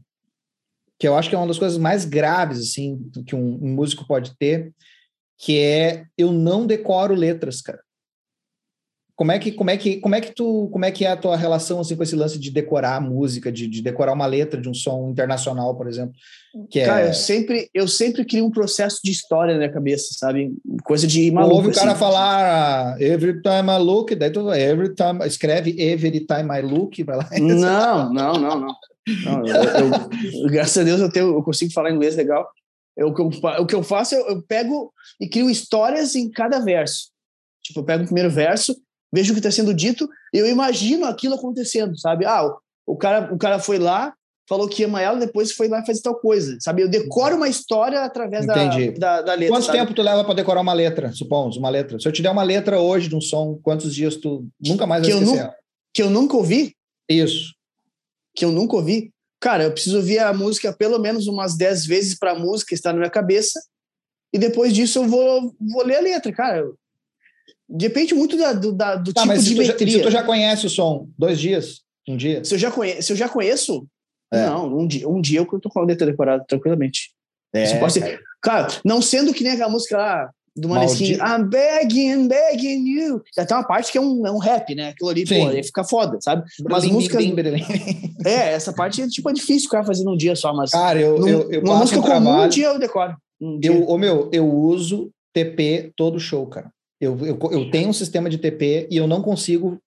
que 1.00 1.08
eu 1.08 1.16
acho 1.16 1.30
que 1.30 1.36
é 1.36 1.38
uma 1.38 1.48
das 1.48 1.60
coisas 1.60 1.78
mais 1.78 2.06
graves, 2.06 2.60
assim, 2.60 3.10
que 3.26 3.36
um, 3.36 3.60
um 3.62 3.74
músico 3.74 4.06
pode 4.06 4.38
ter, 4.38 4.74
que 5.40 5.58
é 5.58 6.04
eu 6.18 6.34
não 6.34 6.68
decoro 6.68 7.16
letras, 7.16 7.62
cara. 7.62 7.80
Como 9.16 9.34
é 9.34 9.40
que 9.40 9.52
como 9.52 9.70
é 9.70 9.76
que 9.76 9.98
como 9.98 10.16
é 10.16 10.22
que 10.22 10.34
tu 10.34 10.70
como 10.72 10.86
é 10.86 10.92
que 10.92 11.04
é 11.04 11.12
a 11.12 11.18
tua 11.18 11.36
relação 11.36 11.80
assim 11.80 11.96
com 11.96 12.04
esse 12.04 12.16
lance 12.16 12.40
de 12.40 12.52
decorar 12.52 12.96
a 12.96 13.02
música, 13.02 13.52
de, 13.52 13.68
de 13.68 13.82
decorar 13.82 14.14
uma 14.14 14.26
letra 14.26 14.60
de 14.62 14.70
um 14.70 14.74
som 14.74 15.10
internacional, 15.10 15.76
por 15.76 15.90
exemplo? 15.90 16.14
Que 16.70 16.80
é 16.80 16.86
cara, 16.86 17.02
é... 17.02 17.10
eu 17.10 17.14
sempre 17.14 17.70
eu 17.74 17.88
sempre 17.88 18.24
crio 18.24 18.46
um 18.46 18.52
processo 18.52 19.00
de 19.04 19.12
história 19.12 19.54
na 19.54 19.60
minha 19.60 19.72
cabeça, 19.72 20.08
sabe? 20.14 20.54
Coisa 20.84 21.06
de 21.06 21.30
maluco. 21.32 21.56
Ouve 21.56 21.70
o 21.70 21.74
cara 21.74 21.92
assim. 21.92 22.00
falar 22.00 22.96
ah, 22.96 22.98
every 23.02 23.42
time 23.42 23.70
I 23.70 23.78
look, 23.78 24.16
daí 24.16 24.30
tu 24.30 24.54
every 24.54 24.96
time 24.96 25.26
escreve 25.26 25.76
every 25.78 26.22
time 26.22 26.58
I 26.58 26.62
look, 26.62 27.04
vai 27.04 27.18
lá. 27.18 27.30
Não, 27.40 28.14
não, 28.14 28.34
não, 28.34 28.60
não. 28.60 28.76
não 29.26 29.46
eu, 29.46 30.44
eu, 30.44 30.50
graças 30.50 30.78
a 30.78 30.84
Deus 30.84 31.02
eu 31.02 31.12
tenho 31.12 31.28
eu 31.28 31.44
consigo 31.44 31.74
falar 31.74 31.92
inglês 31.92 32.16
legal. 32.16 32.50
Eu, 33.00 33.08
o, 33.08 33.14
que 33.14 33.22
eu, 33.22 33.28
o 33.62 33.66
que 33.66 33.76
eu 33.76 33.82
faço, 33.82 34.14
eu, 34.14 34.28
eu 34.28 34.42
pego 34.42 34.94
e 35.20 35.28
crio 35.28 35.50
histórias 35.50 36.16
em 36.16 36.30
cada 36.30 36.60
verso. 36.60 37.10
Tipo, 37.64 37.80
eu 37.80 37.86
pego 37.86 38.04
o 38.04 38.06
primeiro 38.06 38.30
verso, 38.30 38.76
vejo 39.12 39.32
o 39.32 39.34
que 39.34 39.40
está 39.40 39.50
sendo 39.50 39.74
dito, 39.74 40.08
e 40.34 40.38
eu 40.38 40.48
imagino 40.48 41.06
aquilo 41.06 41.36
acontecendo, 41.36 41.98
sabe? 41.98 42.26
Ah, 42.26 42.46
o, 42.46 42.58
o, 42.86 42.98
cara, 42.98 43.34
o 43.34 43.38
cara 43.38 43.58
foi 43.58 43.80
lá, 43.80 44.14
falou 44.48 44.68
que 44.68 44.84
ama 44.84 45.02
ela, 45.02 45.18
depois 45.18 45.54
foi 45.54 45.70
lá 45.70 45.80
e 45.80 45.86
faz 45.86 46.02
tal 46.02 46.16
coisa, 46.16 46.58
sabe? 46.60 46.82
Eu 46.82 46.90
decoro 46.90 47.38
uma 47.38 47.48
história 47.48 48.02
através 48.02 48.46
da, 48.46 48.54
da, 48.54 49.22
da, 49.22 49.34
letra. 49.34 49.56
Quanto 49.56 49.66
sabe? 49.66 49.78
tempo 49.78 49.94
tu 49.94 50.02
leva 50.02 50.26
para 50.26 50.34
decorar 50.34 50.62
uma 50.62 50.74
letra, 50.74 51.14
supomos, 51.14 51.56
uma 51.56 51.70
letra? 51.70 52.00
Se 52.00 52.08
eu 52.08 52.12
te 52.12 52.22
der 52.22 52.32
uma 52.32 52.44
letra 52.44 52.80
hoje 52.80 53.08
de 53.08 53.16
um 53.16 53.22
som, 53.22 53.58
quantos 53.64 53.96
dias 53.96 54.16
tu 54.18 54.46
nunca 54.60 54.86
mais 54.86 55.04
vai 55.04 55.12
que 55.12 55.18
esquecer? 55.18 55.46
Eu 55.46 55.52
que 55.94 56.04
eu 56.04 56.10
nunca 56.10 56.36
ouvi? 56.36 56.76
Isso. 57.08 57.54
que 58.36 58.46
eu 58.46 58.52
nunca 58.52 58.76
ouvi, 58.76 59.12
cara, 59.40 59.64
eu 59.64 59.72
preciso 59.72 59.98
ouvir 59.98 60.20
a 60.20 60.34
música 60.34 60.74
pelo 60.74 61.00
menos 61.00 61.28
umas 61.28 61.56
10 61.56 61.86
vezes 61.86 62.16
para 62.18 62.32
a 62.32 62.40
música 62.40 62.74
estar 62.74 62.92
na 62.92 63.00
minha 63.00 63.10
cabeça, 63.10 63.60
e 64.34 64.38
depois 64.38 64.74
disso 64.74 65.00
eu 65.00 65.08
vou, 65.08 65.56
vou 65.60 65.84
ler 65.84 65.98
a 65.98 66.02
letra, 66.02 66.32
cara. 66.32 66.70
Depende 67.68 68.14
muito 68.14 68.38
da, 68.38 68.54
do, 68.54 68.72
da, 68.72 68.96
do 68.96 69.14
tá, 69.14 69.22
tipo 69.22 69.38
de 69.38 69.56
metria. 69.56 69.92
Se 69.92 70.02
tu 70.02 70.12
já 70.12 70.24
conhece 70.24 70.66
o 70.66 70.70
som, 70.70 71.08
dois 71.18 71.40
dias, 71.40 71.82
um 72.08 72.18
dia? 72.18 72.44
Se 72.44 72.56
eu 72.56 72.60
já, 72.60 72.72
conhe, 72.72 73.02
se 73.02 73.12
eu 73.12 73.16
já 73.16 73.30
conheço, 73.30 73.88
é. 74.32 74.46
não, 74.46 74.80
um 74.80 74.88
dia, 74.88 75.08
um 75.08 75.22
dia 75.22 75.40
eu 75.40 75.60
tô 75.60 75.70
com 75.70 75.80
a 75.80 75.86
letra 75.86 76.08
decorada 76.08 76.44
tranquilamente. 76.48 77.12
É, 77.54 77.80
pode 77.80 77.94
ser. 77.94 78.22
Cara, 78.42 78.68
não 78.86 79.02
sendo 79.02 79.34
que 79.34 79.44
nem 79.44 79.54
aquela 79.54 79.70
música 79.70 79.98
lá 79.98 80.32
do 80.56 80.70
Maneskin, 80.70 81.14
I'm 81.16 81.50
begging, 81.50 82.28
begging 82.28 82.88
you. 82.88 83.22
Já 83.36 83.46
tem 83.46 83.58
uma 83.58 83.64
parte 83.64 83.92
que 83.92 83.98
é 83.98 84.02
um, 84.02 84.26
é 84.26 84.32
um 84.32 84.38
rap, 84.38 84.74
né? 84.76 84.90
Aquilo 84.90 85.10
ali, 85.10 85.26
Sim. 85.26 85.40
pô, 85.42 85.48
aí 85.50 85.64
fica 85.64 85.84
foda, 85.84 86.18
sabe? 86.22 86.44
Mas 86.70 86.84
bim, 86.84 86.92
músicas. 86.92 87.24
Bim, 87.24 87.36
bim, 87.36 87.42
é, 88.26 88.54
essa 88.54 88.74
parte 88.74 89.08
tipo, 89.10 89.30
é 89.30 89.34
difícil 89.34 89.70
ficar 89.70 89.84
fazendo 89.84 90.12
um 90.12 90.18
dia 90.18 90.36
só, 90.36 90.54
mas. 90.54 90.72
Cara, 90.72 91.00
eu. 91.00 91.20
Num, 91.20 91.28
eu, 91.28 91.52
eu 91.52 91.62
uma 91.62 91.78
música 91.78 92.00
um 92.00 92.04
comum, 92.04 92.44
um 92.44 92.50
dia 92.50 92.68
eu 92.68 92.80
decoro. 92.80 93.16
Um 93.42 93.60
eu, 93.64 93.88
ô, 93.88 93.98
meu, 93.98 94.30
eu 94.32 94.50
uso 94.50 95.12
TP 95.34 95.92
todo 95.96 96.20
show, 96.20 96.46
cara. 96.48 96.72
Eu, 97.00 97.18
eu, 97.26 97.40
eu 97.52 97.72
tenho 97.72 97.90
um 97.90 97.94
sistema 97.94 98.30
de 98.30 98.38
TP 98.38 98.88
e 98.92 98.98
eu 98.98 99.08
não 99.08 99.22
consigo 99.22 99.80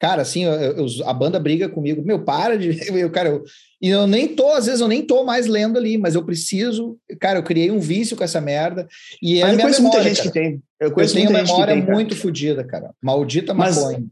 Cara, 0.00 0.22
assim, 0.22 0.44
eu, 0.44 0.52
eu, 0.52 0.86
a 1.04 1.12
banda 1.12 1.38
briga 1.38 1.68
comigo. 1.68 2.02
Meu, 2.02 2.24
para 2.24 2.56
de. 2.56 2.70
Eu, 2.98 3.10
cara, 3.10 3.28
eu, 3.28 3.44
e 3.82 3.88
eu 3.90 4.06
nem 4.06 4.28
tô, 4.28 4.50
às 4.50 4.66
vezes 4.66 4.80
eu 4.80 4.88
nem 4.88 5.02
tô 5.02 5.24
mais 5.24 5.46
lendo 5.46 5.78
ali, 5.78 5.98
mas 5.98 6.14
eu 6.14 6.24
preciso. 6.24 6.98
Cara, 7.20 7.38
eu 7.38 7.42
criei 7.42 7.70
um 7.70 7.78
vício 7.78 8.16
com 8.16 8.24
essa 8.24 8.40
merda. 8.40 8.88
E 9.22 9.40
é 9.40 9.42
mas 9.42 9.52
eu 9.52 9.60
conheço 9.60 9.82
memória, 9.82 10.02
muita 10.02 10.08
gente 10.08 10.16
cara. 10.16 10.30
que 10.30 10.40
tem. 10.40 10.62
Eu, 10.80 10.90
conheço 10.90 11.12
eu 11.12 11.16
tenho 11.16 11.30
uma 11.30 11.42
memória 11.42 11.74
tem, 11.74 11.84
muito 11.84 12.16
fodida, 12.16 12.64
cara. 12.64 12.90
Maldita 13.02 13.52
mas, 13.52 13.76
maconha. 13.76 14.04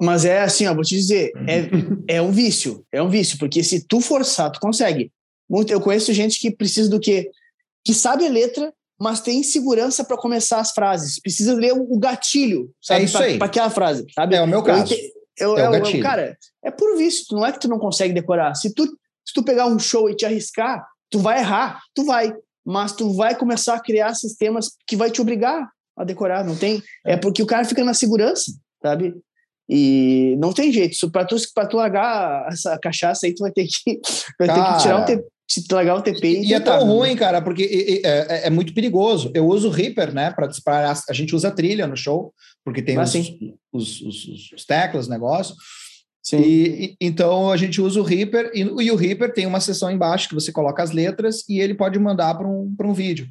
Mas 0.00 0.24
é 0.24 0.42
assim, 0.42 0.66
ó, 0.66 0.74
vou 0.74 0.82
te 0.82 0.96
dizer, 0.96 1.32
é, 1.46 1.68
é 2.16 2.22
um 2.22 2.32
vício, 2.32 2.84
é 2.90 3.00
um 3.00 3.08
vício, 3.08 3.38
porque 3.38 3.62
se 3.62 3.86
tu 3.86 4.00
forçar, 4.00 4.50
tu 4.50 4.58
consegue. 4.58 5.12
Muito, 5.48 5.72
eu 5.72 5.80
conheço 5.80 6.12
gente 6.12 6.40
que 6.40 6.50
precisa 6.50 6.90
do 6.90 6.98
quê? 6.98 7.30
Que 7.84 7.94
sabe 7.94 8.26
a 8.26 8.30
letra, 8.30 8.72
mas 8.98 9.20
tem 9.20 9.42
segurança 9.42 10.02
para 10.02 10.16
começar 10.16 10.58
as 10.58 10.72
frases. 10.72 11.20
Precisa 11.20 11.54
ler 11.54 11.72
o 11.72 11.98
gatilho, 11.98 12.70
sabe? 12.82 13.02
É 13.02 13.04
isso 13.04 13.18
aí. 13.18 13.38
Para 13.38 13.46
aquela 13.46 13.70
frase, 13.70 14.04
sabe? 14.14 14.34
É 14.34 14.42
o 14.42 14.46
meu 14.46 14.62
caso. 14.62 14.92
Eu, 14.92 15.15
é 15.38 15.46
o 15.46 15.54
gatilho. 15.54 15.98
Eu, 15.98 16.02
cara, 16.02 16.38
é 16.64 16.70
por 16.70 16.96
vício. 16.96 17.26
Não 17.32 17.44
é 17.44 17.52
que 17.52 17.60
tu 17.60 17.68
não 17.68 17.78
consegue 17.78 18.14
decorar. 18.14 18.54
Se 18.54 18.72
tu, 18.72 18.84
se 19.24 19.34
tu 19.34 19.42
pegar 19.42 19.66
um 19.66 19.78
show 19.78 20.08
e 20.08 20.16
te 20.16 20.24
arriscar, 20.24 20.86
tu 21.10 21.18
vai 21.18 21.38
errar, 21.38 21.80
tu 21.94 22.04
vai. 22.04 22.32
Mas 22.64 22.92
tu 22.92 23.12
vai 23.14 23.34
começar 23.34 23.74
a 23.74 23.80
criar 23.80 24.14
sistemas 24.14 24.70
que 24.86 24.96
vai 24.96 25.10
te 25.10 25.20
obrigar 25.20 25.68
a 25.96 26.04
decorar. 26.04 26.44
Não 26.44 26.56
tem. 26.56 26.82
É 27.04 27.16
porque 27.16 27.42
o 27.42 27.46
cara 27.46 27.64
fica 27.64 27.84
na 27.84 27.94
segurança, 27.94 28.52
sabe? 28.82 29.14
E 29.68 30.36
não 30.38 30.52
tem 30.52 30.72
jeito. 30.72 31.10
Para 31.10 31.24
tu, 31.24 31.36
pra 31.54 31.66
tu 31.66 31.76
largar 31.76 32.46
essa 32.48 32.78
cachaça 32.78 33.26
aí, 33.26 33.34
tu 33.34 33.40
vai 33.40 33.52
ter 33.52 33.66
que, 33.66 34.00
vai 34.38 34.48
ter 34.48 34.64
que 34.64 34.82
tirar 34.82 35.02
o, 35.02 35.04
te, 35.04 35.24
te 35.46 35.72
largar 35.72 35.96
o 35.96 36.02
TP. 36.02 36.26
E, 36.26 36.48
e 36.48 36.54
é 36.54 36.60
tão 36.60 36.78
né? 36.78 36.92
ruim, 36.92 37.16
cara, 37.16 37.40
porque 37.40 38.00
é, 38.04 38.08
é, 38.08 38.46
é, 38.46 38.50
muito 38.50 38.74
perigoso. 38.74 39.30
Eu 39.34 39.46
uso 39.46 39.68
o 39.68 39.70
Reaper, 39.70 40.12
né? 40.12 40.30
Para 40.30 40.46
disparar. 40.46 40.98
A 41.08 41.12
gente 41.12 41.34
usa 41.34 41.50
trilha 41.50 41.86
no 41.86 41.96
show, 41.96 42.34
porque 42.64 42.82
tem 42.82 42.98
os, 42.98 43.14
os, 43.72 44.00
os, 44.00 44.52
os, 44.52 44.64
teclas, 44.64 45.08
negócio. 45.08 45.54
Sim. 46.22 46.40
E, 46.40 46.84
e, 46.84 46.96
então 47.00 47.52
a 47.52 47.56
gente 47.56 47.80
usa 47.80 48.00
o 48.00 48.02
Reaper 48.02 48.50
e, 48.52 48.60
e, 48.60 48.90
o 48.90 48.96
Reaper 48.96 49.32
tem 49.32 49.46
uma 49.46 49.60
seção 49.60 49.90
embaixo 49.90 50.28
que 50.28 50.34
você 50.34 50.50
coloca 50.50 50.82
as 50.82 50.90
letras 50.90 51.48
e 51.48 51.60
ele 51.60 51.74
pode 51.74 51.96
mandar 52.00 52.34
para 52.34 52.48
um, 52.48 52.74
um 52.80 52.92
vídeo. 52.92 53.28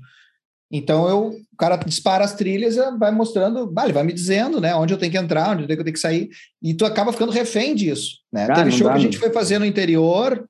Então 0.72 1.08
eu, 1.08 1.28
o 1.28 1.58
cara 1.58 1.76
dispara 1.76 2.24
as 2.24 2.34
trilhas, 2.34 2.76
vai 2.98 3.12
mostrando, 3.12 3.72
ele 3.84 3.94
vai 3.94 4.04
me 4.04 4.14
dizendo, 4.14 4.60
né, 4.60 4.74
onde 4.74 4.94
eu 4.94 4.98
tenho 4.98 5.12
que 5.12 5.18
entrar, 5.18 5.52
onde 5.52 5.64
eu 5.64 5.68
tenho 5.68 5.84
que 5.84 6.00
sair, 6.00 6.30
e 6.62 6.74
tu 6.74 6.86
acaba 6.86 7.14
ficando 7.14 7.32
refém 7.32 7.76
disso, 7.76 8.20
né? 8.32 8.48
Ah, 8.50 8.56
Teve 8.56 8.72
show 8.72 8.90
que 8.90 8.96
a 8.96 9.00
gente 9.00 9.18
foi 9.18 9.30
fazer 9.32 9.60
no 9.60 9.66
interior 9.66 10.48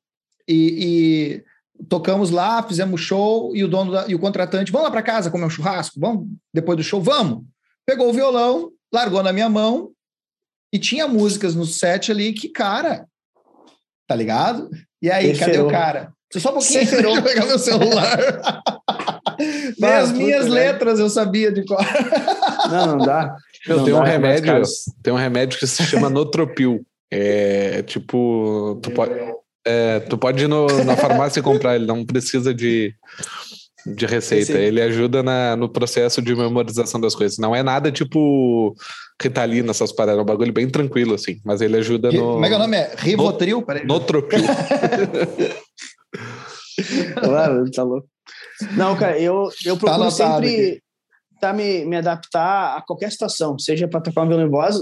e, 0.47 1.41
e 1.41 1.43
tocamos 1.89 2.29
lá, 2.31 2.63
fizemos 2.63 3.01
show 3.01 3.55
e 3.55 3.63
o 3.63 3.67
dono 3.67 3.91
da, 3.91 4.07
e 4.07 4.15
o 4.15 4.19
contratante, 4.19 4.71
vamos 4.71 4.85
lá 4.85 4.91
para 4.91 5.03
casa 5.03 5.29
comer 5.29 5.45
um 5.45 5.49
churrasco, 5.49 5.99
vamos 5.99 6.27
depois 6.53 6.77
do 6.77 6.83
show, 6.83 7.01
vamos. 7.01 7.43
Pegou 7.85 8.09
o 8.09 8.13
violão, 8.13 8.71
largou 8.93 9.21
na 9.21 9.33
minha 9.33 9.49
mão 9.49 9.91
e 10.73 10.79
tinha 10.79 11.07
músicas 11.07 11.55
no 11.55 11.65
set 11.65 12.11
ali 12.11 12.33
que, 12.33 12.49
cara, 12.49 13.05
tá 14.07 14.15
ligado? 14.15 14.69
E 15.01 15.11
aí, 15.11 15.37
cadê 15.37 15.59
o 15.59 15.67
cara? 15.67 16.11
Só 16.33 16.49
um 16.49 16.53
pouquinho, 16.53 16.85
deixa 16.85 17.01
eu 17.01 17.21
pegar 17.23 17.45
meu 17.45 17.59
celular. 17.59 18.63
Nem 19.77 19.91
as 19.91 20.11
minhas 20.11 20.47
letras 20.47 20.99
eu 20.99 21.09
sabia 21.09 21.51
de 21.51 21.65
qual. 21.65 21.79
Não, 22.69 22.97
não 22.97 22.97
dá. 22.97 23.35
Eu 23.67 23.83
tenho 23.83 23.97
um 23.97 24.03
remédio, 24.03 24.63
tem 25.03 25.13
um 25.13 25.17
remédio 25.17 25.59
que 25.59 25.67
se 25.67 25.83
chama 25.83 26.09
Notropil. 26.09 26.83
É 27.11 27.83
tipo, 27.83 28.79
tu 28.81 28.89
pode, 28.89 29.13
é, 29.65 29.99
tu 30.01 30.17
pode 30.17 30.43
ir 30.43 30.47
no, 30.47 30.67
na 30.83 30.95
farmácia 30.95 31.39
e 31.39 31.43
comprar, 31.43 31.75
ele 31.75 31.85
não 31.85 32.05
precisa 32.05 32.53
de, 32.53 32.93
de 33.85 34.05
receita. 34.05 34.53
Ele 34.53 34.81
ajuda 34.81 35.23
na, 35.23 35.55
no 35.55 35.67
processo 35.67 36.21
de 36.21 36.35
memorização 36.35 37.01
das 37.01 37.15
coisas. 37.15 37.37
Não 37.37 37.55
é 37.55 37.63
nada 37.63 37.91
tipo 37.91 38.75
Ritalina, 39.21 39.71
essas 39.71 39.91
paradas. 39.91 40.19
É 40.19 40.21
um 40.21 40.25
bagulho 40.25 40.53
bem 40.53 40.69
tranquilo, 40.69 41.15
assim. 41.15 41.39
Mas 41.43 41.61
ele 41.61 41.77
ajuda 41.77 42.11
no. 42.11 42.33
Como 42.33 42.45
é 42.45 42.47
que 42.47 42.53
é 42.53 42.57
o 42.57 42.59
nome? 42.59 42.77
É 42.77 42.95
Rivotril? 42.97 43.65
No, 43.67 43.85
Notropil. 43.85 44.43
claro, 47.21 47.69
tá 47.71 47.83
louco. 47.83 48.07
Não, 48.77 48.95
cara, 48.95 49.19
eu, 49.19 49.49
eu 49.65 49.77
procuro 49.77 50.05
tá 50.05 50.11
sempre 50.11 50.81
tá, 51.39 51.53
me, 51.53 51.85
me 51.85 51.97
adaptar 51.97 52.77
a 52.77 52.81
qualquer 52.81 53.11
situação, 53.11 53.59
seja 53.59 53.87
para 53.87 54.01
tocar 54.01 54.23
um 54.23 54.27
violão 54.27 54.49
voz, 54.49 54.79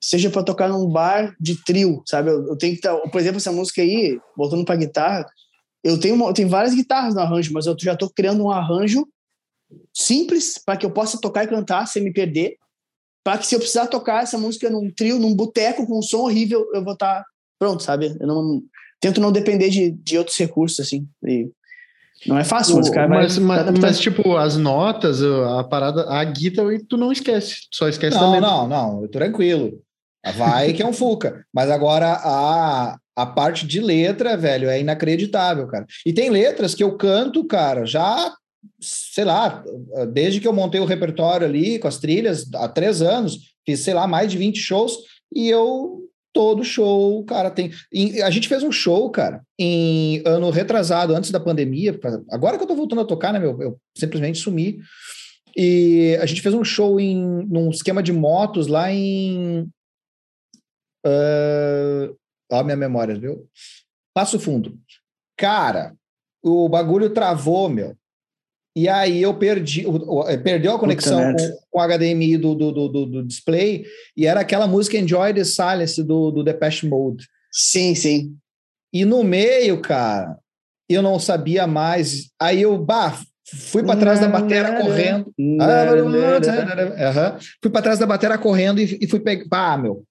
seja 0.00 0.30
para 0.30 0.42
tocar 0.42 0.68
num 0.68 0.88
bar 0.88 1.34
de 1.40 1.62
trio, 1.64 2.02
sabe? 2.06 2.30
Eu, 2.30 2.46
eu 2.48 2.56
tenho 2.56 2.72
que 2.72 2.78
estar, 2.78 2.94
tá, 2.94 3.08
por 3.08 3.20
exemplo, 3.20 3.38
essa 3.38 3.52
música 3.52 3.82
aí, 3.82 4.18
voltando 4.36 4.64
para 4.64 4.76
guitarra, 4.76 5.26
eu 5.82 5.98
tenho, 5.98 6.20
eu 6.26 6.32
tenho 6.32 6.48
várias 6.48 6.74
guitarras 6.74 7.14
no 7.14 7.20
arranjo, 7.20 7.52
mas 7.52 7.66
eu 7.66 7.76
já 7.78 7.92
estou 7.92 8.10
criando 8.10 8.44
um 8.44 8.50
arranjo 8.50 9.06
simples 9.94 10.60
para 10.64 10.76
que 10.76 10.86
eu 10.86 10.90
possa 10.90 11.20
tocar 11.20 11.44
e 11.44 11.48
cantar 11.48 11.86
sem 11.86 12.02
me 12.02 12.12
perder, 12.12 12.56
para 13.24 13.38
que 13.38 13.46
se 13.46 13.54
eu 13.54 13.58
precisar 13.58 13.86
tocar 13.86 14.22
essa 14.22 14.38
música 14.38 14.70
num 14.70 14.90
trio, 14.90 15.18
num 15.18 15.34
boteco 15.34 15.86
com 15.86 15.98
um 15.98 16.02
som 16.02 16.18
horrível, 16.18 16.68
eu 16.72 16.84
vou 16.84 16.92
estar 16.92 17.20
tá 17.20 17.24
pronto, 17.58 17.82
sabe? 17.82 18.16
Eu 18.20 18.26
não 18.26 18.62
tento 19.00 19.20
não 19.20 19.32
depender 19.32 19.68
de, 19.68 19.90
de 19.90 20.18
outros 20.18 20.36
recursos 20.36 20.80
assim. 20.80 21.08
E 21.24 21.50
não 22.26 22.38
é 22.38 22.44
fácil, 22.44 22.76
mas, 22.76 22.88
cara 22.88 23.08
mas, 23.08 23.38
mas, 23.38 23.78
mas, 23.78 23.98
tipo, 23.98 24.36
as 24.36 24.56
notas, 24.56 25.22
a 25.22 25.64
parada, 25.64 26.08
a 26.08 26.24
guitarra, 26.24 26.70
tu 26.88 26.96
não 26.96 27.12
esquece, 27.12 27.66
só 27.72 27.88
esquece 27.88 28.16
não, 28.16 28.40
Não, 28.40 28.68
não, 28.68 29.00
não, 29.00 29.08
tranquilo. 29.08 29.82
Vai 30.32 30.72
que 30.72 30.82
é 30.82 30.86
um 30.86 30.92
Fuca. 30.92 31.44
Mas 31.52 31.70
agora 31.70 32.12
a, 32.12 32.96
a 33.14 33.26
parte 33.26 33.66
de 33.66 33.80
letra, 33.80 34.36
velho, 34.36 34.68
é 34.68 34.80
inacreditável, 34.80 35.66
cara. 35.66 35.86
E 36.04 36.12
tem 36.12 36.30
letras 36.30 36.74
que 36.74 36.82
eu 36.82 36.96
canto, 36.96 37.44
cara, 37.44 37.84
já, 37.84 38.32
sei 38.80 39.24
lá, 39.24 39.62
desde 40.12 40.40
que 40.40 40.48
eu 40.48 40.52
montei 40.52 40.80
o 40.80 40.86
repertório 40.86 41.46
ali 41.46 41.78
com 41.78 41.88
as 41.88 41.98
trilhas, 41.98 42.46
há 42.54 42.68
três 42.68 43.02
anos, 43.02 43.54
fiz, 43.64 43.80
sei 43.80 43.94
lá, 43.94 44.06
mais 44.06 44.30
de 44.30 44.38
20 44.38 44.58
shows, 44.58 44.96
e 45.34 45.48
eu 45.48 46.06
todo 46.36 46.62
show, 46.62 47.24
cara, 47.24 47.50
tem. 47.50 47.70
a 48.22 48.30
gente 48.30 48.46
fez 48.46 48.62
um 48.62 48.70
show, 48.70 49.08
cara, 49.08 49.40
em 49.58 50.22
ano 50.26 50.50
retrasado, 50.50 51.14
antes 51.14 51.30
da 51.30 51.40
pandemia. 51.40 51.98
Agora 52.30 52.58
que 52.58 52.62
eu 52.62 52.68
tô 52.68 52.74
voltando 52.74 53.00
a 53.00 53.06
tocar, 53.06 53.32
né, 53.32 53.38
meu? 53.38 53.58
Eu 53.58 53.78
simplesmente 53.96 54.38
sumi. 54.38 54.78
E 55.56 56.18
a 56.20 56.26
gente 56.26 56.42
fez 56.42 56.54
um 56.54 56.62
show 56.62 57.00
em 57.00 57.16
num 57.48 57.70
esquema 57.70 58.02
de 58.02 58.12
motos 58.12 58.66
lá 58.66 58.92
em. 58.92 59.66
Uh, 61.06 62.16
ó, 62.50 62.64
minha 62.64 62.76
memória, 62.76 63.14
viu? 63.14 63.48
Passo 64.12 64.40
Fundo. 64.40 64.76
Cara, 65.36 65.94
o 66.42 66.68
bagulho 66.68 67.10
travou, 67.10 67.68
meu. 67.68 67.94
E 68.74 68.88
aí 68.88 69.22
eu 69.22 69.32
perdi, 69.32 69.86
eh, 70.28 70.36
perdeu 70.36 70.74
a 70.74 70.78
conexão 70.78 71.34
com, 71.34 71.56
com, 71.70 71.78
o 71.78 71.82
HDMI 71.82 72.36
do, 72.36 72.54
do, 72.54 72.72
do, 72.72 73.06
do, 73.06 73.24
display, 73.24 73.86
e 74.14 74.26
era 74.26 74.40
aquela 74.40 74.66
música 74.66 74.98
Enjoy 74.98 75.32
the 75.32 75.44
Silence 75.44 76.02
do, 76.02 76.30
do 76.30 76.44
Depeche 76.44 76.86
Mode. 76.86 77.26
Sim, 77.50 77.94
sim. 77.94 78.36
E 78.92 79.06
no 79.06 79.24
meio, 79.24 79.80
cara, 79.80 80.36
eu 80.90 81.00
não 81.00 81.18
sabia 81.18 81.66
mais. 81.66 82.30
Aí 82.38 82.62
eu, 82.62 82.76
bah, 82.76 83.18
fui 83.46 83.82
para 83.82 83.98
trás 83.98 84.20
da 84.20 84.28
bateria 84.28 84.78
correndo. 84.78 85.32
uhum. 85.38 85.56
Fui 87.62 87.70
para 87.70 87.82
trás 87.82 87.98
da 87.98 88.06
bateria 88.06 88.36
correndo 88.36 88.78
e, 88.78 88.98
e 89.00 89.06
fui 89.06 89.20
pegar, 89.20 89.46
bah, 89.48 89.78
meu, 89.78 90.04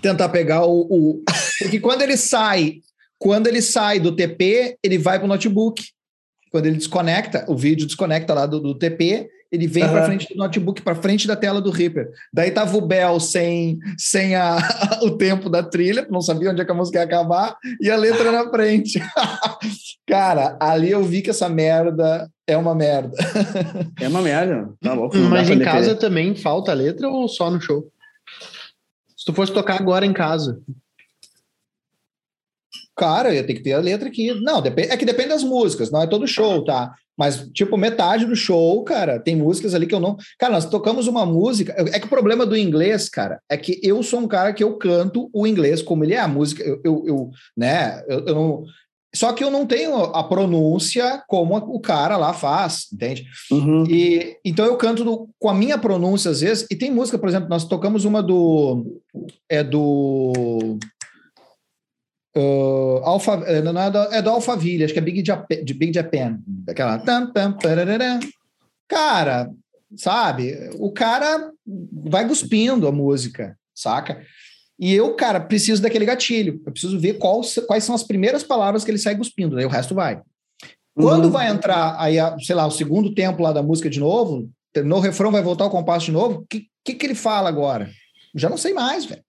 tentar 0.00 0.28
pegar 0.28 0.64
o, 0.64 0.86
o... 0.90 1.22
Porque 1.58 1.80
quando 1.80 2.02
ele 2.02 2.16
sai, 2.16 2.76
quando 3.18 3.46
ele 3.46 3.62
sai 3.62 3.98
do 4.00 4.14
TP, 4.14 4.76
ele 4.82 4.98
vai 4.98 5.18
para 5.18 5.26
o 5.26 5.28
notebook 5.28 5.82
quando 6.50 6.66
ele 6.66 6.76
desconecta, 6.76 7.44
o 7.48 7.56
vídeo 7.56 7.86
desconecta 7.86 8.34
lá 8.34 8.46
do, 8.46 8.60
do 8.60 8.74
TP, 8.74 9.28
ele 9.50 9.66
vem 9.66 9.84
uhum. 9.84 9.90
para 9.90 10.04
frente 10.04 10.28
do 10.28 10.36
notebook, 10.36 10.82
para 10.82 10.94
frente 10.94 11.26
da 11.26 11.34
tela 11.34 11.60
do 11.60 11.70
Reaper. 11.70 12.10
Daí 12.32 12.50
tava 12.50 12.76
o 12.76 12.82
Bell 12.82 13.18
sem, 13.18 13.78
sem 13.96 14.34
a, 14.34 14.58
o 15.02 15.12
tempo 15.12 15.48
da 15.48 15.62
trilha, 15.62 16.06
não 16.10 16.20
sabia 16.20 16.50
onde 16.50 16.60
é 16.60 16.64
que 16.64 16.70
a 16.70 16.74
música 16.74 16.98
ia 16.98 17.04
acabar, 17.04 17.56
e 17.80 17.90
a 17.90 17.96
letra 17.96 18.30
na 18.30 18.48
frente. 18.50 19.00
Cara, 20.06 20.56
ali 20.60 20.90
eu 20.90 21.02
vi 21.02 21.22
que 21.22 21.30
essa 21.30 21.48
merda 21.48 22.28
é 22.46 22.56
uma 22.56 22.74
merda. 22.74 23.16
é 24.00 24.08
uma 24.08 24.20
merda, 24.20 24.70
tá 24.80 24.92
louco. 24.92 25.16
Mas 25.16 25.48
em 25.48 25.58
casa 25.60 25.94
também 25.94 26.34
falta 26.34 26.72
letra 26.72 27.08
ou 27.08 27.26
só 27.28 27.50
no 27.50 27.60
show? 27.60 27.90
Se 29.18 29.24
tu 29.24 29.32
fosse 29.32 29.52
tocar 29.52 29.80
agora 29.80 30.06
em 30.06 30.12
casa. 30.12 30.62
Cara, 32.96 33.34
eu 33.34 33.44
ter 33.44 33.54
que 33.54 33.62
ter 33.62 33.72
a 33.72 33.80
letra 33.80 34.08
aqui. 34.08 34.32
Não, 34.40 34.62
é 34.64 34.96
que 34.96 35.04
depende 35.04 35.30
das 35.30 35.42
músicas, 35.42 35.90
não 35.90 36.02
é 36.02 36.06
todo 36.06 36.26
show, 36.26 36.64
tá? 36.64 36.94
Mas, 37.16 37.48
tipo, 37.52 37.76
metade 37.76 38.24
do 38.24 38.36
show, 38.36 38.84
cara, 38.84 39.18
tem 39.18 39.34
músicas 39.34 39.74
ali 39.74 39.88
que 39.88 39.94
eu 39.94 39.98
não. 39.98 40.16
Cara, 40.38 40.52
nós 40.52 40.66
tocamos 40.66 41.08
uma 41.08 41.26
música. 41.26 41.74
É 41.92 41.98
que 41.98 42.06
o 42.06 42.08
problema 42.08 42.46
do 42.46 42.56
inglês, 42.56 43.08
cara, 43.08 43.40
é 43.48 43.56
que 43.56 43.80
eu 43.82 44.04
sou 44.04 44.20
um 44.20 44.28
cara 44.28 44.52
que 44.52 44.62
eu 44.62 44.76
canto 44.78 45.28
o 45.32 45.44
inglês 45.48 45.82
como 45.82 46.04
ele 46.04 46.14
é. 46.14 46.20
A 46.20 46.28
música, 46.28 46.62
eu, 46.62 46.80
eu, 46.84 47.04
eu 47.06 47.30
né? 47.56 48.04
Eu, 48.06 48.24
eu, 48.24 48.34
não. 48.36 48.64
Só 49.18 49.32
que 49.32 49.42
eu 49.42 49.50
não 49.50 49.66
tenho 49.66 49.96
a 49.96 50.22
pronúncia 50.22 51.24
como 51.26 51.56
o 51.56 51.80
cara 51.80 52.16
lá 52.16 52.32
faz, 52.32 52.86
entende? 52.92 53.26
Uhum. 53.50 53.84
E 53.90 54.36
então 54.44 54.64
eu 54.64 54.76
canto 54.76 55.02
do, 55.02 55.28
com 55.40 55.50
a 55.50 55.54
minha 55.54 55.76
pronúncia 55.76 56.30
às 56.30 56.40
vezes. 56.40 56.64
E 56.70 56.76
tem 56.76 56.92
música, 56.92 57.18
por 57.18 57.28
exemplo, 57.28 57.48
nós 57.48 57.64
tocamos 57.64 58.04
uma 58.04 58.22
do. 58.22 59.02
É 59.48 59.64
do. 59.64 60.78
Uh, 62.36 63.00
Alpha, 63.02 63.42
eh, 63.46 63.60
não 63.60 63.80
é, 63.80 63.90
do, 63.90 63.98
é 63.98 64.22
do 64.22 64.30
Alphaville, 64.30 64.84
acho 64.84 64.92
que 64.92 65.00
é 65.00 65.02
Big 65.02 65.24
Japan, 65.26 65.64
de 65.64 65.74
Big 65.74 65.92
Japan. 65.92 66.38
Aquela. 66.68 67.00
Cara, 68.86 69.50
sabe? 69.96 70.54
O 70.78 70.92
cara 70.92 71.50
vai 71.92 72.28
cuspindo 72.28 72.86
a 72.86 72.92
música, 72.92 73.58
saca? 73.74 74.22
E 74.78 74.94
eu, 74.94 75.14
cara, 75.14 75.40
preciso 75.40 75.82
daquele 75.82 76.04
gatilho. 76.04 76.60
Eu 76.64 76.72
preciso 76.72 76.98
ver 76.98 77.14
qual, 77.14 77.40
quais 77.66 77.84
são 77.84 77.94
as 77.94 78.02
primeiras 78.02 78.42
palavras 78.42 78.84
que 78.84 78.90
ele 78.90 78.98
sai 78.98 79.16
cuspindo, 79.16 79.56
daí 79.56 79.64
o 79.64 79.70
resto 79.70 79.94
vai. 79.94 80.20
Quando 80.94 81.26
uhum. 81.26 81.30
vai 81.30 81.48
entrar, 81.48 81.96
aí, 81.98 82.16
sei 82.40 82.54
lá, 82.54 82.66
o 82.66 82.70
segundo 82.70 83.14
tempo 83.14 83.42
lá 83.42 83.52
da 83.52 83.62
música 83.62 83.88
de 83.88 84.00
novo, 84.00 84.48
no 84.84 85.00
refrão 85.00 85.30
vai 85.30 85.42
voltar 85.42 85.66
o 85.66 85.70
compasso 85.70 86.06
de 86.06 86.12
novo, 86.12 86.40
o 86.40 86.46
que, 86.46 86.66
que, 86.84 86.94
que 86.94 87.06
ele 87.06 87.14
fala 87.14 87.48
agora? 87.48 87.90
Já 88.34 88.48
não 88.48 88.56
sei 88.56 88.72
mais, 88.72 89.04
velho 89.04 89.22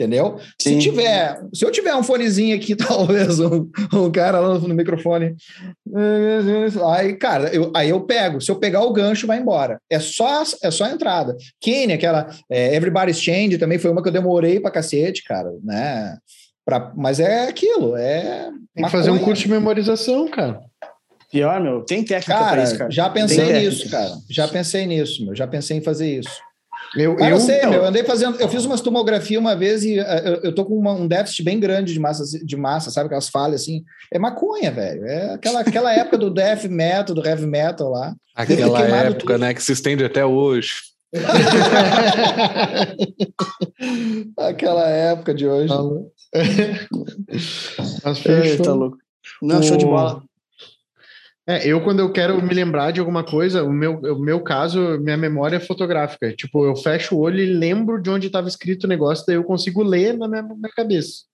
entendeu? 0.00 0.38
Sim. 0.58 0.80
Se 0.80 0.88
tiver, 0.88 1.40
se 1.52 1.64
eu 1.64 1.70
tiver 1.70 1.94
um 1.94 2.02
fonezinho 2.02 2.56
aqui, 2.56 2.74
talvez, 2.74 3.38
um, 3.38 3.68
um 3.92 4.10
cara 4.10 4.40
lá 4.40 4.58
no, 4.58 4.74
microfone, 4.74 5.36
aí, 6.94 7.14
cara, 7.16 7.54
eu, 7.54 7.70
aí 7.76 7.90
eu 7.90 8.00
pego. 8.00 8.40
Se 8.40 8.50
eu 8.50 8.56
pegar 8.56 8.82
o 8.82 8.92
gancho, 8.92 9.26
vai 9.26 9.38
embora. 9.38 9.78
É 9.90 10.00
só, 10.00 10.42
é 10.62 10.70
só 10.70 10.84
a 10.84 10.90
entrada. 10.90 11.36
Kenny, 11.60 11.92
aquela 11.92 12.30
é, 12.48 12.74
Everybody's 12.74 13.20
Change, 13.20 13.58
também 13.58 13.78
foi 13.78 13.90
uma 13.90 14.02
que 14.02 14.08
eu 14.08 14.12
demorei 14.12 14.58
pra 14.58 14.70
cacete, 14.70 15.22
cara, 15.24 15.52
né? 15.62 16.16
Pra, 16.64 16.92
mas 16.96 17.20
é 17.20 17.48
aquilo, 17.48 17.96
é. 17.96 18.50
Tem 18.74 18.84
que 18.84 18.90
fazer 18.90 19.10
um 19.10 19.18
curso 19.18 19.42
de 19.42 19.50
memorização, 19.50 20.28
cara. 20.28 20.60
Pior, 21.30 21.60
meu, 21.60 21.82
tem 21.82 22.02
técnica 22.02 22.40
cara, 22.40 22.62
isso, 22.62 22.76
cara. 22.76 22.90
Já 22.90 23.08
pensei 23.08 23.52
nisso, 23.52 23.88
cara. 23.88 24.12
Já 24.28 24.48
pensei 24.48 24.86
nisso, 24.86 25.24
meu. 25.24 25.34
Já 25.34 25.46
pensei 25.46 25.76
em 25.76 25.80
fazer 25.80 26.18
isso. 26.18 26.49
Eu, 26.96 27.16
eu, 27.18 27.26
eu 27.26 27.40
sei, 27.40 27.60
meu, 27.66 27.74
eu 27.74 27.84
andei 27.84 28.02
fazendo, 28.02 28.40
eu 28.40 28.48
fiz 28.48 28.64
uma 28.64 28.76
tomografia 28.76 29.38
uma 29.38 29.54
vez 29.54 29.84
e 29.84 30.00
uh, 30.00 30.02
eu, 30.02 30.40
eu 30.44 30.54
tô 30.54 30.64
com 30.64 30.76
uma, 30.76 30.92
um 30.92 31.06
déficit 31.06 31.44
bem 31.44 31.60
grande 31.60 31.92
de 31.92 32.00
massa, 32.00 32.24
de 32.44 32.56
massa, 32.56 32.90
sabe? 32.90 33.06
Aquelas 33.06 33.28
falhas 33.28 33.62
assim. 33.62 33.84
É 34.12 34.18
maconha, 34.18 34.72
velho. 34.72 35.06
É 35.06 35.34
aquela, 35.34 35.60
aquela 35.60 35.94
época 35.94 36.18
do 36.18 36.30
death 36.30 36.64
metal, 36.64 37.14
do 37.14 37.24
heavy 37.24 37.46
metal 37.46 37.90
lá. 37.90 38.12
Aquela 38.34 38.80
época, 38.80 39.34
tudo. 39.34 39.38
né? 39.38 39.54
Que 39.54 39.62
se 39.62 39.72
estende 39.72 40.04
até 40.04 40.24
hoje. 40.24 40.72
aquela 44.36 44.88
época 44.88 45.34
de 45.34 45.46
hoje. 45.46 45.72
Mas 48.04 48.18
fechou. 48.18 48.64
Tá 48.64 48.72
louco. 48.72 48.96
Não, 49.42 49.60
o... 49.60 49.62
show 49.62 49.76
de 49.76 49.84
bola. 49.84 50.22
É, 51.46 51.66
eu 51.66 51.80
quando 51.82 52.00
eu 52.00 52.12
quero 52.12 52.40
me 52.42 52.54
lembrar 52.54 52.92
de 52.92 53.00
alguma 53.00 53.24
coisa, 53.24 53.64
o 53.64 53.72
meu, 53.72 53.98
o 53.98 54.18
meu 54.20 54.40
caso, 54.40 54.98
minha 55.00 55.16
memória 55.16 55.56
é 55.56 55.60
fotográfica. 55.60 56.34
Tipo, 56.34 56.64
eu 56.64 56.76
fecho 56.76 57.16
o 57.16 57.20
olho 57.20 57.40
e 57.40 57.46
lembro 57.46 58.00
de 58.00 58.10
onde 58.10 58.26
estava 58.26 58.48
escrito 58.48 58.84
o 58.84 58.88
negócio, 58.88 59.24
daí 59.26 59.36
eu 59.36 59.44
consigo 59.44 59.82
ler 59.82 60.16
na 60.16 60.28
minha, 60.28 60.42
minha 60.42 60.72
cabeça. 60.74 61.24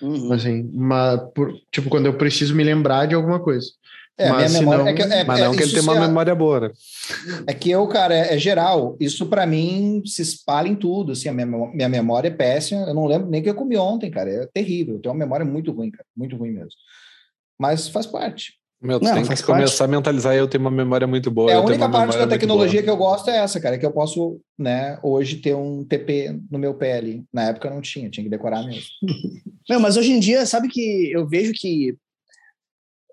Uhum. 0.00 0.32
Assim, 0.32 0.70
uma, 0.72 1.18
por, 1.34 1.52
tipo, 1.72 1.88
quando 1.88 2.06
eu 2.06 2.16
preciso 2.16 2.54
me 2.54 2.62
lembrar 2.62 3.06
de 3.06 3.14
alguma 3.14 3.40
coisa. 3.40 3.68
É, 4.16 4.28
mas 4.30 4.52
minha 4.52 4.60
memória 4.60 4.84
não, 4.84 4.90
é 4.90 4.94
que, 4.94 5.02
é, 5.02 5.24
mas 5.24 5.40
não 5.40 5.52
é, 5.52 5.56
que 5.56 5.62
ele 5.64 5.72
tem 5.72 5.82
uma 5.82 5.96
é, 5.96 6.00
memória 6.00 6.34
boa. 6.36 6.60
Né? 6.60 6.70
É 7.48 7.52
que 7.52 7.68
eu, 7.70 7.84
cara, 7.88 8.14
é, 8.14 8.34
é 8.34 8.38
geral. 8.38 8.96
Isso 9.00 9.26
para 9.26 9.44
mim 9.44 10.02
se 10.06 10.22
espalha 10.22 10.68
em 10.68 10.76
tudo. 10.76 11.12
Assim, 11.12 11.28
a 11.28 11.32
minha, 11.32 11.46
minha 11.46 11.88
memória 11.88 12.28
é 12.28 12.30
péssima. 12.30 12.82
Eu 12.82 12.94
não 12.94 13.06
lembro 13.06 13.28
nem 13.28 13.40
o 13.40 13.44
que 13.44 13.50
eu 13.50 13.54
comi 13.56 13.76
ontem, 13.76 14.10
cara. 14.10 14.30
É 14.30 14.46
terrível. 14.46 14.94
Eu 14.94 15.00
tenho 15.00 15.12
uma 15.12 15.18
memória 15.18 15.44
muito 15.44 15.72
ruim, 15.72 15.90
cara. 15.90 16.06
Muito 16.16 16.36
ruim 16.36 16.52
mesmo. 16.52 16.70
Mas 17.58 17.88
faz 17.88 18.06
parte. 18.06 18.52
Meu, 18.84 19.00
tu 19.00 19.04
não, 19.04 19.14
tem 19.14 19.22
que 19.22 19.42
começar 19.42 19.78
parte. 19.78 19.82
a 19.82 19.88
mentalizar. 19.88 20.34
Eu 20.34 20.46
tenho 20.46 20.62
uma 20.62 20.70
memória 20.70 21.06
muito 21.06 21.30
boa. 21.30 21.50
É 21.50 21.54
a 21.54 21.60
única 21.60 21.88
parte 21.88 22.18
da 22.18 22.26
tecnologia 22.26 22.82
que 22.82 22.90
eu 22.90 22.96
gosto 22.98 23.30
é 23.30 23.38
essa, 23.38 23.58
cara, 23.58 23.78
que 23.78 23.86
eu 23.86 23.90
posso, 23.90 24.38
né, 24.58 24.98
hoje 25.02 25.36
ter 25.36 25.54
um 25.54 25.82
TP 25.82 26.38
no 26.50 26.58
meu 26.58 26.74
pé 26.74 26.98
ali. 26.98 27.24
Na 27.32 27.44
época 27.44 27.70
não 27.70 27.80
tinha, 27.80 28.10
tinha 28.10 28.22
que 28.22 28.30
decorar 28.30 28.62
mesmo. 28.64 28.84
Não, 29.66 29.80
mas 29.80 29.96
hoje 29.96 30.12
em 30.12 30.20
dia, 30.20 30.44
sabe 30.44 30.68
que 30.68 31.10
eu 31.10 31.26
vejo 31.26 31.50
que 31.54 31.96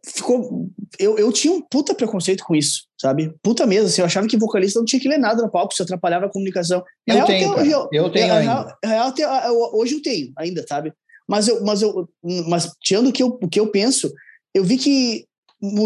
ficou. 0.05 0.69
Eu, 0.99 1.17
eu 1.17 1.31
tinha 1.31 1.53
um 1.53 1.61
puta 1.61 1.95
preconceito 1.95 2.43
com 2.43 2.53
isso, 2.53 2.83
sabe? 2.99 3.33
Puta 3.41 3.65
mesmo, 3.65 3.87
assim, 3.87 4.01
eu 4.01 4.05
achava 4.05 4.27
que 4.27 4.35
vocalista 4.35 4.77
não 4.77 4.85
tinha 4.85 5.01
que 5.01 5.07
ler 5.07 5.17
nada 5.17 5.41
no 5.41 5.49
palco, 5.49 5.73
se 5.73 5.81
atrapalhava 5.81 6.25
a 6.25 6.29
comunicação. 6.29 6.83
Eu 7.07 7.15
real, 7.15 7.27
tenho, 7.27 7.53
eu, 7.53 7.65
eu, 7.65 7.89
eu, 7.93 8.11
tenho 8.11 8.33
ainda. 8.33 8.77
Real, 8.83 9.13
real, 9.15 9.53
hoje 9.73 9.95
eu 9.95 10.01
tenho 10.01 10.33
ainda, 10.37 10.65
sabe? 10.67 10.91
Mas 11.25 11.47
eu, 11.47 11.63
mas 11.63 11.81
eu, 11.81 12.09
mas 12.49 12.69
tirando 12.81 13.07
o 13.07 13.13
que 13.13 13.23
eu, 13.23 13.39
o 13.41 13.47
que 13.47 13.61
eu 13.61 13.67
penso, 13.67 14.11
eu 14.53 14.65
vi 14.65 14.77
que 14.77 15.25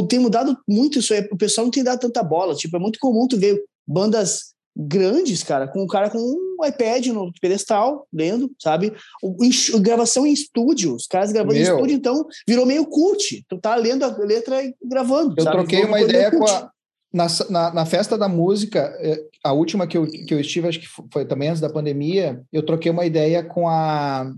tem 0.08 0.20
mudado 0.20 0.58
muito 0.68 1.00
isso 1.00 1.14
aí. 1.14 1.28
O 1.32 1.38
pessoal 1.38 1.66
não 1.66 1.72
tem 1.72 1.84
dado 1.84 2.00
tanta 2.00 2.24
bola. 2.24 2.56
Tipo, 2.56 2.78
é 2.78 2.80
muito 2.80 3.00
comum 3.00 3.28
tu 3.28 3.38
ver 3.38 3.62
bandas 3.88 4.56
grandes, 4.78 5.42
cara, 5.42 5.68
com 5.68 5.82
o 5.84 5.88
cara 5.88 6.10
com 6.10 6.18
um 6.20 6.66
iPad 6.66 7.08
no 7.08 7.32
pedestal, 7.40 8.06
lendo, 8.12 8.52
sabe? 8.62 8.94
O, 9.24 9.38
o, 9.74 9.80
gravação 9.80 10.28
em 10.28 10.34
estúdio, 10.34 10.94
os 10.94 11.08
caras 11.08 11.32
gravando 11.32 11.54
Meu. 11.54 11.62
em 11.62 11.76
estúdio, 11.76 11.96
então 11.96 12.26
virou 12.48 12.66
meio 12.66 12.86
cult. 12.86 13.46
Tu 13.48 13.58
tá 13.58 13.76
lendo 13.76 14.04
a 14.04 14.18
letra 14.18 14.62
e 14.62 14.76
gravando. 14.84 15.34
Eu 15.38 15.44
sabe? 15.44 15.58
troquei 15.58 15.86
uma 15.86 16.02
ideia 16.02 16.30
com 16.30 16.46
a. 16.46 16.70
Na, 17.14 17.28
na, 17.50 17.74
na, 17.74 17.86
festa 17.86 18.18
da 18.18 18.28
música, 18.28 18.94
é, 19.00 19.24
a 19.42 19.54
última 19.54 19.88
que 19.88 19.98
eu, 19.98 20.06
que 20.06 20.34
eu 20.34 20.40
estive, 20.42 20.68
acho 20.68 20.82
que 20.82 20.88
foi 21.14 21.26
também 21.26 21.48
antes 21.48 21.62
da 21.62 21.70
pandemia, 21.70 22.44
eu 22.52 22.62
troquei 22.62 22.92
uma 22.92 23.06
ideia 23.06 23.42
com 23.42 23.70
a. 23.70 24.34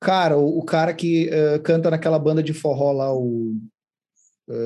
Cara, 0.00 0.36
o, 0.36 0.58
o 0.58 0.64
cara 0.64 0.92
que 0.92 1.28
uh, 1.28 1.62
canta 1.62 1.88
naquela 1.88 2.18
banda 2.18 2.42
de 2.42 2.52
forró 2.52 2.90
lá, 2.90 3.14
o 3.14 3.54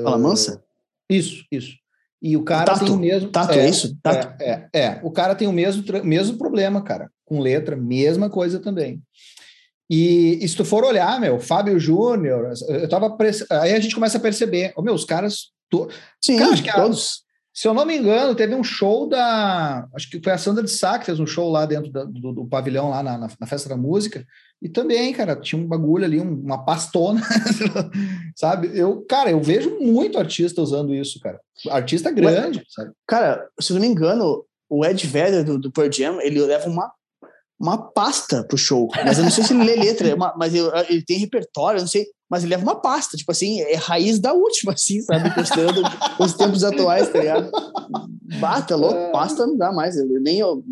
Fala 0.03 0.17
Mansa? 0.17 0.63
Isso, 1.09 1.45
isso. 1.51 1.75
E 2.21 2.35
o 2.35 2.43
cara 2.43 2.65
tato, 2.65 2.85
tem 2.85 2.93
o 2.93 2.97
mesmo. 2.97 3.29
Tato, 3.29 3.53
é, 3.53 3.59
é 3.59 3.69
isso? 3.69 3.95
Tato. 4.01 4.41
É, 4.41 4.67
é, 4.73 4.79
é, 4.79 4.99
O 5.03 5.11
cara 5.11 5.35
tem 5.35 5.47
o 5.47 5.53
mesmo, 5.53 5.83
mesmo 6.03 6.37
problema, 6.37 6.81
cara. 6.81 7.09
Com 7.23 7.39
letra, 7.39 7.75
mesma 7.75 8.29
coisa 8.29 8.59
também. 8.59 9.01
E, 9.89 10.39
e 10.41 10.47
se 10.47 10.55
tu 10.55 10.65
for 10.65 10.83
olhar, 10.83 11.19
meu, 11.19 11.39
Fábio 11.39 11.79
Júnior, 11.79 12.51
eu 12.67 12.89
tava. 12.89 13.15
Aí 13.61 13.73
a 13.73 13.79
gente 13.79 13.93
começa 13.93 14.17
a 14.17 14.21
perceber, 14.21 14.73
oh, 14.75 14.81
meu, 14.81 14.93
os 14.93 15.05
caras. 15.05 15.51
To... 15.69 15.87
Sim, 16.23 16.37
cara, 16.37 16.51
acho 16.51 16.63
que 16.63 16.73
todos. 16.73 17.24
Se 17.55 17.69
eu 17.69 17.73
não 17.73 17.85
me 17.85 17.95
engano, 17.95 18.35
teve 18.35 18.53
um 18.53 18.65
show 18.65 19.07
da. 19.07 19.87
Acho 19.95 20.09
que 20.09 20.21
foi 20.21 20.33
a 20.33 20.37
Sandra 20.37 20.61
de 20.61 20.69
Sá 20.69 20.99
que 20.99 21.05
fez 21.05 21.21
um 21.21 21.25
show 21.25 21.49
lá 21.49 21.65
dentro 21.65 21.89
da, 21.89 22.03
do, 22.03 22.33
do, 22.33 22.45
pavilhão, 22.45 22.89
lá 22.89 23.01
na, 23.01 23.17
na, 23.17 23.47
festa 23.47 23.69
da 23.69 23.77
música. 23.77 24.27
E 24.61 24.67
também, 24.67 25.13
cara, 25.13 25.37
tinha 25.37 25.61
um 25.61 25.65
bagulho 25.65 26.03
ali, 26.03 26.19
uma 26.19 26.65
pastona, 26.65 27.21
sabe? 28.35 28.77
Eu, 28.77 29.05
cara, 29.07 29.31
eu 29.31 29.41
vejo 29.41 29.79
muito 29.79 30.19
artista 30.19 30.61
usando 30.61 30.93
isso, 30.93 31.17
cara. 31.21 31.39
Artista 31.69 32.11
grande, 32.11 32.61
sabe? 32.67 32.91
Cara, 33.07 33.47
se 33.57 33.71
eu 33.71 33.75
não 33.75 33.81
me 33.81 33.87
engano, 33.87 34.45
o 34.69 34.85
Ed 34.85 35.07
Vedder 35.07 35.45
do, 35.45 35.57
do 35.57 35.71
Pearl 35.71 35.89
Jam, 35.89 36.19
ele 36.19 36.41
leva 36.41 36.69
uma, 36.69 36.91
uma 37.59 37.77
pasta 37.77 38.43
pro 38.43 38.57
show. 38.57 38.87
Mas 39.05 39.17
eu 39.17 39.23
não 39.23 39.31
sei 39.31 39.43
se 39.43 39.53
ele 39.53 39.63
lê 39.63 39.75
letra, 39.75 40.07
é 40.09 40.15
mas 40.15 40.53
eu, 40.53 40.71
ele 40.89 41.03
tem 41.03 41.17
repertório, 41.17 41.79
eu 41.79 41.81
não 41.83 41.87
sei. 41.87 42.05
Mas 42.29 42.43
ele 42.43 42.51
leva 42.51 42.63
uma 42.63 42.81
pasta, 42.81 43.15
tipo 43.15 43.31
assim, 43.31 43.61
é 43.61 43.75
raiz 43.75 44.19
da 44.19 44.33
última, 44.33 44.73
assim, 44.73 44.99
sabe? 45.01 45.33
Considerando 45.33 45.81
os 46.19 46.33
tempos 46.33 46.63
atuais, 46.63 47.09
tá 47.09 47.19
ligado? 47.19 47.51
Bata, 48.39 48.75
louco, 48.75 48.97
é. 48.97 49.11
pasta 49.11 49.45
não 49.45 49.55
dá 49.55 49.71
mais. 49.71 49.95
Eu, 49.95 50.07
nem 50.21 50.39
eu, 50.39 50.63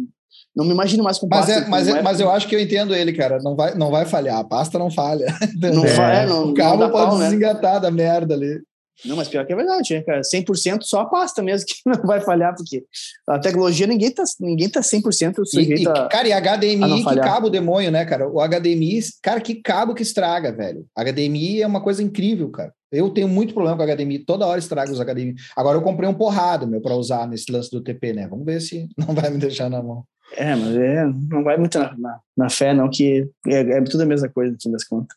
não 0.56 0.66
me 0.66 0.72
imagino 0.72 1.04
mais 1.04 1.20
com 1.20 1.28
mas 1.28 1.46
pasta. 1.46 1.62
É, 1.62 1.68
mas, 1.68 1.88
é, 1.88 2.02
mas 2.02 2.20
eu 2.20 2.30
acho 2.32 2.48
que 2.48 2.56
eu 2.56 2.60
entendo 2.60 2.96
ele, 2.96 3.14
cara. 3.14 3.40
Não 3.42 3.56
vai, 3.56 3.76
não 3.76 3.92
vai 3.92 4.06
falhar. 4.06 4.40
A 4.40 4.44
pasta 4.44 4.80
não 4.80 4.90
falha. 4.90 5.28
Não 5.74 5.86
é. 5.86 5.90
falha, 5.90 6.28
não. 6.28 6.50
O 6.50 6.54
carro 6.54 6.80
pode 6.80 6.92
pau, 6.92 7.18
né? 7.18 7.26
desengatar 7.26 7.76
né? 7.76 7.80
da 7.80 7.92
merda 7.92 8.34
ali. 8.34 8.62
Não, 9.06 9.16
mas 9.16 9.28
pior 9.28 9.46
que 9.46 9.54
é 9.54 9.56
verdade, 9.56 9.96
né, 9.96 10.02
cara? 10.02 10.22
100% 10.22 10.84
só 10.84 11.02
a 11.02 11.06
pasta 11.06 11.42
mesmo 11.42 11.68
que 11.68 11.76
não 11.86 12.02
vai 12.04 12.22
falhar, 12.22 12.56
porque 12.56 12.84
a 13.28 13.40
tecnologia 13.40 13.88
ninguém 13.88 14.12
tá, 14.12 14.24
ninguém 14.40 14.70
tá 14.70 14.82
100% 14.82 15.46
sujeito 15.46 15.82
e, 15.82 15.84
e, 15.84 16.10
Cara, 16.10 16.28
e 16.28 16.34
HDMI 16.34 17.04
que 17.04 17.16
cabo 17.16 17.48
o 17.48 17.50
demônio, 17.50 17.92
né, 17.92 18.06
cara? 18.06 18.28
O 18.28 18.40
HDMI, 18.40 19.00
cara, 19.22 19.42
que 19.42 19.56
cabo 19.56 19.94
que 19.94 20.04
estraga, 20.04 20.52
velho. 20.52 20.86
HDMI 20.98 21.62
é 21.62 21.68
uma 21.68 21.82
coisa 21.82 22.02
incrível, 22.04 22.50
cara. 22.50 22.74
Eu 22.92 23.10
tenho 23.10 23.28
muito 23.28 23.56
problema 23.56 23.76
com 23.76 23.84
HDMI, 23.84 24.20
toda 24.20 24.46
hora 24.46 24.60
estraga 24.60 24.92
os 24.92 25.00
HDMI. 25.00 25.34
Agora 25.56 25.78
eu 25.78 25.82
comprei 25.82 26.08
um 26.08 26.14
porrado, 26.14 26.68
meu, 26.68 26.80
para 26.80 26.96
usar 26.96 27.28
nesse 27.28 27.52
lance 27.52 27.72
do 27.72 27.82
TP, 27.82 28.14
né? 28.14 28.28
Vamos 28.28 28.46
ver 28.46 28.62
se 28.62 28.88
não 28.98 29.16
vai 29.16 29.32
me 29.32 29.40
deixar 29.40 29.70
na 29.70 29.82
mão. 29.82 30.06
É, 30.36 30.56
mas 30.56 30.76
é, 30.76 31.06
não 31.30 31.44
vai 31.44 31.58
muito 31.58 31.78
na, 31.78 31.96
na, 31.98 32.20
na 32.36 32.50
fé, 32.50 32.74
não, 32.74 32.90
que 32.90 33.30
é, 33.48 33.60
é, 33.60 33.82
tudo 33.82 34.02
a 34.02 34.06
mesma 34.06 34.28
coisa, 34.30 34.52
no 34.52 34.62
fim 34.62 34.72
das 34.72 34.84
contas. 34.84 35.16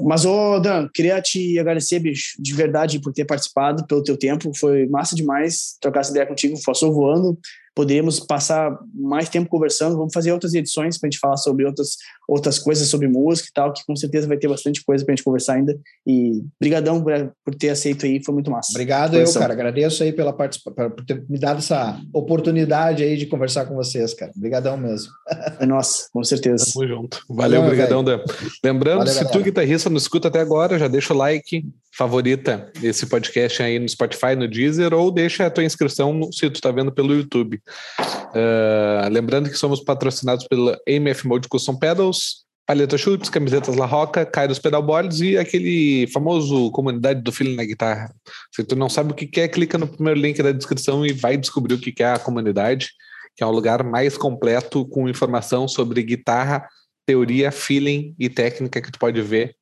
Mas, 0.00 0.24
ô, 0.24 0.60
Dan, 0.60 0.88
queria 0.92 1.20
te 1.20 1.58
agradecer, 1.58 1.98
bicho, 1.98 2.34
de 2.38 2.54
verdade, 2.54 3.00
por 3.00 3.12
ter 3.12 3.24
participado, 3.24 3.86
pelo 3.86 4.02
teu 4.02 4.16
tempo. 4.16 4.52
Foi 4.56 4.86
massa 4.86 5.16
demais 5.16 5.76
trocar 5.80 6.00
essa 6.00 6.10
ideia 6.10 6.26
contigo, 6.26 6.56
passou 6.64 6.92
voando. 6.92 7.38
Poderíamos 7.74 8.20
passar 8.20 8.78
mais 8.94 9.28
tempo 9.28 9.48
conversando. 9.48 9.96
Vamos 9.96 10.12
fazer 10.14 10.32
outras 10.32 10.54
edições 10.54 10.96
para 10.96 11.08
a 11.08 11.10
gente 11.10 11.18
falar 11.18 11.36
sobre 11.36 11.66
outras, 11.66 11.96
outras 12.28 12.58
coisas, 12.58 12.88
sobre 12.88 13.08
música 13.08 13.48
e 13.50 13.52
tal, 13.52 13.72
que 13.72 13.84
com 13.84 13.96
certeza 13.96 14.28
vai 14.28 14.36
ter 14.36 14.48
bastante 14.48 14.84
coisa 14.84 15.04
para 15.04 15.12
a 15.12 15.16
gente 15.16 15.24
conversar 15.24 15.54
ainda. 15.54 15.76
E 16.06 16.42
brigadão 16.60 17.02
por, 17.02 17.12
por, 17.44 17.54
ter 17.54 17.70
aceito 17.70 18.06
aí, 18.06 18.22
foi 18.22 18.34
muito 18.34 18.50
massa. 18.50 18.70
Obrigado 18.70 19.16
eu, 19.16 19.32
cara. 19.32 19.52
Agradeço 19.52 20.02
aí 20.02 20.12
pela 20.12 20.32
participação, 20.32 20.90
por 20.90 21.04
ter 21.04 21.24
me 21.28 21.38
dado 21.38 21.58
essa 21.58 22.00
oportunidade 22.12 23.02
aí 23.02 23.16
de 23.16 23.26
conversar 23.26 23.66
com 23.66 23.74
vocês, 23.74 24.14
cara. 24.14 24.32
Obrigadão 24.36 24.76
mesmo. 24.76 25.12
É 25.60 25.66
nossa, 25.66 26.08
com 26.12 26.22
certeza. 26.24 26.72
Tamo 26.72 26.86
junto. 26.86 27.24
Valeu, 27.28 27.62
obrigadão, 27.62 28.02
Dan. 28.02 28.18
Lembrando, 28.62 28.98
Valeu, 28.98 29.12
se 29.12 29.20
galera. 29.20 29.38
tu 29.38 29.44
guitarrista 29.44 29.88
não 29.88 29.96
escuta 29.96 30.28
até 30.28 30.40
agora, 30.40 30.78
já 30.78 30.88
deixa 30.88 31.14
o 31.14 31.16
like, 31.16 31.64
favorita 31.96 32.70
esse 32.82 33.06
podcast 33.06 33.62
aí 33.62 33.78
no 33.78 33.88
Spotify, 33.88 34.34
no 34.36 34.48
Deezer, 34.48 34.92
ou 34.92 35.10
deixa 35.10 35.46
a 35.46 35.50
tua 35.50 35.64
inscrição 35.64 36.28
se 36.32 36.50
tu 36.50 36.60
tá 36.60 36.70
vendo 36.72 36.90
pelo 36.90 37.14
YouTube. 37.14 37.60
Uh, 37.98 39.08
lembrando 39.10 39.48
que 39.48 39.56
somos 39.56 39.80
patrocinados 39.80 40.46
pela 40.46 40.78
AMF 40.88 41.26
Mode 41.26 41.48
Custom 41.48 41.76
Pedals, 41.76 42.44
Paleta 42.66 42.96
Chutes, 42.96 43.28
camisetas 43.28 43.76
La 43.76 43.84
Roca, 43.84 44.24
Kairos 44.24 44.58
Pedalboards 44.58 45.20
e 45.20 45.36
aquele 45.36 46.06
famoso 46.08 46.70
comunidade 46.70 47.20
do 47.20 47.30
Feeling 47.30 47.56
na 47.56 47.64
Guitarra. 47.64 48.14
Se 48.54 48.64
tu 48.64 48.74
não 48.74 48.88
sabe 48.88 49.12
o 49.12 49.14
que 49.14 49.40
é, 49.40 49.48
clica 49.48 49.76
no 49.76 49.86
primeiro 49.86 50.18
link 50.18 50.42
da 50.42 50.50
descrição 50.50 51.04
e 51.04 51.12
vai 51.12 51.36
descobrir 51.36 51.74
o 51.74 51.78
que 51.78 52.02
é 52.02 52.12
a 52.12 52.18
comunidade, 52.18 52.88
que 53.36 53.44
é 53.44 53.46
um 53.46 53.50
lugar 53.50 53.84
mais 53.84 54.16
completo 54.16 54.86
com 54.88 55.08
informação 55.08 55.68
sobre 55.68 56.02
guitarra, 56.02 56.66
teoria, 57.06 57.52
feeling 57.52 58.14
e 58.18 58.30
técnica 58.30 58.80
que 58.80 58.90
tu 58.90 58.98
pode 58.98 59.20
ver, 59.20 59.54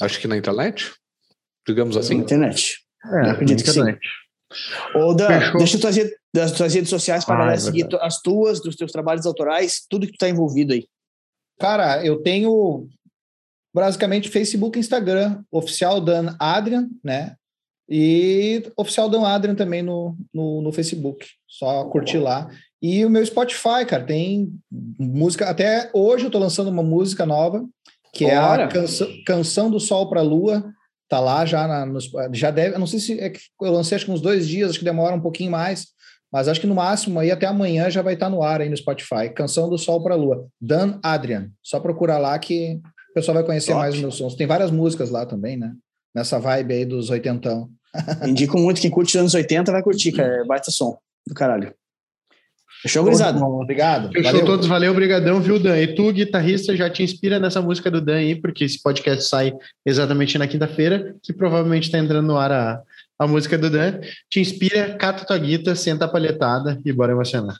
acho 0.00 0.18
que 0.18 0.26
na 0.26 0.36
internet, 0.36 0.92
digamos 1.66 1.96
assim. 1.96 2.16
Na 2.16 2.22
internet. 2.22 2.78
É, 3.04 3.30
acredito 3.30 3.62
que 3.62 3.70
sim. 3.70 3.82
Ô, 4.94 5.12
Dan, 5.12 5.52
deixa 5.58 5.76
eu 5.76 5.80
trazer 5.80 6.17
das 6.34 6.52
tuas 6.52 6.74
redes 6.74 6.90
sociais 6.90 7.24
para 7.24 7.36
ah, 7.36 7.38
galera 7.38 7.56
é 7.56 7.60
seguir 7.60 7.86
as 8.00 8.20
tuas, 8.20 8.60
dos 8.60 8.76
teus 8.76 8.92
trabalhos 8.92 9.26
autorais, 9.26 9.84
tudo 9.88 10.06
que 10.06 10.12
tu 10.12 10.18
tá 10.18 10.28
envolvido 10.28 10.72
aí. 10.72 10.86
Cara, 11.58 12.04
eu 12.04 12.22
tenho 12.22 12.86
basicamente 13.74 14.28
Facebook 14.28 14.78
e 14.78 14.80
Instagram, 14.80 15.42
oficial 15.50 16.00
Dan 16.00 16.34
Adrian, 16.38 16.88
né? 17.02 17.34
E 17.88 18.70
oficial 18.76 19.08
Dan 19.08 19.26
Adrian 19.26 19.54
também 19.54 19.82
no, 19.82 20.16
no, 20.32 20.60
no 20.60 20.72
Facebook. 20.72 21.26
Só 21.46 21.84
curtir 21.86 22.18
lá. 22.18 22.48
E 22.80 23.04
o 23.04 23.10
meu 23.10 23.24
Spotify, 23.24 23.84
cara, 23.86 24.04
tem 24.04 24.52
música. 24.70 25.48
Até 25.48 25.90
hoje 25.92 26.26
eu 26.26 26.30
tô 26.30 26.38
lançando 26.38 26.68
uma 26.68 26.82
música 26.82 27.24
nova, 27.24 27.66
que 28.12 28.26
é 28.26 28.36
a 28.36 28.68
canção, 28.68 29.08
canção 29.26 29.70
do 29.70 29.80
Sol 29.80 30.08
para 30.08 30.20
a 30.20 30.24
Lua. 30.24 30.72
Tá 31.08 31.18
lá 31.18 31.46
já 31.46 31.66
na, 31.66 31.86
nos, 31.86 32.10
já 32.34 32.50
deve, 32.50 32.76
não 32.76 32.86
sei 32.86 33.00
se 33.00 33.18
é 33.18 33.30
que 33.30 33.40
eu 33.62 33.72
lancei 33.72 33.96
acho 33.96 34.04
que 34.04 34.10
uns 34.10 34.20
dois 34.20 34.46
dias, 34.46 34.68
acho 34.68 34.78
que 34.78 34.84
demora 34.84 35.16
um 35.16 35.20
pouquinho 35.20 35.50
mais, 35.50 35.86
mas 36.32 36.48
acho 36.48 36.60
que 36.60 36.66
no 36.66 36.74
máximo 36.74 37.18
aí 37.18 37.30
até 37.30 37.46
amanhã 37.46 37.90
já 37.90 38.02
vai 38.02 38.14
estar 38.14 38.28
no 38.28 38.42
ar 38.42 38.60
aí 38.60 38.68
no 38.68 38.76
Spotify. 38.76 39.30
Canção 39.34 39.68
do 39.68 39.78
Sol 39.78 40.02
para 40.02 40.14
a 40.14 40.16
Lua. 40.16 40.46
Dan 40.60 40.98
Adrian. 41.02 41.50
Só 41.62 41.80
procurar 41.80 42.18
lá 42.18 42.38
que 42.38 42.80
o 43.10 43.14
pessoal 43.14 43.36
vai 43.36 43.44
conhecer 43.44 43.72
Top. 43.72 43.80
mais 43.80 43.94
os 43.94 44.00
meus 44.00 44.16
sons. 44.16 44.34
Tem 44.34 44.46
várias 44.46 44.70
músicas 44.70 45.10
lá 45.10 45.24
também, 45.24 45.56
né? 45.56 45.72
Nessa 46.14 46.38
vibe 46.38 46.74
aí 46.74 46.84
dos 46.84 47.10
oitentão. 47.10 47.70
Indico 48.26 48.58
muito 48.58 48.80
que 48.80 48.90
curte 48.90 49.16
anos 49.16 49.34
80 49.34 49.72
vai 49.72 49.82
curtir, 49.82 50.12
cara. 50.12 50.42
É 50.42 50.44
baita 50.44 50.70
som 50.70 50.98
do 51.26 51.34
caralho. 51.34 51.72
Fechou, 52.82 53.02
gurizada? 53.02 53.44
Obrigado. 53.44 54.12
Fechou 54.12 54.32
valeu. 54.32 54.46
todos, 54.46 54.66
valeu, 54.66 54.92
obrigadão, 54.92 55.40
viu, 55.40 55.58
Dan? 55.58 55.76
E 55.78 55.94
tu, 55.96 56.12
guitarrista, 56.12 56.76
já 56.76 56.88
te 56.88 57.02
inspira 57.02 57.40
nessa 57.40 57.60
música 57.60 57.90
do 57.90 58.00
Dan 58.00 58.18
aí, 58.18 58.40
porque 58.40 58.64
esse 58.64 58.80
podcast 58.80 59.24
sai 59.24 59.52
exatamente 59.84 60.38
na 60.38 60.46
quinta-feira, 60.46 61.16
que 61.20 61.32
provavelmente 61.32 61.84
está 61.84 61.98
entrando 61.98 62.26
no 62.26 62.36
ar 62.36 62.52
a, 62.52 62.82
a 63.18 63.26
música 63.26 63.58
do 63.58 63.68
Dan. 63.68 64.00
Te 64.30 64.40
inspira, 64.40 64.96
cata 64.96 65.24
tua 65.24 65.38
guita, 65.38 65.74
senta 65.74 66.04
a 66.04 66.08
palhetada 66.08 66.80
e 66.84 66.92
bora 66.92 67.12
emocionar. 67.12 67.56